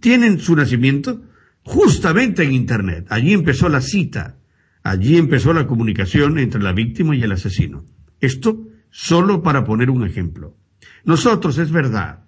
tienen 0.00 0.38
su 0.38 0.56
nacimiento 0.56 1.22
justamente 1.62 2.42
en 2.42 2.52
Internet. 2.52 3.06
Allí 3.10 3.32
empezó 3.32 3.68
la 3.68 3.80
cita, 3.80 4.38
allí 4.82 5.16
empezó 5.16 5.52
la 5.52 5.66
comunicación 5.66 6.38
entre 6.38 6.62
la 6.62 6.72
víctima 6.72 7.16
y 7.16 7.22
el 7.22 7.32
asesino. 7.32 7.84
Esto 8.20 8.66
solo 8.90 9.42
para 9.42 9.64
poner 9.64 9.90
un 9.90 10.06
ejemplo. 10.06 10.56
Nosotros 11.04 11.58
es 11.58 11.70
verdad 11.70 12.24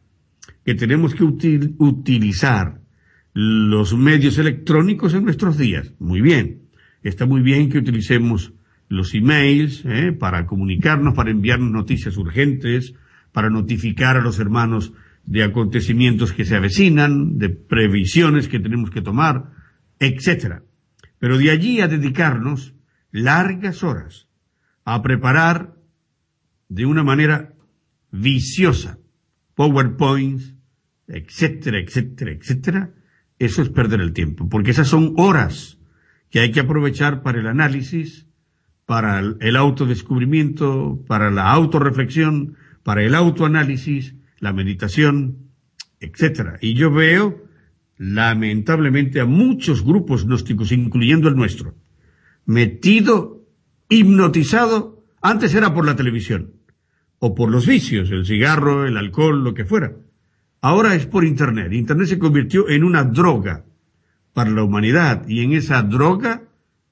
que 0.65 0.74
tenemos 0.74 1.15
que 1.15 1.24
utilizar 1.24 2.81
los 3.32 3.97
medios 3.97 4.39
electrónicos 4.39 5.15
en 5.15 5.24
nuestros 5.24 5.59
días. 5.59 5.93
Muy 5.99 6.20
bien. 6.20 6.62
Está 7.03 7.27
muy 7.27 7.43
bien 7.43 7.69
que 7.69 7.78
utilicemos 7.78 8.55
los 8.89 9.15
emails 9.15 9.85
¿eh? 9.85 10.12
para 10.12 10.47
comunicarnos, 10.47 11.15
para 11.15 11.31
enviarnos 11.31 11.70
noticias 11.70 12.16
urgentes, 12.16 12.95
para 13.32 13.51
notificar 13.51 14.16
a 14.16 14.23
los 14.23 14.39
hermanos 14.39 14.93
de 15.27 15.43
acontecimientos 15.43 16.33
que 16.33 16.45
se 16.45 16.57
avecinan, 16.57 17.39
de 17.39 17.49
previsiones 17.49 18.49
que 18.49 18.61
tenemos 18.61 18.91
que 18.91 19.03
tomar, 19.03 19.53
etc. 19.99 20.63
Pero 21.19 21.39
de 21.39 21.51
allí 21.51 21.81
a 21.81 21.89
dedicarnos 21.89 22.75
largas 23.11 23.83
horas 23.83 24.29
a 24.85 25.03
preparar 25.03 25.75
de 26.69 26.87
una 26.87 27.03
manera 27.03 27.55
viciosa 28.11 28.99
PowerPoints, 29.55 30.55
etcétera, 31.07 31.79
etcétera, 31.79 32.33
etcétera, 32.33 32.91
eso 33.39 33.63
es 33.63 33.69
perder 33.69 34.01
el 34.01 34.13
tiempo, 34.13 34.49
porque 34.49 34.71
esas 34.73 34.89
son 34.89 35.15
horas 35.17 35.79
que 36.31 36.41
hay 36.41 36.51
que 36.51 36.61
aprovechar 36.61 37.23
para 37.23 37.39
el 37.39 37.47
análisis, 37.47 38.27
para 38.87 39.21
el 39.21 39.57
autodescubrimiento, 39.57 41.03
para 41.07 41.31
la 41.31 41.51
autorreflexión, 41.51 42.57
para 42.83 43.03
el 43.03 43.15
autoanálisis, 43.15 44.17
la 44.39 44.52
meditación, 44.52 45.51
etcétera. 46.01 46.59
Y 46.61 46.74
yo 46.74 46.90
veo, 46.90 47.44
lamentablemente, 47.97 49.20
a 49.20 49.24
muchos 49.24 49.85
grupos 49.85 50.27
gnósticos, 50.27 50.73
incluyendo 50.73 51.28
el 51.28 51.36
nuestro, 51.36 51.74
metido, 52.47 53.47
hipnotizado, 53.89 55.05
antes 55.20 55.55
era 55.55 55.73
por 55.73 55.86
la 55.86 55.97
televisión, 55.97 56.52
o 57.19 57.35
por 57.35 57.51
los 57.51 57.66
vicios, 57.66 58.11
el 58.11 58.27
cigarro, 58.27 58.86
el 58.86 58.97
alcohol, 58.97 59.43
lo 59.43 59.55
que 59.55 59.65
fuera. 59.65 59.97
Ahora 60.61 60.94
es 60.94 61.06
por 61.06 61.24
Internet. 61.24 61.73
Internet 61.73 62.09
se 62.09 62.19
convirtió 62.19 62.69
en 62.69 62.85
una 62.85 63.05
droga 63.05 63.65
para 64.32 64.51
la 64.51 64.62
humanidad 64.62 65.28
y 65.28 65.40
en 65.40 65.52
esa 65.52 65.82
droga 65.82 66.43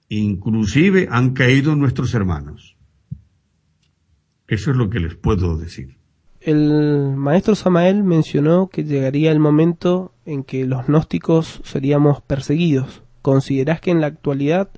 inclusive 0.08 1.08
han 1.10 1.32
caído 1.32 1.74
nuestros 1.74 2.12
hermanos. 2.14 2.76
Eso 4.46 4.70
es 4.70 4.76
lo 4.76 4.90
que 4.90 5.00
les 5.00 5.14
puedo 5.14 5.56
decir. 5.56 5.96
El 6.44 7.14
maestro 7.16 7.54
Samael 7.54 8.02
mencionó 8.02 8.68
que 8.68 8.82
llegaría 8.82 9.30
el 9.30 9.38
momento 9.38 10.12
en 10.24 10.42
que 10.42 10.66
los 10.66 10.86
gnósticos 10.86 11.60
seríamos 11.64 12.20
perseguidos. 12.20 13.02
¿Considerás 13.22 13.80
que 13.80 13.92
en 13.92 14.00
la 14.00 14.08
actualidad 14.08 14.70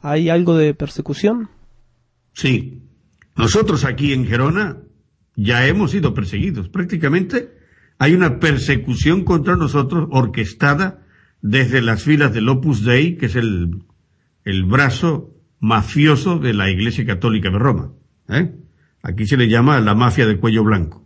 hay 0.00 0.30
algo 0.30 0.56
de 0.56 0.74
persecución? 0.74 1.48
Sí. 2.32 2.82
Nosotros 3.36 3.84
aquí 3.84 4.12
en 4.12 4.26
Gerona 4.26 4.78
ya 5.36 5.66
hemos 5.68 5.92
sido 5.92 6.12
perseguidos. 6.12 6.68
Prácticamente 6.68 7.52
hay 7.98 8.14
una 8.14 8.40
persecución 8.40 9.22
contra 9.22 9.54
nosotros 9.54 10.08
orquestada 10.10 11.06
desde 11.40 11.82
las 11.82 12.02
filas 12.02 12.34
del 12.34 12.48
Opus 12.48 12.84
Dei, 12.84 13.16
que 13.16 13.26
es 13.26 13.36
el, 13.36 13.84
el 14.44 14.64
brazo 14.64 15.30
mafioso 15.60 16.40
de 16.40 16.52
la 16.52 16.68
Iglesia 16.68 17.06
Católica 17.06 17.50
de 17.50 17.58
Roma. 17.58 17.92
¿eh? 18.28 18.56
Aquí 19.02 19.26
se 19.26 19.36
le 19.36 19.48
llama 19.48 19.80
la 19.80 19.94
mafia 19.94 20.26
del 20.26 20.40
cuello 20.40 20.64
blanco. 20.64 21.01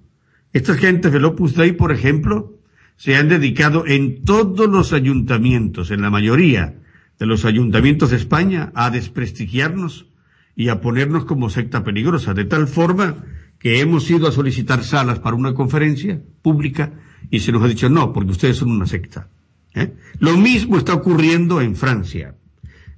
Estas 0.52 0.78
gentes 0.78 1.12
del 1.12 1.24
Opus 1.24 1.54
Dei, 1.54 1.72
por 1.72 1.92
ejemplo, 1.92 2.54
se 2.96 3.16
han 3.16 3.28
dedicado 3.28 3.86
en 3.86 4.24
todos 4.24 4.68
los 4.68 4.92
ayuntamientos, 4.92 5.90
en 5.90 6.02
la 6.02 6.10
mayoría 6.10 6.76
de 7.18 7.26
los 7.26 7.44
ayuntamientos 7.44 8.10
de 8.10 8.16
España, 8.16 8.72
a 8.74 8.90
desprestigiarnos 8.90 10.06
y 10.54 10.68
a 10.68 10.80
ponernos 10.80 11.24
como 11.24 11.50
secta 11.50 11.84
peligrosa, 11.84 12.34
de 12.34 12.44
tal 12.44 12.66
forma 12.68 13.24
que 13.58 13.80
hemos 13.80 14.10
ido 14.10 14.28
a 14.28 14.32
solicitar 14.32 14.84
salas 14.84 15.18
para 15.18 15.36
una 15.36 15.54
conferencia 15.54 16.22
pública 16.42 16.92
y 17.30 17.40
se 17.40 17.52
nos 17.52 17.62
ha 17.62 17.68
dicho 17.68 17.88
no, 17.88 18.12
porque 18.12 18.32
ustedes 18.32 18.56
son 18.56 18.70
una 18.70 18.86
secta. 18.86 19.28
¿eh? 19.74 19.94
Lo 20.18 20.36
mismo 20.36 20.78
está 20.78 20.94
ocurriendo 20.94 21.60
en 21.60 21.76
Francia. 21.76 22.34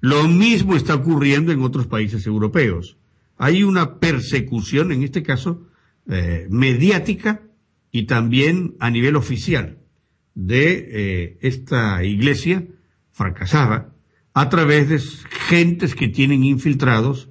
Lo 0.00 0.28
mismo 0.28 0.76
está 0.76 0.94
ocurriendo 0.94 1.52
en 1.52 1.62
otros 1.62 1.86
países 1.86 2.26
europeos. 2.26 2.96
Hay 3.36 3.62
una 3.62 3.98
persecución, 3.98 4.92
en 4.92 5.02
este 5.02 5.22
caso, 5.22 5.67
eh, 6.08 6.46
mediática 6.50 7.42
y 7.90 8.04
también 8.04 8.76
a 8.80 8.90
nivel 8.90 9.16
oficial 9.16 9.78
de 10.34 10.88
eh, 10.90 11.38
esta 11.42 12.02
iglesia 12.04 12.64
fracasada 13.10 13.92
a 14.32 14.48
través 14.48 14.88
de 14.88 15.00
gentes 15.48 15.94
que 15.94 16.08
tienen 16.08 16.44
infiltrados 16.44 17.28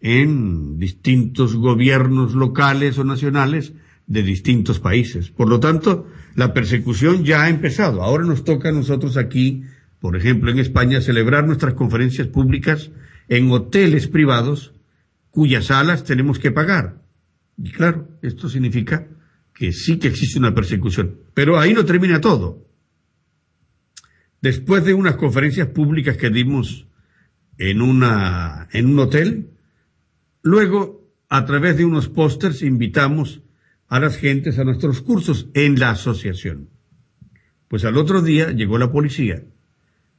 en 0.00 0.78
distintos 0.78 1.56
gobiernos 1.56 2.34
locales 2.34 2.98
o 2.98 3.04
nacionales 3.04 3.72
de 4.06 4.22
distintos 4.22 4.80
países. 4.80 5.30
Por 5.30 5.48
lo 5.48 5.60
tanto, 5.60 6.06
la 6.34 6.52
persecución 6.52 7.24
ya 7.24 7.44
ha 7.44 7.48
empezado. 7.48 8.02
Ahora 8.02 8.24
nos 8.24 8.44
toca 8.44 8.68
a 8.68 8.72
nosotros 8.72 9.16
aquí, 9.16 9.64
por 10.00 10.16
ejemplo, 10.16 10.50
en 10.50 10.58
España, 10.58 11.00
celebrar 11.00 11.46
nuestras 11.46 11.74
conferencias 11.74 12.26
públicas 12.26 12.90
en 13.28 13.50
hoteles 13.50 14.08
privados 14.08 14.74
cuyas 15.30 15.66
salas 15.66 16.04
tenemos 16.04 16.38
que 16.38 16.50
pagar. 16.50 16.99
Y 17.62 17.70
claro, 17.70 18.08
esto 18.22 18.48
significa 18.48 19.06
que 19.54 19.72
sí 19.72 19.98
que 19.98 20.08
existe 20.08 20.38
una 20.38 20.54
persecución. 20.54 21.20
Pero 21.34 21.58
ahí 21.58 21.74
no 21.74 21.84
termina 21.84 22.20
todo. 22.20 22.66
Después 24.40 24.84
de 24.84 24.94
unas 24.94 25.16
conferencias 25.16 25.68
públicas 25.68 26.16
que 26.16 26.30
dimos 26.30 26.86
en 27.58 27.82
una, 27.82 28.68
en 28.72 28.86
un 28.86 28.98
hotel, 28.98 29.50
Luego, 30.42 31.06
a 31.28 31.44
través 31.44 31.76
de 31.76 31.84
unos 31.84 32.08
pósters, 32.08 32.62
invitamos 32.62 33.42
a 33.88 34.00
las 34.00 34.16
gentes 34.16 34.58
a 34.58 34.64
nuestros 34.64 35.02
cursos 35.02 35.48
en 35.54 35.78
la 35.78 35.90
asociación. 35.90 36.70
Pues 37.68 37.84
al 37.84 37.96
otro 37.96 38.22
día 38.22 38.50
llegó 38.50 38.78
la 38.78 38.90
policía 38.90 39.44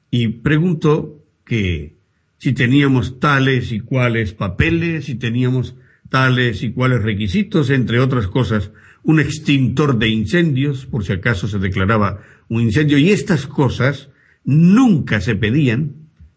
y 0.09 0.27
preguntó 0.27 1.25
que 1.43 1.97
si 2.37 2.53
teníamos 2.53 3.19
tales 3.19 3.71
y 3.71 3.79
cuales 3.79 4.33
papeles, 4.33 5.05
si 5.05 5.15
teníamos 5.15 5.75
tales 6.11 6.61
y 6.61 6.73
cuales 6.73 7.01
requisitos, 7.01 7.69
entre 7.69 7.99
otras 7.99 8.27
cosas, 8.27 8.71
un 9.01 9.19
extintor 9.21 9.97
de 9.97 10.09
incendios, 10.09 10.85
por 10.85 11.05
si 11.05 11.13
acaso 11.13 11.47
se 11.47 11.57
declaraba 11.57 12.19
un 12.49 12.61
incendio, 12.61 12.97
y 12.97 13.11
estas 13.11 13.47
cosas 13.47 14.09
nunca 14.43 15.21
se 15.21 15.35
pedían, 15.35 15.93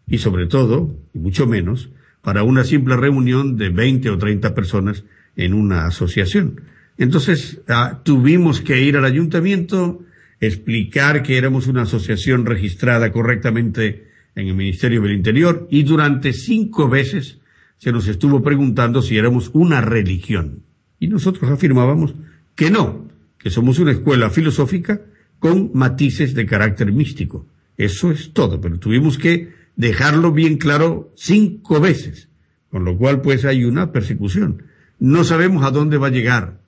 y 0.07 0.19
sobre 0.19 0.47
todo, 0.47 0.97
y 1.13 1.19
mucho 1.19 1.45
menos, 1.45 1.89
para 2.21 2.43
una 2.43 2.63
simple 2.63 2.95
reunión 2.95 3.57
de 3.57 3.69
20 3.69 4.09
o 4.11 4.17
30 4.17 4.55
personas 4.55 5.03
en 5.35 5.53
una 5.53 5.85
asociación. 5.85 6.61
Entonces, 6.97 7.61
ah, 7.67 8.01
tuvimos 8.05 8.61
que 8.61 8.81
ir 8.81 8.95
al 8.95 9.03
ayuntamiento, 9.03 10.05
explicar 10.39 11.21
que 11.21 11.37
éramos 11.37 11.67
una 11.67 11.81
asociación 11.81 12.45
registrada 12.45 13.11
correctamente 13.11 14.07
en 14.35 14.47
el 14.47 14.55
Ministerio 14.55 15.01
del 15.01 15.11
Interior 15.11 15.67
y 15.69 15.83
durante 15.83 16.31
cinco 16.31 16.87
veces 16.87 17.39
se 17.77 17.91
nos 17.91 18.07
estuvo 18.07 18.41
preguntando 18.41 19.01
si 19.01 19.17
éramos 19.17 19.51
una 19.53 19.81
religión. 19.81 20.63
Y 20.99 21.07
nosotros 21.07 21.49
afirmábamos 21.51 22.15
que 22.55 22.71
no, 22.71 23.07
que 23.37 23.49
somos 23.49 23.79
una 23.79 23.91
escuela 23.91 24.29
filosófica 24.29 25.01
con 25.39 25.71
matices 25.73 26.33
de 26.33 26.45
carácter 26.45 26.91
místico. 26.91 27.45
Eso 27.77 28.11
es 28.11 28.33
todo, 28.33 28.61
pero 28.61 28.79
tuvimos 28.79 29.17
que 29.17 29.53
dejarlo 29.75 30.31
bien 30.31 30.57
claro 30.57 31.11
cinco 31.15 31.79
veces, 31.79 32.29
con 32.69 32.85
lo 32.85 32.97
cual 32.97 33.21
pues 33.21 33.45
hay 33.45 33.65
una 33.65 33.91
persecución. 33.91 34.63
No 34.97 35.23
sabemos 35.23 35.65
a 35.65 35.71
dónde 35.71 35.97
va 35.97 36.07
a 36.07 36.11
llegar 36.11 36.61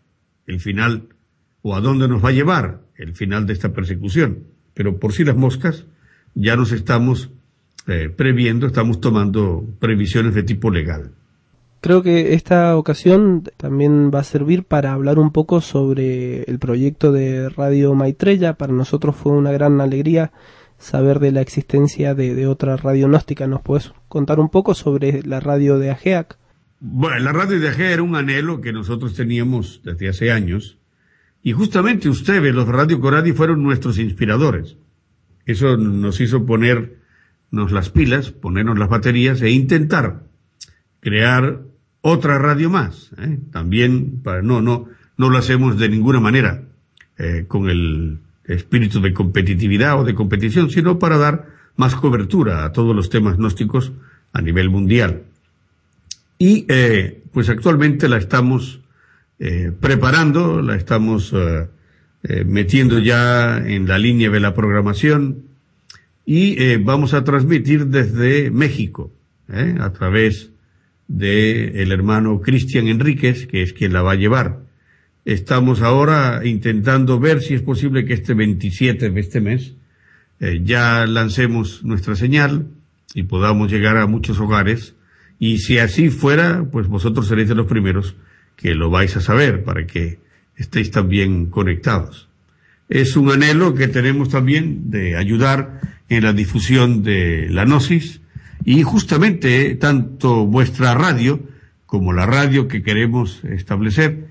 el 0.46 0.60
final 0.60 1.10
o 1.62 1.76
a 1.76 1.82
dónde 1.82 2.08
nos 2.08 2.24
va 2.24 2.30
a 2.30 2.34
llevar 2.34 2.84
el 2.96 3.14
final 3.14 3.46
de 3.46 3.54
esta 3.54 3.74
persecución, 3.74 4.44
pero 4.74 5.00
por 5.00 5.14
si 5.14 5.24
las 5.24 5.38
moscas 5.38 5.86
ya 6.36 6.56
nos 6.56 6.72
estamos 6.72 7.32
eh, 7.88 8.10
previendo, 8.10 8.68
estamos 8.68 9.00
tomando 9.00 9.66
previsiones 9.80 10.34
de 10.36 10.44
tipo 10.44 10.70
legal. 10.70 11.12
Creo 11.80 12.02
que 12.02 12.34
esta 12.34 12.76
ocasión 12.76 13.44
también 13.56 14.12
va 14.14 14.20
a 14.20 14.24
servir 14.24 14.64
para 14.64 14.94
hablar 14.94 15.20
un 15.20 15.32
poco 15.32 15.62
sobre 15.62 16.44
el 16.44 16.60
proyecto 16.60 17.12
de 17.12 17.50
Radio 17.50 17.94
Maitreya. 17.94 18.54
Para 18.56 18.74
nosotros 18.74 19.16
fue 19.16 19.32
una 19.32 19.52
gran 19.52 19.80
alegría 19.80 20.32
saber 20.78 21.20
de 21.20 21.32
la 21.32 21.42
existencia 21.42 22.16
de, 22.16 22.48
otra 22.48 22.78
radio 22.78 23.08
gnóstica. 23.08 23.48
¿Nos 23.48 23.62
puedes 23.62 23.94
contar 24.08 24.40
un 24.40 24.50
poco 24.50 24.74
sobre 24.74 25.22
la 25.24 25.40
radio 25.40 25.78
de 25.78 25.92
AGEAC? 25.92 26.38
Bueno, 26.80 27.20
la 27.20 27.32
radio 27.32 27.60
de 27.60 27.70
AGEAC 27.70 27.94
era 27.94 28.04
un 28.04 28.16
anhelo 28.16 28.60
que 28.60 28.74
nosotros 28.74 29.14
teníamos 29.14 29.82
desde 29.84 30.10
hace 30.10 30.32
años. 30.32 30.78
Y 31.44 31.54
justamente 31.54 32.10
ustedes, 32.10 32.54
los 32.54 32.68
Radio 32.68 33.00
Coradi, 33.00 33.32
fueron 33.32 33.64
nuestros 33.64 34.00
inspiradores. 34.00 34.78
Eso 35.46 35.78
nos 35.78 36.20
hizo 36.20 36.46
ponernos 37.50 37.72
las 37.72 37.90
pilas, 37.90 38.32
ponernos 38.32 38.78
las 38.78 38.90
baterías 38.90 39.42
e 39.42 39.50
intentar 39.52 40.24
crear 41.00 41.62
otra 42.02 42.38
radio 42.38 42.70
más. 42.70 43.12
¿eh? 43.18 43.40
También, 43.52 44.22
para, 44.24 44.42
no, 44.42 44.62
no, 44.62 44.88
no 45.18 45.30
lo 45.30 45.38
hacemos 45.38 45.78
de 45.78 45.90
ninguna 45.90 46.20
manera 46.20 46.64
eh, 47.18 47.46
con 47.48 47.70
el 47.70 48.20
espíritu 48.46 49.02
de 49.02 49.14
competitividad 49.14 50.00
o 50.00 50.04
de 50.04 50.16
competición, 50.16 50.70
sino 50.70 51.00
para 51.00 51.18
dar 51.18 51.48
más 51.76 51.96
cobertura 51.96 52.66
a 52.66 52.72
todos 52.72 52.96
los 52.96 53.10
temas 53.10 53.38
gnósticos 53.38 53.92
a 54.34 54.42
nivel 54.42 54.70
mundial. 54.70 55.24
Y 56.40 56.66
eh, 56.68 57.24
pues 57.32 57.50
actualmente 57.50 58.10
la 58.10 58.18
estamos 58.18 58.82
preparando, 59.80 60.64
la 60.64 60.76
estamos 60.76 61.32
metiendo 62.24 62.98
ya 62.98 63.60
en 63.60 63.88
la 63.88 64.00
línea 64.00 64.32
de 64.32 64.40
la 64.40 64.56
programación 64.56 65.47
y 66.30 66.62
eh, 66.62 66.78
vamos 66.78 67.14
a 67.14 67.24
transmitir 67.24 67.88
desde 67.88 68.52
México, 68.52 69.14
a 69.48 69.94
través 69.94 70.52
de 71.08 71.82
el 71.82 71.94
hermano 71.94 72.42
Cristian 72.42 72.90
Enríquez, 72.90 73.48
que 73.48 73.62
es 73.62 73.72
quien 73.72 73.94
la 73.94 74.02
va 74.02 74.12
a 74.12 74.16
llevar. 74.16 74.60
Estamos 75.24 75.82
ahora 75.82 76.42
intentando 76.44 77.18
ver 77.18 77.42
si 77.42 77.54
es 77.54 77.62
posible 77.62 78.04
que 78.04 78.14
este 78.14 78.34
27 78.34 79.10
de 79.10 79.20
este 79.22 79.40
mes 79.40 79.76
eh, 80.42 80.60
ya 80.66 81.06
lancemos 81.06 81.86
nuestra 81.86 82.18
señal 82.18 82.68
y 83.14 83.24
podamos 83.24 83.72
llegar 83.72 83.96
a 83.96 84.06
muchos 84.06 84.38
hogares. 84.42 84.96
Y 85.40 85.60
si 85.60 85.80
así 85.80 86.10
fuera, 86.10 86.68
pues 86.70 86.88
vosotros 86.88 87.30
seréis 87.30 87.50
los 87.52 87.68
primeros 87.68 88.18
que 88.58 88.76
lo 88.76 88.90
vais 88.90 89.16
a 89.16 89.22
saber 89.22 89.64
para 89.64 89.88
que 89.88 90.20
estéis 90.58 90.92
también 90.92 91.46
conectados. 91.46 92.27
Es 92.90 93.16
un 93.18 93.32
anhelo 93.32 93.76
que 93.76 93.88
tenemos 93.88 94.30
también 94.30 94.90
de 94.90 95.18
ayudar 95.18 95.82
en 96.10 96.24
la 96.24 96.34
difusión 96.34 97.04
de 97.04 97.48
la 97.50 97.66
gnosis 97.66 98.22
y 98.64 98.84
justamente 98.84 99.76
tanto 99.76 100.46
vuestra 100.46 100.94
radio 100.94 101.42
como 101.86 102.14
la 102.14 102.26
radio 102.26 102.68
que 102.68 102.84
queremos 102.84 103.44
establecer 103.44 104.28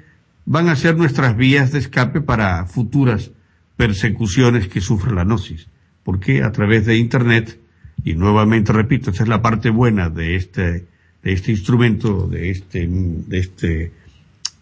van 0.46 0.68
a 0.68 0.76
ser 0.76 0.96
nuestras 0.96 1.36
vías 1.36 1.72
de 1.72 1.80
escape 1.80 2.20
para 2.20 2.64
futuras 2.66 3.32
persecuciones 3.76 4.68
que 4.68 4.80
sufre 4.80 5.12
la 5.12 5.24
gnosis. 5.24 5.68
Porque 6.02 6.42
a 6.42 6.52
través 6.52 6.86
de 6.86 6.96
Internet, 6.96 7.58
y 8.04 8.14
nuevamente 8.14 8.72
repito, 8.72 9.10
esa 9.10 9.24
es 9.24 9.28
la 9.28 9.42
parte 9.42 9.70
buena 9.70 10.08
de 10.08 10.36
este, 10.36 10.86
de 11.22 11.32
este 11.32 11.50
instrumento, 11.50 12.28
de 12.28 12.50
este, 12.50 12.86
de 12.88 13.38
este 13.38 13.92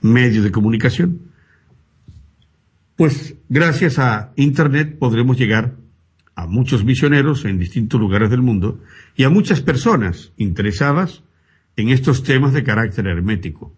medio 0.00 0.42
de 0.42 0.50
comunicación, 0.50 1.20
pues 2.96 3.36
gracias 3.48 3.98
a 3.98 4.32
Internet 4.36 4.98
podremos 4.98 5.36
llegar 5.36 5.76
a 6.34 6.46
muchos 6.46 6.84
misioneros 6.84 7.44
en 7.44 7.58
distintos 7.58 8.00
lugares 8.00 8.30
del 8.30 8.42
mundo 8.42 8.80
y 9.16 9.24
a 9.24 9.30
muchas 9.30 9.60
personas 9.60 10.32
interesadas 10.36 11.22
en 11.76 11.88
estos 11.88 12.22
temas 12.22 12.52
de 12.52 12.64
carácter 12.64 13.06
hermético. 13.06 13.74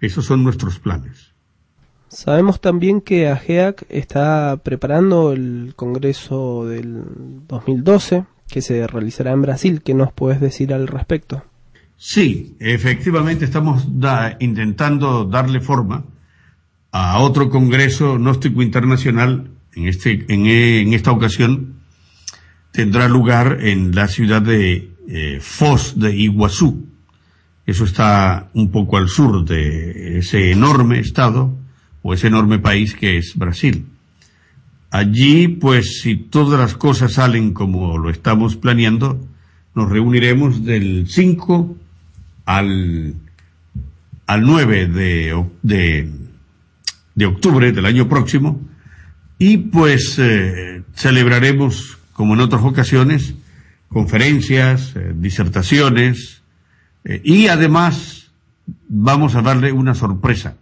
Esos 0.00 0.24
son 0.24 0.44
nuestros 0.44 0.78
planes. 0.78 1.32
Sabemos 2.08 2.60
también 2.60 3.00
que 3.00 3.28
AGEAC 3.28 3.84
está 3.88 4.60
preparando 4.62 5.32
el 5.32 5.72
Congreso 5.74 6.64
del 6.66 7.02
2012 7.48 8.24
que 8.48 8.62
se 8.62 8.86
realizará 8.86 9.32
en 9.32 9.42
Brasil. 9.42 9.82
¿Qué 9.82 9.94
nos 9.94 10.12
puedes 10.12 10.40
decir 10.40 10.72
al 10.72 10.86
respecto? 10.86 11.42
Sí, 11.96 12.56
efectivamente 12.60 13.44
estamos 13.44 13.88
intentando 14.38 15.24
darle 15.24 15.60
forma 15.60 16.04
a 16.98 17.18
otro 17.18 17.50
Congreso 17.50 18.16
Gnóstico 18.16 18.62
Internacional. 18.62 19.50
En, 19.74 19.88
este, 19.88 20.24
en, 20.28 20.92
esta 20.94 21.12
ocasión 21.12 21.74
tendrá 22.72 23.08
lugar 23.08 23.58
en 23.60 23.94
la 23.94 24.08
ciudad 24.08 24.40
de 24.40 24.90
eh, 25.08 25.38
Foz 25.40 25.98
de 25.98 26.16
Iguazú, 26.16 26.86
eso 27.66 27.84
está 27.84 28.48
un 28.54 28.70
poco 28.70 28.96
al 28.96 29.08
sur 29.08 29.44
de 29.44 30.18
ese 30.18 30.52
enorme 30.52 31.00
estado 31.00 31.58
o 32.02 32.14
ese 32.14 32.28
enorme 32.28 32.60
país 32.60 32.94
que 32.94 33.18
es 33.18 33.34
Brasil. 33.36 33.86
Allí, 34.90 35.48
pues, 35.48 36.00
si 36.00 36.16
todas 36.16 36.60
las 36.60 36.74
cosas 36.74 37.14
salen 37.14 37.52
como 37.52 37.98
lo 37.98 38.08
estamos 38.08 38.56
planeando, 38.56 39.20
nos 39.74 39.90
reuniremos 39.90 40.64
del 40.64 41.06
5 41.08 41.76
al, 42.44 43.16
al 44.28 44.42
9 44.42 44.86
de, 44.86 45.44
de, 45.62 46.08
de 47.16 47.26
octubre 47.26 47.72
del 47.72 47.86
año 47.86 48.08
próximo 48.08 48.60
y 49.38 49.56
pues 49.58 50.18
eh, 50.18 50.84
celebraremos, 50.94 51.98
como 52.12 52.34
en 52.34 52.40
otras 52.40 52.62
ocasiones, 52.62 53.34
conferencias, 53.88 54.94
eh, 54.94 55.12
disertaciones, 55.16 56.42
eh, 57.04 57.20
y 57.24 57.48
además 57.48 58.30
vamos 58.88 59.34
a 59.34 59.42
darle 59.42 59.72
una 59.72 59.94
sorpresa 59.94 60.56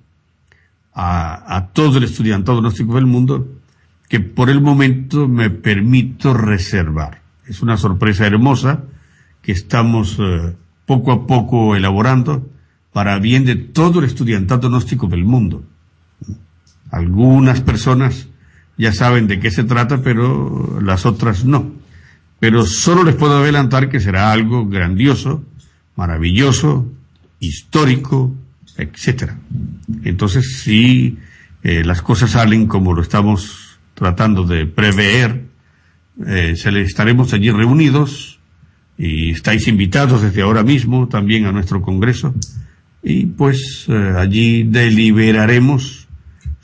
a, 0.94 1.70
todo 1.72 1.98
el 1.98 2.04
estudiantado 2.04 2.60
gnóstico 2.60 2.94
del 2.94 3.06
mundo 3.06 3.48
que 4.08 4.20
por 4.20 4.48
el 4.50 4.60
momento 4.60 5.26
me 5.26 5.50
permito 5.50 6.34
reservar. 6.34 7.22
Es 7.46 7.62
una 7.62 7.76
sorpresa 7.76 8.26
hermosa 8.26 8.84
que 9.42 9.52
estamos 9.52 10.18
eh, 10.20 10.54
poco 10.86 11.12
a 11.12 11.26
poco 11.26 11.74
elaborando 11.74 12.48
para 12.92 13.18
bien 13.18 13.44
de 13.44 13.56
todo 13.56 13.98
el 13.98 14.04
estudiantado 14.04 14.68
gnóstico 14.68 15.08
del 15.08 15.24
mundo. 15.24 15.64
Algunas 16.94 17.60
personas 17.60 18.28
ya 18.78 18.92
saben 18.92 19.26
de 19.26 19.40
qué 19.40 19.50
se 19.50 19.64
trata, 19.64 20.00
pero 20.02 20.80
las 20.80 21.06
otras 21.06 21.44
no. 21.44 21.72
Pero 22.38 22.64
solo 22.64 23.02
les 23.02 23.16
puedo 23.16 23.38
adelantar 23.38 23.88
que 23.88 23.98
será 23.98 24.30
algo 24.30 24.68
grandioso, 24.68 25.44
maravilloso, 25.96 26.88
histórico, 27.40 28.32
etcétera. 28.76 29.36
Entonces, 30.04 30.58
si 30.62 31.18
eh, 31.64 31.82
las 31.84 32.00
cosas 32.00 32.30
salen 32.30 32.66
como 32.66 32.92
lo 32.92 33.02
estamos 33.02 33.78
tratando 33.94 34.44
de 34.44 34.66
prever, 34.66 35.46
eh, 36.26 36.54
estaremos 36.54 37.32
allí 37.32 37.50
reunidos 37.50 38.38
y 38.96 39.32
estáis 39.32 39.66
invitados 39.66 40.22
desde 40.22 40.42
ahora 40.42 40.62
mismo 40.62 41.08
también 41.08 41.46
a 41.46 41.52
nuestro 41.52 41.82
congreso 41.82 42.32
y 43.02 43.26
pues 43.26 43.86
eh, 43.88 44.14
allí 44.16 44.62
deliberaremos 44.62 46.03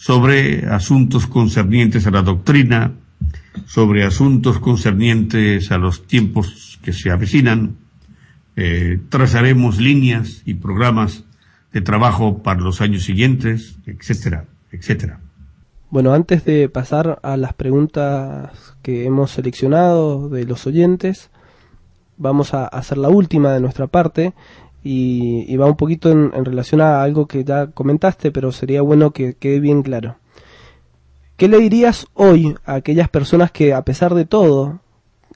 sobre 0.01 0.65
asuntos 0.65 1.27
concernientes 1.27 2.07
a 2.07 2.11
la 2.11 2.23
doctrina, 2.23 2.93
sobre 3.67 4.03
asuntos 4.03 4.59
concernientes 4.59 5.71
a 5.73 5.77
los 5.77 6.07
tiempos 6.07 6.79
que 6.83 6.95
se 6.95 7.11
avecinan, 7.11 7.77
eh, 8.57 8.99
trazaremos 9.11 9.77
líneas 9.77 10.41
y 10.47 10.55
programas 10.55 11.25
de 11.75 11.83
trabajo 11.83 12.43
para 12.43 12.61
los 12.61 12.81
años 12.81 13.05
siguientes, 13.05 13.77
etcétera, 13.85 14.47
etcétera. 14.73 15.21
Bueno, 15.91 16.15
antes 16.15 16.47
de 16.47 16.71
pasar 16.71 17.21
a 17.23 17.37
las 17.37 17.53
preguntas 17.53 18.53
que 18.81 19.05
hemos 19.05 19.33
seleccionado 19.33 20.31
de 20.31 20.47
los 20.47 20.67
oyentes, 20.67 21.29
vamos 22.17 22.55
a 22.55 22.65
hacer 22.65 22.97
la 22.97 23.11
última 23.11 23.53
de 23.53 23.61
nuestra 23.61 23.87
parte 23.87 24.33
y, 24.83 25.57
va 25.57 25.67
un 25.67 25.77
poquito 25.77 26.11
en, 26.11 26.45
relación 26.45 26.81
a 26.81 27.03
algo 27.03 27.27
que 27.27 27.45
ya 27.45 27.69
comentaste, 27.69 28.31
pero 28.31 28.53
sería 28.53 28.83
bueno 28.83 29.13
que 29.13 29.35
quede 29.35 29.61
bien 29.61 29.83
claro. 29.83 30.17
¿Qué 31.37 31.49
le 31.49 31.59
dirías 31.59 32.07
hoy 32.15 32.55
a 32.65 32.75
aquellas 32.75 33.09
personas 33.09 33.51
que, 33.51 33.73
a 33.73 33.83
pesar 33.83 34.15
de 34.15 34.27
todo, 34.27 34.81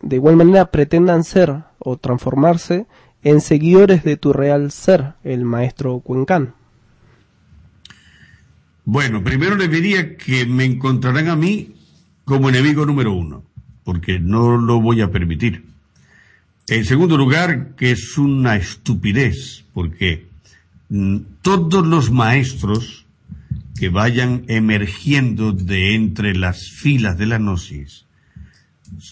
de 0.03 0.17
igual 0.17 0.37
manera 0.37 0.71
pretendan 0.71 1.25
ser 1.25 1.65
o 1.79 1.97
transformarse 1.97 2.87
en 3.23 3.41
seguidores 3.41 4.05
de 4.05 4.17
tu 4.17 4.33
real 4.33 4.71
ser, 4.71 5.15
el 5.25 5.45
maestro 5.45 6.01
Cuencán? 6.01 6.55
Bueno, 8.85 9.25
primero 9.25 9.57
le 9.57 9.69
diría 9.69 10.17
que 10.17 10.45
me 10.45 10.65
encontrarán 10.65 11.29
a 11.29 11.37
mí 11.37 11.75
como 12.25 12.51
enemigo 12.51 12.85
número 12.85 13.15
uno, 13.15 13.45
porque 13.83 14.19
no 14.19 14.59
lo 14.59 14.81
voy 14.81 15.01
a 15.01 15.11
permitir. 15.11 15.74
En 16.67 16.87
segundo 16.87 17.19
lugar, 17.19 17.75
que 17.77 17.91
es 17.91 18.17
una 18.17 18.57
estupidez, 18.57 19.65
porque 19.75 20.27
mm, 20.89 21.19
todos 21.43 21.87
los 21.87 22.11
maestros 22.11 23.05
que 23.77 23.91
vayan 23.91 24.45
emergiendo 24.49 25.53
de 25.53 25.95
entre 25.95 26.35
las 26.35 26.71
filas 26.71 27.19
de 27.19 27.27
la 27.27 27.39
gnosis, 27.39 28.07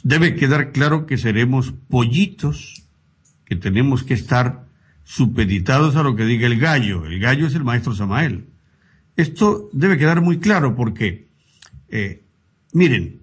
debe 0.03 0.35
quedar 0.35 0.73
claro 0.73 1.05
que 1.05 1.19
seremos 1.19 1.75
pollitos, 1.91 2.85
que 3.45 3.57
tenemos 3.57 4.03
que 4.03 4.15
estar 4.15 4.65
supeditados 5.05 5.97
a 5.97 6.03
lo 6.03 6.17
que 6.17 6.25
diga 6.25 6.47
el 6.47 6.59
gallo. 6.59 7.05
El 7.05 7.19
gallo 7.21 7.47
es 7.47 7.55
el 7.55 7.65
maestro 7.65 7.95
Samael. 7.95 8.47
Esto 9.17 9.69
debe 9.75 9.99
quedar 9.99 10.23
muy 10.23 10.39
claro 10.39 10.75
porque, 10.75 11.27
eh, 11.91 12.23
miren, 12.73 13.21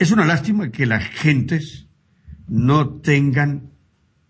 es 0.00 0.10
una 0.10 0.24
lástima 0.24 0.72
que 0.72 0.86
las 0.86 1.04
gentes 1.04 1.83
no 2.48 2.88
tengan 2.88 3.70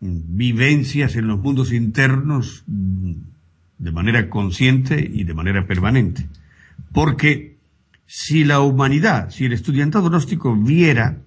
vivencias 0.00 1.16
en 1.16 1.28
los 1.28 1.40
mundos 1.40 1.72
internos 1.72 2.64
de 2.66 3.92
manera 3.92 4.28
consciente 4.28 5.10
y 5.12 5.24
de 5.24 5.34
manera 5.34 5.66
permanente. 5.66 6.28
Porque 6.92 7.56
si 8.06 8.44
la 8.44 8.60
humanidad, 8.60 9.30
si 9.30 9.46
el 9.46 9.52
estudiantado 9.52 10.08
gnóstico 10.08 10.54
viera 10.54 11.18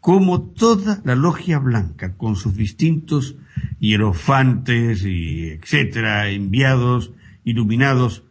cómo 0.00 0.42
toda 0.42 1.00
la 1.04 1.14
logia 1.14 1.58
blanca, 1.58 2.16
con 2.16 2.36
sus 2.36 2.54
distintos 2.54 3.36
hierofantes 3.78 5.04
y 5.04 5.50
etcétera, 5.50 6.30
enviados, 6.30 7.12
iluminados, 7.44 8.24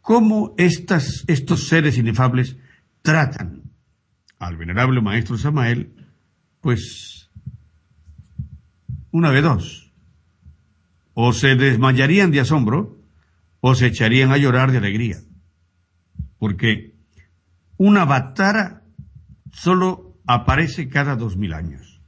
cómo 0.00 0.54
estas, 0.58 1.24
estos 1.28 1.68
seres 1.68 1.98
inefables 1.98 2.56
tratan 3.02 3.62
al 4.38 4.56
venerable 4.56 5.00
maestro 5.00 5.38
Samael, 5.38 5.92
pues 6.60 7.11
una 9.12 9.30
de 9.30 9.42
dos. 9.42 9.92
O 11.14 11.32
se 11.32 11.54
desmayarían 11.54 12.32
de 12.32 12.40
asombro 12.40 12.98
o 13.60 13.74
se 13.76 13.86
echarían 13.86 14.32
a 14.32 14.38
llorar 14.38 14.72
de 14.72 14.78
alegría. 14.78 15.18
Porque 16.38 16.96
una 17.76 18.04
batara 18.04 18.82
solo 19.52 20.18
aparece 20.26 20.88
cada 20.88 21.14
dos 21.14 21.36
mil 21.36 21.52
años. 21.52 22.00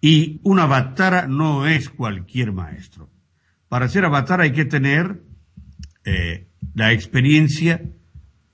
Y 0.00 0.40
una 0.42 0.66
batara 0.66 1.28
no 1.28 1.66
es 1.66 1.88
cualquier 1.88 2.52
maestro. 2.52 3.08
Para 3.68 3.88
ser 3.88 4.04
avatar 4.04 4.40
hay 4.40 4.52
que 4.52 4.64
tener 4.64 5.22
eh, 6.04 6.48
la 6.74 6.92
experiencia 6.92 7.92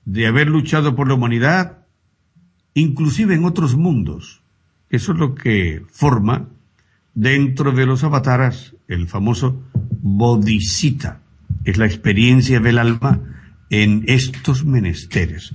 de 0.05 0.27
haber 0.27 0.47
luchado 0.47 0.95
por 0.95 1.07
la 1.07 1.15
humanidad, 1.15 1.87
inclusive 2.73 3.33
en 3.33 3.45
otros 3.45 3.75
mundos. 3.75 4.43
Eso 4.89 5.13
es 5.13 5.17
lo 5.17 5.33
que 5.33 5.83
forma 5.89 6.49
dentro 7.19 7.73
de 7.73 7.85
los 7.85 8.05
avataras 8.05 8.77
el 8.87 9.09
famoso 9.09 9.61
bodhisattva. 10.01 11.19
Es 11.65 11.77
la 11.77 11.85
experiencia 11.85 12.61
del 12.61 12.79
alma 12.79 13.19
en 13.69 14.05
estos 14.07 14.63
menesteres. 14.63 15.53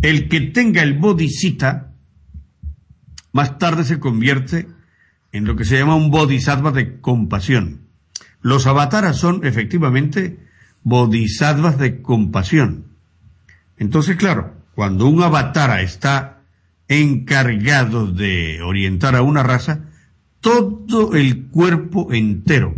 El 0.00 0.28
que 0.28 0.40
tenga 0.40 0.84
el 0.84 0.96
bodhisattva 0.96 1.90
más 3.32 3.58
tarde 3.58 3.82
se 3.82 3.98
convierte 3.98 4.68
en 5.32 5.44
lo 5.44 5.56
que 5.56 5.64
se 5.64 5.76
llama 5.76 5.96
un 5.96 6.12
bodhisattva 6.12 6.70
de 6.70 7.00
compasión. 7.00 7.80
Los 8.40 8.68
avataras 8.68 9.16
son 9.16 9.44
efectivamente 9.44 10.38
bodhisattvas 10.84 11.78
de 11.78 12.00
compasión. 12.00 12.84
Entonces, 13.76 14.14
claro, 14.14 14.54
cuando 14.76 15.08
un 15.08 15.20
avatara 15.20 15.82
está 15.82 16.42
encargado 16.86 18.06
de 18.06 18.62
orientar 18.62 19.16
a 19.16 19.22
una 19.22 19.42
raza, 19.42 19.85
todo 20.46 21.16
el 21.16 21.46
cuerpo 21.46 22.12
entero 22.12 22.76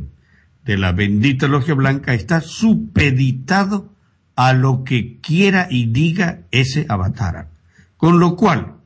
de 0.65 0.79
la 0.79 0.93
bendita 0.93 1.49
logia 1.49 1.75
blanca 1.75 2.15
está 2.15 2.41
supeditado 2.41 3.93
a 4.37 4.55
lo 4.55 4.85
que 4.85 5.19
quiera 5.21 5.69
y 5.71 5.85
diga 5.85 6.45
ese 6.51 6.87
avatar. 6.89 7.51
Con 7.99 8.21
lo 8.21 8.37
cual, 8.37 8.77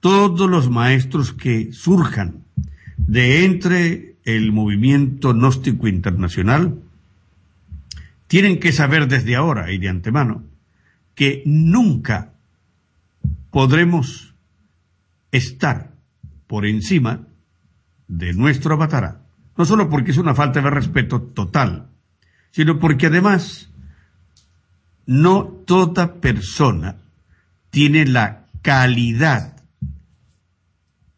todos 0.00 0.50
los 0.50 0.68
maestros 0.68 1.32
que 1.32 1.72
surjan 1.72 2.42
de 2.96 3.44
entre 3.44 4.16
el 4.24 4.50
movimiento 4.50 5.32
gnóstico 5.32 5.86
internacional 5.86 6.80
tienen 8.26 8.58
que 8.58 8.72
saber 8.72 9.06
desde 9.06 9.36
ahora 9.36 9.70
y 9.70 9.78
de 9.78 9.90
antemano 9.90 10.42
que 11.14 11.44
nunca 11.46 12.32
podremos 13.52 14.34
estar 15.30 15.92
por 16.48 16.66
encima 16.66 17.28
de 18.18 18.32
nuestro 18.32 18.74
avatar, 18.74 19.20
no 19.56 19.64
solo 19.64 19.88
porque 19.88 20.12
es 20.12 20.18
una 20.18 20.34
falta 20.34 20.60
de 20.60 20.70
respeto 20.70 21.20
total, 21.20 21.88
sino 22.50 22.78
porque 22.78 23.06
además 23.06 23.70
no 25.06 25.44
toda 25.44 26.14
persona 26.14 26.96
tiene 27.70 28.06
la 28.06 28.46
calidad 28.62 29.56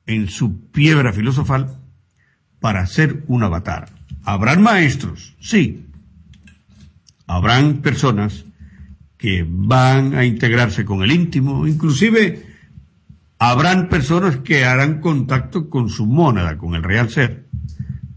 en 0.06 0.28
su 0.28 0.70
piedra 0.70 1.12
filosofal 1.12 1.78
para 2.60 2.86
ser 2.86 3.24
un 3.26 3.42
avatar. 3.42 3.90
Habrán 4.24 4.62
maestros, 4.62 5.34
sí. 5.40 5.86
Habrán 7.26 7.82
personas 7.82 8.44
que 9.18 9.44
van 9.48 10.14
a 10.14 10.24
integrarse 10.24 10.84
con 10.84 11.02
el 11.02 11.12
íntimo, 11.12 11.66
inclusive 11.66 12.55
Habrán 13.38 13.88
personas 13.88 14.38
que 14.38 14.64
harán 14.64 15.00
contacto 15.00 15.68
con 15.68 15.90
su 15.90 16.06
mónada, 16.06 16.56
con 16.56 16.74
el 16.74 16.82
real 16.82 17.10
ser, 17.10 17.48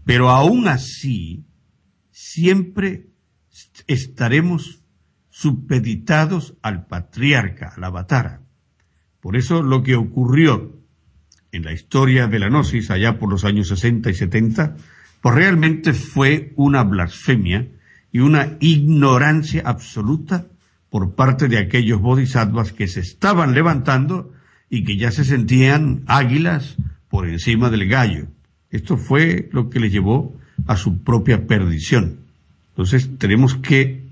pero 0.04 0.30
aún 0.30 0.66
así 0.66 1.44
siempre 2.10 3.08
estaremos 3.86 4.82
supeditados 5.28 6.54
al 6.62 6.86
patriarca, 6.86 7.72
al 7.76 7.84
avatara. 7.84 8.42
Por 9.20 9.36
eso 9.36 9.62
lo 9.62 9.82
que 9.82 9.96
ocurrió 9.96 10.80
en 11.52 11.64
la 11.64 11.72
historia 11.72 12.26
de 12.26 12.38
la 12.38 12.48
Gnosis 12.48 12.90
allá 12.90 13.18
por 13.18 13.28
los 13.28 13.44
años 13.44 13.68
60 13.68 14.10
y 14.10 14.14
70, 14.14 14.76
pues 15.20 15.34
realmente 15.34 15.92
fue 15.92 16.52
una 16.56 16.82
blasfemia 16.82 17.68
y 18.12 18.20
una 18.20 18.56
ignorancia 18.60 19.62
absoluta 19.64 20.46
por 20.88 21.14
parte 21.14 21.48
de 21.48 21.58
aquellos 21.58 22.00
bodhisattvas 22.00 22.72
que 22.72 22.88
se 22.88 23.00
estaban 23.00 23.54
levantando 23.54 24.32
y 24.70 24.84
que 24.84 24.96
ya 24.96 25.10
se 25.10 25.24
sentían 25.24 26.04
águilas 26.06 26.76
por 27.08 27.28
encima 27.28 27.68
del 27.68 27.88
gallo. 27.88 28.28
Esto 28.70 28.96
fue 28.96 29.50
lo 29.52 29.68
que 29.68 29.80
le 29.80 29.90
llevó 29.90 30.38
a 30.66 30.76
su 30.76 31.02
propia 31.02 31.46
perdición. 31.46 32.20
Entonces 32.70 33.10
tenemos 33.18 33.56
que 33.56 34.04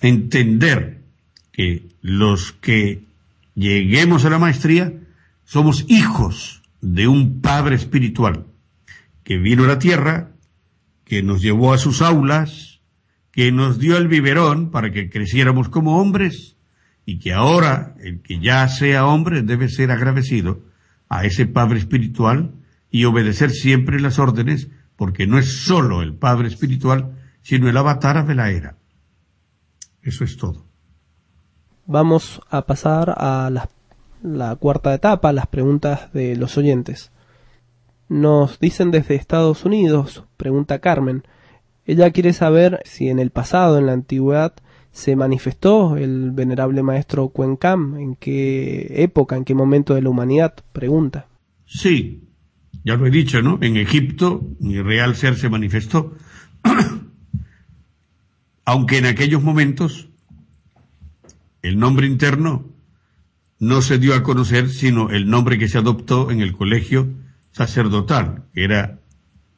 entender 0.00 1.02
que 1.52 1.86
los 2.00 2.52
que 2.52 3.04
lleguemos 3.54 4.24
a 4.24 4.30
la 4.30 4.38
maestría 4.38 4.94
somos 5.44 5.84
hijos 5.88 6.62
de 6.80 7.06
un 7.06 7.40
Padre 7.40 7.76
espiritual 7.76 8.46
que 9.24 9.36
vino 9.36 9.64
a 9.64 9.68
la 9.68 9.78
tierra, 9.78 10.30
que 11.04 11.22
nos 11.22 11.42
llevó 11.42 11.74
a 11.74 11.78
sus 11.78 12.00
aulas, 12.00 12.80
que 13.30 13.52
nos 13.52 13.78
dio 13.78 13.98
el 13.98 14.08
biberón 14.08 14.70
para 14.70 14.90
que 14.90 15.10
creciéramos 15.10 15.68
como 15.68 16.00
hombres 16.00 16.56
y 17.08 17.20
que 17.20 17.32
ahora 17.32 17.94
el 18.00 18.20
que 18.20 18.38
ya 18.38 18.68
sea 18.68 19.06
hombre 19.06 19.40
debe 19.40 19.70
ser 19.70 19.90
agradecido 19.90 20.60
a 21.08 21.24
ese 21.24 21.46
Padre 21.46 21.78
espiritual 21.78 22.52
y 22.90 23.06
obedecer 23.06 23.48
siempre 23.50 23.98
las 23.98 24.18
órdenes, 24.18 24.68
porque 24.94 25.26
no 25.26 25.38
es 25.38 25.64
solo 25.64 26.02
el 26.02 26.14
Padre 26.14 26.48
espiritual, 26.48 27.16
sino 27.40 27.66
el 27.66 27.78
avatar 27.78 28.26
de 28.26 28.34
la 28.34 28.50
era. 28.50 28.76
Eso 30.02 30.22
es 30.22 30.36
todo. 30.36 30.66
Vamos 31.86 32.42
a 32.50 32.66
pasar 32.66 33.14
a 33.16 33.48
la, 33.48 33.70
la 34.22 34.54
cuarta 34.56 34.92
etapa, 34.92 35.32
las 35.32 35.46
preguntas 35.46 36.12
de 36.12 36.36
los 36.36 36.58
oyentes. 36.58 37.10
Nos 38.10 38.60
dicen 38.60 38.90
desde 38.90 39.14
Estados 39.14 39.64
Unidos, 39.64 40.24
pregunta 40.36 40.80
Carmen. 40.80 41.24
Ella 41.86 42.10
quiere 42.10 42.34
saber 42.34 42.82
si 42.84 43.08
en 43.08 43.18
el 43.18 43.30
pasado, 43.30 43.78
en 43.78 43.86
la 43.86 43.92
antigüedad, 43.92 44.52
se 44.98 45.14
manifestó 45.14 45.96
el 45.96 46.32
venerable 46.32 46.82
maestro 46.82 47.28
Cuencam, 47.28 47.96
en 47.98 48.16
qué 48.16 49.04
época, 49.04 49.36
en 49.36 49.44
qué 49.44 49.54
momento 49.54 49.94
de 49.94 50.02
la 50.02 50.08
humanidad, 50.08 50.56
pregunta. 50.72 51.28
Sí, 51.66 52.24
ya 52.84 52.96
lo 52.96 53.06
he 53.06 53.10
dicho, 53.10 53.40
¿no? 53.40 53.60
En 53.62 53.76
Egipto 53.76 54.42
mi 54.58 54.82
real 54.82 55.14
ser 55.14 55.36
se 55.36 55.48
manifestó, 55.48 56.16
aunque 58.64 58.98
en 58.98 59.06
aquellos 59.06 59.40
momentos 59.40 60.08
el 61.62 61.78
nombre 61.78 62.08
interno 62.08 62.66
no 63.60 63.82
se 63.82 63.98
dio 63.98 64.16
a 64.16 64.24
conocer 64.24 64.68
sino 64.68 65.10
el 65.10 65.30
nombre 65.30 65.58
que 65.58 65.68
se 65.68 65.78
adoptó 65.78 66.32
en 66.32 66.40
el 66.40 66.56
colegio 66.56 67.06
sacerdotal, 67.52 68.46
que 68.52 68.64
era 68.64 68.98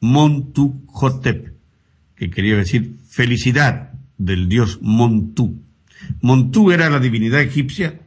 Montuhotep, 0.01 1.55
que 2.15 2.29
quería 2.29 2.57
decir 2.57 2.97
felicidad 3.09 3.90
del 4.25 4.47
dios 4.47 4.79
Montú. 4.81 5.63
Montú 6.21 6.71
era 6.71 6.89
la 6.89 6.99
divinidad 6.99 7.41
egipcia 7.41 8.01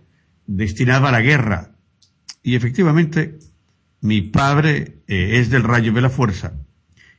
destinada 0.46 1.08
a 1.08 1.12
la 1.12 1.20
guerra. 1.20 1.76
Y 2.42 2.54
efectivamente, 2.54 3.38
mi 4.00 4.22
padre 4.22 5.02
eh, 5.06 5.38
es 5.38 5.50
del 5.50 5.62
rayo 5.62 5.92
de 5.92 6.00
la 6.00 6.10
fuerza. 6.10 6.54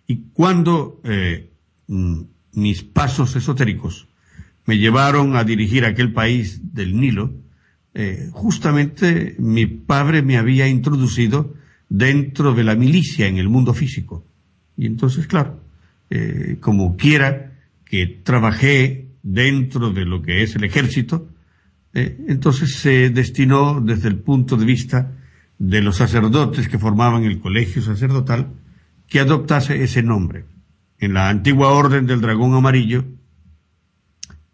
Y 0.07 0.29
cuando 0.33 1.01
eh, 1.03 1.51
mm, 1.87 2.21
mis 2.53 2.83
pasos 2.83 3.35
esotéricos 3.35 4.07
me 4.65 4.77
llevaron 4.77 5.35
a 5.35 5.43
dirigir 5.43 5.85
aquel 5.85 6.13
país 6.13 6.73
del 6.73 6.99
Nilo, 6.99 7.33
eh, 7.93 8.29
justamente 8.31 9.35
mi 9.39 9.65
padre 9.65 10.21
me 10.21 10.37
había 10.37 10.67
introducido 10.67 11.53
dentro 11.89 12.53
de 12.53 12.63
la 12.63 12.75
milicia 12.75 13.27
en 13.27 13.37
el 13.37 13.49
mundo 13.49 13.73
físico. 13.73 14.25
Y 14.77 14.85
entonces, 14.85 15.27
claro, 15.27 15.61
eh, 16.09 16.57
como 16.59 16.97
quiera 16.97 17.44
trabajé 18.23 19.11
dentro 19.23 19.91
de 19.91 20.05
lo 20.05 20.21
que 20.21 20.43
es 20.43 20.55
el 20.55 20.63
ejército, 20.63 21.29
eh, 21.93 22.17
entonces 22.27 22.75
se 22.75 23.09
destinó 23.09 23.81
desde 23.81 24.09
el 24.09 24.19
punto 24.19 24.57
de 24.57 24.65
vista 24.65 25.13
de 25.57 25.81
los 25.81 25.97
sacerdotes 25.97 26.67
que 26.67 26.77
formaban 26.77 27.23
el 27.23 27.39
colegio 27.39 27.81
sacerdotal 27.81 28.53
que 29.07 29.19
adoptase 29.19 29.83
ese 29.83 30.03
nombre. 30.03 30.45
En 30.99 31.13
la 31.13 31.29
antigua 31.29 31.69
orden 31.71 32.05
del 32.05 32.21
dragón 32.21 32.53
amarillo, 32.53 33.05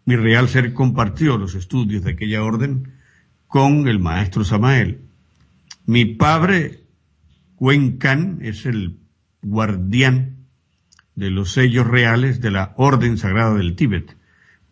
mi 0.04 0.16
real 0.16 0.48
ser 0.48 0.72
compartió 0.72 1.38
los 1.38 1.54
estudios 1.54 2.02
de 2.04 2.12
aquella 2.12 2.42
orden 2.42 2.92
con 3.46 3.88
el 3.88 3.98
maestro 3.98 4.44
Samael. 4.44 5.02
Mi 5.86 6.04
padre, 6.04 6.84
Cuencan, 7.56 8.38
es 8.42 8.66
el 8.66 8.98
guardián 9.42 10.41
de 11.14 11.30
los 11.30 11.52
sellos 11.52 11.86
reales 11.86 12.40
de 12.40 12.50
la 12.50 12.72
Orden 12.76 13.18
Sagrada 13.18 13.54
del 13.54 13.76
Tíbet. 13.76 14.16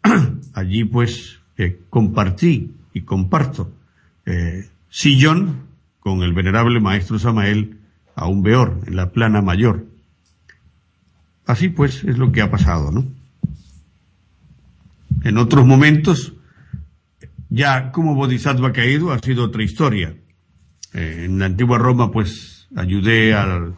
Allí 0.55 0.85
pues 0.85 1.41
eh, 1.57 1.81
compartí 1.91 2.75
y 2.93 3.03
comparto 3.03 3.73
eh, 4.27 4.69
sillón 4.89 5.67
con 6.01 6.23
el 6.23 6.33
venerable 6.33 6.81
maestro 6.81 7.19
Samael 7.19 7.81
un 8.27 8.43
peor, 8.43 8.81
en 8.87 8.97
la 8.97 9.11
plana 9.11 9.43
mayor. 9.43 9.87
Así 11.47 11.69
pues 11.69 12.05
es 12.05 12.19
lo 12.19 12.33
que 12.33 12.43
ha 12.43 12.51
pasado, 12.51 12.91
¿no? 12.91 13.07
En 15.23 15.39
otros 15.39 15.67
momentos 15.67 16.35
ya 17.49 17.91
como 17.91 18.15
Bodhisattva 18.15 18.73
caído 18.73 19.12
ha 19.12 19.19
sido 19.19 19.45
otra 19.45 19.62
historia. 19.62 20.15
Eh, 20.95 21.25
en 21.27 21.39
la 21.39 21.47
antigua 21.47 21.79
Roma, 21.79 22.11
pues, 22.11 22.69
ayudé 22.77 23.35
al 23.35 23.75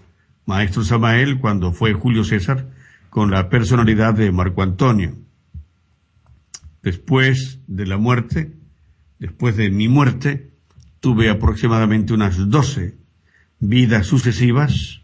maestro 0.46 0.84
Samael 0.84 1.38
cuando 1.38 1.72
fue 1.72 1.92
Julio 1.92 2.24
César 2.24 2.68
con 3.10 3.30
la 3.30 3.48
personalidad 3.48 4.14
de 4.14 4.32
Marco 4.32 4.62
Antonio. 4.62 5.16
Después 6.82 7.60
de 7.66 7.86
la 7.86 7.96
muerte, 7.96 8.52
después 9.18 9.56
de 9.56 9.70
mi 9.70 9.88
muerte, 9.88 10.50
tuve 11.00 11.30
aproximadamente 11.30 12.12
unas 12.12 12.48
doce 12.48 12.96
vidas 13.60 14.06
sucesivas 14.06 15.02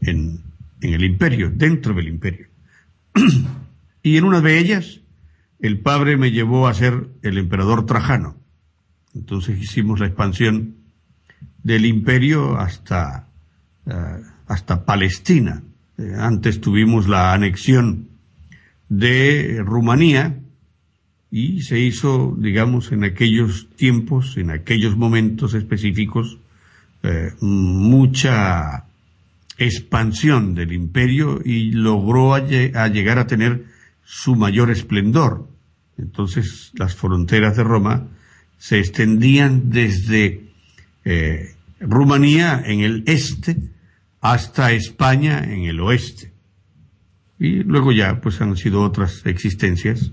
en, 0.00 0.42
en 0.80 0.94
el 0.94 1.04
imperio, 1.04 1.50
dentro 1.50 1.94
del 1.94 2.08
imperio. 2.08 2.46
y 4.02 4.16
en 4.16 4.24
una 4.24 4.40
de 4.40 4.58
ellas 4.58 5.00
el 5.58 5.80
padre 5.80 6.16
me 6.16 6.30
llevó 6.30 6.68
a 6.68 6.74
ser 6.74 7.08
el 7.22 7.38
emperador 7.38 7.86
Trajano. 7.86 8.36
Entonces 9.14 9.60
hicimos 9.60 10.00
la 10.00 10.06
expansión 10.06 10.76
del 11.62 11.84
imperio 11.84 12.56
hasta, 12.56 13.28
eh, 13.86 14.22
hasta 14.50 14.84
Palestina. 14.84 15.62
Eh, 15.96 16.12
antes 16.18 16.60
tuvimos 16.60 17.06
la 17.08 17.32
anexión 17.32 18.08
de 18.88 19.62
Rumanía 19.64 20.40
y 21.30 21.62
se 21.62 21.78
hizo, 21.78 22.34
digamos, 22.36 22.90
en 22.90 23.04
aquellos 23.04 23.68
tiempos, 23.76 24.36
en 24.36 24.50
aquellos 24.50 24.96
momentos 24.96 25.54
específicos, 25.54 26.38
eh, 27.04 27.30
mucha 27.40 28.86
expansión 29.56 30.56
del 30.56 30.72
imperio 30.72 31.40
y 31.44 31.70
logró 31.70 32.34
a 32.34 32.40
llegar 32.40 33.18
a 33.20 33.28
tener 33.28 33.66
su 34.04 34.34
mayor 34.34 34.72
esplendor. 34.72 35.46
Entonces 35.96 36.72
las 36.74 36.96
fronteras 36.96 37.56
de 37.56 37.62
Roma 37.62 38.08
se 38.58 38.80
extendían 38.80 39.70
desde 39.70 40.48
eh, 41.04 41.54
Rumanía 41.78 42.60
en 42.66 42.80
el 42.80 43.04
este 43.06 43.56
hasta 44.20 44.72
España 44.72 45.44
en 45.44 45.64
el 45.64 45.80
oeste. 45.80 46.32
Y 47.38 47.62
luego 47.62 47.92
ya 47.92 48.20
pues 48.20 48.40
han 48.40 48.56
sido 48.56 48.82
otras 48.82 49.22
existencias 49.24 50.12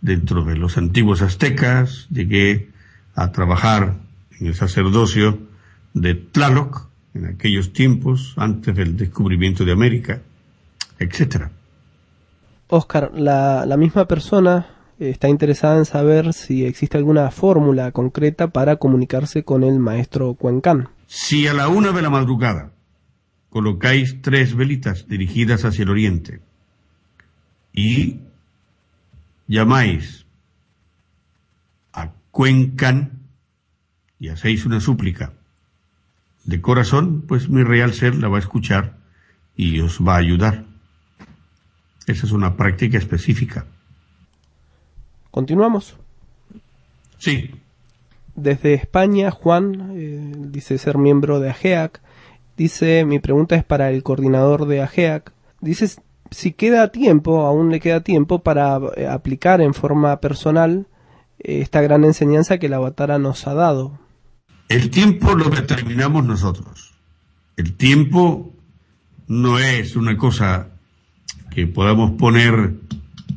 dentro 0.00 0.44
de 0.44 0.56
los 0.56 0.76
antiguos 0.76 1.22
aztecas. 1.22 2.06
Llegué 2.10 2.68
a 3.14 3.32
trabajar 3.32 3.96
en 4.38 4.46
el 4.46 4.54
sacerdocio 4.54 5.38
de 5.94 6.14
Tlaloc 6.14 6.88
en 7.14 7.26
aquellos 7.26 7.72
tiempos 7.72 8.34
antes 8.36 8.74
del 8.76 8.96
descubrimiento 8.96 9.64
de 9.64 9.72
América, 9.72 10.20
etcétera. 10.98 11.50
Oscar, 12.68 13.10
la, 13.14 13.64
la 13.66 13.76
misma 13.76 14.06
persona 14.06 14.66
está 14.98 15.28
interesada 15.28 15.78
en 15.78 15.86
saber 15.86 16.32
si 16.34 16.64
existe 16.64 16.98
alguna 16.98 17.30
fórmula 17.30 17.90
concreta 17.90 18.48
para 18.48 18.76
comunicarse 18.76 19.42
con 19.42 19.64
el 19.64 19.78
maestro 19.78 20.34
Cuencán. 20.34 20.88
Si 21.06 21.48
a 21.48 21.54
la 21.54 21.68
una 21.68 21.90
de 21.90 22.02
la 22.02 22.10
madrugada 22.10 22.70
colocáis 23.50 24.22
tres 24.22 24.54
velitas 24.54 25.08
dirigidas 25.08 25.64
hacia 25.64 25.82
el 25.82 25.90
oriente 25.90 26.40
y 27.72 28.20
llamáis 29.46 30.24
a 31.92 32.12
Cuencan 32.30 33.20
y 34.18 34.28
hacéis 34.28 34.64
una 34.66 34.80
súplica 34.80 35.32
de 36.44 36.60
corazón, 36.60 37.22
pues 37.22 37.48
mi 37.48 37.62
real 37.62 37.92
ser 37.92 38.14
la 38.14 38.28
va 38.28 38.36
a 38.36 38.40
escuchar 38.40 38.96
y 39.56 39.80
os 39.80 40.00
va 40.00 40.14
a 40.14 40.18
ayudar. 40.18 40.64
Esa 42.06 42.26
es 42.26 42.32
una 42.32 42.56
práctica 42.56 42.98
específica. 42.98 43.66
¿Continuamos? 45.30 45.96
Sí. 47.18 47.50
Desde 48.34 48.74
España, 48.74 49.30
Juan 49.30 49.92
eh, 49.94 50.32
dice 50.36 50.78
ser 50.78 50.98
miembro 50.98 51.40
de 51.40 51.50
AGEAC. 51.50 52.00
Dice, 52.60 53.06
mi 53.06 53.20
pregunta 53.20 53.56
es 53.56 53.64
para 53.64 53.88
el 53.88 54.02
coordinador 54.02 54.66
de 54.66 54.82
AGEAC. 54.82 55.32
Dice 55.62 55.88
si 56.30 56.52
queda 56.52 56.92
tiempo, 56.92 57.46
aún 57.46 57.70
le 57.70 57.80
queda 57.80 58.02
tiempo 58.02 58.40
para 58.40 58.78
eh, 58.98 59.06
aplicar 59.06 59.62
en 59.62 59.72
forma 59.72 60.20
personal 60.20 60.86
eh, 61.38 61.62
esta 61.62 61.80
gran 61.80 62.04
enseñanza 62.04 62.58
que 62.58 62.68
la 62.68 62.76
Avatara 62.76 63.18
nos 63.18 63.46
ha 63.46 63.54
dado. 63.54 63.98
El 64.68 64.90
tiempo 64.90 65.34
lo 65.34 65.48
determinamos 65.48 66.26
nosotros. 66.26 66.92
El 67.56 67.72
tiempo 67.78 68.52
no 69.26 69.58
es 69.58 69.96
una 69.96 70.18
cosa 70.18 70.68
que 71.50 71.66
podamos 71.66 72.10
poner 72.18 72.74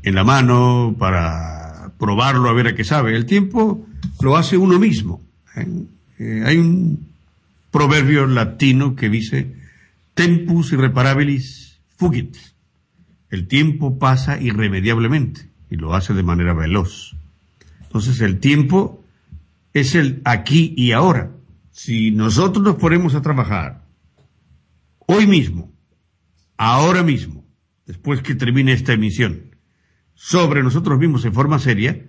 en 0.04 0.16
la 0.16 0.26
mano 0.26 0.98
para 1.00 1.94
probarlo 1.98 2.50
a 2.50 2.54
ver 2.54 2.68
a 2.68 2.76
qué 2.76 2.84
sabe. 2.84 3.16
El 3.16 3.26
tiempo 3.26 3.86
lo 4.20 4.36
hace 4.36 4.58
uno 4.58 4.80
mismo. 4.80 5.22
¿eh? 5.56 6.44
Hay 6.45 6.58
un 6.58 7.12
proverbio 7.74 8.28
latino 8.28 8.95
que 8.95 9.10
dice 9.10 9.56
tempus 10.14 10.72
irreparabilis 10.72 11.82
fugit. 11.98 12.38
El 13.32 13.48
tiempo 13.48 13.98
pasa 13.98 14.40
irremediablemente 14.40 15.50
y 15.72 15.76
lo 15.76 15.95
hace 15.95 16.14
de 16.14 16.22
manera 16.22 16.54
veloz. 16.54 17.16
Entonces 17.82 18.22
el 18.22 18.40
tiempo 18.40 19.04
es 19.74 19.95
el 19.95 20.22
aquí 20.24 20.74
y 20.78 20.91
ahora. 20.91 21.32
Si 21.72 22.12
nosotros 22.12 22.64
nos 22.64 22.76
ponemos 22.76 23.16
a 23.16 23.24
trabajar 23.24 23.84
hoy 25.08 25.26
mismo, 25.26 25.74
ahora 26.58 27.02
mismo, 27.02 27.44
después 27.88 28.22
que 28.22 28.36
termine 28.36 28.74
esta 28.74 28.94
emisión, 28.94 29.56
sobre 30.14 30.62
nosotros 30.62 31.00
mismos 31.00 31.26
en 31.26 31.34
forma 31.34 31.58
seria, 31.58 32.06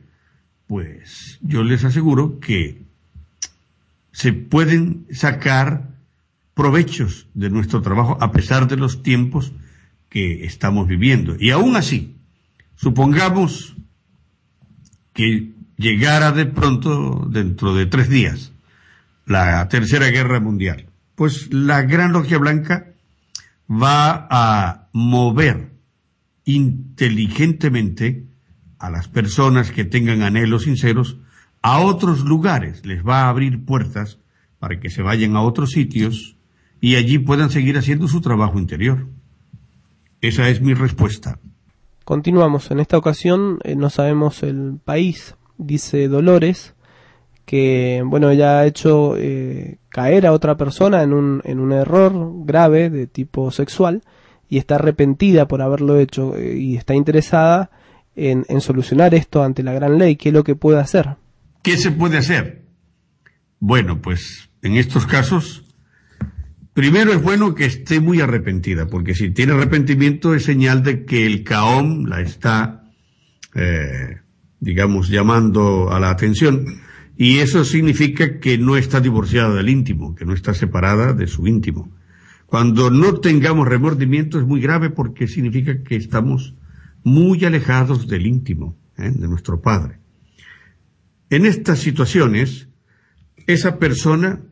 pues 0.66 1.38
yo 1.40 1.64
les 1.64 1.84
aseguro 1.84 2.38
que 2.38 2.83
se 4.14 4.32
pueden 4.32 5.06
sacar 5.10 5.90
provechos 6.54 7.26
de 7.34 7.50
nuestro 7.50 7.82
trabajo 7.82 8.16
a 8.20 8.30
pesar 8.30 8.68
de 8.68 8.76
los 8.76 9.02
tiempos 9.02 9.52
que 10.08 10.44
estamos 10.44 10.86
viviendo. 10.86 11.36
Y 11.36 11.50
aún 11.50 11.74
así, 11.74 12.14
supongamos 12.76 13.74
que 15.12 15.50
llegara 15.76 16.30
de 16.30 16.46
pronto, 16.46 17.26
dentro 17.28 17.74
de 17.74 17.86
tres 17.86 18.08
días, 18.08 18.52
la 19.26 19.68
Tercera 19.68 20.06
Guerra 20.10 20.38
Mundial. 20.38 20.86
Pues 21.16 21.52
la 21.52 21.82
Gran 21.82 22.12
Logia 22.12 22.38
Blanca 22.38 22.92
va 23.68 24.28
a 24.30 24.88
mover 24.92 25.72
inteligentemente 26.44 28.26
a 28.78 28.90
las 28.90 29.08
personas 29.08 29.72
que 29.72 29.84
tengan 29.84 30.22
anhelos 30.22 30.62
sinceros 30.62 31.18
a 31.64 31.80
otros 31.80 32.26
lugares, 32.26 32.84
les 32.84 33.02
va 33.02 33.22
a 33.22 33.30
abrir 33.30 33.64
puertas 33.64 34.18
para 34.58 34.78
que 34.78 34.90
se 34.90 35.00
vayan 35.00 35.34
a 35.34 35.40
otros 35.40 35.70
sitios 35.70 36.36
y 36.78 36.96
allí 36.96 37.18
puedan 37.18 37.48
seguir 37.48 37.78
haciendo 37.78 38.06
su 38.06 38.20
trabajo 38.20 38.58
interior. 38.58 39.06
Esa 40.20 40.50
es 40.50 40.60
mi 40.60 40.74
respuesta. 40.74 41.38
Continuamos. 42.04 42.70
En 42.70 42.80
esta 42.80 42.98
ocasión 42.98 43.60
eh, 43.64 43.76
no 43.76 43.88
sabemos 43.88 44.42
el 44.42 44.78
país, 44.84 45.36
dice 45.56 46.06
Dolores, 46.06 46.74
que 47.46 48.02
bueno, 48.04 48.28
ella 48.28 48.58
ha 48.58 48.66
hecho 48.66 49.16
eh, 49.16 49.78
caer 49.88 50.26
a 50.26 50.32
otra 50.32 50.58
persona 50.58 51.02
en 51.02 51.14
un, 51.14 51.40
en 51.44 51.60
un 51.60 51.72
error 51.72 52.12
grave 52.44 52.90
de 52.90 53.06
tipo 53.06 53.50
sexual 53.50 54.02
y 54.50 54.58
está 54.58 54.74
arrepentida 54.74 55.48
por 55.48 55.62
haberlo 55.62 55.98
hecho 55.98 56.36
eh, 56.36 56.58
y 56.58 56.76
está 56.76 56.94
interesada 56.94 57.70
en, 58.16 58.44
en 58.50 58.60
solucionar 58.60 59.14
esto 59.14 59.42
ante 59.42 59.62
la 59.62 59.72
gran 59.72 59.96
ley. 59.96 60.16
¿Qué 60.16 60.28
es 60.28 60.34
lo 60.34 60.44
que 60.44 60.56
puede 60.56 60.78
hacer? 60.78 61.16
¿Qué 61.64 61.76
se 61.76 61.90
puede 61.90 62.18
hacer? 62.18 62.68
Bueno, 63.58 64.00
pues 64.00 64.50
en 64.62 64.76
estos 64.76 65.06
casos 65.06 65.64
Primero 66.74 67.12
es 67.12 67.22
bueno 67.22 67.54
que 67.54 67.66
esté 67.66 68.00
muy 68.00 68.20
arrepentida, 68.20 68.88
porque 68.88 69.14
si 69.14 69.30
tiene 69.30 69.52
arrepentimiento 69.52 70.34
es 70.34 70.42
señal 70.42 70.82
de 70.82 71.04
que 71.04 71.24
el 71.24 71.44
caón 71.44 72.10
la 72.10 72.20
está, 72.20 72.90
eh, 73.54 74.16
digamos, 74.58 75.08
llamando 75.08 75.92
a 75.92 76.00
la 76.00 76.10
atención. 76.10 76.64
Y 77.16 77.38
eso 77.38 77.64
significa 77.64 78.40
que 78.40 78.58
no 78.58 78.76
está 78.76 79.00
divorciada 79.00 79.54
del 79.54 79.68
íntimo, 79.68 80.16
que 80.16 80.24
no 80.24 80.32
está 80.32 80.52
separada 80.52 81.12
de 81.12 81.28
su 81.28 81.46
íntimo. 81.46 81.96
Cuando 82.46 82.90
no 82.90 83.20
tengamos 83.20 83.68
remordimiento 83.68 84.40
es 84.40 84.44
muy 84.44 84.60
grave 84.60 84.90
porque 84.90 85.28
significa 85.28 85.84
que 85.84 85.94
estamos 85.94 86.56
muy 87.04 87.44
alejados 87.44 88.08
del 88.08 88.26
íntimo, 88.26 88.76
¿eh? 88.98 89.12
de 89.14 89.28
nuestro 89.28 89.62
Padre. 89.62 90.00
En 91.34 91.46
estas 91.46 91.80
situaciones, 91.80 92.68
esa 93.48 93.80
persona 93.80 94.44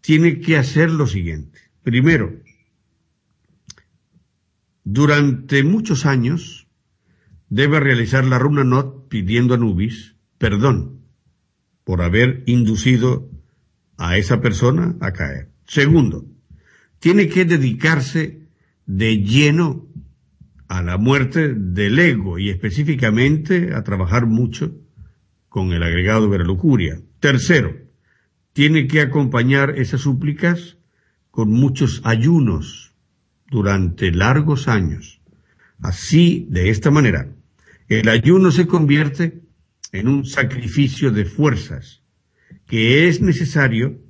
tiene 0.00 0.40
que 0.40 0.56
hacer 0.56 0.90
lo 0.90 1.06
siguiente. 1.06 1.58
Primero, 1.82 2.32
durante 4.84 5.62
muchos 5.62 6.06
años 6.06 6.66
debe 7.50 7.78
realizar 7.78 8.24
la 8.24 8.38
runa 8.38 8.64
not 8.64 9.08
pidiendo 9.10 9.52
a 9.52 9.58
Nubis 9.58 10.16
perdón 10.38 11.02
por 11.84 12.00
haber 12.00 12.42
inducido 12.46 13.30
a 13.98 14.16
esa 14.16 14.40
persona 14.40 14.96
a 15.00 15.12
caer. 15.12 15.50
Segundo, 15.66 16.24
tiene 17.00 17.28
que 17.28 17.44
dedicarse 17.44 18.48
de 18.86 19.18
lleno 19.18 19.86
a 20.68 20.82
la 20.82 20.96
muerte 20.96 21.52
del 21.52 21.98
ego 21.98 22.38
y 22.38 22.48
específicamente 22.48 23.74
a 23.74 23.84
trabajar 23.84 24.24
mucho 24.24 24.81
con 25.52 25.74
el 25.74 25.82
agregado 25.82 26.30
de 26.30 26.38
la 26.38 26.44
lujuria. 26.44 26.98
Tercero, 27.20 27.76
tiene 28.54 28.86
que 28.86 29.02
acompañar 29.02 29.78
esas 29.78 30.00
súplicas 30.00 30.78
con 31.30 31.50
muchos 31.50 32.00
ayunos 32.04 32.94
durante 33.50 34.10
largos 34.12 34.66
años. 34.66 35.20
Así, 35.78 36.46
de 36.48 36.70
esta 36.70 36.90
manera, 36.90 37.28
el 37.88 38.08
ayuno 38.08 38.50
se 38.50 38.66
convierte 38.66 39.42
en 39.92 40.08
un 40.08 40.24
sacrificio 40.24 41.10
de 41.10 41.26
fuerzas 41.26 42.02
que 42.66 43.06
es 43.06 43.20
necesario 43.20 44.00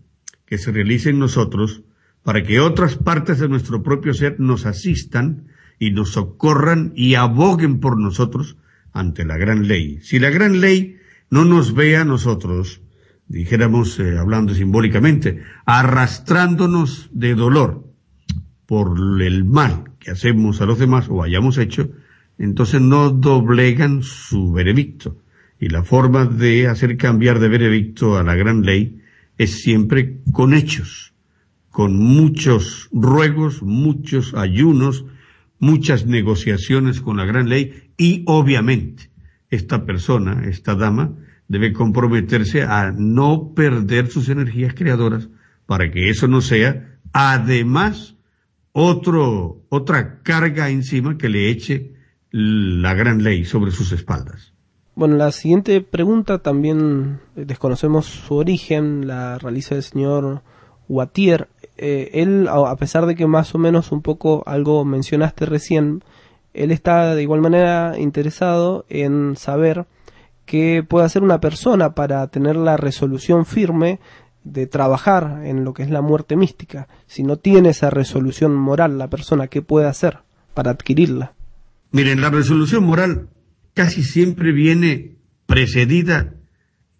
que 0.46 0.58
se 0.58 0.70
realice 0.70 1.10
en 1.10 1.18
nosotros 1.18 1.82
para 2.22 2.44
que 2.44 2.60
otras 2.60 2.94
partes 2.94 3.40
de 3.40 3.48
nuestro 3.48 3.82
propio 3.82 4.14
ser 4.14 4.38
nos 4.38 4.64
asistan 4.64 5.48
y 5.80 5.90
nos 5.90 6.12
socorran 6.12 6.92
y 6.94 7.16
aboguen 7.16 7.80
por 7.80 7.98
nosotros 7.98 8.58
ante 8.92 9.24
la 9.24 9.36
gran 9.38 9.66
ley. 9.66 9.98
Si 10.02 10.20
la 10.20 10.30
gran 10.30 10.60
ley 10.60 11.01
no 11.32 11.46
nos 11.46 11.72
ve 11.72 11.96
a 11.96 12.04
nosotros, 12.04 12.82
dijéramos, 13.26 13.98
eh, 13.98 14.18
hablando 14.18 14.52
simbólicamente, 14.54 15.40
arrastrándonos 15.64 17.08
de 17.10 17.34
dolor 17.34 17.90
por 18.66 18.98
el 19.22 19.46
mal 19.46 19.92
que 19.98 20.10
hacemos 20.10 20.60
a 20.60 20.66
los 20.66 20.78
demás 20.78 21.06
o 21.08 21.22
hayamos 21.22 21.56
hecho, 21.56 21.90
entonces 22.36 22.82
no 22.82 23.08
doblegan 23.08 24.02
su 24.02 24.52
veredicto. 24.52 25.22
Y 25.58 25.70
la 25.70 25.84
forma 25.84 26.26
de 26.26 26.68
hacer 26.68 26.98
cambiar 26.98 27.38
de 27.38 27.48
veredicto 27.48 28.18
a 28.18 28.22
la 28.22 28.34
gran 28.34 28.60
ley 28.60 29.00
es 29.38 29.62
siempre 29.62 30.20
con 30.32 30.52
hechos, 30.52 31.14
con 31.70 31.96
muchos 31.96 32.90
ruegos, 32.92 33.62
muchos 33.62 34.34
ayunos, 34.34 35.06
muchas 35.58 36.04
negociaciones 36.04 37.00
con 37.00 37.16
la 37.16 37.24
gran 37.24 37.48
ley 37.48 37.90
y 37.96 38.22
obviamente 38.26 39.12
esta 39.52 39.84
persona, 39.84 40.44
esta 40.46 40.74
dama, 40.74 41.12
debe 41.52 41.74
comprometerse 41.74 42.62
a 42.62 42.92
no 42.96 43.52
perder 43.54 44.08
sus 44.08 44.30
energías 44.30 44.72
creadoras 44.72 45.28
para 45.66 45.90
que 45.90 46.08
eso 46.08 46.26
no 46.26 46.40
sea, 46.40 46.96
además, 47.12 48.16
otro, 48.72 49.60
otra 49.68 50.22
carga 50.22 50.70
encima 50.70 51.18
que 51.18 51.28
le 51.28 51.50
eche 51.50 51.92
la 52.30 52.94
gran 52.94 53.22
ley 53.22 53.44
sobre 53.44 53.70
sus 53.70 53.92
espaldas. 53.92 54.54
Bueno, 54.94 55.16
la 55.16 55.30
siguiente 55.30 55.82
pregunta 55.82 56.38
también 56.38 57.20
desconocemos 57.36 58.06
su 58.06 58.34
origen, 58.34 59.06
la 59.06 59.36
realiza 59.36 59.74
el 59.74 59.82
señor 59.82 60.40
Watier. 60.88 61.48
Eh, 61.76 62.12
él, 62.14 62.48
a 62.48 62.76
pesar 62.76 63.04
de 63.04 63.14
que 63.14 63.26
más 63.26 63.54
o 63.54 63.58
menos 63.58 63.92
un 63.92 64.00
poco 64.00 64.42
algo 64.46 64.86
mencionaste 64.86 65.44
recién, 65.44 66.02
él 66.54 66.70
está 66.70 67.14
de 67.14 67.22
igual 67.22 67.42
manera 67.42 67.98
interesado 67.98 68.86
en 68.88 69.36
saber 69.36 69.84
que 70.52 70.84
puede 70.86 71.06
hacer 71.06 71.22
una 71.22 71.40
persona 71.40 71.94
para 71.94 72.26
tener 72.26 72.56
la 72.56 72.76
resolución 72.76 73.46
firme 73.46 74.00
de 74.44 74.66
trabajar 74.66 75.46
en 75.46 75.64
lo 75.64 75.72
que 75.72 75.82
es 75.82 75.88
la 75.88 76.02
muerte 76.02 76.36
mística. 76.36 76.88
Si 77.06 77.22
no 77.22 77.38
tiene 77.38 77.70
esa 77.70 77.88
resolución 77.88 78.54
moral 78.54 78.98
la 78.98 79.08
persona, 79.08 79.46
¿qué 79.46 79.62
puede 79.62 79.86
hacer 79.86 80.18
para 80.52 80.72
adquirirla? 80.72 81.32
Miren, 81.90 82.20
la 82.20 82.28
resolución 82.28 82.84
moral 82.84 83.30
casi 83.72 84.02
siempre 84.02 84.52
viene 84.52 85.16
precedida 85.46 86.34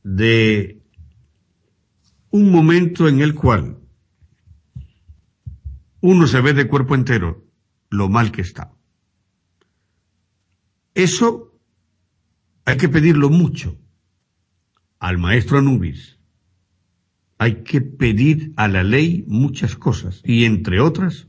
de 0.02 0.80
un 2.30 2.50
momento 2.50 3.06
en 3.06 3.20
el 3.20 3.34
cual 3.34 3.80
uno 6.00 6.26
se 6.26 6.40
ve 6.40 6.54
de 6.54 6.68
cuerpo 6.68 6.94
entero 6.94 7.44
lo 7.90 8.08
mal 8.08 8.32
que 8.32 8.40
está. 8.40 8.72
Eso 10.94 11.51
hay 12.64 12.76
que 12.76 12.88
pedirlo 12.88 13.30
mucho 13.30 13.76
al 14.98 15.18
maestro 15.18 15.58
Anubis. 15.58 16.18
Hay 17.38 17.64
que 17.64 17.80
pedir 17.80 18.52
a 18.56 18.68
la 18.68 18.84
ley 18.84 19.24
muchas 19.26 19.74
cosas 19.74 20.22
y 20.24 20.44
entre 20.44 20.80
otras 20.80 21.26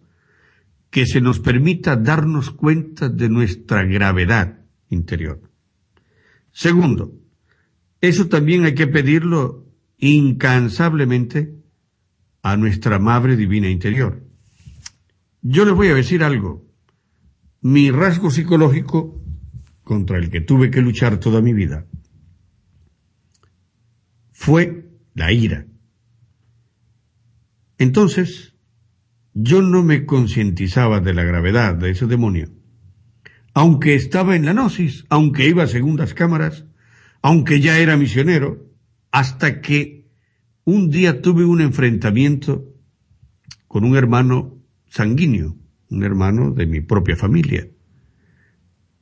que 0.91 1.07
se 1.07 1.21
nos 1.21 1.39
permita 1.39 1.95
darnos 1.95 2.51
cuenta 2.51 3.09
de 3.09 3.29
nuestra 3.29 3.83
gravedad 3.83 4.59
interior. 4.89 5.41
Segundo, 6.51 7.15
eso 7.99 8.27
también 8.27 8.65
hay 8.65 8.75
que 8.75 8.85
pedirlo 8.85 9.65
incansablemente 9.97 11.55
a 12.43 12.57
nuestra 12.57 12.99
Madre 12.99 13.35
Divina 13.35 13.69
Interior. 13.69 14.23
Yo 15.41 15.65
les 15.65 15.73
voy 15.73 15.87
a 15.87 15.95
decir 15.95 16.23
algo. 16.23 16.63
Mi 17.61 17.89
rasgo 17.89 18.29
psicológico 18.29 19.22
contra 19.83 20.17
el 20.17 20.29
que 20.29 20.41
tuve 20.41 20.71
que 20.71 20.81
luchar 20.81 21.19
toda 21.19 21.41
mi 21.41 21.53
vida 21.53 21.85
fue 24.31 24.89
la 25.13 25.31
ira. 25.31 25.67
Entonces, 27.77 28.55
yo 29.33 29.61
no 29.61 29.83
me 29.83 30.05
concientizaba 30.05 30.99
de 30.99 31.13
la 31.13 31.23
gravedad 31.23 31.75
de 31.75 31.91
ese 31.91 32.07
demonio, 32.07 32.49
aunque 33.53 33.95
estaba 33.95 34.35
en 34.35 34.45
la 34.45 34.53
gnosis, 34.53 35.05
aunque 35.09 35.47
iba 35.47 35.63
a 35.63 35.67
segundas 35.67 36.13
cámaras, 36.13 36.65
aunque 37.21 37.61
ya 37.61 37.79
era 37.79 37.95
misionero, 37.95 38.69
hasta 39.11 39.61
que 39.61 40.09
un 40.65 40.89
día 40.89 41.21
tuve 41.21 41.45
un 41.45 41.61
enfrentamiento 41.61 42.65
con 43.67 43.85
un 43.85 43.95
hermano 43.95 44.57
sanguíneo, 44.87 45.55
un 45.89 46.03
hermano 46.03 46.51
de 46.51 46.65
mi 46.65 46.81
propia 46.81 47.15
familia. 47.15 47.67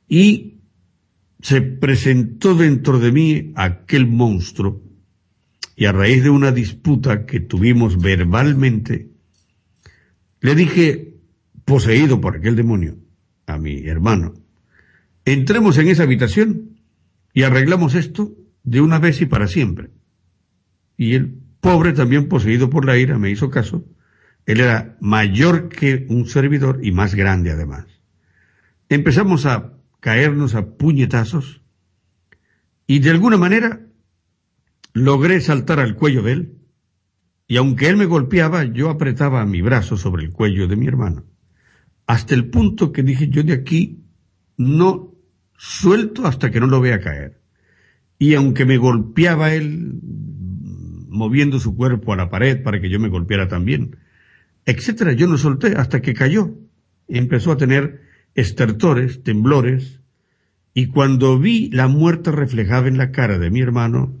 Y 0.08 0.51
se 1.42 1.60
presentó 1.60 2.54
dentro 2.54 3.00
de 3.00 3.12
mí 3.12 3.52
aquel 3.56 4.06
monstruo 4.06 4.80
y 5.74 5.86
a 5.86 5.92
raíz 5.92 6.22
de 6.22 6.30
una 6.30 6.52
disputa 6.52 7.26
que 7.26 7.40
tuvimos 7.40 8.00
verbalmente, 8.00 9.10
Le 10.40 10.56
dije, 10.56 11.14
poseído 11.64 12.20
por 12.20 12.36
aquel 12.36 12.56
demonio, 12.56 12.96
a 13.46 13.58
mi 13.58 13.86
hermano, 13.86 14.34
entremos 15.24 15.78
en 15.78 15.88
esa 15.88 16.02
habitación 16.02 16.78
y 17.32 17.42
arreglamos 17.42 17.94
esto 17.94 18.32
de 18.64 18.80
una 18.80 18.98
vez 18.98 19.20
y 19.20 19.26
para 19.26 19.46
siempre. 19.46 19.90
Y 20.96 21.14
el 21.14 21.38
pobre, 21.60 21.92
también 21.92 22.28
poseído 22.28 22.70
por 22.70 22.84
la 22.84 22.98
ira, 22.98 23.18
me 23.18 23.30
hizo 23.30 23.50
caso. 23.50 23.84
Él 24.46 24.60
era 24.60 24.96
mayor 25.00 25.68
que 25.68 26.06
un 26.08 26.26
servidor 26.26 26.80
y 26.82 26.90
más 26.90 27.14
grande 27.14 27.52
además. 27.52 27.86
Empezamos 28.88 29.46
a 29.46 29.72
caernos 30.02 30.56
a 30.56 30.76
puñetazos 30.76 31.62
y 32.88 32.98
de 32.98 33.10
alguna 33.10 33.36
manera 33.36 33.86
logré 34.92 35.40
saltar 35.40 35.78
al 35.78 35.94
cuello 35.94 36.22
de 36.22 36.32
él 36.32 36.58
y 37.46 37.56
aunque 37.56 37.88
él 37.88 37.96
me 37.96 38.06
golpeaba, 38.06 38.64
yo 38.64 38.90
apretaba 38.90 39.46
mi 39.46 39.62
brazo 39.62 39.96
sobre 39.96 40.24
el 40.24 40.32
cuello 40.32 40.66
de 40.66 40.74
mi 40.74 40.88
hermano, 40.88 41.24
hasta 42.06 42.34
el 42.34 42.50
punto 42.50 42.90
que 42.90 43.04
dije 43.04 43.28
yo 43.28 43.44
de 43.44 43.52
aquí 43.52 44.02
no 44.56 45.14
suelto 45.56 46.26
hasta 46.26 46.50
que 46.50 46.58
no 46.58 46.66
lo 46.66 46.80
vea 46.80 47.00
caer. 47.00 47.40
Y 48.18 48.34
aunque 48.34 48.64
me 48.64 48.78
golpeaba 48.78 49.54
él, 49.54 50.00
moviendo 51.08 51.60
su 51.60 51.76
cuerpo 51.76 52.12
a 52.12 52.16
la 52.16 52.28
pared 52.28 52.60
para 52.60 52.80
que 52.80 52.90
yo 52.90 52.98
me 52.98 53.08
golpeara 53.08 53.46
también, 53.46 53.98
etcétera, 54.66 55.12
yo 55.12 55.28
no 55.28 55.38
solté 55.38 55.76
hasta 55.76 56.02
que 56.02 56.14
cayó. 56.14 56.56
Empezó 57.06 57.52
a 57.52 57.56
tener 57.56 58.11
estertores, 58.34 59.22
temblores, 59.22 60.00
y 60.74 60.86
cuando 60.86 61.38
vi 61.38 61.68
la 61.70 61.88
muerte 61.88 62.30
reflejada 62.30 62.88
en 62.88 62.96
la 62.96 63.10
cara 63.10 63.38
de 63.38 63.50
mi 63.50 63.60
hermano, 63.60 64.16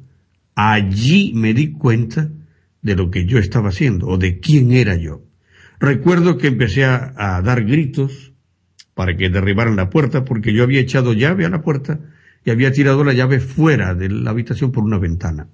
allí 0.54 1.32
me 1.34 1.54
di 1.54 1.72
cuenta 1.72 2.30
de 2.82 2.96
lo 2.96 3.10
que 3.10 3.24
yo 3.24 3.38
estaba 3.38 3.70
haciendo 3.70 4.06
o 4.06 4.18
de 4.18 4.38
quién 4.38 4.72
era 4.72 4.96
yo. 4.96 5.22
Recuerdo 5.80 6.36
que 6.36 6.48
empecé 6.48 6.84
a, 6.84 7.14
a, 7.16 7.42
dar 7.42 7.64
gritos 7.64 8.32
para 8.94 9.16
que 9.16 9.30
derribaran 9.30 9.76
la 9.76 9.88
puerta 9.88 10.24
porque 10.24 10.52
yo 10.52 10.62
había 10.62 10.80
echado 10.80 11.12
llave 11.12 11.46
a 11.46 11.48
la 11.48 11.62
puerta 11.62 12.00
y 12.44 12.50
había 12.50 12.72
tirado 12.72 13.04
la 13.04 13.14
llave 13.14 13.40
fuera 13.40 13.94
de 13.94 14.10
la 14.10 14.30
habitación 14.30 14.72
por 14.72 14.84
una 14.84 14.98
ventana. 14.98 15.48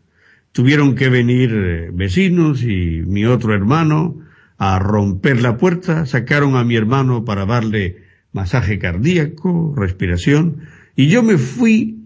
Tuvieron 0.53 0.95
que 0.95 1.09
venir 1.09 1.53
eh, 1.53 1.91
vecinos 1.93 2.63
y 2.63 3.03
mi 3.07 3.25
otro 3.27 3.55
hermano 3.55 4.19
a 4.57 4.79
romper 4.81 5.41
la 5.41 5.57
puerta, 5.57 6.05
sacaron 6.07 6.57
a 6.57 6.65
mi 6.65 6.75
hermano 6.75 7.25
para 7.25 7.47
darle 7.47 8.08
masaje 8.33 8.79
cardíaco, 8.79 9.75
respiración, 9.77 10.63
y 10.97 11.09
yo 11.09 11.23
me 11.23 11.39
fui 11.39 11.99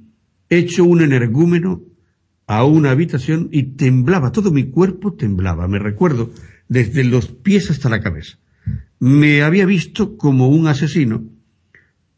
hecho 0.49 0.85
un 0.85 1.01
energúmeno 1.03 1.83
a 2.47 2.65
una 2.65 2.91
habitación 2.91 3.49
y 3.51 3.75
temblaba, 3.75 4.33
todo 4.33 4.51
mi 4.51 4.71
cuerpo 4.71 5.15
temblaba, 5.15 5.69
me 5.69 5.79
recuerdo, 5.79 6.31
desde 6.69 7.05
los 7.05 7.29
pies 7.29 7.71
hasta 7.71 7.89
la 7.89 8.01
cabeza. 8.01 8.39
Me 8.99 9.43
había 9.43 9.67
visto 9.67 10.17
como 10.17 10.49
un 10.49 10.67
asesino 10.67 11.25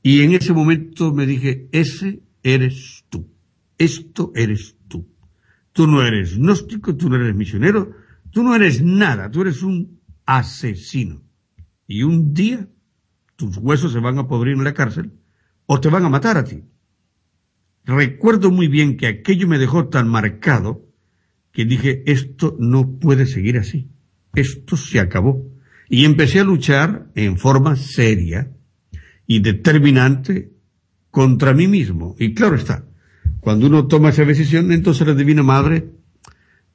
y 0.02 0.22
en 0.22 0.34
ese 0.34 0.52
momento 0.52 1.14
me 1.14 1.26
dije, 1.26 1.68
ese 1.72 2.20
eres 2.42 3.04
tú, 3.08 3.26
esto 3.78 4.32
eres 4.34 4.76
tú. 4.86 5.08
Tú 5.72 5.86
no 5.86 6.06
eres 6.06 6.36
gnóstico, 6.36 6.94
tú 6.94 7.08
no 7.08 7.16
eres 7.16 7.34
misionero, 7.34 7.96
tú 8.30 8.42
no 8.42 8.54
eres 8.54 8.82
nada, 8.82 9.30
tú 9.30 9.42
eres 9.42 9.62
un 9.62 10.00
asesino. 10.26 11.22
Y 11.86 12.02
un 12.02 12.34
día 12.34 12.68
tus 13.36 13.56
huesos 13.58 13.92
se 13.92 14.00
van 14.00 14.18
a 14.18 14.28
podrir 14.28 14.54
en 14.54 14.64
la 14.64 14.74
cárcel 14.74 15.12
o 15.66 15.80
te 15.80 15.88
van 15.88 16.04
a 16.04 16.08
matar 16.08 16.36
a 16.36 16.44
ti. 16.44 16.62
Recuerdo 17.84 18.50
muy 18.50 18.68
bien 18.68 18.96
que 18.96 19.06
aquello 19.06 19.46
me 19.46 19.58
dejó 19.58 19.88
tan 19.88 20.08
marcado 20.08 20.86
que 21.52 21.64
dije, 21.64 22.02
esto 22.06 22.56
no 22.58 22.98
puede 22.98 23.26
seguir 23.26 23.58
así. 23.58 23.88
Esto 24.34 24.76
se 24.76 24.98
acabó. 24.98 25.44
Y 25.88 26.04
empecé 26.04 26.40
a 26.40 26.44
luchar 26.44 27.10
en 27.14 27.38
forma 27.38 27.76
seria 27.76 28.50
y 29.26 29.40
determinante 29.40 30.52
contra 31.10 31.54
mí 31.54 31.68
mismo. 31.68 32.16
Y 32.18 32.34
claro 32.34 32.56
está, 32.56 32.86
cuando 33.40 33.66
uno 33.66 33.86
toma 33.86 34.08
esa 34.08 34.24
decisión, 34.24 34.72
entonces 34.72 35.06
la 35.06 35.14
Divina 35.14 35.42
Madre 35.42 35.90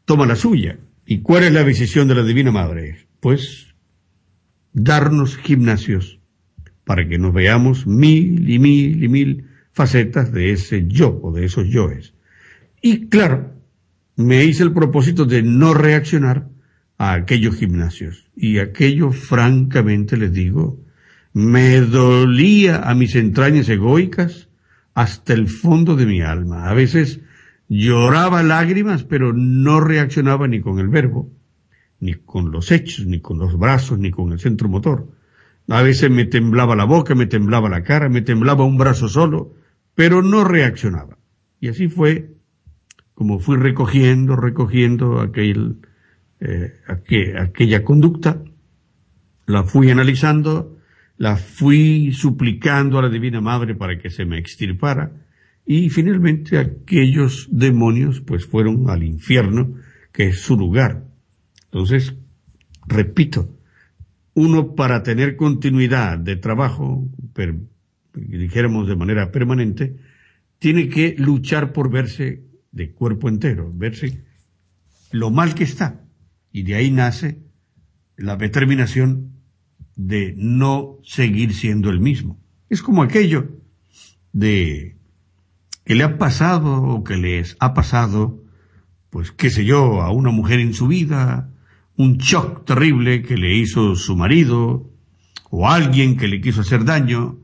toma 0.06 0.26
la 0.26 0.36
suya. 0.36 0.80
¿Y 1.06 1.22
cuál 1.22 1.44
es 1.44 1.52
la 1.52 1.64
decisión 1.64 2.07
de 2.07 2.15
la 2.15 2.23
Divina 2.23 2.52
Madre? 2.52 3.07
Pues 3.19 3.73
darnos 4.72 5.36
gimnasios 5.38 6.19
para 6.90 7.07
que 7.07 7.20
nos 7.20 7.36
veamos 7.36 7.86
mil 7.86 8.49
y 8.49 8.57
mil 8.57 9.03
y 9.03 9.07
mil 9.07 9.45
facetas 9.74 10.32
de 10.32 10.53
ese 10.53 10.88
yo 10.88 11.20
o 11.22 11.32
de 11.32 11.45
esos 11.45 11.68
yoes. 11.68 12.16
Y 12.82 13.10
claro, 13.10 13.53
me 14.16 14.44
hice 14.44 14.64
el 14.64 14.74
propósito 14.74 15.26
de 15.26 15.44
no 15.44 15.76
reaccionar 15.76 16.49
a 16.98 17.14
aquellos 17.14 17.57
gimnasios. 17.57 18.26
Y 18.36 18.57
aquello, 18.57 19.11
francamente 19.11 20.18
les 20.18 20.34
digo, 20.34 20.84
me 21.32 21.80
dolía 21.80 22.78
a 22.90 22.95
mis 22.95 23.14
entrañas 23.14 23.70
egoicas 23.70 24.49
hasta 24.95 25.34
el 25.34 25.48
fondo 25.48 25.95
de 25.95 26.07
mi 26.07 26.22
alma. 26.22 26.72
A 26.72 26.74
veces 26.74 27.20
lloraba 27.68 28.41
lágrimas, 28.41 29.03
pero 29.03 29.32
no 29.32 29.80
reaccionaba 29.80 30.48
ni 30.48 30.60
con 30.60 30.80
el 30.80 30.88
verbo, 30.88 31.32
ni 31.99 32.16
con 32.16 32.49
los 32.49 32.72
hechos, 32.72 33.06
ni 33.06 33.20
con 33.20 33.38
los 33.38 33.60
brazos, 33.60 33.99
ni 33.99 34.10
con 34.10 34.32
el 34.32 34.40
centro 34.40 34.68
motor. 34.70 35.19
A 35.70 35.84
veces 35.84 36.10
me 36.10 36.26
temblaba 36.26 36.76
la 36.76 36.86
boca, 36.86 37.16
me 37.16 37.28
temblaba 37.28 37.70
la 37.70 37.84
cara, 37.84 38.10
me 38.10 38.22
temblaba 38.22 38.66
un 38.66 38.78
brazo 38.78 39.08
solo, 39.08 39.54
pero 39.94 40.22
no 40.22 40.44
reaccionaba. 40.44 41.18
Y 41.60 41.68
así 41.68 41.88
fue 41.88 42.40
como 43.20 43.40
fui 43.40 43.58
recogiendo, 43.58 44.38
recogiendo 44.38 45.20
aquel, 45.20 45.80
eh, 46.40 46.72
aquella 46.88 47.84
conducta, 47.84 48.41
la 49.46 49.66
fui 49.66 49.91
analizando, 49.91 50.78
la 51.18 51.36
fui 51.36 52.14
suplicando 52.14 52.98
a 52.98 53.02
la 53.02 53.10
Divina 53.10 53.41
Madre 53.41 53.76
para 53.76 54.00
que 54.00 54.10
se 54.10 54.24
me 54.24 54.38
extirpara, 54.38 55.12
y 55.66 55.90
finalmente 55.90 56.58
aquellos 56.58 57.50
demonios 57.52 58.22
pues 58.22 58.46
fueron 58.46 58.90
al 58.90 59.04
infierno, 59.04 59.76
que 60.14 60.28
es 60.28 60.40
su 60.40 60.56
lugar. 60.56 61.04
Entonces, 61.66 62.16
repito, 62.88 63.59
uno 64.40 64.74
para 64.74 65.03
tener 65.03 65.36
continuidad 65.36 66.18
de 66.18 66.38
trabajo, 66.38 67.06
dijéramos 68.14 68.88
de 68.88 68.95
manera 68.95 69.32
permanente, 69.34 69.98
tiene 70.60 70.88
que 70.88 71.14
luchar 71.18 71.74
por 71.74 71.91
verse 71.91 72.45
de 72.72 72.94
cuerpo 72.94 73.28
entero, 73.28 73.70
verse 73.74 74.24
lo 75.11 75.30
mal 75.30 75.56
que 75.56 75.66
está. 75.66 76.06
Y 76.53 76.64
de 76.64 76.76
ahí 76.76 76.90
nace 76.90 77.44
la 78.16 78.38
determinación 78.38 79.34
de 79.98 80.34
no 80.38 80.99
seguir 81.03 81.53
siendo 81.53 81.90
el 81.90 81.99
mismo. 81.99 82.40
Es 82.70 82.82
como 82.82 83.03
aquello 83.03 83.60
de 84.32 84.95
que 85.84 85.95
le 85.95 86.03
ha 86.06 86.18
pasado 86.18 86.82
o 86.82 87.03
que 87.03 87.18
les 87.18 87.57
ha 87.60 87.74
pasado, 87.74 88.41
pues 89.10 89.34
qué 89.34 89.49
sé 89.49 89.66
yo, 89.66 90.02
a 90.02 90.14
una 90.14 90.32
mujer 90.32 90.61
en 90.61 90.74
su 90.74 90.88
vida, 90.88 91.52
un 91.99 92.17
shock 92.17 92.63
terrible 92.63 93.21
que 93.23 93.35
le 93.35 93.57
hizo 93.57 93.93
su 93.93 94.15
marido, 94.15 94.89
o 95.49 95.69
alguien 95.69 96.15
que 96.15 96.30
le 96.30 96.39
quiso 96.39 96.61
hacer 96.61 96.85
daño, 96.85 97.39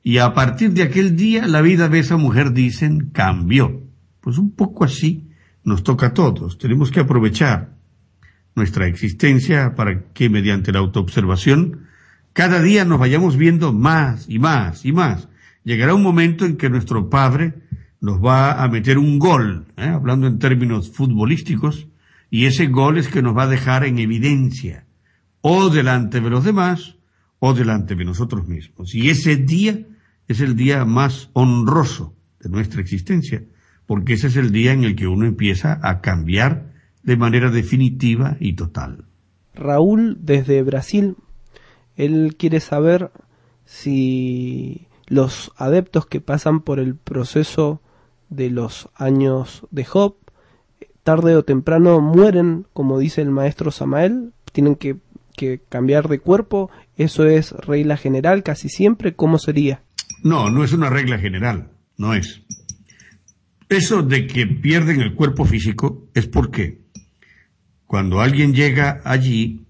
y 0.00 0.18
a 0.18 0.32
partir 0.32 0.72
de 0.74 0.84
aquel 0.84 1.16
día 1.16 1.48
la 1.48 1.60
vida 1.60 1.88
de 1.88 1.98
esa 1.98 2.16
mujer, 2.16 2.52
dicen, 2.52 3.10
cambió. 3.10 3.82
Pues 4.20 4.38
un 4.38 4.54
poco 4.54 4.84
así 4.84 5.28
nos 5.64 5.82
toca 5.82 6.06
a 6.06 6.14
todos. 6.14 6.56
Tenemos 6.56 6.92
que 6.92 7.00
aprovechar 7.00 7.78
nuestra 8.54 8.86
existencia 8.86 9.74
para 9.74 10.04
que 10.12 10.30
mediante 10.30 10.70
la 10.70 10.78
autoobservación 10.78 11.88
cada 12.32 12.62
día 12.62 12.84
nos 12.84 13.00
vayamos 13.00 13.36
viendo 13.36 13.72
más 13.72 14.26
y 14.28 14.38
más 14.38 14.84
y 14.84 14.92
más. 14.92 15.28
Llegará 15.64 15.96
un 15.96 16.04
momento 16.04 16.44
en 16.44 16.56
que 16.56 16.70
nuestro 16.70 17.10
Padre 17.10 17.54
nos 18.00 18.24
va 18.24 18.62
a 18.62 18.68
meter 18.68 18.98
un 18.98 19.18
gol, 19.18 19.66
¿eh? 19.76 19.88
hablando 19.88 20.28
en 20.28 20.38
términos 20.38 20.92
futbolísticos, 20.92 21.88
y 22.30 22.46
ese 22.46 22.66
gol 22.66 22.98
es 22.98 23.08
que 23.08 23.22
nos 23.22 23.36
va 23.36 23.44
a 23.44 23.48
dejar 23.48 23.84
en 23.84 23.98
evidencia, 23.98 24.86
o 25.40 25.70
delante 25.70 26.20
de 26.20 26.30
los 26.30 26.44
demás, 26.44 26.96
o 27.38 27.54
delante 27.54 27.94
de 27.94 28.04
nosotros 28.04 28.48
mismos. 28.48 28.94
Y 28.94 29.10
ese 29.10 29.36
día 29.36 29.86
es 30.28 30.40
el 30.40 30.56
día 30.56 30.84
más 30.84 31.30
honroso 31.32 32.14
de 32.40 32.48
nuestra 32.48 32.80
existencia, 32.80 33.44
porque 33.86 34.14
ese 34.14 34.28
es 34.28 34.36
el 34.36 34.50
día 34.50 34.72
en 34.72 34.84
el 34.84 34.96
que 34.96 35.06
uno 35.06 35.26
empieza 35.26 35.78
a 35.82 36.00
cambiar 36.00 36.72
de 37.02 37.16
manera 37.16 37.50
definitiva 37.50 38.36
y 38.40 38.54
total. 38.54 39.04
Raúl 39.54 40.18
desde 40.20 40.62
Brasil, 40.62 41.16
él 41.94 42.36
quiere 42.38 42.60
saber 42.60 43.10
si 43.64 44.88
los 45.06 45.52
adeptos 45.56 46.06
que 46.06 46.20
pasan 46.20 46.60
por 46.60 46.80
el 46.80 46.96
proceso 46.96 47.80
de 48.28 48.50
los 48.50 48.88
años 48.96 49.66
de 49.70 49.84
Job, 49.84 50.16
tarde 51.06 51.36
o 51.36 51.44
temprano 51.44 52.00
mueren, 52.00 52.66
como 52.72 52.98
dice 52.98 53.22
el 53.22 53.30
maestro 53.30 53.70
Samael, 53.70 54.32
tienen 54.50 54.74
que, 54.74 54.96
que 55.36 55.60
cambiar 55.68 56.08
de 56.08 56.18
cuerpo, 56.18 56.68
eso 56.96 57.26
es 57.26 57.52
regla 57.52 57.96
general 57.96 58.42
casi 58.42 58.68
siempre, 58.68 59.14
¿cómo 59.14 59.38
sería? 59.38 59.82
No, 60.24 60.50
no 60.50 60.64
es 60.64 60.72
una 60.72 60.90
regla 60.90 61.16
general, 61.16 61.70
no 61.96 62.12
es. 62.12 62.42
Eso 63.68 64.02
de 64.02 64.26
que 64.26 64.48
pierden 64.48 65.00
el 65.00 65.14
cuerpo 65.14 65.44
físico 65.44 66.08
es 66.12 66.26
porque 66.26 66.80
cuando 67.86 68.20
alguien 68.20 68.52
llega 68.52 69.00
allí, 69.04 69.64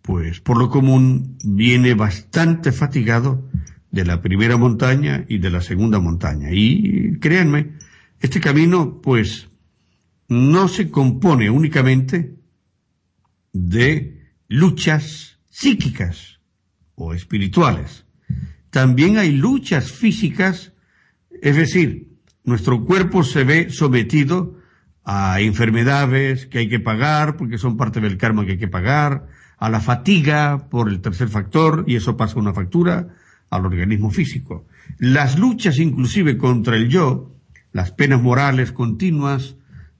pues 0.00 0.40
por 0.40 0.58
lo 0.58 0.70
común 0.70 1.38
viene 1.42 1.94
bastante 1.94 2.70
fatigado 2.70 3.50
de 3.90 4.04
la 4.04 4.22
primera 4.22 4.56
montaña 4.56 5.24
y 5.26 5.38
de 5.38 5.50
la 5.50 5.60
segunda 5.60 5.98
montaña. 5.98 6.50
Y 6.52 7.18
créanme, 7.18 7.72
este 8.20 8.38
camino 8.40 9.00
pues 9.02 9.48
no 10.28 10.68
se 10.68 10.90
compone 10.90 11.50
únicamente 11.50 12.36
de 13.52 14.30
luchas 14.48 15.38
psíquicas 15.50 16.40
o 16.94 17.14
espirituales. 17.14 18.04
También 18.70 19.18
hay 19.18 19.32
luchas 19.32 19.90
físicas, 19.90 20.72
es 21.40 21.56
decir, 21.56 22.16
nuestro 22.44 22.84
cuerpo 22.84 23.24
se 23.24 23.44
ve 23.44 23.70
sometido 23.70 24.58
a 25.04 25.40
enfermedades 25.40 26.46
que 26.46 26.58
hay 26.58 26.68
que 26.68 26.80
pagar 26.80 27.36
porque 27.36 27.58
son 27.58 27.76
parte 27.76 28.00
del 28.00 28.18
karma 28.18 28.44
que 28.44 28.52
hay 28.52 28.58
que 28.58 28.68
pagar, 28.68 29.28
a 29.58 29.70
la 29.70 29.80
fatiga 29.80 30.68
por 30.68 30.88
el 30.88 31.00
tercer 31.00 31.28
factor 31.28 31.84
y 31.86 31.96
eso 31.96 32.16
pasa 32.16 32.38
una 32.38 32.52
factura 32.52 33.14
al 33.48 33.64
organismo 33.64 34.10
físico. 34.10 34.66
Las 34.98 35.38
luchas 35.38 35.78
inclusive 35.78 36.36
contra 36.36 36.76
el 36.76 36.88
yo, 36.88 37.34
las 37.72 37.92
penas 37.92 38.20
morales 38.20 38.72
continuas, 38.72 39.56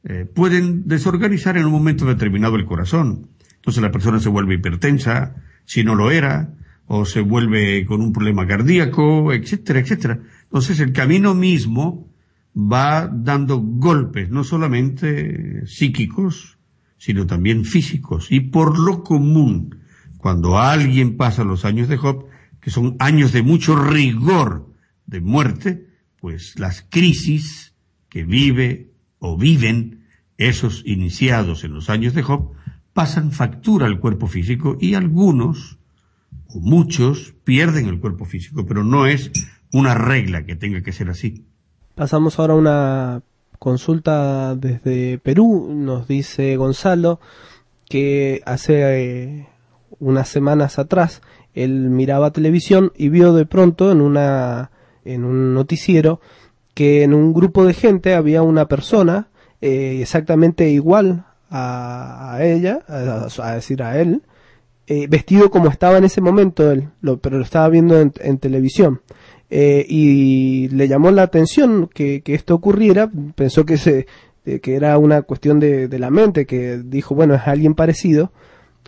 eh, 0.08 0.24
pueden 0.24 0.86
desorganizar 0.86 1.56
en 1.56 1.66
un 1.66 1.72
momento 1.72 2.06
determinado 2.06 2.54
el 2.54 2.64
corazón. 2.64 3.30
Entonces 3.56 3.82
la 3.82 3.90
persona 3.90 4.20
se 4.20 4.28
vuelve 4.28 4.54
hipertensa, 4.54 5.34
si 5.64 5.82
no 5.82 5.96
lo 5.96 6.12
era, 6.12 6.54
o 6.86 7.04
se 7.04 7.20
vuelve 7.20 7.84
con 7.86 8.00
un 8.00 8.12
problema 8.12 8.46
cardíaco, 8.46 9.32
etcétera, 9.32 9.80
etcétera. 9.80 10.20
Entonces 10.44 10.78
el 10.78 10.92
camino 10.92 11.34
mismo 11.34 12.08
va 12.56 13.10
dando 13.12 13.58
golpes, 13.58 14.30
no 14.30 14.44
solamente 14.44 15.66
psíquicos, 15.66 16.56
sino 16.98 17.26
también 17.26 17.64
físicos. 17.64 18.30
Y 18.30 18.38
por 18.38 18.78
lo 18.78 19.02
común, 19.02 19.80
cuando 20.18 20.56
alguien 20.58 21.16
pasa 21.16 21.42
los 21.42 21.64
años 21.64 21.88
de 21.88 21.96
Job, 21.96 22.26
que 22.60 22.70
son 22.70 22.94
años 23.00 23.32
de 23.32 23.42
mucho 23.42 23.74
rigor 23.74 24.72
de 25.06 25.20
muerte, 25.20 25.88
pues 26.20 26.56
las 26.60 26.86
crisis 26.88 27.74
que 28.08 28.24
vive 28.24 28.85
o 29.18 29.36
viven 29.36 30.06
esos 30.38 30.82
iniciados 30.84 31.64
en 31.64 31.74
los 31.74 31.90
años 31.90 32.14
de 32.14 32.22
Job 32.22 32.52
pasan 32.92 33.32
factura 33.32 33.86
al 33.86 34.00
cuerpo 34.00 34.26
físico 34.26 34.76
y 34.80 34.94
algunos 34.94 35.78
o 36.48 36.60
muchos 36.60 37.34
pierden 37.44 37.88
el 37.88 38.00
cuerpo 38.00 38.24
físico, 38.24 38.64
pero 38.66 38.84
no 38.84 39.06
es 39.06 39.30
una 39.72 39.94
regla 39.94 40.44
que 40.44 40.56
tenga 40.56 40.82
que 40.82 40.92
ser 40.92 41.10
así. 41.10 41.44
Pasamos 41.94 42.38
ahora 42.38 42.54
a 42.54 42.56
una 42.56 43.22
consulta 43.58 44.54
desde 44.54 45.18
Perú. 45.18 45.72
Nos 45.74 46.08
dice 46.08 46.56
Gonzalo 46.56 47.20
que 47.88 48.42
hace 48.46 48.82
eh, 48.82 49.48
unas 49.98 50.28
semanas 50.28 50.78
atrás 50.78 51.22
él 51.54 51.90
miraba 51.90 52.32
televisión 52.32 52.92
y 52.96 53.08
vio 53.08 53.32
de 53.32 53.46
pronto 53.46 53.90
en 53.90 54.00
una 54.00 54.70
en 55.04 55.24
un 55.24 55.54
noticiero 55.54 56.20
que 56.76 57.04
en 57.04 57.14
un 57.14 57.32
grupo 57.32 57.64
de 57.64 57.72
gente 57.72 58.14
había 58.14 58.42
una 58.42 58.68
persona 58.68 59.28
eh, 59.62 60.00
exactamente 60.02 60.68
igual 60.68 61.24
a, 61.48 62.36
ella, 62.42 62.80
a, 62.86 63.54
decir 63.54 63.82
a 63.82 63.98
él, 63.98 64.20
eh, 64.86 65.06
vestido 65.08 65.50
como 65.50 65.70
estaba 65.70 65.96
en 65.96 66.04
ese 66.04 66.20
momento 66.20 66.70
él, 66.70 66.90
lo, 67.00 67.18
pero 67.18 67.38
lo 67.38 67.44
estaba 67.44 67.70
viendo 67.70 67.98
en, 67.98 68.38
televisión. 68.38 69.00
Eh, 69.48 69.86
y 69.88 70.68
le 70.68 70.86
llamó 70.86 71.10
la 71.12 71.22
atención 71.22 71.88
que, 71.94 72.22
esto 72.26 72.54
ocurriera, 72.54 73.10
pensó 73.34 73.64
que, 73.64 73.78
se, 73.78 74.06
que 74.44 74.76
era 74.76 74.98
una 74.98 75.22
cuestión 75.22 75.58
de, 75.58 75.88
de, 75.88 75.98
la 75.98 76.10
mente, 76.10 76.44
que 76.44 76.82
dijo, 76.84 77.14
bueno, 77.14 77.36
es 77.36 77.46
alguien 77.46 77.72
parecido. 77.72 78.32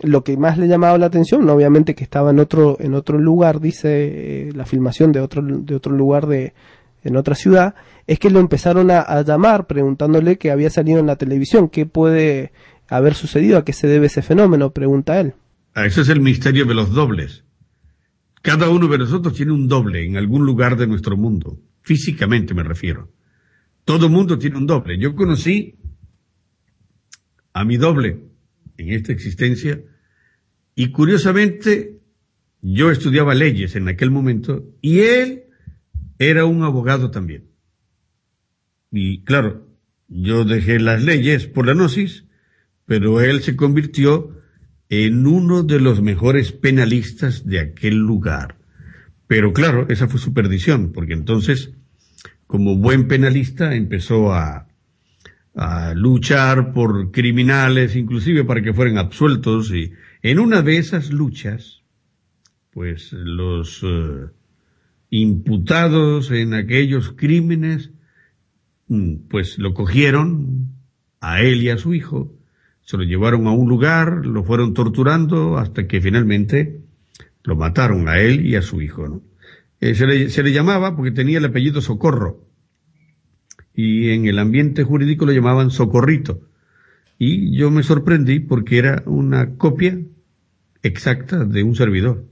Lo 0.03 0.23
que 0.23 0.37
más 0.37 0.59
le 0.59 0.67
llamaba 0.67 0.99
la 0.99 1.07
atención, 1.07 1.49
obviamente 1.49 1.95
que 1.95 2.03
estaba 2.03 2.29
en 2.29 2.39
otro, 2.39 2.77
en 2.79 2.93
otro 2.93 3.17
lugar, 3.17 3.59
dice 3.59 4.49
la 4.53 4.65
filmación 4.65 5.11
de 5.11 5.21
otro, 5.21 5.41
de 5.41 5.75
otro 5.75 5.91
lugar 5.91 6.27
de, 6.27 6.53
en 7.03 7.15
otra 7.15 7.35
ciudad, 7.35 7.75
es 8.07 8.19
que 8.19 8.29
lo 8.29 8.39
empezaron 8.39 8.91
a, 8.91 9.21
llamar 9.21 9.67
preguntándole 9.67 10.37
que 10.37 10.51
había 10.51 10.69
salido 10.69 10.99
en 10.99 11.07
la 11.07 11.15
televisión, 11.15 11.69
qué 11.69 11.85
puede 11.85 12.51
haber 12.87 13.13
sucedido, 13.13 13.57
a 13.57 13.65
qué 13.65 13.73
se 13.73 13.87
debe 13.87 14.07
ese 14.07 14.21
fenómeno, 14.21 14.71
pregunta 14.71 15.19
él. 15.19 15.33
Ah, 15.75 15.85
ese 15.85 16.01
es 16.01 16.09
el 16.09 16.21
misterio 16.21 16.65
de 16.65 16.73
los 16.73 16.91
dobles. 16.91 17.43
Cada 18.41 18.69
uno 18.69 18.87
de 18.87 18.97
nosotros 18.97 19.33
tiene 19.33 19.51
un 19.51 19.67
doble 19.67 20.05
en 20.05 20.17
algún 20.17 20.45
lugar 20.45 20.77
de 20.77 20.87
nuestro 20.87 21.17
mundo, 21.17 21.59
físicamente 21.81 22.53
me 22.53 22.63
refiero. 22.63 23.09
Todo 23.85 24.09
mundo 24.09 24.37
tiene 24.37 24.57
un 24.57 24.67
doble. 24.67 24.97
Yo 24.97 25.15
conocí 25.15 25.75
a 27.53 27.65
mi 27.65 27.77
doble 27.77 28.19
en 28.77 28.93
esta 28.93 29.11
existencia 29.11 29.81
y 30.75 30.91
curiosamente 30.91 31.99
yo 32.61 32.91
estudiaba 32.91 33.33
leyes 33.33 33.75
en 33.75 33.87
aquel 33.87 34.11
momento 34.11 34.63
y 34.81 34.99
él 34.99 35.43
era 36.19 36.45
un 36.45 36.63
abogado 36.63 37.09
también. 37.09 37.49
Y 38.91 39.23
claro, 39.23 39.67
yo 40.07 40.43
dejé 40.43 40.79
las 40.79 41.03
leyes 41.03 41.47
por 41.47 41.65
la 41.65 41.73
gnosis, 41.73 42.25
pero 42.85 43.21
él 43.21 43.41
se 43.41 43.55
convirtió 43.55 44.35
en 44.89 45.27
uno 45.27 45.63
de 45.63 45.79
los 45.79 46.01
mejores 46.01 46.51
penalistas 46.51 47.45
de 47.45 47.59
aquel 47.59 47.95
lugar. 47.95 48.57
Pero 49.27 49.53
claro, 49.53 49.87
esa 49.89 50.07
fue 50.07 50.19
su 50.19 50.33
perdición, 50.33 50.91
porque 50.91 51.13
entonces, 51.13 51.71
como 52.47 52.75
buen 52.75 53.07
penalista, 53.07 53.75
empezó 53.75 54.33
a, 54.33 54.67
a 55.53 55.93
luchar 55.93 56.73
por 56.73 57.11
criminales, 57.11 57.95
inclusive 57.95 58.43
para 58.43 58.63
que 58.63 58.73
fueran 58.73 58.97
absueltos, 58.97 59.71
y 59.71 59.93
en 60.23 60.39
una 60.39 60.63
de 60.63 60.77
esas 60.77 61.11
luchas, 61.11 61.83
pues 62.71 63.13
los 63.13 63.81
eh, 63.83 64.27
imputados 65.09 66.31
en 66.31 66.53
aquellos 66.53 67.13
crímenes, 67.13 67.91
mm, 68.87 69.27
pues 69.29 69.57
lo 69.57 69.73
cogieron 69.73 70.69
a 71.21 71.41
él 71.41 71.61
y 71.61 71.69
a 71.69 71.77
su 71.77 71.93
hijo, 71.93 72.33
se 72.81 72.97
lo 72.97 73.03
llevaron 73.03 73.47
a 73.47 73.51
un 73.51 73.69
lugar, 73.69 74.25
lo 74.25 74.43
fueron 74.43 74.73
torturando 74.73 75.57
hasta 75.57 75.87
que 75.87 76.01
finalmente 76.01 76.81
lo 77.43 77.55
mataron 77.55 78.07
a 78.07 78.19
él 78.19 78.45
y 78.45 78.55
a 78.55 78.61
su 78.61 78.81
hijo. 78.81 79.07
¿no? 79.07 79.21
Eh, 79.79 79.95
se, 79.95 80.07
le, 80.07 80.29
se 80.29 80.43
le 80.43 80.51
llamaba 80.51 80.95
porque 80.95 81.11
tenía 81.11 81.37
el 81.37 81.45
apellido 81.45 81.81
Socorro 81.81 82.45
y 83.73 84.09
en 84.09 84.25
el 84.25 84.39
ambiente 84.39 84.83
jurídico 84.83 85.25
lo 85.25 85.31
llamaban 85.31 85.71
Socorrito. 85.71 86.41
Y 87.17 87.55
yo 87.57 87.69
me 87.71 87.83
sorprendí 87.83 88.39
porque 88.39 88.77
era 88.77 89.03
una 89.05 89.55
copia 89.55 89.99
exacta 90.83 91.45
de 91.45 91.63
un 91.63 91.75
servidor. 91.75 92.25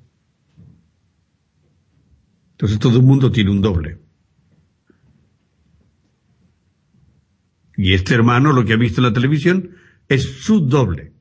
Entonces 2.57 2.79
todo 2.79 2.97
el 2.97 3.03
mundo 3.03 3.31
tiene 3.31 3.51
un 3.51 3.61
doble. 3.61 3.99
Y 7.75 7.93
este 7.93 8.15
hermano 8.15 8.51
lo 8.51 8.65
que 8.65 8.73
ha 8.73 8.77
visto 8.77 8.99
en 8.99 9.05
la 9.05 9.13
televisión 9.13 9.75
es 10.07 10.23
su 10.23 10.61
doble, 10.61 11.13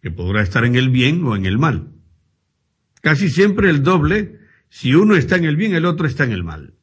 que 0.00 0.12
podrá 0.12 0.42
estar 0.42 0.64
en 0.64 0.76
el 0.76 0.90
bien 0.90 1.24
o 1.24 1.34
en 1.34 1.44
el 1.44 1.58
mal. 1.58 1.92
Casi 3.02 3.28
siempre 3.28 3.68
el 3.68 3.82
doble, 3.82 4.38
si 4.68 4.94
uno 4.94 5.16
está 5.16 5.34
en 5.34 5.44
el 5.46 5.56
bien, 5.56 5.74
el 5.74 5.84
otro 5.84 6.06
está 6.06 6.22
en 6.22 6.30
el 6.30 6.44
mal. 6.44 6.74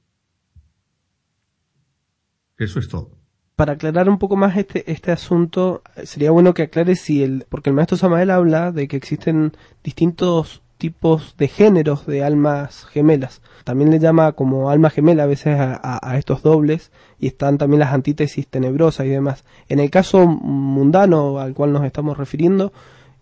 Eso 2.58 2.80
es 2.80 2.90
todo. 2.90 3.18
Para 3.56 3.74
aclarar 3.74 4.10
un 4.10 4.20
poco 4.20 4.36
más 4.36 4.58
este, 4.58 4.92
este 4.92 5.14
asunto, 5.14 5.82
sería 6.04 6.32
bueno 6.32 6.54
que 6.54 6.64
aclare 6.64 6.98
si 6.98 7.24
el, 7.24 7.46
porque 7.48 7.70
el 7.70 7.76
maestro 7.76 7.96
Samael 7.96 8.32
habla 8.32 8.74
de 8.74 8.90
que 8.90 8.98
existen 8.98 9.54
distintos 9.82 10.63
tipos 10.84 11.38
de 11.38 11.48
géneros 11.48 12.06
de 12.06 12.26
almas 12.26 12.84
gemelas. 12.92 13.42
También 13.64 13.90
le 13.90 14.00
llama 14.00 14.34
como 14.34 14.70
alma 14.70 14.90
gemela 14.90 15.24
a 15.24 15.28
veces 15.28 15.56
a, 15.58 16.18
estos 16.18 16.44
dobles 16.44 16.92
y 17.18 17.28
están 17.28 17.58
también 17.58 17.80
las 17.80 17.94
antítesis 17.94 18.50
tenebrosas 18.50 19.06
y 19.06 19.10
demás. 19.10 19.46
En 19.70 19.80
el 19.80 19.90
caso 19.90 20.28
mundano 20.28 21.40
al 21.40 21.54
cual 21.54 21.72
nos 21.72 21.86
estamos 21.86 22.18
refiriendo, 22.18 22.74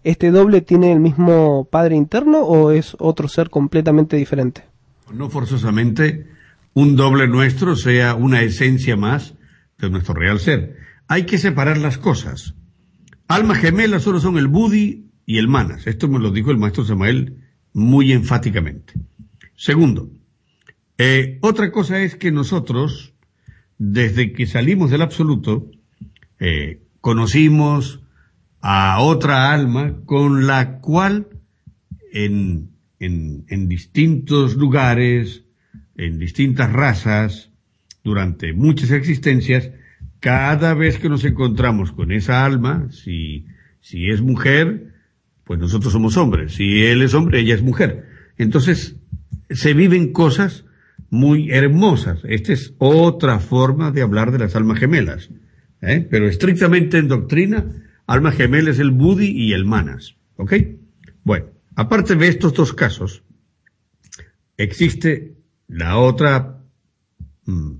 ¿este 0.03 0.31
doble 0.31 0.61
tiene 0.61 0.91
el 0.91 0.99
mismo 0.99 1.67
padre 1.69 1.95
interno 1.95 2.39
o 2.39 2.71
es 2.71 2.95
otro 2.97 3.27
ser 3.27 3.51
completamente 3.51 4.17
diferente? 4.17 4.63
No 5.13 5.29
forzosamente 5.29 6.31
un 6.73 6.95
doble 6.95 7.27
nuestro 7.27 7.75
sea 7.75 8.15
una 8.15 8.41
esencia 8.41 8.97
más 8.97 9.35
de 9.77 9.91
nuestro 9.91 10.15
real 10.15 10.39
ser. 10.39 10.77
Hay 11.07 11.27
que 11.27 11.37
separar 11.37 11.77
las 11.77 11.99
cosas. 11.99 12.55
Almas 13.27 13.59
gemelas 13.59 14.01
solo 14.01 14.19
son 14.19 14.39
el 14.39 14.47
Budi 14.47 15.11
y 15.27 15.37
el 15.37 15.47
Manas. 15.47 15.85
Esto 15.85 16.07
me 16.07 16.17
lo 16.17 16.31
dijo 16.31 16.49
el 16.49 16.57
maestro 16.57 16.85
Samael 16.85 17.40
muy 17.73 18.11
enfáticamente. 18.11 18.93
Segundo, 19.55 20.09
eh, 20.97 21.39
otra 21.41 21.71
cosa 21.71 22.01
es 22.01 22.15
que 22.15 22.31
nosotros, 22.31 23.13
desde 23.77 24.33
que 24.33 24.45
salimos 24.45 24.91
del 24.91 25.01
absoluto, 25.01 25.69
eh, 26.39 26.83
conocimos 26.99 28.01
a 28.61 29.01
otra 29.01 29.51
alma 29.51 30.01
con 30.05 30.47
la 30.47 30.79
cual 30.79 31.27
en, 32.13 32.71
en, 32.99 33.45
en 33.47 33.67
distintos 33.67 34.55
lugares, 34.55 35.43
en 35.97 36.19
distintas 36.19 36.71
razas, 36.71 37.51
durante 38.03 38.53
muchas 38.53 38.91
existencias, 38.91 39.71
cada 40.19 40.73
vez 40.73 40.97
que 40.97 41.09
nos 41.09 41.25
encontramos 41.25 41.91
con 41.91 42.11
esa 42.11 42.45
alma, 42.45 42.87
si, 42.91 43.45
si 43.79 44.09
es 44.09 44.21
mujer, 44.21 44.90
pues 45.43 45.59
nosotros 45.59 45.93
somos 45.93 46.17
hombres. 46.17 46.53
Si 46.53 46.83
él 46.83 47.01
es 47.01 47.13
hombre, 47.13 47.39
ella 47.39 47.55
es 47.55 47.61
mujer. 47.61 48.05
Entonces, 48.37 48.95
se 49.49 49.73
viven 49.73 50.13
cosas 50.13 50.65
muy 51.09 51.51
hermosas. 51.51 52.21
Esta 52.23 52.53
es 52.53 52.73
otra 52.77 53.39
forma 53.39 53.91
de 53.91 54.01
hablar 54.01 54.31
de 54.31 54.39
las 54.39 54.55
almas 54.55 54.79
gemelas. 54.79 55.29
¿eh? 55.81 56.07
Pero 56.09 56.27
estrictamente 56.27 56.97
en 56.97 57.07
doctrina, 57.07 57.65
alma 58.07 58.31
gemela 58.31 58.71
es 58.71 58.79
el 58.79 58.91
Budi 58.91 59.27
y 59.27 59.53
el 59.53 59.65
Manas. 59.65 60.15
¿Ok? 60.37 60.53
Bueno, 61.23 61.47
aparte 61.75 62.15
de 62.15 62.27
estos 62.27 62.53
dos 62.53 62.73
casos, 62.73 63.23
existe 64.57 65.35
la 65.67 65.97
otra 65.97 66.63
mm, 67.45 67.73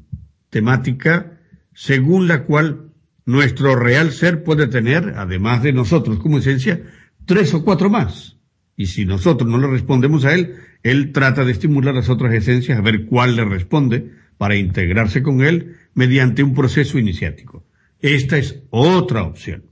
temática 0.50 1.40
según 1.74 2.28
la 2.28 2.44
cual 2.44 2.92
nuestro 3.26 3.76
real 3.76 4.12
ser 4.12 4.44
puede 4.44 4.68
tener, 4.68 5.14
además 5.16 5.64
de 5.64 5.74
nosotros 5.74 6.20
como 6.20 6.40
esencia, 6.40 6.82
tres 7.26 7.54
o 7.54 7.64
cuatro 7.64 7.90
más. 7.90 8.38
Y 8.76 8.88
si 8.88 9.06
nosotros 9.06 9.50
no 9.50 9.58
le 9.58 9.68
respondemos 9.68 10.26
a 10.26 10.34
él, 10.34 10.56
él 10.84 11.12
trata 11.12 11.46
de 11.46 11.52
estimular 11.52 11.94
las 11.94 12.10
otras 12.10 12.34
esencias 12.34 12.78
a 12.78 12.82
ver 12.82 13.06
cuál 13.06 13.36
le 13.36 13.46
responde 13.46 14.12
para 14.38 14.56
integrarse 14.56 15.22
con 15.22 15.42
él 15.42 15.76
mediante 15.94 16.42
un 16.44 16.54
proceso 16.54 16.98
iniciático. 16.98 17.66
Esta 18.00 18.38
es 18.38 18.64
otra 18.72 19.24
opción. 19.24 19.66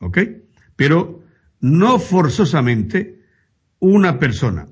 ¿Ok? 0.00 0.18
Pero 0.74 1.22
no 1.60 1.98
forzosamente 1.98 3.20
una 3.78 4.18
persona 4.18 4.66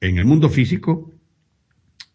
en 0.00 0.18
el 0.18 0.24
mundo 0.24 0.48
físico, 0.48 1.12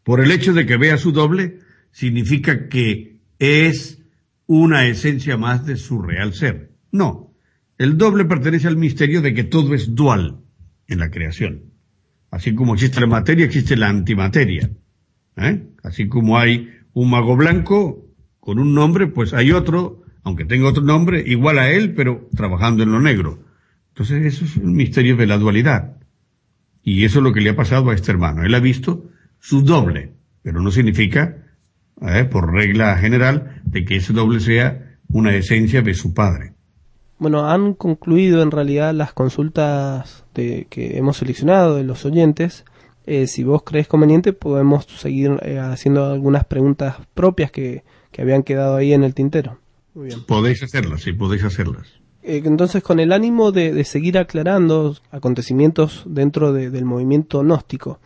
por 0.04 0.22
el 0.22 0.32
hecho 0.32 0.54
de 0.54 0.66
que 0.66 0.78
vea 0.78 0.98
su 0.98 1.12
doble, 1.12 1.60
significa 1.92 2.68
que 2.70 3.20
es 3.40 4.02
una 4.46 4.88
esencia 4.88 5.38
más 5.38 5.66
de 5.66 5.78
su 5.78 6.02
real 6.02 6.34
ser. 6.34 6.72
No. 6.92 7.33
El 7.78 7.98
doble 7.98 8.26
pertenece 8.26 8.68
al 8.68 8.78
misterio 8.78 9.22
de 9.22 9.34
que 9.34 9.44
todo 9.44 9.74
es 9.74 9.96
dual 9.96 10.38
en 10.88 11.00
la 11.00 11.10
creación. 11.10 11.74
Así 12.30 12.54
como 12.56 12.74
existe 12.74 13.00
la 13.00 13.08
materia, 13.08 13.46
existe 13.46 13.76
la 13.76 13.90
antimateria. 13.90 14.72
¿eh? 15.38 15.64
Así 15.84 16.08
como 16.08 16.38
hay 16.38 16.70
un 16.94 17.10
mago 17.10 17.36
blanco 17.36 18.06
con 18.40 18.60
un 18.60 18.74
nombre, 18.74 19.08
pues 19.08 19.34
hay 19.34 19.52
otro, 19.52 20.04
aunque 20.24 20.46
tenga 20.46 20.68
otro 20.68 20.84
nombre, 20.84 21.24
igual 21.26 21.60
a 21.60 21.72
él, 21.72 21.94
pero 21.94 22.30
trabajando 22.36 22.84
en 22.84 22.92
lo 22.92 23.00
negro. 23.00 23.44
Entonces 23.90 24.26
eso 24.26 24.46
es 24.46 24.58
un 24.58 24.74
misterio 24.74 25.16
de 25.16 25.28
la 25.28 25.38
dualidad. 25.38 25.98
Y 26.84 27.06
eso 27.06 27.20
es 27.20 27.24
lo 27.24 27.34
que 27.34 27.42
le 27.42 27.52
ha 27.52 27.56
pasado 27.56 27.90
a 27.90 27.96
este 27.96 28.12
hermano. 28.12 28.44
Él 28.44 28.54
ha 28.54 28.60
visto 28.60 29.10
su 29.40 29.64
doble, 29.64 30.14
pero 30.42 30.62
no 30.62 30.72
significa, 30.72 31.38
¿eh? 32.02 32.26
por 32.26 32.52
regla 32.52 32.98
general, 32.98 33.62
de 33.66 33.86
que 33.86 33.98
ese 33.98 34.14
doble 34.14 34.40
sea 34.40 34.98
una 35.08 35.36
esencia 35.36 35.82
de 35.82 35.94
su 35.94 36.14
padre. 36.14 36.53
Bueno, 37.20 37.48
han 37.50 37.74
concluido 37.74 38.42
en 38.42 38.52
realidad 38.52 38.94
las 38.94 39.14
consultas 39.14 40.26
de, 40.34 40.68
que 40.70 40.98
hemos 40.98 41.18
seleccionado 41.18 41.76
de 41.76 41.84
los 41.84 42.06
oyentes. 42.06 42.66
Eh, 43.06 43.28
si 43.28 43.44
vos 43.44 43.64
crees 43.64 43.88
conveniente, 43.88 44.34
podemos 44.34 44.86
seguir 44.86 45.40
eh, 45.44 45.60
haciendo 45.60 46.06
algunas 46.06 46.46
preguntas 46.46 46.96
propias 47.14 47.52
que, 47.52 47.84
que, 48.12 48.22
habían 48.22 48.44
quedado 48.44 48.76
ahí 48.76 48.94
en 48.94 49.04
el 49.04 49.14
tintero. 49.14 49.60
Muy 49.94 50.08
bien. 50.08 50.24
Podéis 50.26 50.64
hacerlas, 50.64 51.02
sí, 51.02 51.14
podéis 51.14 51.44
hacerlas. 51.44 51.88
Eh, 52.24 52.42
entonces, 52.46 52.82
con 52.82 53.00
el 53.00 53.12
ánimo 53.12 53.52
de, 53.52 53.74
de 53.74 53.84
seguir 53.84 54.18
aclarando 54.18 54.96
acontecimientos 55.12 56.04
dentro 56.06 56.54
de, 56.54 56.70
del 56.70 56.86
movimiento 56.86 57.42
gnóstico, 57.42 58.00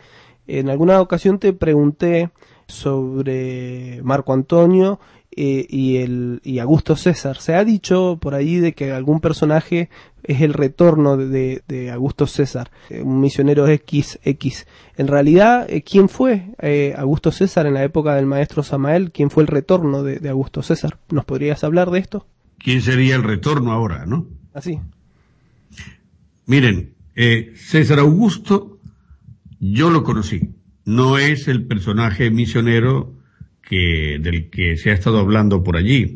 en 0.48 0.70
alguna 0.70 1.00
ocasión 1.02 1.40
te 1.40 1.54
pregunté 1.54 2.32
sobre 2.68 4.02
Marco 4.04 4.34
Antonio 4.34 5.00
eh, 5.40 5.68
y, 5.70 5.98
el, 5.98 6.42
y 6.44 6.58
Augusto 6.58 6.96
César. 6.96 7.38
Se 7.38 7.54
ha 7.54 7.64
dicho 7.64 8.18
por 8.20 8.34
ahí 8.34 8.56
de 8.56 8.74
que 8.74 8.92
algún 8.92 9.20
personaje 9.20 9.88
es 10.24 10.42
el 10.42 10.52
retorno 10.54 11.16
de, 11.16 11.62
de 11.68 11.92
Augusto 11.92 12.26
César, 12.26 12.72
eh, 12.90 13.04
un 13.04 13.22
misionero 13.22 13.68
XX. 13.68 14.66
En 14.98 15.08
realidad, 15.08 15.68
eh, 15.70 15.84
¿quién 15.84 16.10
fue 16.10 16.56
Augusto 16.98 17.32
César 17.32 17.68
en 17.68 17.76
la 17.76 17.84
época 17.84 18.16
del 18.16 18.26
maestro 18.26 18.64
Samael? 18.64 19.12
¿Quién 19.12 19.30
fue 19.30 19.44
el 19.44 19.48
retorno 19.48 20.02
de, 20.02 20.18
de 20.18 20.30
Augusto 20.30 20.64
César? 20.64 20.98
¿Nos 21.12 21.24
podrías 21.24 21.64
hablar 21.64 21.92
de 21.92 22.00
esto? 22.00 22.26
¿Quién 22.58 22.82
sería 22.82 23.16
el 23.16 23.22
retorno 23.22 23.72
ahora, 23.74 24.08
no? 24.08 24.26
Así. 24.56 24.80
Miren, 26.48 26.96
César 27.56 28.00
Augusto, 28.00 28.80
yo 29.60 29.92
lo 29.92 30.04
conocí. 30.04 30.50
No 30.84 31.20
es 31.20 31.48
el 31.48 31.68
personaje 31.68 32.32
misionero 32.32 33.16
que, 33.68 34.18
del 34.22 34.49
que 34.49 34.77
se 34.77 34.91
ha 34.91 34.94
estado 34.94 35.19
hablando 35.19 35.64
por 35.64 35.77
allí. 35.77 36.15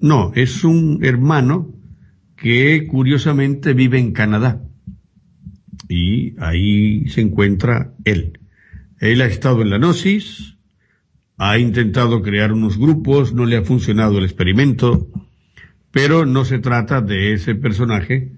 No, 0.00 0.32
es 0.34 0.64
un 0.64 1.00
hermano 1.02 1.74
que 2.36 2.86
curiosamente 2.86 3.74
vive 3.74 3.98
en 3.98 4.12
Canadá. 4.12 4.62
Y 5.88 6.34
ahí 6.40 7.08
se 7.08 7.20
encuentra 7.20 7.94
él. 8.04 8.38
Él 8.98 9.20
ha 9.20 9.26
estado 9.26 9.62
en 9.62 9.70
la 9.70 9.78
Gnosis, 9.78 10.56
ha 11.36 11.58
intentado 11.58 12.22
crear 12.22 12.52
unos 12.52 12.78
grupos, 12.78 13.34
no 13.34 13.44
le 13.44 13.56
ha 13.56 13.62
funcionado 13.62 14.18
el 14.18 14.24
experimento, 14.24 15.08
pero 15.90 16.24
no 16.24 16.44
se 16.44 16.58
trata 16.58 17.02
de 17.02 17.34
ese 17.34 17.54
personaje 17.54 18.32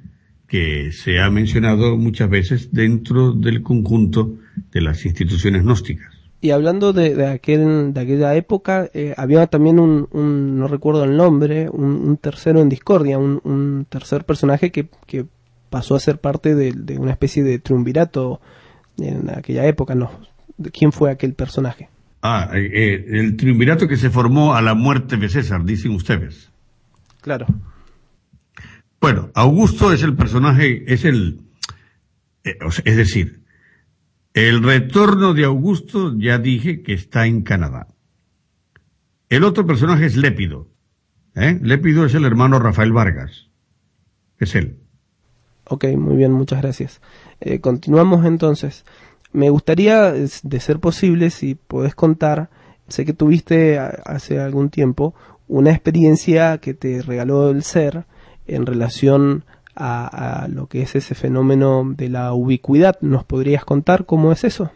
que 0.48 0.90
se 0.92 1.20
ha 1.20 1.30
mencionado 1.30 1.96
muchas 1.96 2.28
veces 2.28 2.72
dentro 2.72 3.32
del 3.32 3.62
conjunto 3.62 4.38
de 4.72 4.80
las 4.80 5.04
instituciones 5.04 5.62
gnósticas. 5.62 6.17
Y 6.40 6.50
hablando 6.50 6.92
de, 6.92 7.14
de, 7.14 7.26
aquel, 7.26 7.92
de 7.92 8.00
aquella 8.00 8.34
época, 8.36 8.88
eh, 8.94 9.14
había 9.16 9.46
también 9.48 9.80
un, 9.80 10.08
un, 10.12 10.58
no 10.58 10.68
recuerdo 10.68 11.02
el 11.04 11.16
nombre, 11.16 11.68
un, 11.68 11.96
un 11.96 12.16
tercero 12.16 12.60
en 12.60 12.68
discordia, 12.68 13.18
un, 13.18 13.40
un 13.42 13.86
tercer 13.88 14.24
personaje 14.24 14.70
que, 14.70 14.88
que, 15.06 15.26
pasó 15.68 15.94
a 15.96 16.00
ser 16.00 16.18
parte 16.18 16.54
de, 16.54 16.72
de, 16.72 16.96
una 16.96 17.10
especie 17.10 17.42
de 17.42 17.58
triunvirato 17.58 18.40
en 18.96 19.28
aquella 19.28 19.66
época, 19.66 19.94
¿no? 19.94 20.10
¿Quién 20.72 20.92
fue 20.92 21.10
aquel 21.10 21.34
personaje? 21.34 21.90
Ah, 22.22 22.50
eh, 22.54 22.70
eh, 22.72 23.04
el 23.20 23.36
triunvirato 23.36 23.86
que 23.86 23.96
se 23.96 24.10
formó 24.10 24.54
a 24.54 24.62
la 24.62 24.74
muerte 24.74 25.16
de 25.16 25.28
César, 25.28 25.64
dicen 25.64 25.92
ustedes. 25.92 26.50
Claro. 27.20 27.46
Bueno, 29.00 29.30
Augusto 29.34 29.92
es 29.92 30.02
el 30.02 30.16
personaje, 30.16 30.82
es 30.92 31.04
el, 31.04 31.42
eh, 32.42 32.56
es 32.84 32.96
decir, 32.96 33.42
el 34.34 34.62
retorno 34.62 35.34
de 35.34 35.44
Augusto 35.44 36.16
ya 36.16 36.38
dije 36.38 36.82
que 36.82 36.92
está 36.92 37.26
en 37.26 37.42
Canadá. 37.42 37.88
El 39.28 39.44
otro 39.44 39.66
personaje 39.66 40.06
es 40.06 40.16
Lépido. 40.16 40.68
¿eh? 41.34 41.58
Lépido 41.62 42.04
es 42.04 42.14
el 42.14 42.24
hermano 42.24 42.58
Rafael 42.58 42.92
Vargas. 42.92 43.48
Es 44.38 44.54
él. 44.54 44.78
Ok, 45.64 45.84
muy 45.96 46.16
bien, 46.16 46.32
muchas 46.32 46.62
gracias. 46.62 47.00
Eh, 47.40 47.60
continuamos 47.60 48.24
entonces. 48.24 48.84
Me 49.32 49.50
gustaría, 49.50 50.12
de 50.12 50.60
ser 50.60 50.80
posible, 50.80 51.28
si 51.30 51.54
podés 51.54 51.94
contar, 51.94 52.48
sé 52.88 53.04
que 53.04 53.12
tuviste 53.12 53.78
hace 53.78 54.40
algún 54.40 54.70
tiempo 54.70 55.14
una 55.46 55.70
experiencia 55.70 56.58
que 56.58 56.72
te 56.72 57.02
regaló 57.02 57.50
el 57.50 57.62
ser 57.62 58.06
en 58.46 58.64
relación 58.64 59.44
a, 59.78 60.48
lo 60.50 60.66
que 60.66 60.82
es 60.82 60.94
ese 60.96 61.14
fenómeno 61.14 61.94
de 61.96 62.08
la 62.08 62.32
ubicuidad. 62.32 62.98
¿Nos 63.00 63.24
podrías 63.24 63.64
contar 63.64 64.06
cómo 64.06 64.32
es 64.32 64.44
eso? 64.44 64.72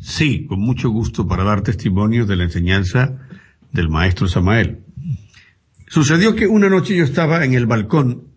Sí, 0.00 0.46
con 0.46 0.60
mucho 0.60 0.90
gusto 0.90 1.26
para 1.26 1.44
dar 1.44 1.62
testimonio 1.62 2.26
de 2.26 2.36
la 2.36 2.44
enseñanza 2.44 3.18
del 3.72 3.88
maestro 3.88 4.28
Samael. 4.28 4.80
Sucedió 5.86 6.34
que 6.34 6.46
una 6.46 6.68
noche 6.68 6.96
yo 6.96 7.04
estaba 7.04 7.44
en 7.44 7.54
el 7.54 7.66
balcón 7.66 8.28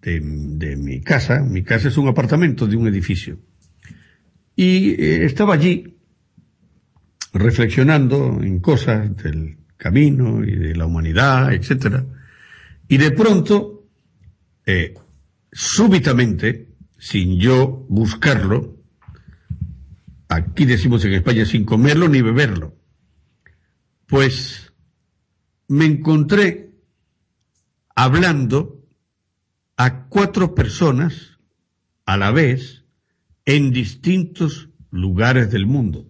de, 0.00 0.20
de 0.20 0.76
mi 0.76 1.00
casa, 1.00 1.40
mi 1.40 1.62
casa 1.62 1.88
es 1.88 1.96
un 1.96 2.08
apartamento 2.08 2.66
de 2.66 2.76
un 2.76 2.88
edificio, 2.88 3.38
y 4.56 4.90
eh, 4.90 5.24
estaba 5.24 5.54
allí 5.54 5.96
reflexionando 7.32 8.40
en 8.42 8.60
cosas 8.60 9.16
del 9.22 9.58
camino 9.76 10.44
y 10.44 10.54
de 10.54 10.76
la 10.76 10.86
humanidad, 10.86 11.52
etcétera, 11.52 12.04
y 12.88 12.96
de 12.98 13.10
pronto 13.12 13.88
eh, 14.66 14.94
súbitamente, 15.52 16.74
sin 16.98 17.38
yo 17.38 17.86
buscarlo, 17.88 18.78
aquí 20.28 20.64
decimos 20.64 21.04
en 21.04 21.12
España 21.12 21.44
sin 21.44 21.64
comerlo 21.64 22.08
ni 22.08 22.22
beberlo, 22.22 22.74
pues 24.06 24.72
me 25.68 25.84
encontré 25.84 26.74
hablando 27.94 28.82
a 29.76 30.06
cuatro 30.08 30.54
personas 30.54 31.38
a 32.06 32.16
la 32.16 32.30
vez 32.30 32.84
en 33.44 33.72
distintos 33.72 34.70
lugares 34.90 35.50
del 35.50 35.66
mundo. 35.66 36.08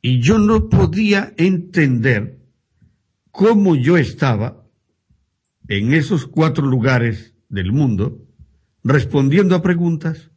Y 0.00 0.20
yo 0.20 0.38
no 0.38 0.68
podía 0.68 1.32
entender 1.36 2.40
cómo 3.30 3.74
yo 3.74 3.96
estaba 3.96 4.64
en 5.66 5.92
esos 5.92 6.26
cuatro 6.26 6.66
lugares 6.66 7.34
del 7.48 7.72
mundo 7.72 8.24
respondiendo 8.84 9.54
a 9.54 9.62
preguntas 9.62 10.30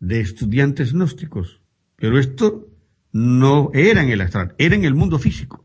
de 0.00 0.20
estudiantes 0.20 0.92
gnósticos. 0.92 1.62
Pero 1.96 2.18
esto 2.18 2.68
no 3.12 3.70
era 3.72 4.02
en 4.02 4.10
el 4.10 4.20
astral, 4.20 4.54
era 4.58 4.74
en 4.74 4.84
el 4.84 4.94
mundo 4.94 5.18
físico. 5.18 5.64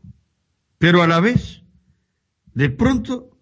Pero 0.78 1.02
a 1.02 1.06
la 1.06 1.20
vez, 1.20 1.62
de 2.54 2.70
pronto, 2.70 3.38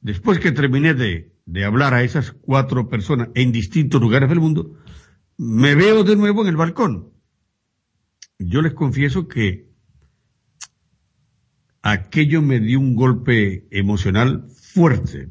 después 0.00 0.38
que 0.38 0.52
terminé 0.52 0.94
de 0.94 1.64
hablar 1.64 1.94
a 1.94 2.02
esas 2.02 2.32
cuatro 2.32 2.88
personas 2.88 3.28
en 3.34 3.52
distintos 3.52 4.00
lugares 4.00 4.28
del 4.28 4.40
mundo, 4.40 4.78
me 5.36 5.74
veo 5.74 6.04
de 6.04 6.16
nuevo 6.16 6.42
en 6.42 6.48
el 6.48 6.56
balcón. 6.56 7.12
Yo 8.38 8.62
les 8.62 8.74
confieso 8.74 9.28
que 9.28 9.72
aquello 11.82 12.40
me 12.40 12.60
dio 12.60 12.80
un 12.80 12.94
golpe 12.94 13.68
emocional 13.70 14.48
fuerte. 14.48 15.30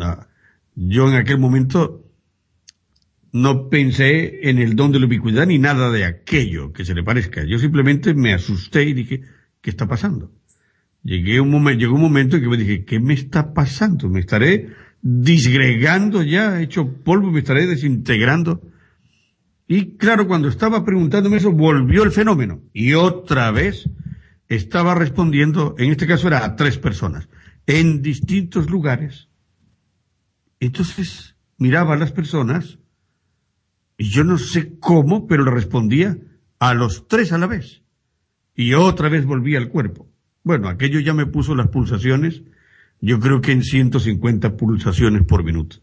Ah, 0.00 0.28
yo 0.74 1.08
en 1.08 1.14
aquel 1.16 1.38
momento 1.38 2.06
no 3.32 3.68
pensé 3.68 4.48
en 4.48 4.58
el 4.58 4.74
don 4.74 4.92
de 4.92 5.00
la 5.00 5.06
ubicuidad 5.06 5.46
ni 5.46 5.58
nada 5.58 5.90
de 5.90 6.04
aquello 6.04 6.72
que 6.72 6.84
se 6.84 6.94
le 6.94 7.02
parezca. 7.02 7.44
Yo 7.44 7.58
simplemente 7.58 8.14
me 8.14 8.34
asusté 8.34 8.84
y 8.84 8.92
dije, 8.92 9.22
¿qué 9.60 9.70
está 9.70 9.86
pasando? 9.86 10.32
Llegué 11.02 11.40
un 11.40 11.50
momento, 11.50 11.80
llegó 11.80 11.94
un 11.94 12.02
momento 12.02 12.36
en 12.36 12.42
que 12.42 12.48
me 12.48 12.56
dije, 12.56 12.84
¿qué 12.84 13.00
me 13.00 13.14
está 13.14 13.54
pasando? 13.54 14.08
¿Me 14.08 14.20
estaré 14.20 14.68
disgregando 15.00 16.22
ya, 16.22 16.60
hecho 16.60 16.92
polvo, 17.02 17.30
me 17.30 17.38
estaré 17.38 17.66
desintegrando? 17.66 18.60
Y 19.66 19.96
claro, 19.96 20.26
cuando 20.26 20.48
estaba 20.48 20.84
preguntándome 20.84 21.36
eso, 21.36 21.52
volvió 21.52 22.02
el 22.02 22.10
fenómeno. 22.10 22.60
Y 22.72 22.94
otra 22.94 23.50
vez 23.52 23.88
estaba 24.48 24.96
respondiendo, 24.96 25.76
en 25.78 25.92
este 25.92 26.08
caso 26.08 26.26
era 26.26 26.44
a 26.44 26.56
tres 26.56 26.76
personas, 26.76 27.28
en 27.78 28.02
distintos 28.02 28.68
lugares. 28.68 29.28
Entonces 30.58 31.36
miraba 31.56 31.94
a 31.94 31.98
las 31.98 32.10
personas 32.10 32.78
y 33.96 34.08
yo 34.10 34.24
no 34.24 34.38
sé 34.38 34.78
cómo, 34.80 35.28
pero 35.28 35.44
le 35.44 35.52
respondía 35.52 36.18
a 36.58 36.74
los 36.74 37.06
tres 37.06 37.32
a 37.32 37.38
la 37.38 37.46
vez. 37.46 37.82
Y 38.56 38.74
otra 38.74 39.08
vez 39.08 39.24
volvía 39.24 39.58
al 39.58 39.68
cuerpo. 39.68 40.08
Bueno, 40.42 40.68
aquello 40.68 40.98
ya 40.98 41.14
me 41.14 41.26
puso 41.26 41.54
las 41.54 41.68
pulsaciones, 41.68 42.42
yo 43.00 43.20
creo 43.20 43.40
que 43.40 43.52
en 43.52 43.62
150 43.62 44.56
pulsaciones 44.56 45.24
por 45.24 45.44
minuto. 45.44 45.76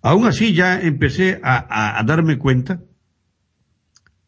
Aún 0.00 0.26
así 0.26 0.54
ya 0.54 0.80
empecé 0.80 1.40
a, 1.44 1.98
a 2.00 2.02
darme 2.02 2.38
cuenta 2.38 2.82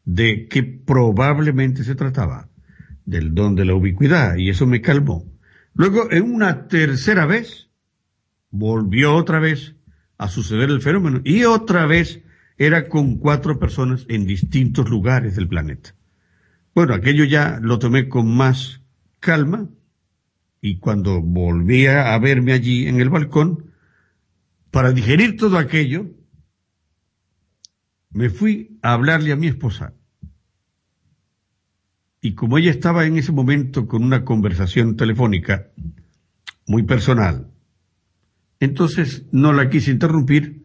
de 0.05 0.47
que 0.47 0.63
probablemente 0.63 1.83
se 1.83 1.97
trataba 1.97 2.49
del 3.05 3.35
don 3.35 3.57
de 3.57 3.65
la 3.65 3.75
ubicuidad 3.75 4.37
y 4.37 4.51
eso 4.51 4.67
me 4.67 4.81
calmó. 4.81 5.34
Luego, 5.75 6.11
en 6.13 6.33
una 6.33 6.69
tercera 6.69 7.27
vez, 7.27 7.69
volvió 8.51 9.15
otra 9.15 9.41
vez 9.41 9.75
a 10.19 10.29
suceder 10.29 10.71
el 10.71 10.81
fenómeno 10.81 11.21
y 11.25 11.45
otra 11.45 11.87
vez 11.87 12.23
era 12.57 12.89
con 12.89 13.19
cuatro 13.19 13.59
personas 13.59 14.07
en 14.09 14.27
distintos 14.27 14.89
lugares 14.89 15.35
del 15.35 15.49
planeta. 15.49 15.95
Bueno, 16.75 16.95
aquello 16.95 17.25
ya 17.25 17.59
lo 17.61 17.79
tomé 17.79 18.09
con 18.09 18.35
más 18.35 18.83
calma 19.19 19.69
y 20.61 20.79
cuando 20.79 21.21
volvía 21.21 22.15
a 22.15 22.19
verme 22.19 22.53
allí 22.53 22.87
en 22.87 23.01
el 23.01 23.11
balcón, 23.11 23.73
para 24.71 24.93
digerir 24.93 25.37
todo 25.37 25.59
aquello, 25.59 26.07
me 28.11 28.31
fui 28.31 28.79
a 28.81 28.93
hablarle 28.95 29.33
a 29.33 29.37
mi 29.37 29.49
esposa. 29.49 29.93
Y 32.25 32.33
como 32.33 32.57
ella 32.57 32.71
estaba 32.71 33.05
en 33.05 33.19
ese 33.19 33.33
momento 33.33 33.87
con 33.87 34.03
una 34.03 34.25
conversación 34.25 34.97
telefónica 34.97 35.69
muy 36.67 36.85
personal, 36.85 37.51
entonces 38.61 39.27
no 39.31 39.53
la 39.53 39.69
quise 39.69 39.91
interrumpir, 39.91 40.65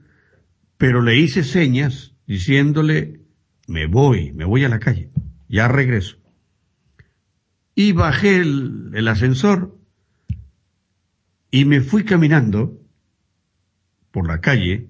pero 0.77 1.01
le 1.01 1.17
hice 1.17 1.43
señas 1.43 2.15
diciéndole, 2.25 3.25
me 3.67 3.87
voy, 3.87 4.31
me 4.31 4.45
voy 4.45 4.63
a 4.63 4.69
la 4.69 4.79
calle, 4.79 5.09
ya 5.49 5.67
regreso 5.67 6.15
y 7.75 7.91
bajé 7.91 8.37
el, 8.37 9.07
ascensor 9.07 9.77
y 11.51 11.65
me 11.65 11.81
fui 11.81 12.05
caminando 12.05 12.77
por 14.11 14.27
la 14.27 14.39
calle 14.39 14.89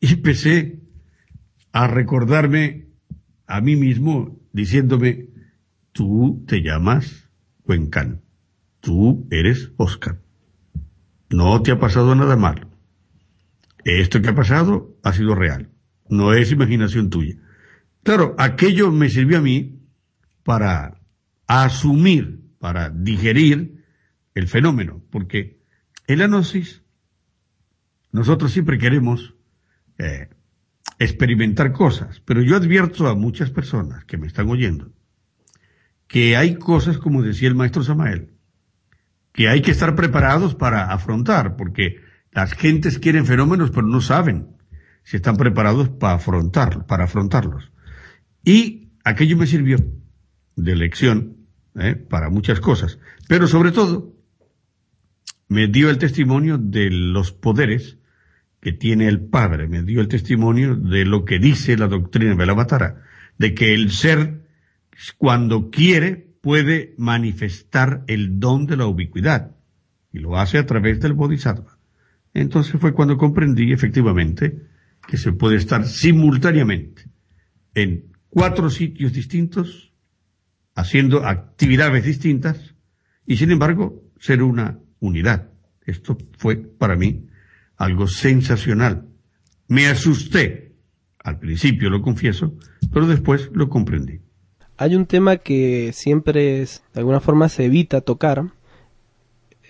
y 0.00 0.12
empecé 0.12 0.80
a 1.70 1.86
recordarme 1.86 2.86
a 3.46 3.60
mí 3.60 3.76
mismo 3.76 4.38
diciéndome, 4.52 5.35
tú 5.96 6.44
te 6.46 6.60
llamas 6.60 7.30
Cuencan, 7.62 8.20
tú 8.80 9.26
eres 9.30 9.72
Oscar, 9.78 10.20
no 11.30 11.62
te 11.62 11.72
ha 11.72 11.78
pasado 11.80 12.14
nada 12.14 12.36
mal, 12.36 12.68
esto 13.82 14.20
que 14.20 14.28
ha 14.28 14.34
pasado 14.34 14.94
ha 15.02 15.14
sido 15.14 15.34
real, 15.34 15.70
no 16.10 16.34
es 16.34 16.52
imaginación 16.52 17.08
tuya. 17.08 17.36
Claro, 18.02 18.36
aquello 18.38 18.92
me 18.92 19.08
sirvió 19.08 19.38
a 19.38 19.40
mí 19.40 19.80
para 20.44 21.00
asumir, 21.46 22.42
para 22.58 22.90
digerir 22.90 23.82
el 24.34 24.48
fenómeno, 24.48 25.02
porque 25.10 25.62
en 26.06 26.18
la 26.18 26.28
gnosis 26.28 26.82
nosotros 28.12 28.52
siempre 28.52 28.76
queremos 28.76 29.34
eh, 29.96 30.28
experimentar 30.98 31.72
cosas, 31.72 32.20
pero 32.26 32.42
yo 32.42 32.54
advierto 32.54 33.08
a 33.08 33.14
muchas 33.14 33.50
personas 33.50 34.04
que 34.04 34.18
me 34.18 34.26
están 34.26 34.50
oyendo 34.50 34.92
que 36.06 36.36
hay 36.36 36.56
cosas, 36.56 36.98
como 36.98 37.22
decía 37.22 37.48
el 37.48 37.54
maestro 37.54 37.82
Samael, 37.82 38.30
que 39.32 39.48
hay 39.48 39.62
que 39.62 39.70
estar 39.70 39.94
preparados 39.94 40.54
para 40.54 40.92
afrontar, 40.92 41.56
porque 41.56 42.00
las 42.32 42.54
gentes 42.54 42.98
quieren 42.98 43.26
fenómenos, 43.26 43.70
pero 43.70 43.86
no 43.86 44.00
saben 44.00 44.56
si 45.02 45.16
están 45.16 45.36
preparados 45.36 45.88
para 45.88 46.14
afrontar, 46.14 46.86
para 46.86 47.04
afrontarlos. 47.04 47.70
Y 48.44 48.92
aquello 49.04 49.36
me 49.36 49.46
sirvió 49.46 49.78
de 50.56 50.74
lección 50.74 51.36
¿eh? 51.74 51.94
para 51.94 52.30
muchas 52.30 52.60
cosas, 52.60 52.98
pero 53.28 53.46
sobre 53.46 53.72
todo 53.72 54.14
me 55.48 55.68
dio 55.68 55.90
el 55.90 55.98
testimonio 55.98 56.58
de 56.58 56.90
los 56.90 57.32
poderes 57.32 57.98
que 58.60 58.72
tiene 58.72 59.06
el 59.06 59.20
Padre, 59.20 59.68
me 59.68 59.82
dio 59.82 60.00
el 60.00 60.08
testimonio 60.08 60.74
de 60.74 61.04
lo 61.04 61.24
que 61.24 61.38
dice 61.38 61.76
la 61.76 61.88
doctrina 61.88 62.34
de 62.34 62.46
la 62.46 62.54
Matara, 62.54 63.02
de 63.38 63.54
que 63.54 63.74
el 63.74 63.90
ser 63.90 64.45
cuando 65.16 65.70
quiere 65.70 66.36
puede 66.40 66.94
manifestar 66.96 68.04
el 68.06 68.38
don 68.38 68.66
de 68.66 68.76
la 68.76 68.86
ubicuidad 68.86 69.56
y 70.12 70.18
lo 70.18 70.38
hace 70.38 70.58
a 70.58 70.66
través 70.66 71.00
del 71.00 71.12
Bodhisattva. 71.12 71.78
Entonces 72.32 72.80
fue 72.80 72.92
cuando 72.92 73.16
comprendí 73.16 73.72
efectivamente 73.72 74.62
que 75.06 75.16
se 75.16 75.32
puede 75.32 75.56
estar 75.56 75.86
simultáneamente 75.86 77.10
en 77.74 78.12
cuatro 78.28 78.70
sitios 78.70 79.12
distintos 79.12 79.92
haciendo 80.74 81.24
actividades 81.26 82.04
distintas 82.04 82.74
y 83.26 83.36
sin 83.36 83.50
embargo 83.50 84.04
ser 84.18 84.42
una 84.42 84.78
unidad. 85.00 85.50
Esto 85.84 86.16
fue 86.36 86.56
para 86.56 86.96
mí 86.96 87.26
algo 87.76 88.06
sensacional. 88.06 89.08
Me 89.68 89.86
asusté. 89.86 90.74
Al 91.18 91.40
principio 91.40 91.90
lo 91.90 92.02
confieso, 92.02 92.56
pero 92.92 93.08
después 93.08 93.50
lo 93.52 93.68
comprendí. 93.68 94.20
Hay 94.78 94.94
un 94.94 95.06
tema 95.06 95.38
que 95.38 95.92
siempre 95.92 96.60
es, 96.60 96.82
de 96.92 97.00
alguna 97.00 97.20
forma 97.20 97.48
se 97.48 97.64
evita 97.64 98.00
tocar. 98.02 98.44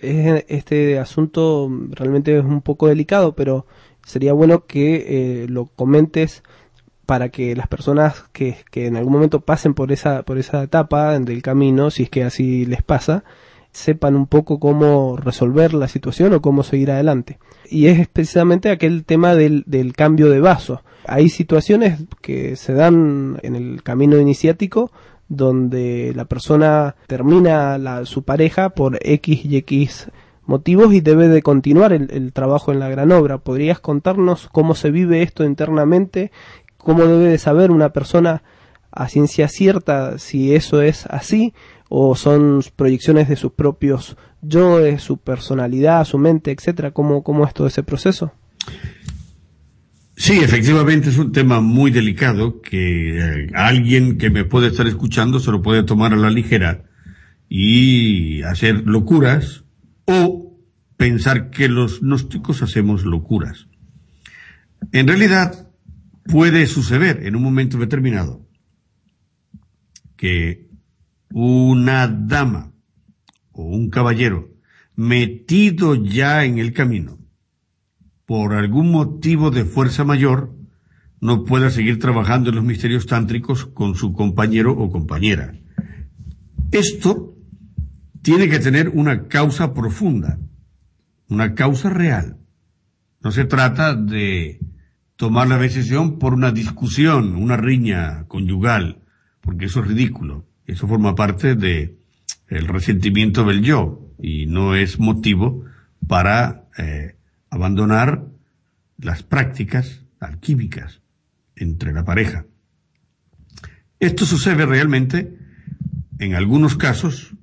este 0.01 0.99
asunto 0.99 1.69
realmente 1.91 2.37
es 2.37 2.43
un 2.43 2.61
poco 2.61 2.87
delicado, 2.87 3.33
pero 3.33 3.65
sería 4.05 4.33
bueno 4.33 4.65
que 4.65 5.43
eh, 5.43 5.47
lo 5.47 5.65
comentes 5.65 6.43
para 7.05 7.29
que 7.29 7.55
las 7.55 7.67
personas 7.67 8.25
que, 8.33 8.57
que, 8.69 8.85
en 8.87 8.97
algún 8.97 9.13
momento 9.13 9.41
pasen 9.41 9.73
por 9.73 9.93
esa, 9.93 10.23
por 10.23 10.37
esa 10.37 10.61
etapa 10.63 11.17
del 11.19 11.41
camino, 11.41 11.89
si 11.89 12.03
es 12.03 12.09
que 12.09 12.25
así 12.25 12.65
les 12.65 12.83
pasa, 12.83 13.23
sepan 13.71 14.15
un 14.15 14.27
poco 14.27 14.59
cómo 14.59 15.15
resolver 15.15 15.73
la 15.73 15.87
situación 15.87 16.33
o 16.33 16.41
cómo 16.41 16.63
seguir 16.63 16.91
adelante. 16.91 17.39
Y 17.69 17.87
es 17.87 18.07
precisamente 18.09 18.69
aquel 18.69 19.05
tema 19.05 19.35
del, 19.35 19.63
del 19.67 19.93
cambio 19.93 20.29
de 20.29 20.41
vaso. 20.41 20.83
Hay 21.07 21.29
situaciones 21.29 22.03
que 22.21 22.55
se 22.55 22.73
dan 22.73 23.39
en 23.43 23.55
el 23.55 23.83
camino 23.83 24.19
iniciático 24.19 24.91
donde 25.29 26.13
la 26.15 26.25
persona 26.25 26.95
termina 27.07 27.77
la, 27.77 28.05
su 28.05 28.23
pareja 28.23 28.69
por 28.69 28.99
X 29.01 29.45
y 29.45 29.57
X 29.57 30.07
motivos 30.45 30.93
y 30.93 31.01
debe 31.01 31.27
de 31.27 31.41
continuar 31.41 31.91
el, 31.91 32.09
el, 32.11 32.31
trabajo 32.31 32.71
en 32.71 32.79
la 32.79 32.87
gran 32.87 33.11
obra. 33.11 33.37
¿Podrías 33.37 33.79
contarnos 33.79 34.47
cómo 34.51 34.75
se 34.75 34.91
vive 34.91 35.21
esto 35.21 35.43
internamente 35.43 36.31
cómo 36.87 37.05
debe 37.05 37.25
de 37.25 37.37
saber 37.37 37.69
una 37.69 37.89
persona 37.89 38.43
a 38.91 39.09
ciencia 39.09 39.49
cierta 39.49 40.17
si 40.19 40.55
eso 40.55 40.81
es 40.81 41.05
así 41.07 41.53
o 41.89 42.15
son 42.15 42.61
proyecciones 42.77 43.27
de 43.27 43.35
sus 43.35 43.51
propios 43.51 44.15
yo, 44.41 44.79
de 44.79 44.97
su 44.97 45.17
personalidad, 45.17 46.05
su 46.05 46.17
mente, 46.17 46.51
etcétera, 46.51 46.91
cómo, 46.91 47.23
cómo 47.23 47.45
es 47.45 47.53
todo 47.53 47.67
ese 47.67 47.83
proceso. 47.83 48.31
Sí, 50.19 50.39
efectivamente 50.39 51.09
es 51.09 51.17
un 51.19 51.31
tema 51.31 51.61
muy 51.61 51.91
delicado 51.91 52.59
que 52.59 53.19
eh, 53.19 53.51
alguien 53.53 54.17
que 54.17 54.31
me 54.31 54.45
puede 54.45 54.69
estar 54.69 54.87
escuchando 54.87 55.39
se 55.39 55.51
lo 55.51 55.61
puede 55.61 55.83
tomar 55.83 56.11
a 56.11 56.17
la 56.17 56.31
ligera 56.31 56.85
y 57.47 58.41
hacer 58.41 58.87
locuras 58.87 59.63
o 60.05 60.57
pensar 60.97 61.51
que 61.51 61.69
los 61.69 62.01
gnósticos 62.01 62.63
hacemos 62.63 63.05
locuras. 63.05 63.67
En 64.91 65.07
realidad, 65.07 65.69
puede 66.25 66.65
suceder 66.65 67.19
en 67.27 67.35
un 67.35 67.43
momento 67.43 67.77
determinado 67.77 68.43
que 70.15 70.67
una 71.31 72.07
dama 72.07 72.73
o 73.51 73.65
un 73.65 73.91
caballero 73.91 74.49
metido 74.95 75.93
ya 75.93 76.43
en 76.43 76.57
el 76.57 76.73
camino, 76.73 77.19
por 78.27 78.53
algún 78.53 78.91
motivo 78.91 79.51
de 79.51 79.63
fuerza 79.63 80.03
mayor, 80.03 80.53
no 81.21 81.45
pueda 81.45 81.71
seguir 81.71 81.97
trabajando 81.97 82.49
en 82.49 82.57
los 82.57 82.65
misterios 82.65 83.07
tántricos 83.07 83.65
con 83.65 83.95
su 83.95 84.11
compañero 84.11 84.73
o 84.73 84.91
compañera. 84.91 85.55
Esto 86.71 87.35
tiene 88.21 88.49
que 88.49 88.59
tener 88.59 88.89
una 88.89 89.29
causa 89.29 89.73
profunda, 89.73 90.39
una 91.29 91.55
causa 91.55 91.89
real. 91.89 92.37
No 93.21 93.31
se 93.31 93.45
trata 93.45 93.95
de 93.95 94.59
tomar 95.15 95.47
la 95.47 95.57
decisión 95.57 96.19
por 96.19 96.33
una 96.33 96.51
discusión, 96.51 97.33
una 97.37 97.55
riña 97.55 98.25
conyugal, 98.27 98.99
porque 99.39 99.65
eso 99.65 99.79
es 99.79 99.87
ridículo. 99.87 100.45
Eso 100.65 100.85
forma 100.85 101.15
parte 101.15 101.55
de 101.55 101.97
el 102.49 102.67
resentimiento 102.67 103.45
del 103.45 103.61
yo 103.61 104.11
y 104.21 104.47
no 104.47 104.75
es 104.75 104.99
motivo 104.99 105.63
para 106.07 106.65
eh, 106.77 107.16
abandonar 107.49 108.27
las 108.97 109.23
prácticas 109.23 110.03
alquímicas 110.19 111.01
entre 111.55 111.93
la 111.93 112.03
pareja. 112.03 112.45
Esto 113.99 114.25
sucede 114.25 114.65
realmente 114.65 115.37
en 116.19 116.35
algunos 116.35 116.75
casos 116.75 117.33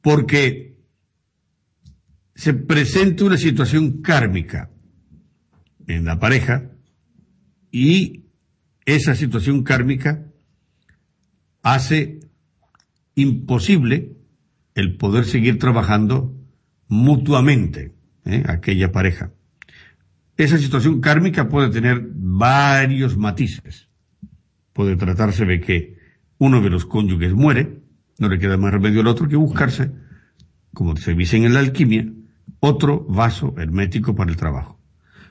porque 0.00 0.76
se 2.34 2.54
presenta 2.54 3.24
una 3.24 3.38
situación 3.38 4.02
kármica 4.02 4.70
en 5.86 6.04
la 6.04 6.18
pareja 6.18 6.70
y 7.70 8.24
esa 8.84 9.14
situación 9.14 9.62
kármica 9.62 10.26
hace 11.62 12.20
imposible 13.14 14.16
el 14.74 14.96
poder 14.96 15.24
seguir 15.24 15.58
trabajando 15.58 16.36
mutuamente 16.86 17.95
¿eh? 18.26 18.44
aquella 18.46 18.92
pareja. 18.92 19.32
Esa 20.36 20.58
situación 20.58 21.00
kármica 21.00 21.48
puede 21.48 21.70
tener 21.70 22.06
varios 22.12 23.16
matices. 23.16 23.88
Puede 24.72 24.96
tratarse 24.96 25.46
de 25.46 25.60
que 25.60 25.96
uno 26.38 26.60
de 26.60 26.68
los 26.68 26.84
cónyuges 26.84 27.32
muere, 27.32 27.80
no 28.18 28.28
le 28.28 28.38
queda 28.38 28.58
más 28.58 28.72
remedio 28.72 29.00
al 29.00 29.06
otro 29.06 29.28
que 29.28 29.36
buscarse, 29.36 29.92
como 30.74 30.96
se 30.96 31.14
dice 31.14 31.38
en 31.38 31.54
la 31.54 31.60
alquimia, 31.60 32.12
otro 32.60 33.06
vaso 33.08 33.54
hermético 33.56 34.14
para 34.14 34.30
el 34.30 34.36
trabajo. 34.36 34.78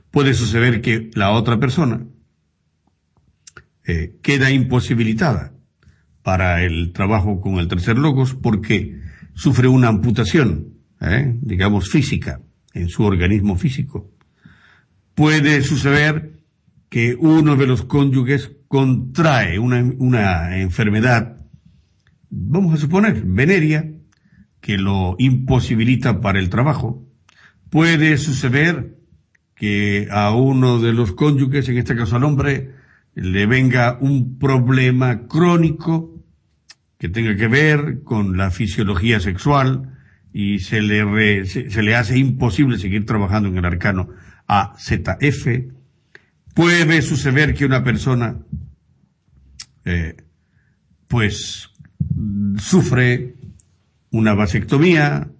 Puede 0.09 0.33
suceder 0.33 0.81
que 0.81 1.11
la 1.13 1.31
otra 1.31 1.59
persona 1.59 2.05
eh, 3.85 4.17
queda 4.23 4.49
imposibilitada 4.49 5.53
para 6.23 6.63
el 6.63 6.91
trabajo 6.93 7.39
con 7.41 7.55
el 7.55 7.67
tercer 7.67 7.99
logos 7.99 8.33
porque 8.33 8.99
sufre 9.35 9.67
una 9.67 9.89
amputación, 9.89 10.73
¿eh? 11.01 11.37
digamos, 11.41 11.89
física 11.89 12.41
en 12.75 12.89
su 12.89 13.03
organismo 13.03 13.55
físico. 13.55 14.11
Puede 15.15 15.61
suceder 15.63 16.33
que 16.89 17.15
uno 17.15 17.55
de 17.55 17.65
los 17.65 17.83
cónyuges 17.83 18.51
contrae 18.67 19.57
una, 19.57 19.83
una 19.97 20.59
enfermedad, 20.59 21.37
vamos 22.29 22.73
a 22.73 22.77
suponer, 22.77 23.23
veneria, 23.25 23.91
que 24.59 24.77
lo 24.77 25.15
imposibilita 25.17 26.21
para 26.21 26.39
el 26.39 26.49
trabajo. 26.49 27.07
Puede 27.69 28.17
suceder 28.17 28.97
que 29.55 30.07
a 30.11 30.31
uno 30.31 30.79
de 30.79 30.91
los 30.91 31.13
cónyuges, 31.13 31.69
en 31.69 31.77
este 31.77 31.95
caso 31.95 32.17
al 32.17 32.23
hombre, 32.23 32.73
le 33.15 33.45
venga 33.45 33.97
un 34.01 34.37
problema 34.37 35.27
crónico 35.27 36.21
que 36.97 37.07
tenga 37.07 37.35
que 37.35 37.47
ver 37.47 38.03
con 38.03 38.37
la 38.37 38.51
fisiología 38.51 39.19
sexual 39.19 39.94
y 40.37 40.59
se 40.59 40.81
le, 40.81 41.45
se, 41.45 41.81
le 41.81 41.95
hace 41.95 42.17
imposible 42.17 42.77
seguir 42.77 43.05
trabajando 43.05 43.47
en 43.47 43.57
el 43.57 43.63
arcano 43.63 44.09
AZF. 44.47 45.47
Puede 46.53 47.01
suceder 47.01 47.53
que 47.53 47.63
una 47.63 47.85
persona, 47.85 48.39
eh, 49.85 50.17
pues, 51.07 51.69
sufre 52.57 53.35
una 54.11 54.33
vasectomía, 54.33 55.31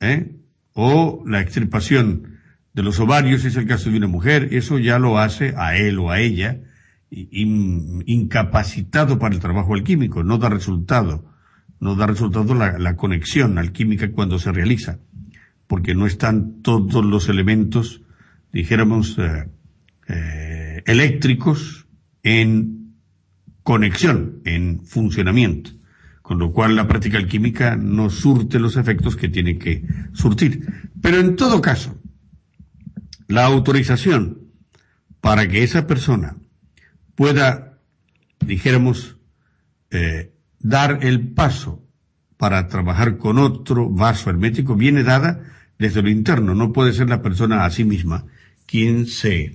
¿eh? 0.00 0.34
o 0.72 1.22
la 1.26 1.42
extirpación 1.42 2.38
de 2.72 2.82
los 2.82 2.98
ovarios, 3.00 3.44
es 3.44 3.56
el 3.56 3.66
caso 3.66 3.90
de 3.90 3.98
una 3.98 4.06
mujer, 4.06 4.48
eso 4.52 4.78
ya 4.78 4.98
lo 4.98 5.18
hace 5.18 5.52
a 5.54 5.76
él 5.76 5.98
o 5.98 6.10
a 6.10 6.18
ella, 6.18 6.62
incapacitado 7.10 9.18
para 9.18 9.34
el 9.34 9.40
trabajo 9.42 9.74
alquímico, 9.74 10.24
no 10.24 10.38
da 10.38 10.48
resultado, 10.48 11.30
no 11.80 11.94
da 11.94 12.06
resultado 12.06 12.54
la, 12.54 12.96
conexión 12.96 13.58
alquímica 13.58 14.10
cuando 14.10 14.38
se 14.38 14.52
realiza, 14.52 14.98
porque 15.66 15.94
no 15.94 16.06
están 16.06 16.62
todos 16.62 17.04
los 17.04 17.28
elementos, 17.28 18.02
dijéramos, 18.52 19.16
eh, 19.18 19.48
eh, 20.08 20.82
eléctricos 20.86 21.86
en 22.22 22.94
conexión, 23.62 24.40
en 24.44 24.84
funcionamiento, 24.84 25.70
con 26.22 26.38
lo 26.38 26.52
cual 26.52 26.74
la 26.74 26.88
práctica 26.88 27.18
alquímica 27.18 27.76
no 27.76 28.10
surte 28.10 28.58
los 28.58 28.76
efectos 28.76 29.14
que 29.14 29.28
tiene 29.28 29.58
que 29.58 29.84
surtir. 30.14 30.90
Pero 31.00 31.20
en 31.20 31.36
todo 31.36 31.60
caso, 31.60 32.00
la 33.28 33.44
autorización 33.44 34.38
para 35.20 35.48
que 35.48 35.62
esa 35.62 35.86
persona 35.86 36.36
pueda, 37.14 37.78
dijéramos, 38.40 39.18
eh, 39.90 40.32
dar 40.60 41.00
el 41.02 41.28
paso 41.28 41.82
para 42.36 42.68
trabajar 42.68 43.18
con 43.18 43.38
otro 43.38 43.88
vaso 43.88 44.30
hermético 44.30 44.76
viene 44.76 45.02
dada 45.02 45.44
desde 45.78 46.02
lo 46.02 46.10
interno. 46.10 46.54
No 46.54 46.72
puede 46.72 46.92
ser 46.92 47.08
la 47.08 47.22
persona 47.22 47.64
a 47.64 47.70
sí 47.70 47.84
misma 47.84 48.26
quien 48.66 49.06
se 49.06 49.52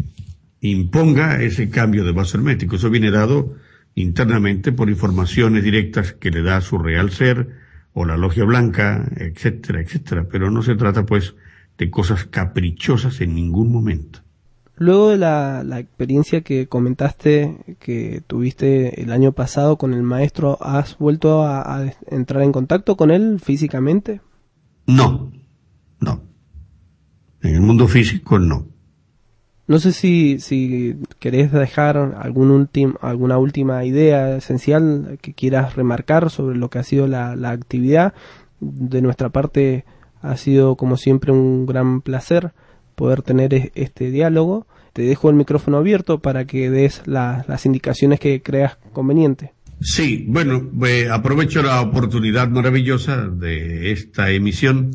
imponga 0.60 1.42
ese 1.42 1.70
cambio 1.70 2.04
de 2.04 2.12
vaso 2.12 2.38
hermético. 2.38 2.76
Eso 2.76 2.90
viene 2.90 3.12
dado 3.12 3.56
internamente 3.96 4.72
por 4.72 4.90
informaciones 4.90 5.64
directas 5.64 6.14
que 6.14 6.32
le 6.32 6.42
da 6.42 6.62
su 6.62 6.78
real 6.78 7.12
ser 7.12 7.50
o 7.94 8.06
la 8.06 8.18
logia 8.18 8.44
blanca, 8.44 9.08
etcétera, 9.16 9.82
etcétera. 9.82 10.28
Pero 10.30 10.50
no 10.50 10.64
se 10.64 10.76
trata 10.76 11.06
pues 11.06 11.36
de 11.78 11.90
cosas 11.90 12.26
caprichosas 12.26 13.22
en 13.22 13.36
ningún 13.36 13.72
momento. 13.72 14.23
Luego 14.84 15.12
de 15.12 15.18
la, 15.18 15.80
experiencia 15.80 16.42
que 16.42 16.68
comentaste 16.68 17.78
que 17.80 18.22
tuviste 18.28 19.02
el 19.02 19.14
año 19.14 19.32
pasado 19.32 19.78
con 19.78 19.94
el 19.94 20.04
maestro, 20.04 20.58
¿has 20.60 20.98
vuelto 20.98 21.42
a, 21.42 21.86
entrar 22.08 22.44
en 22.44 22.52
contacto 22.52 22.98
con 22.98 23.10
él 23.10 23.40
físicamente? 23.42 24.20
No, 24.86 25.32
no. 26.02 26.22
En 27.42 27.56
el 27.56 27.62
mundo 27.62 27.88
físico 27.88 28.40
no. 28.40 28.68
No 29.68 29.80
sé 29.80 29.94
si, 29.94 30.42
si 30.42 30.98
querés 31.20 31.54
dejar 31.54 31.96
algún 31.96 32.70
alguna 33.00 33.38
última 33.38 33.86
idea 33.86 34.36
esencial 34.36 35.18
que 35.22 35.34
quieras 35.34 35.78
remarcar 35.78 36.30
sobre 36.30 36.58
lo 36.58 36.70
que 36.70 36.80
ha 36.80 36.84
sido 36.84 37.08
la, 37.08 37.38
la 37.38 37.52
actividad. 37.52 38.14
De 38.60 39.02
nuestra 39.02 39.30
parte 39.30 39.86
ha 40.22 40.36
sido 40.36 40.76
como 40.76 40.98
siempre 40.98 41.32
un 41.32 41.66
gran 41.66 42.02
placer 42.02 42.52
poder 42.96 43.22
tener 43.22 43.72
este 43.76 44.12
diálogo. 44.12 44.68
Te 44.94 45.02
dejo 45.02 45.30
el 45.30 45.36
micrófono 45.36 45.78
abierto 45.78 46.20
para 46.20 46.46
que 46.46 46.70
des 46.70 47.02
las 47.06 47.66
indicaciones 47.66 48.20
que 48.20 48.42
creas 48.42 48.78
conveniente. 48.94 49.54
Sí, 49.82 50.26
bueno, 50.30 50.72
aprovecho 51.12 51.62
la 51.62 51.82
oportunidad 51.82 52.48
maravillosa 52.48 53.28
de 53.28 53.92
esta 53.92 54.32
emisión 54.32 54.92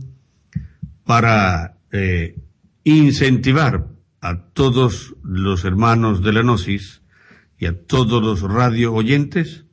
para 1.04 1.76
eh, 1.92 2.36
incentivar 2.84 3.88
a 4.20 4.44
todos 4.52 5.14
los 5.22 5.64
hermanos 5.64 6.22
de 6.22 6.32
la 6.32 6.42
Gnosis 6.42 7.02
y 7.58 7.66
a 7.66 7.78
todos 7.78 8.22
los 8.22 8.40
radio 8.42 8.94
oyentes 8.94 9.64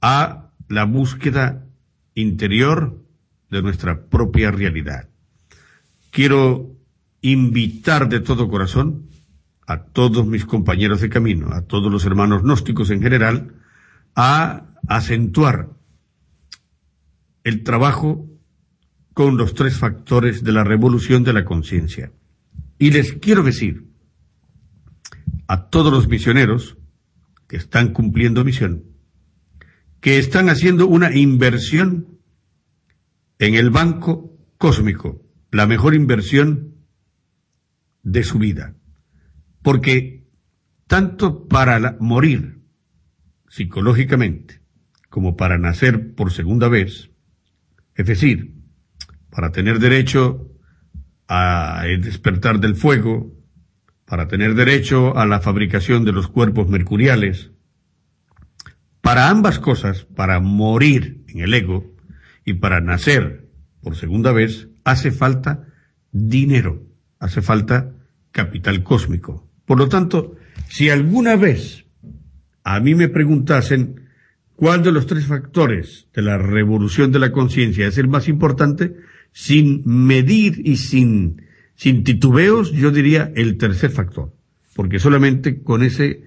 a 0.00 0.50
la 0.68 0.84
búsqueda 0.84 1.66
interior 2.14 3.02
de 3.50 3.62
nuestra 3.62 4.06
propia 4.06 4.50
realidad. 4.50 5.08
Quiero 6.10 6.76
invitar 7.22 8.08
de 8.08 8.20
todo 8.20 8.48
corazón 8.48 9.08
a 9.66 9.84
todos 9.84 10.26
mis 10.26 10.44
compañeros 10.44 11.00
de 11.00 11.08
camino, 11.08 11.52
a 11.52 11.62
todos 11.62 11.92
los 11.92 12.04
hermanos 12.04 12.42
gnósticos 12.42 12.90
en 12.90 13.02
general, 13.02 13.54
a 14.16 14.66
acentuar 14.88 15.70
el 17.44 17.62
trabajo 17.62 18.28
con 19.14 19.36
los 19.36 19.54
tres 19.54 19.78
factores 19.78 20.42
de 20.42 20.52
la 20.52 20.64
revolución 20.64 21.22
de 21.24 21.32
la 21.32 21.44
conciencia. 21.44 22.12
Y 22.78 22.90
les 22.90 23.12
quiero 23.12 23.42
decir 23.42 23.86
a 25.46 25.68
todos 25.68 25.92
los 25.92 26.08
misioneros 26.08 26.76
que 27.46 27.56
están 27.56 27.92
cumpliendo 27.92 28.44
misión, 28.44 28.84
que 30.00 30.18
están 30.18 30.48
haciendo 30.48 30.86
una 30.86 31.14
inversión 31.14 32.18
en 33.38 33.54
el 33.54 33.70
banco 33.70 34.36
cósmico, 34.58 35.22
la 35.50 35.66
mejor 35.66 35.94
inversión 35.94 36.69
de 38.02 38.22
su 38.24 38.38
vida. 38.38 38.74
Porque 39.62 40.26
tanto 40.86 41.46
para 41.48 41.96
morir 42.00 42.60
psicológicamente 43.48 44.60
como 45.08 45.36
para 45.36 45.58
nacer 45.58 46.14
por 46.14 46.32
segunda 46.32 46.68
vez, 46.68 47.10
es 47.94 48.06
decir, 48.06 48.54
para 49.30 49.52
tener 49.52 49.78
derecho 49.78 50.48
a 51.28 51.84
despertar 52.00 52.58
del 52.58 52.74
fuego, 52.74 53.32
para 54.04 54.26
tener 54.26 54.54
derecho 54.54 55.16
a 55.16 55.26
la 55.26 55.40
fabricación 55.40 56.04
de 56.04 56.12
los 56.12 56.26
cuerpos 56.26 56.68
mercuriales. 56.68 57.52
Para 59.00 59.30
ambas 59.30 59.60
cosas, 59.60 60.04
para 60.04 60.40
morir 60.40 61.24
en 61.28 61.40
el 61.40 61.54
ego 61.54 61.94
y 62.44 62.54
para 62.54 62.80
nacer 62.80 63.48
por 63.80 63.96
segunda 63.96 64.32
vez, 64.32 64.68
hace 64.84 65.12
falta 65.12 65.68
dinero, 66.10 66.89
hace 67.20 67.42
falta 67.42 67.92
capital 68.32 68.82
cósmico. 68.82 69.48
Por 69.64 69.78
lo 69.78 69.88
tanto, 69.88 70.36
si 70.68 70.88
alguna 70.88 71.36
vez 71.36 71.84
a 72.64 72.80
mí 72.80 72.94
me 72.94 73.08
preguntasen 73.08 74.08
cuál 74.56 74.82
de 74.82 74.92
los 74.92 75.06
tres 75.06 75.26
factores 75.26 76.08
de 76.12 76.22
la 76.22 76.38
revolución 76.38 77.12
de 77.12 77.20
la 77.20 77.30
conciencia 77.30 77.86
es 77.86 77.98
el 77.98 78.08
más 78.08 78.28
importante, 78.28 78.96
sin 79.32 79.82
medir 79.84 80.60
y 80.64 80.76
sin, 80.76 81.42
sin 81.76 82.04
titubeos, 82.04 82.72
yo 82.72 82.90
diría 82.90 83.32
el 83.36 83.56
tercer 83.58 83.90
factor. 83.90 84.34
Porque 84.74 84.98
solamente 84.98 85.62
con 85.62 85.82
ese 85.82 86.24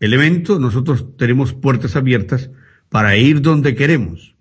elemento 0.00 0.58
nosotros 0.58 1.16
tenemos 1.16 1.54
puertas 1.54 1.96
abiertas 1.96 2.50
para 2.88 3.16
ir 3.16 3.40
donde 3.40 3.74
queremos. 3.74 4.34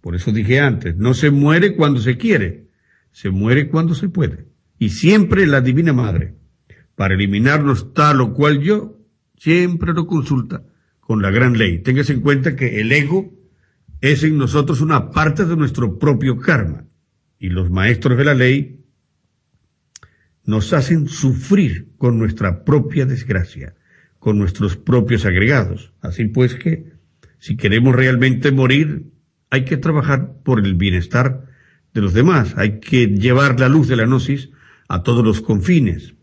Por 0.00 0.14
eso 0.14 0.32
dije 0.32 0.60
antes, 0.60 0.96
no 0.96 1.14
se 1.14 1.30
muere 1.30 1.76
cuando 1.76 2.00
se 2.00 2.18
quiere, 2.18 2.66
se 3.10 3.30
muere 3.30 3.68
cuando 3.68 3.94
se 3.94 4.08
puede. 4.08 4.53
Y 4.78 4.90
siempre 4.90 5.46
la 5.46 5.60
Divina 5.60 5.92
Madre, 5.92 6.34
para 6.94 7.14
eliminarnos 7.14 7.92
tal 7.94 8.20
o 8.20 8.32
cual 8.34 8.60
yo, 8.60 8.98
siempre 9.36 9.92
lo 9.92 10.06
consulta 10.06 10.62
con 11.00 11.22
la 11.22 11.30
gran 11.30 11.58
ley. 11.58 11.82
Téngase 11.82 12.14
en 12.14 12.20
cuenta 12.20 12.56
que 12.56 12.80
el 12.80 12.92
ego 12.92 13.32
es 14.00 14.22
en 14.22 14.38
nosotros 14.38 14.80
una 14.80 15.10
parte 15.10 15.44
de 15.44 15.56
nuestro 15.56 15.98
propio 15.98 16.38
karma. 16.38 16.86
Y 17.38 17.48
los 17.48 17.70
maestros 17.70 18.16
de 18.16 18.24
la 18.24 18.34
ley 18.34 18.84
nos 20.44 20.72
hacen 20.72 21.08
sufrir 21.08 21.88
con 21.96 22.18
nuestra 22.18 22.64
propia 22.64 23.06
desgracia, 23.06 23.74
con 24.18 24.38
nuestros 24.38 24.76
propios 24.76 25.24
agregados. 25.24 25.92
Así 26.00 26.26
pues 26.26 26.54
que, 26.54 26.92
si 27.38 27.56
queremos 27.56 27.94
realmente 27.94 28.52
morir, 28.52 29.10
hay 29.50 29.64
que 29.64 29.76
trabajar 29.76 30.42
por 30.42 30.58
el 30.60 30.74
bienestar 30.74 31.46
de 31.92 32.00
los 32.00 32.12
demás, 32.12 32.54
hay 32.56 32.80
que 32.80 33.06
llevar 33.06 33.60
la 33.60 33.68
luz 33.68 33.88
de 33.88 33.96
la 33.96 34.04
gnosis 34.04 34.50
a 34.88 35.02
todos 35.02 35.24
los 35.24 35.40
confines. 35.40 36.14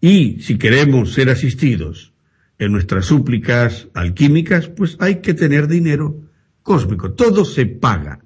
Y 0.00 0.40
si 0.40 0.56
queremos 0.58 1.12
ser 1.12 1.28
asistidos 1.30 2.14
en 2.58 2.72
nuestras 2.72 3.06
súplicas 3.06 3.88
alquímicas, 3.94 4.68
pues 4.68 4.96
hay 5.00 5.20
que 5.20 5.34
tener 5.34 5.68
dinero 5.68 6.20
cósmico. 6.62 7.12
Todo 7.12 7.44
se 7.44 7.66
paga 7.66 8.20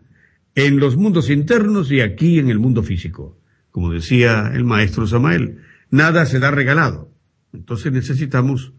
en 0.54 0.78
los 0.78 0.96
mundos 0.96 1.30
internos 1.30 1.90
y 1.90 2.00
aquí 2.00 2.38
en 2.38 2.48
el 2.48 2.58
mundo 2.58 2.82
físico. 2.82 3.40
Como 3.70 3.92
decía 3.92 4.52
el 4.54 4.64
maestro 4.64 5.06
Samael, 5.06 5.58
nada 5.90 6.26
se 6.26 6.38
da 6.38 6.50
regalado. 6.50 7.12
Entonces 7.52 7.92
necesitamos 7.92 8.72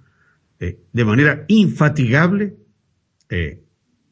eh, 0.59 0.79
de 0.93 1.05
manera 1.05 1.45
infatigable 1.47 2.55
eh, 3.29 3.61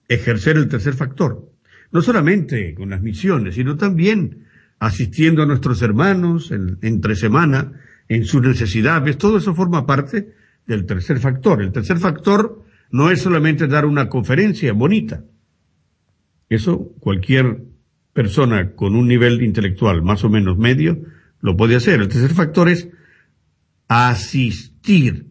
ejercer 0.08 0.58
el 0.58 0.68
tercer 0.68 0.94
factor. 0.94 1.50
No 1.92 2.02
solamente 2.02 2.74
con 2.74 2.90
las 2.90 3.02
misiones, 3.02 3.56
sino 3.56 3.78
también 3.78 4.45
asistiendo 4.80 5.43
a 5.43 5.45
nuestros 5.45 5.82
hermanos 5.82 6.52
en, 6.52 6.77
entre 6.82 7.16
semana 7.16 7.74
en 8.10 8.26
sus 8.26 8.42
necesidades. 8.42 9.18
Todo 9.18 9.38
eso 9.38 9.56
forma 9.56 9.85
parte 9.85 10.34
del 10.66 10.85
tercer 10.85 11.19
factor. 11.19 11.61
El 11.61 11.72
tercer 11.72 11.98
factor 11.98 12.64
no 12.92 13.10
es 13.10 13.22
solamente 13.22 13.68
dar 13.68 13.85
una 13.85 14.10
conferencia 14.10 14.74
bonita. 14.74 15.24
Eso 16.50 16.92
cualquier 17.00 17.64
persona 18.14 18.72
con 18.76 18.95
un 18.95 19.08
nivel 19.08 19.42
intelectual 19.42 20.03
más 20.03 20.24
o 20.24 20.30
menos 20.30 20.58
medio 20.58 21.00
lo 21.42 21.58
puede 21.58 21.76
hacer. 21.76 22.00
El 22.00 22.08
tercer 22.08 22.32
factor 22.32 22.69
es 22.69 22.90
asistir 23.88 25.27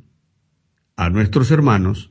a 0.96 1.08
nuestros 1.10 1.50
hermanos 1.50 2.10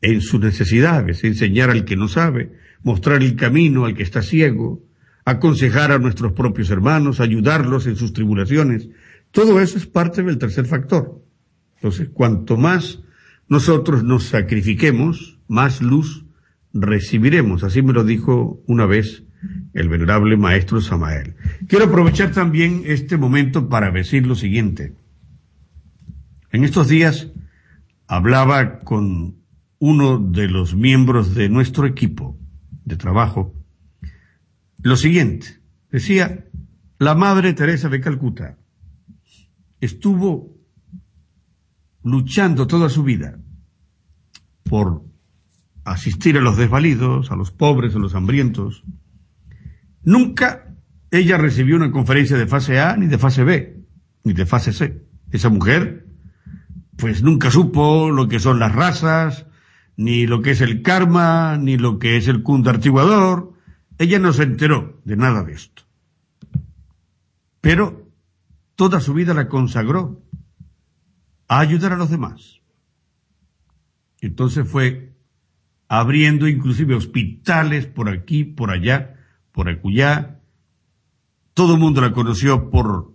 en 0.00 0.20
sus 0.20 0.40
necesidades, 0.40 1.24
enseñar 1.24 1.70
al 1.70 1.84
que 1.84 1.96
no 1.96 2.08
sabe, 2.08 2.52
mostrar 2.82 3.22
el 3.22 3.36
camino 3.36 3.84
al 3.84 3.94
que 3.94 4.02
está 4.02 4.22
ciego, 4.22 4.82
aconsejar 5.24 5.92
a 5.92 5.98
nuestros 5.98 6.32
propios 6.32 6.70
hermanos, 6.70 7.20
ayudarlos 7.20 7.86
en 7.86 7.96
sus 7.96 8.12
tribulaciones. 8.12 8.88
Todo 9.30 9.60
eso 9.60 9.78
es 9.78 9.86
parte 9.86 10.22
del 10.22 10.38
tercer 10.38 10.66
factor. 10.66 11.22
Entonces, 11.76 12.08
cuanto 12.12 12.56
más 12.56 13.00
nosotros 13.48 14.04
nos 14.04 14.24
sacrifiquemos, 14.24 15.38
más 15.48 15.82
luz 15.82 16.24
recibiremos. 16.72 17.64
Así 17.64 17.82
me 17.82 17.92
lo 17.92 18.04
dijo 18.04 18.62
una 18.66 18.86
vez 18.86 19.24
el 19.74 19.88
venerable 19.88 20.36
maestro 20.36 20.80
Samael. 20.80 21.34
Quiero 21.68 21.86
aprovechar 21.86 22.32
también 22.32 22.82
este 22.86 23.16
momento 23.16 23.68
para 23.68 23.90
decir 23.90 24.26
lo 24.26 24.34
siguiente. 24.34 24.94
En 26.50 26.64
estos 26.64 26.88
días 26.88 27.28
hablaba 28.06 28.80
con 28.80 29.36
uno 29.78 30.18
de 30.18 30.48
los 30.48 30.74
miembros 30.74 31.34
de 31.34 31.48
nuestro 31.48 31.86
equipo 31.86 32.38
de 32.84 32.96
trabajo 32.96 33.54
lo 34.84 34.96
siguiente. 34.96 35.60
Decía, 35.90 36.44
la 36.98 37.14
Madre 37.14 37.54
Teresa 37.54 37.88
de 37.88 38.00
Calcuta 38.00 38.58
estuvo 39.80 40.54
luchando 42.02 42.66
toda 42.66 42.90
su 42.90 43.02
vida 43.02 43.38
por 44.62 45.02
asistir 45.84 46.36
a 46.36 46.42
los 46.42 46.58
desvalidos, 46.58 47.30
a 47.30 47.36
los 47.36 47.50
pobres, 47.50 47.94
a 47.94 47.98
los 47.98 48.14
hambrientos. 48.14 48.84
Nunca 50.02 50.76
ella 51.10 51.38
recibió 51.38 51.76
una 51.76 51.90
conferencia 51.90 52.36
de 52.36 52.46
fase 52.46 52.78
A, 52.78 52.94
ni 52.96 53.06
de 53.06 53.18
fase 53.18 53.42
B, 53.42 53.84
ni 54.22 54.34
de 54.34 54.44
fase 54.44 54.74
C. 54.74 55.02
Esa 55.30 55.48
mujer, 55.48 56.06
pues 56.96 57.22
nunca 57.22 57.50
supo 57.50 58.10
lo 58.10 58.28
que 58.28 58.38
son 58.38 58.58
las 58.58 58.74
razas, 58.74 59.46
ni 59.96 60.26
lo 60.26 60.42
que 60.42 60.50
es 60.50 60.60
el 60.60 60.82
karma, 60.82 61.56
ni 61.56 61.78
lo 61.78 61.98
que 61.98 62.18
es 62.18 62.28
el 62.28 62.42
cundartiguador. 62.42 63.53
Ella 63.98 64.18
no 64.18 64.32
se 64.32 64.42
enteró 64.42 65.00
de 65.04 65.16
nada 65.16 65.44
de 65.44 65.52
esto. 65.52 65.82
Pero 67.60 68.10
toda 68.74 69.00
su 69.00 69.14
vida 69.14 69.34
la 69.34 69.48
consagró 69.48 70.22
a 71.48 71.60
ayudar 71.60 71.92
a 71.92 71.96
los 71.96 72.10
demás. 72.10 72.60
Entonces 74.20 74.68
fue 74.68 75.14
abriendo 75.88 76.48
inclusive 76.48 76.94
hospitales 76.94 77.86
por 77.86 78.08
aquí, 78.08 78.44
por 78.44 78.70
allá, 78.70 79.16
por 79.52 79.68
acullá. 79.68 80.40
Todo 81.52 81.74
el 81.74 81.80
mundo 81.80 82.00
la 82.00 82.12
conoció 82.12 82.70
por, 82.70 83.14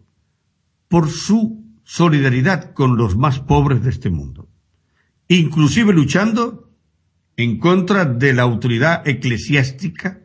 por 0.87 1.09
su 1.09 1.65
solidaridad 1.83 2.73
con 2.73 2.95
los 2.95 3.17
más 3.17 3.39
pobres 3.39 3.83
de 3.83 3.89
este 3.89 4.09
mundo. 4.09 4.47
Inclusive 5.27 5.93
luchando 5.93 6.71
en 7.35 7.59
contra 7.59 8.05
de 8.05 8.33
la 8.33 8.43
autoridad 8.43 9.07
eclesiástica 9.07 10.21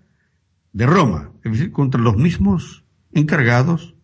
de 0.74 0.86
Roma, 0.86 1.30
es 1.44 1.52
decir, 1.52 1.72
contra 1.72 2.00
los 2.00 2.16
mismos 2.16 2.84
encargados 3.12 3.94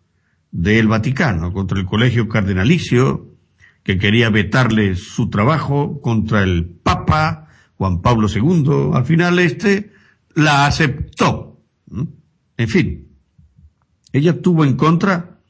del 0.53 0.89
Vaticano, 0.89 1.53
contra 1.53 1.79
el 1.79 1.85
colegio 1.85 2.29
cardenalicio, 2.29 3.37
que 3.83 3.99
quería 3.99 4.31
vetarle 4.31 4.95
su 4.95 5.31
trabajo, 5.31 6.01
contra 6.01 6.43
el 6.43 6.67
Papa 6.67 7.49
Juan 7.75 8.01
Pablo 8.03 8.29
II, 8.33 8.93
al 8.95 9.05
final 9.05 9.39
este 9.41 9.91
la 10.35 10.67
aceptó. 10.67 11.61
En 12.57 12.69
fin, 12.69 13.09
ella 14.13 14.41
tuvo 14.41 14.65
en 14.65 14.77
contra 14.77 15.41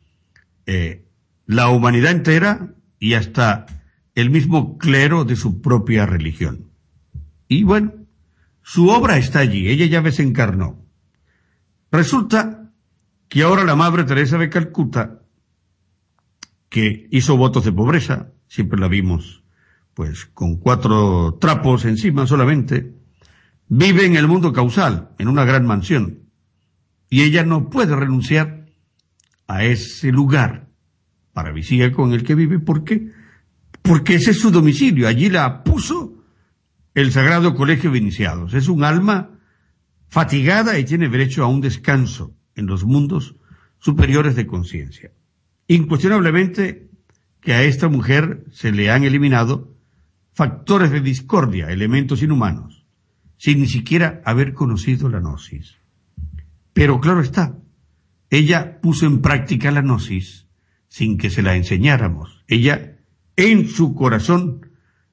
eh, 0.65 1.07
la 1.44 1.68
humanidad 1.68 2.12
entera 2.12 2.74
y 2.99 3.12
hasta 3.15 3.66
el 4.15 4.31
mismo 4.31 4.78
clero 4.78 5.24
de 5.24 5.36
su 5.36 5.60
propia 5.60 6.07
religión. 6.07 6.70
Y 7.47 7.65
bueno, 7.65 7.92
su 8.62 8.89
obra 8.89 9.18
está 9.18 9.40
allí, 9.40 9.68
ella 9.68 9.86
ya 9.86 10.00
desencarnó. 10.00 10.80
Resulta 11.91 12.73
que 13.28 13.43
ahora 13.43 13.65
la 13.65 13.77
Madre 13.77 14.05
Teresa 14.05 14.39
de 14.39 14.51
Calcuta, 14.51 15.23
que 16.69 17.09
hizo 17.10 17.36
votos 17.36 17.65
de 17.65 17.73
pobreza, 17.73 18.33
siempre 18.49 18.78
la 18.78 18.89
vimos, 18.89 19.43
pues 19.94 20.27
con 20.27 20.57
cuatro 20.57 21.39
trapos 21.41 21.85
encima 21.85 22.27
solamente, 22.27 22.94
vive 23.69 24.07
en 24.07 24.17
el 24.17 24.28
mundo 24.28 24.52
causal, 24.52 25.10
en 25.19 25.28
una 25.28 25.44
gran 25.44 25.67
mansión, 25.67 26.31
y 27.09 27.23
ella 27.23 27.44
no 27.44 27.70
puede 27.70 27.97
renunciar 27.97 28.67
a 29.49 29.65
ese 29.65 30.12
lugar 30.12 30.69
para 31.33 31.52
con 31.93 32.12
el 32.12 32.23
que 32.23 32.35
vive, 32.35 32.59
¿por 32.59 32.85
qué? 32.85 33.10
Porque 33.83 34.17
ese 34.17 34.33
es 34.33 34.39
su 34.39 34.51
domicilio, 34.51 35.09
allí 35.09 35.28
la 35.28 35.65
puso 35.65 36.23
el 36.94 37.12
Sagrado 37.12 37.55
Colegio 37.55 37.91
de 37.91 37.99
Iniciados. 37.99 38.55
Es 38.55 38.69
un 38.69 38.85
alma 38.85 39.40
fatigada 40.10 40.78
y 40.78 40.84
tiene 40.84 41.08
derecho 41.08 41.44
a 41.44 41.48
un 41.48 41.60
descanso 41.60 42.34
en 42.55 42.66
los 42.66 42.84
mundos 42.84 43.36
superiores 43.78 44.36
de 44.36 44.47
conciencia. 44.47 45.12
Incuestionablemente 45.68 46.90
que 47.40 47.55
a 47.55 47.62
esta 47.62 47.89
mujer 47.89 48.44
se 48.52 48.72
le 48.72 48.90
han 48.90 49.05
eliminado 49.05 49.74
factores 50.34 50.90
de 50.90 51.00
discordia, 51.00 51.70
elementos 51.70 52.22
inhumanos, 52.22 52.84
sin 53.39 53.60
ni 53.60 53.68
siquiera 53.68 54.20
haber 54.24 54.52
conocido 54.52 55.08
la 55.08 55.20
gnosis. 55.20 55.76
Pero 56.72 57.00
claro 57.00 57.20
está, 57.20 57.56
ella 58.28 58.80
puso 58.80 59.06
en 59.06 59.22
práctica 59.22 59.70
la 59.70 59.80
gnosis 59.80 60.48
sin 60.89 61.18
que 61.18 61.30
se 61.30 61.42
la 61.42 61.56
enseñáramos. 61.56 62.44
Ella, 62.48 62.98
en 63.36 63.68
su 63.68 63.94
corazón, 63.94 64.70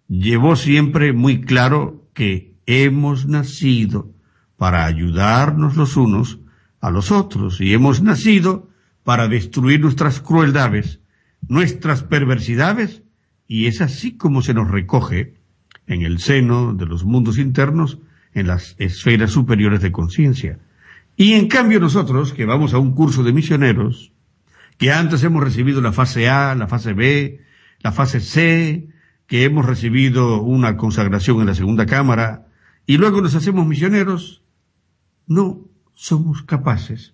llevó 0.07 0.55
siempre 0.55 1.13
muy 1.13 1.41
claro 1.41 2.09
que 2.13 2.57
hemos 2.65 3.27
nacido 3.27 4.16
para 4.57 4.85
ayudarnos 4.85 5.77
los 5.77 5.95
unos 5.95 6.39
a 6.81 6.91
los 6.91 7.11
otros 7.11 7.61
y 7.61 7.73
hemos 7.73 8.01
nacido 8.01 8.69
para 9.03 9.27
destruir 9.27 9.79
nuestras 9.79 10.19
crueldades, 10.19 10.99
nuestras 11.47 12.03
perversidades, 12.03 13.03
y 13.47 13.67
es 13.67 13.79
así 13.81 14.17
como 14.17 14.41
se 14.41 14.53
nos 14.53 14.69
recoge 14.69 15.35
en 15.85 16.01
el 16.01 16.19
seno 16.19 16.73
de 16.73 16.85
los 16.85 17.05
mundos 17.05 17.37
internos, 17.37 17.99
en 18.33 18.47
las 18.47 18.75
esferas 18.77 19.31
superiores 19.31 19.81
de 19.81 19.91
conciencia. 19.91 20.59
Y 21.15 21.33
en 21.33 21.47
cambio 21.47 21.79
nosotros, 21.79 22.33
que 22.33 22.45
vamos 22.45 22.73
a 22.73 22.79
un 22.79 22.93
curso 22.93 23.23
de 23.23 23.31
misioneros, 23.31 24.11
que 24.77 24.91
antes 24.91 25.23
hemos 25.23 25.43
recibido 25.43 25.81
la 25.81 25.93
fase 25.93 26.29
A, 26.29 26.53
la 26.53 26.67
fase 26.67 26.93
B, 26.93 27.41
la 27.79 27.91
fase 27.91 28.19
C, 28.19 28.89
que 29.25 29.43
hemos 29.43 29.65
recibido 29.65 30.41
una 30.41 30.77
consagración 30.77 31.39
en 31.39 31.47
la 31.47 31.55
segunda 31.55 31.85
cámara, 31.85 32.47
y 32.85 32.97
luego 32.97 33.21
nos 33.21 33.35
hacemos 33.35 33.65
misioneros, 33.65 34.43
no 35.27 35.69
somos 35.93 36.43
capaces 36.43 37.13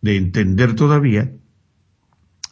de 0.00 0.16
entender 0.16 0.74
todavía 0.74 1.34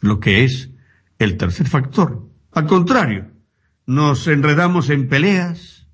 lo 0.01 0.21
que 0.21 0.45
es 0.45 0.71
el 1.19 1.37
tercer 1.37 1.69
factor. 1.69 2.29
Al 2.53 2.67
contrario, 2.67 3.31
nos 3.87 4.27
enredamos 4.27 4.91
en 4.91 5.09
peleas 5.09 5.89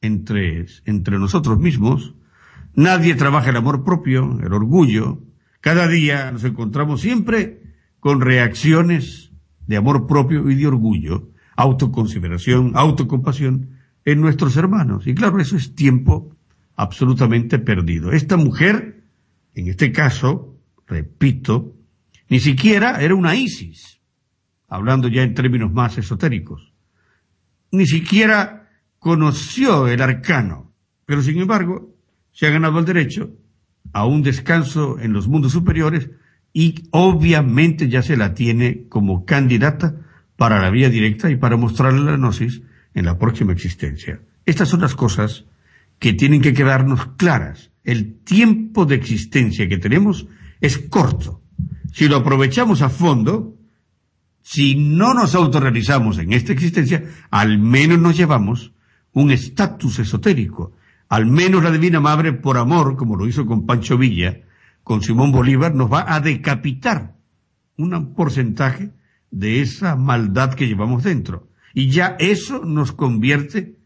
entre, 0.00 0.66
entre 0.84 1.18
nosotros 1.18 1.58
mismos, 1.58 2.14
Nadie 2.74 3.14
trabaja 3.14 3.50
el 3.50 3.56
amor 3.56 3.84
propio, 3.84 4.38
el 4.42 4.52
orgullo. 4.52 5.20
Cada 5.60 5.86
día 5.88 6.32
nos 6.32 6.44
encontramos 6.44 7.02
siempre 7.02 7.62
con 8.00 8.20
reacciones 8.20 9.32
de 9.66 9.76
amor 9.76 10.06
propio 10.06 10.50
y 10.50 10.54
de 10.54 10.66
orgullo, 10.66 11.30
autoconsideración, 11.54 12.72
autocompasión 12.74 13.70
en 14.04 14.20
nuestros 14.20 14.56
hermanos. 14.56 15.06
Y 15.06 15.14
claro, 15.14 15.38
eso 15.38 15.56
es 15.56 15.74
tiempo 15.74 16.34
absolutamente 16.82 17.58
perdido. 17.58 18.12
Esta 18.12 18.36
mujer, 18.36 19.04
en 19.54 19.68
este 19.68 19.92
caso, 19.92 20.58
repito, 20.86 21.76
ni 22.28 22.40
siquiera 22.40 23.00
era 23.00 23.14
una 23.14 23.36
Isis, 23.36 24.00
hablando 24.68 25.08
ya 25.08 25.22
en 25.22 25.34
términos 25.34 25.72
más 25.72 25.96
esotéricos. 25.98 26.72
Ni 27.70 27.86
siquiera 27.86 28.68
conoció 28.98 29.86
el 29.86 30.02
arcano, 30.02 30.72
pero 31.06 31.22
sin 31.22 31.38
embargo 31.38 31.94
se 32.32 32.46
ha 32.46 32.50
ganado 32.50 32.78
el 32.78 32.84
derecho 32.84 33.30
a 33.92 34.06
un 34.06 34.22
descanso 34.22 34.98
en 34.98 35.12
los 35.12 35.28
mundos 35.28 35.52
superiores 35.52 36.10
y 36.52 36.88
obviamente 36.90 37.88
ya 37.88 38.02
se 38.02 38.16
la 38.16 38.34
tiene 38.34 38.88
como 38.88 39.24
candidata 39.24 39.96
para 40.36 40.60
la 40.60 40.70
vía 40.70 40.90
directa 40.90 41.30
y 41.30 41.36
para 41.36 41.56
mostrarle 41.56 42.00
la 42.00 42.16
gnosis 42.16 42.62
en 42.94 43.04
la 43.04 43.18
próxima 43.18 43.52
existencia. 43.52 44.20
Estas 44.44 44.68
son 44.68 44.80
las 44.80 44.94
cosas 44.94 45.44
que 46.02 46.12
tienen 46.14 46.40
que 46.40 46.52
quedarnos 46.52 47.06
claras. 47.16 47.70
El 47.84 48.18
tiempo 48.24 48.86
de 48.86 48.96
existencia 48.96 49.68
que 49.68 49.78
tenemos 49.78 50.26
es 50.60 50.76
corto. 50.76 51.42
Si 51.92 52.08
lo 52.08 52.16
aprovechamos 52.16 52.82
a 52.82 52.88
fondo, 52.88 53.56
si 54.40 54.74
no 54.74 55.14
nos 55.14 55.36
autorrealizamos 55.36 56.18
en 56.18 56.32
esta 56.32 56.52
existencia, 56.52 57.04
al 57.30 57.60
menos 57.60 58.00
nos 58.00 58.16
llevamos 58.16 58.72
un 59.12 59.30
estatus 59.30 60.00
esotérico, 60.00 60.72
al 61.08 61.26
menos 61.26 61.62
la 61.62 61.70
Divina 61.70 62.00
Madre, 62.00 62.32
por 62.32 62.58
amor, 62.58 62.96
como 62.96 63.14
lo 63.14 63.28
hizo 63.28 63.46
con 63.46 63.64
Pancho 63.64 63.96
Villa, 63.96 64.40
con 64.82 65.02
Simón 65.02 65.30
Bolívar, 65.30 65.72
nos 65.72 65.92
va 65.92 66.12
a 66.12 66.18
decapitar 66.18 67.14
un 67.76 68.12
porcentaje 68.14 68.90
de 69.30 69.60
esa 69.60 69.94
maldad 69.94 70.54
que 70.54 70.66
llevamos 70.66 71.04
dentro. 71.04 71.48
Y 71.74 71.90
ya 71.90 72.16
eso 72.18 72.64
nos 72.64 72.90
convierte 72.90 73.76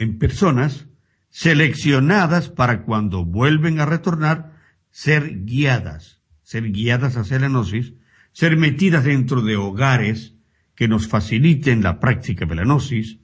en 0.00 0.18
personas 0.18 0.88
seleccionadas 1.28 2.48
para 2.48 2.82
cuando 2.82 3.24
vuelven 3.24 3.78
a 3.78 3.86
retornar, 3.86 4.56
ser 4.90 5.44
guiadas, 5.44 6.22
ser 6.42 6.72
guiadas 6.72 7.16
hacia 7.16 7.38
la 7.38 7.48
gnosis, 7.48 7.92
ser 8.32 8.56
metidas 8.56 9.04
dentro 9.04 9.42
de 9.42 9.56
hogares 9.56 10.34
que 10.74 10.88
nos 10.88 11.06
faciliten 11.06 11.82
la 11.82 12.00
práctica 12.00 12.46
de 12.46 12.54
la 12.56 12.64
gnosis, 12.64 13.18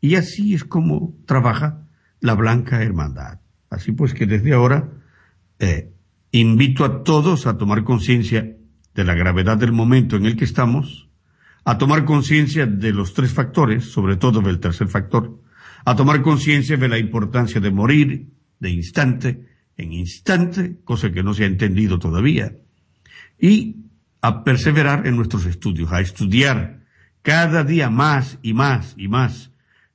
y 0.00 0.14
así 0.14 0.54
es 0.54 0.64
como 0.64 1.16
trabaja 1.26 1.88
la 2.20 2.34
Blanca 2.34 2.82
Hermandad. 2.82 3.40
Así 3.68 3.90
pues 3.90 4.14
que 4.14 4.26
desde 4.26 4.52
ahora 4.52 4.92
eh, 5.58 5.92
invito 6.30 6.84
a 6.84 7.02
todos 7.02 7.46
a 7.46 7.58
tomar 7.58 7.82
conciencia 7.82 8.56
de 8.94 9.04
la 9.04 9.14
gravedad 9.14 9.56
del 9.56 9.72
momento 9.72 10.16
en 10.16 10.26
el 10.26 10.36
que 10.36 10.44
estamos, 10.44 11.10
a 11.64 11.76
tomar 11.76 12.04
conciencia 12.04 12.66
de 12.66 12.92
los 12.92 13.14
tres 13.14 13.32
factores, 13.32 13.90
sobre 13.90 14.16
todo 14.16 14.40
del 14.42 14.60
tercer 14.60 14.86
factor, 14.86 15.40
a 15.84 15.96
tomar 15.96 16.22
conciencia 16.22 16.76
de 16.76 16.88
la 16.88 16.98
importancia 16.98 17.60
de 17.60 17.70
morir 17.70 18.28
de 18.58 18.70
instante 18.70 19.54
en 19.76 19.92
instante, 19.92 20.78
cosa 20.84 21.10
que 21.10 21.22
no 21.22 21.34
se 21.34 21.44
ha 21.44 21.46
entendido 21.46 21.98
todavía, 21.98 22.56
y 23.38 23.76
a 24.20 24.44
perseverar 24.44 25.06
en 25.06 25.16
nuestros 25.16 25.46
estudios, 25.46 25.92
a 25.92 26.00
estudiar 26.00 26.84
cada 27.22 27.64
día 27.64 27.90
más 27.90 28.38
y 28.42 28.54
más 28.54 28.94
y 28.96 29.08
más 29.08 29.50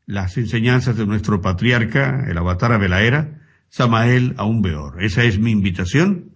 las 0.06 0.38
enseñanzas 0.38 0.98
de 0.98 1.06
nuestro 1.06 1.42
patriarca, 1.42 2.26
el 2.28 2.38
avatar 2.38 2.80
de 2.80 2.90
la 2.90 3.04
era, 3.04 3.42
Samael 3.70 4.34
Aumbeor. 4.38 5.04
Esa 5.04 5.24
es 5.24 5.40
mi 5.40 5.52
invitación 5.52 6.32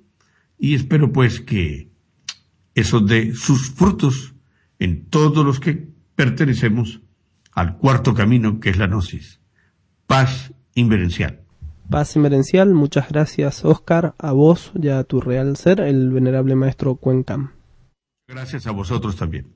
y 0.57 0.75
espero 0.75 1.11
pues 1.11 1.41
que 1.41 1.89
eso 2.75 2.99
dé 2.99 3.33
sus 3.33 3.71
frutos 3.71 4.35
en 4.79 5.09
todos 5.09 5.45
los 5.45 5.59
que 5.59 5.87
pertenecemos 6.15 7.01
al 7.51 7.77
cuarto 7.77 8.13
camino 8.13 8.59
que 8.59 8.69
es 8.69 8.77
la 8.77 8.87
gnosis. 8.87 9.42
Paz 10.13 10.53
inverencial. 10.75 11.39
Paz 11.89 12.15
inverencial, 12.15 12.71
muchas 12.75 13.09
gracias 13.09 13.65
Oscar, 13.65 14.13
a 14.19 14.31
vos 14.31 14.71
y 14.79 14.89
a 14.89 15.03
tu 15.05 15.19
real 15.19 15.57
ser, 15.57 15.79
el 15.81 16.11
venerable 16.11 16.53
maestro 16.53 16.97
Cuencam. 16.97 17.53
Gracias 18.27 18.67
a 18.67 18.71
vosotros 18.71 19.15
también. 19.15 19.47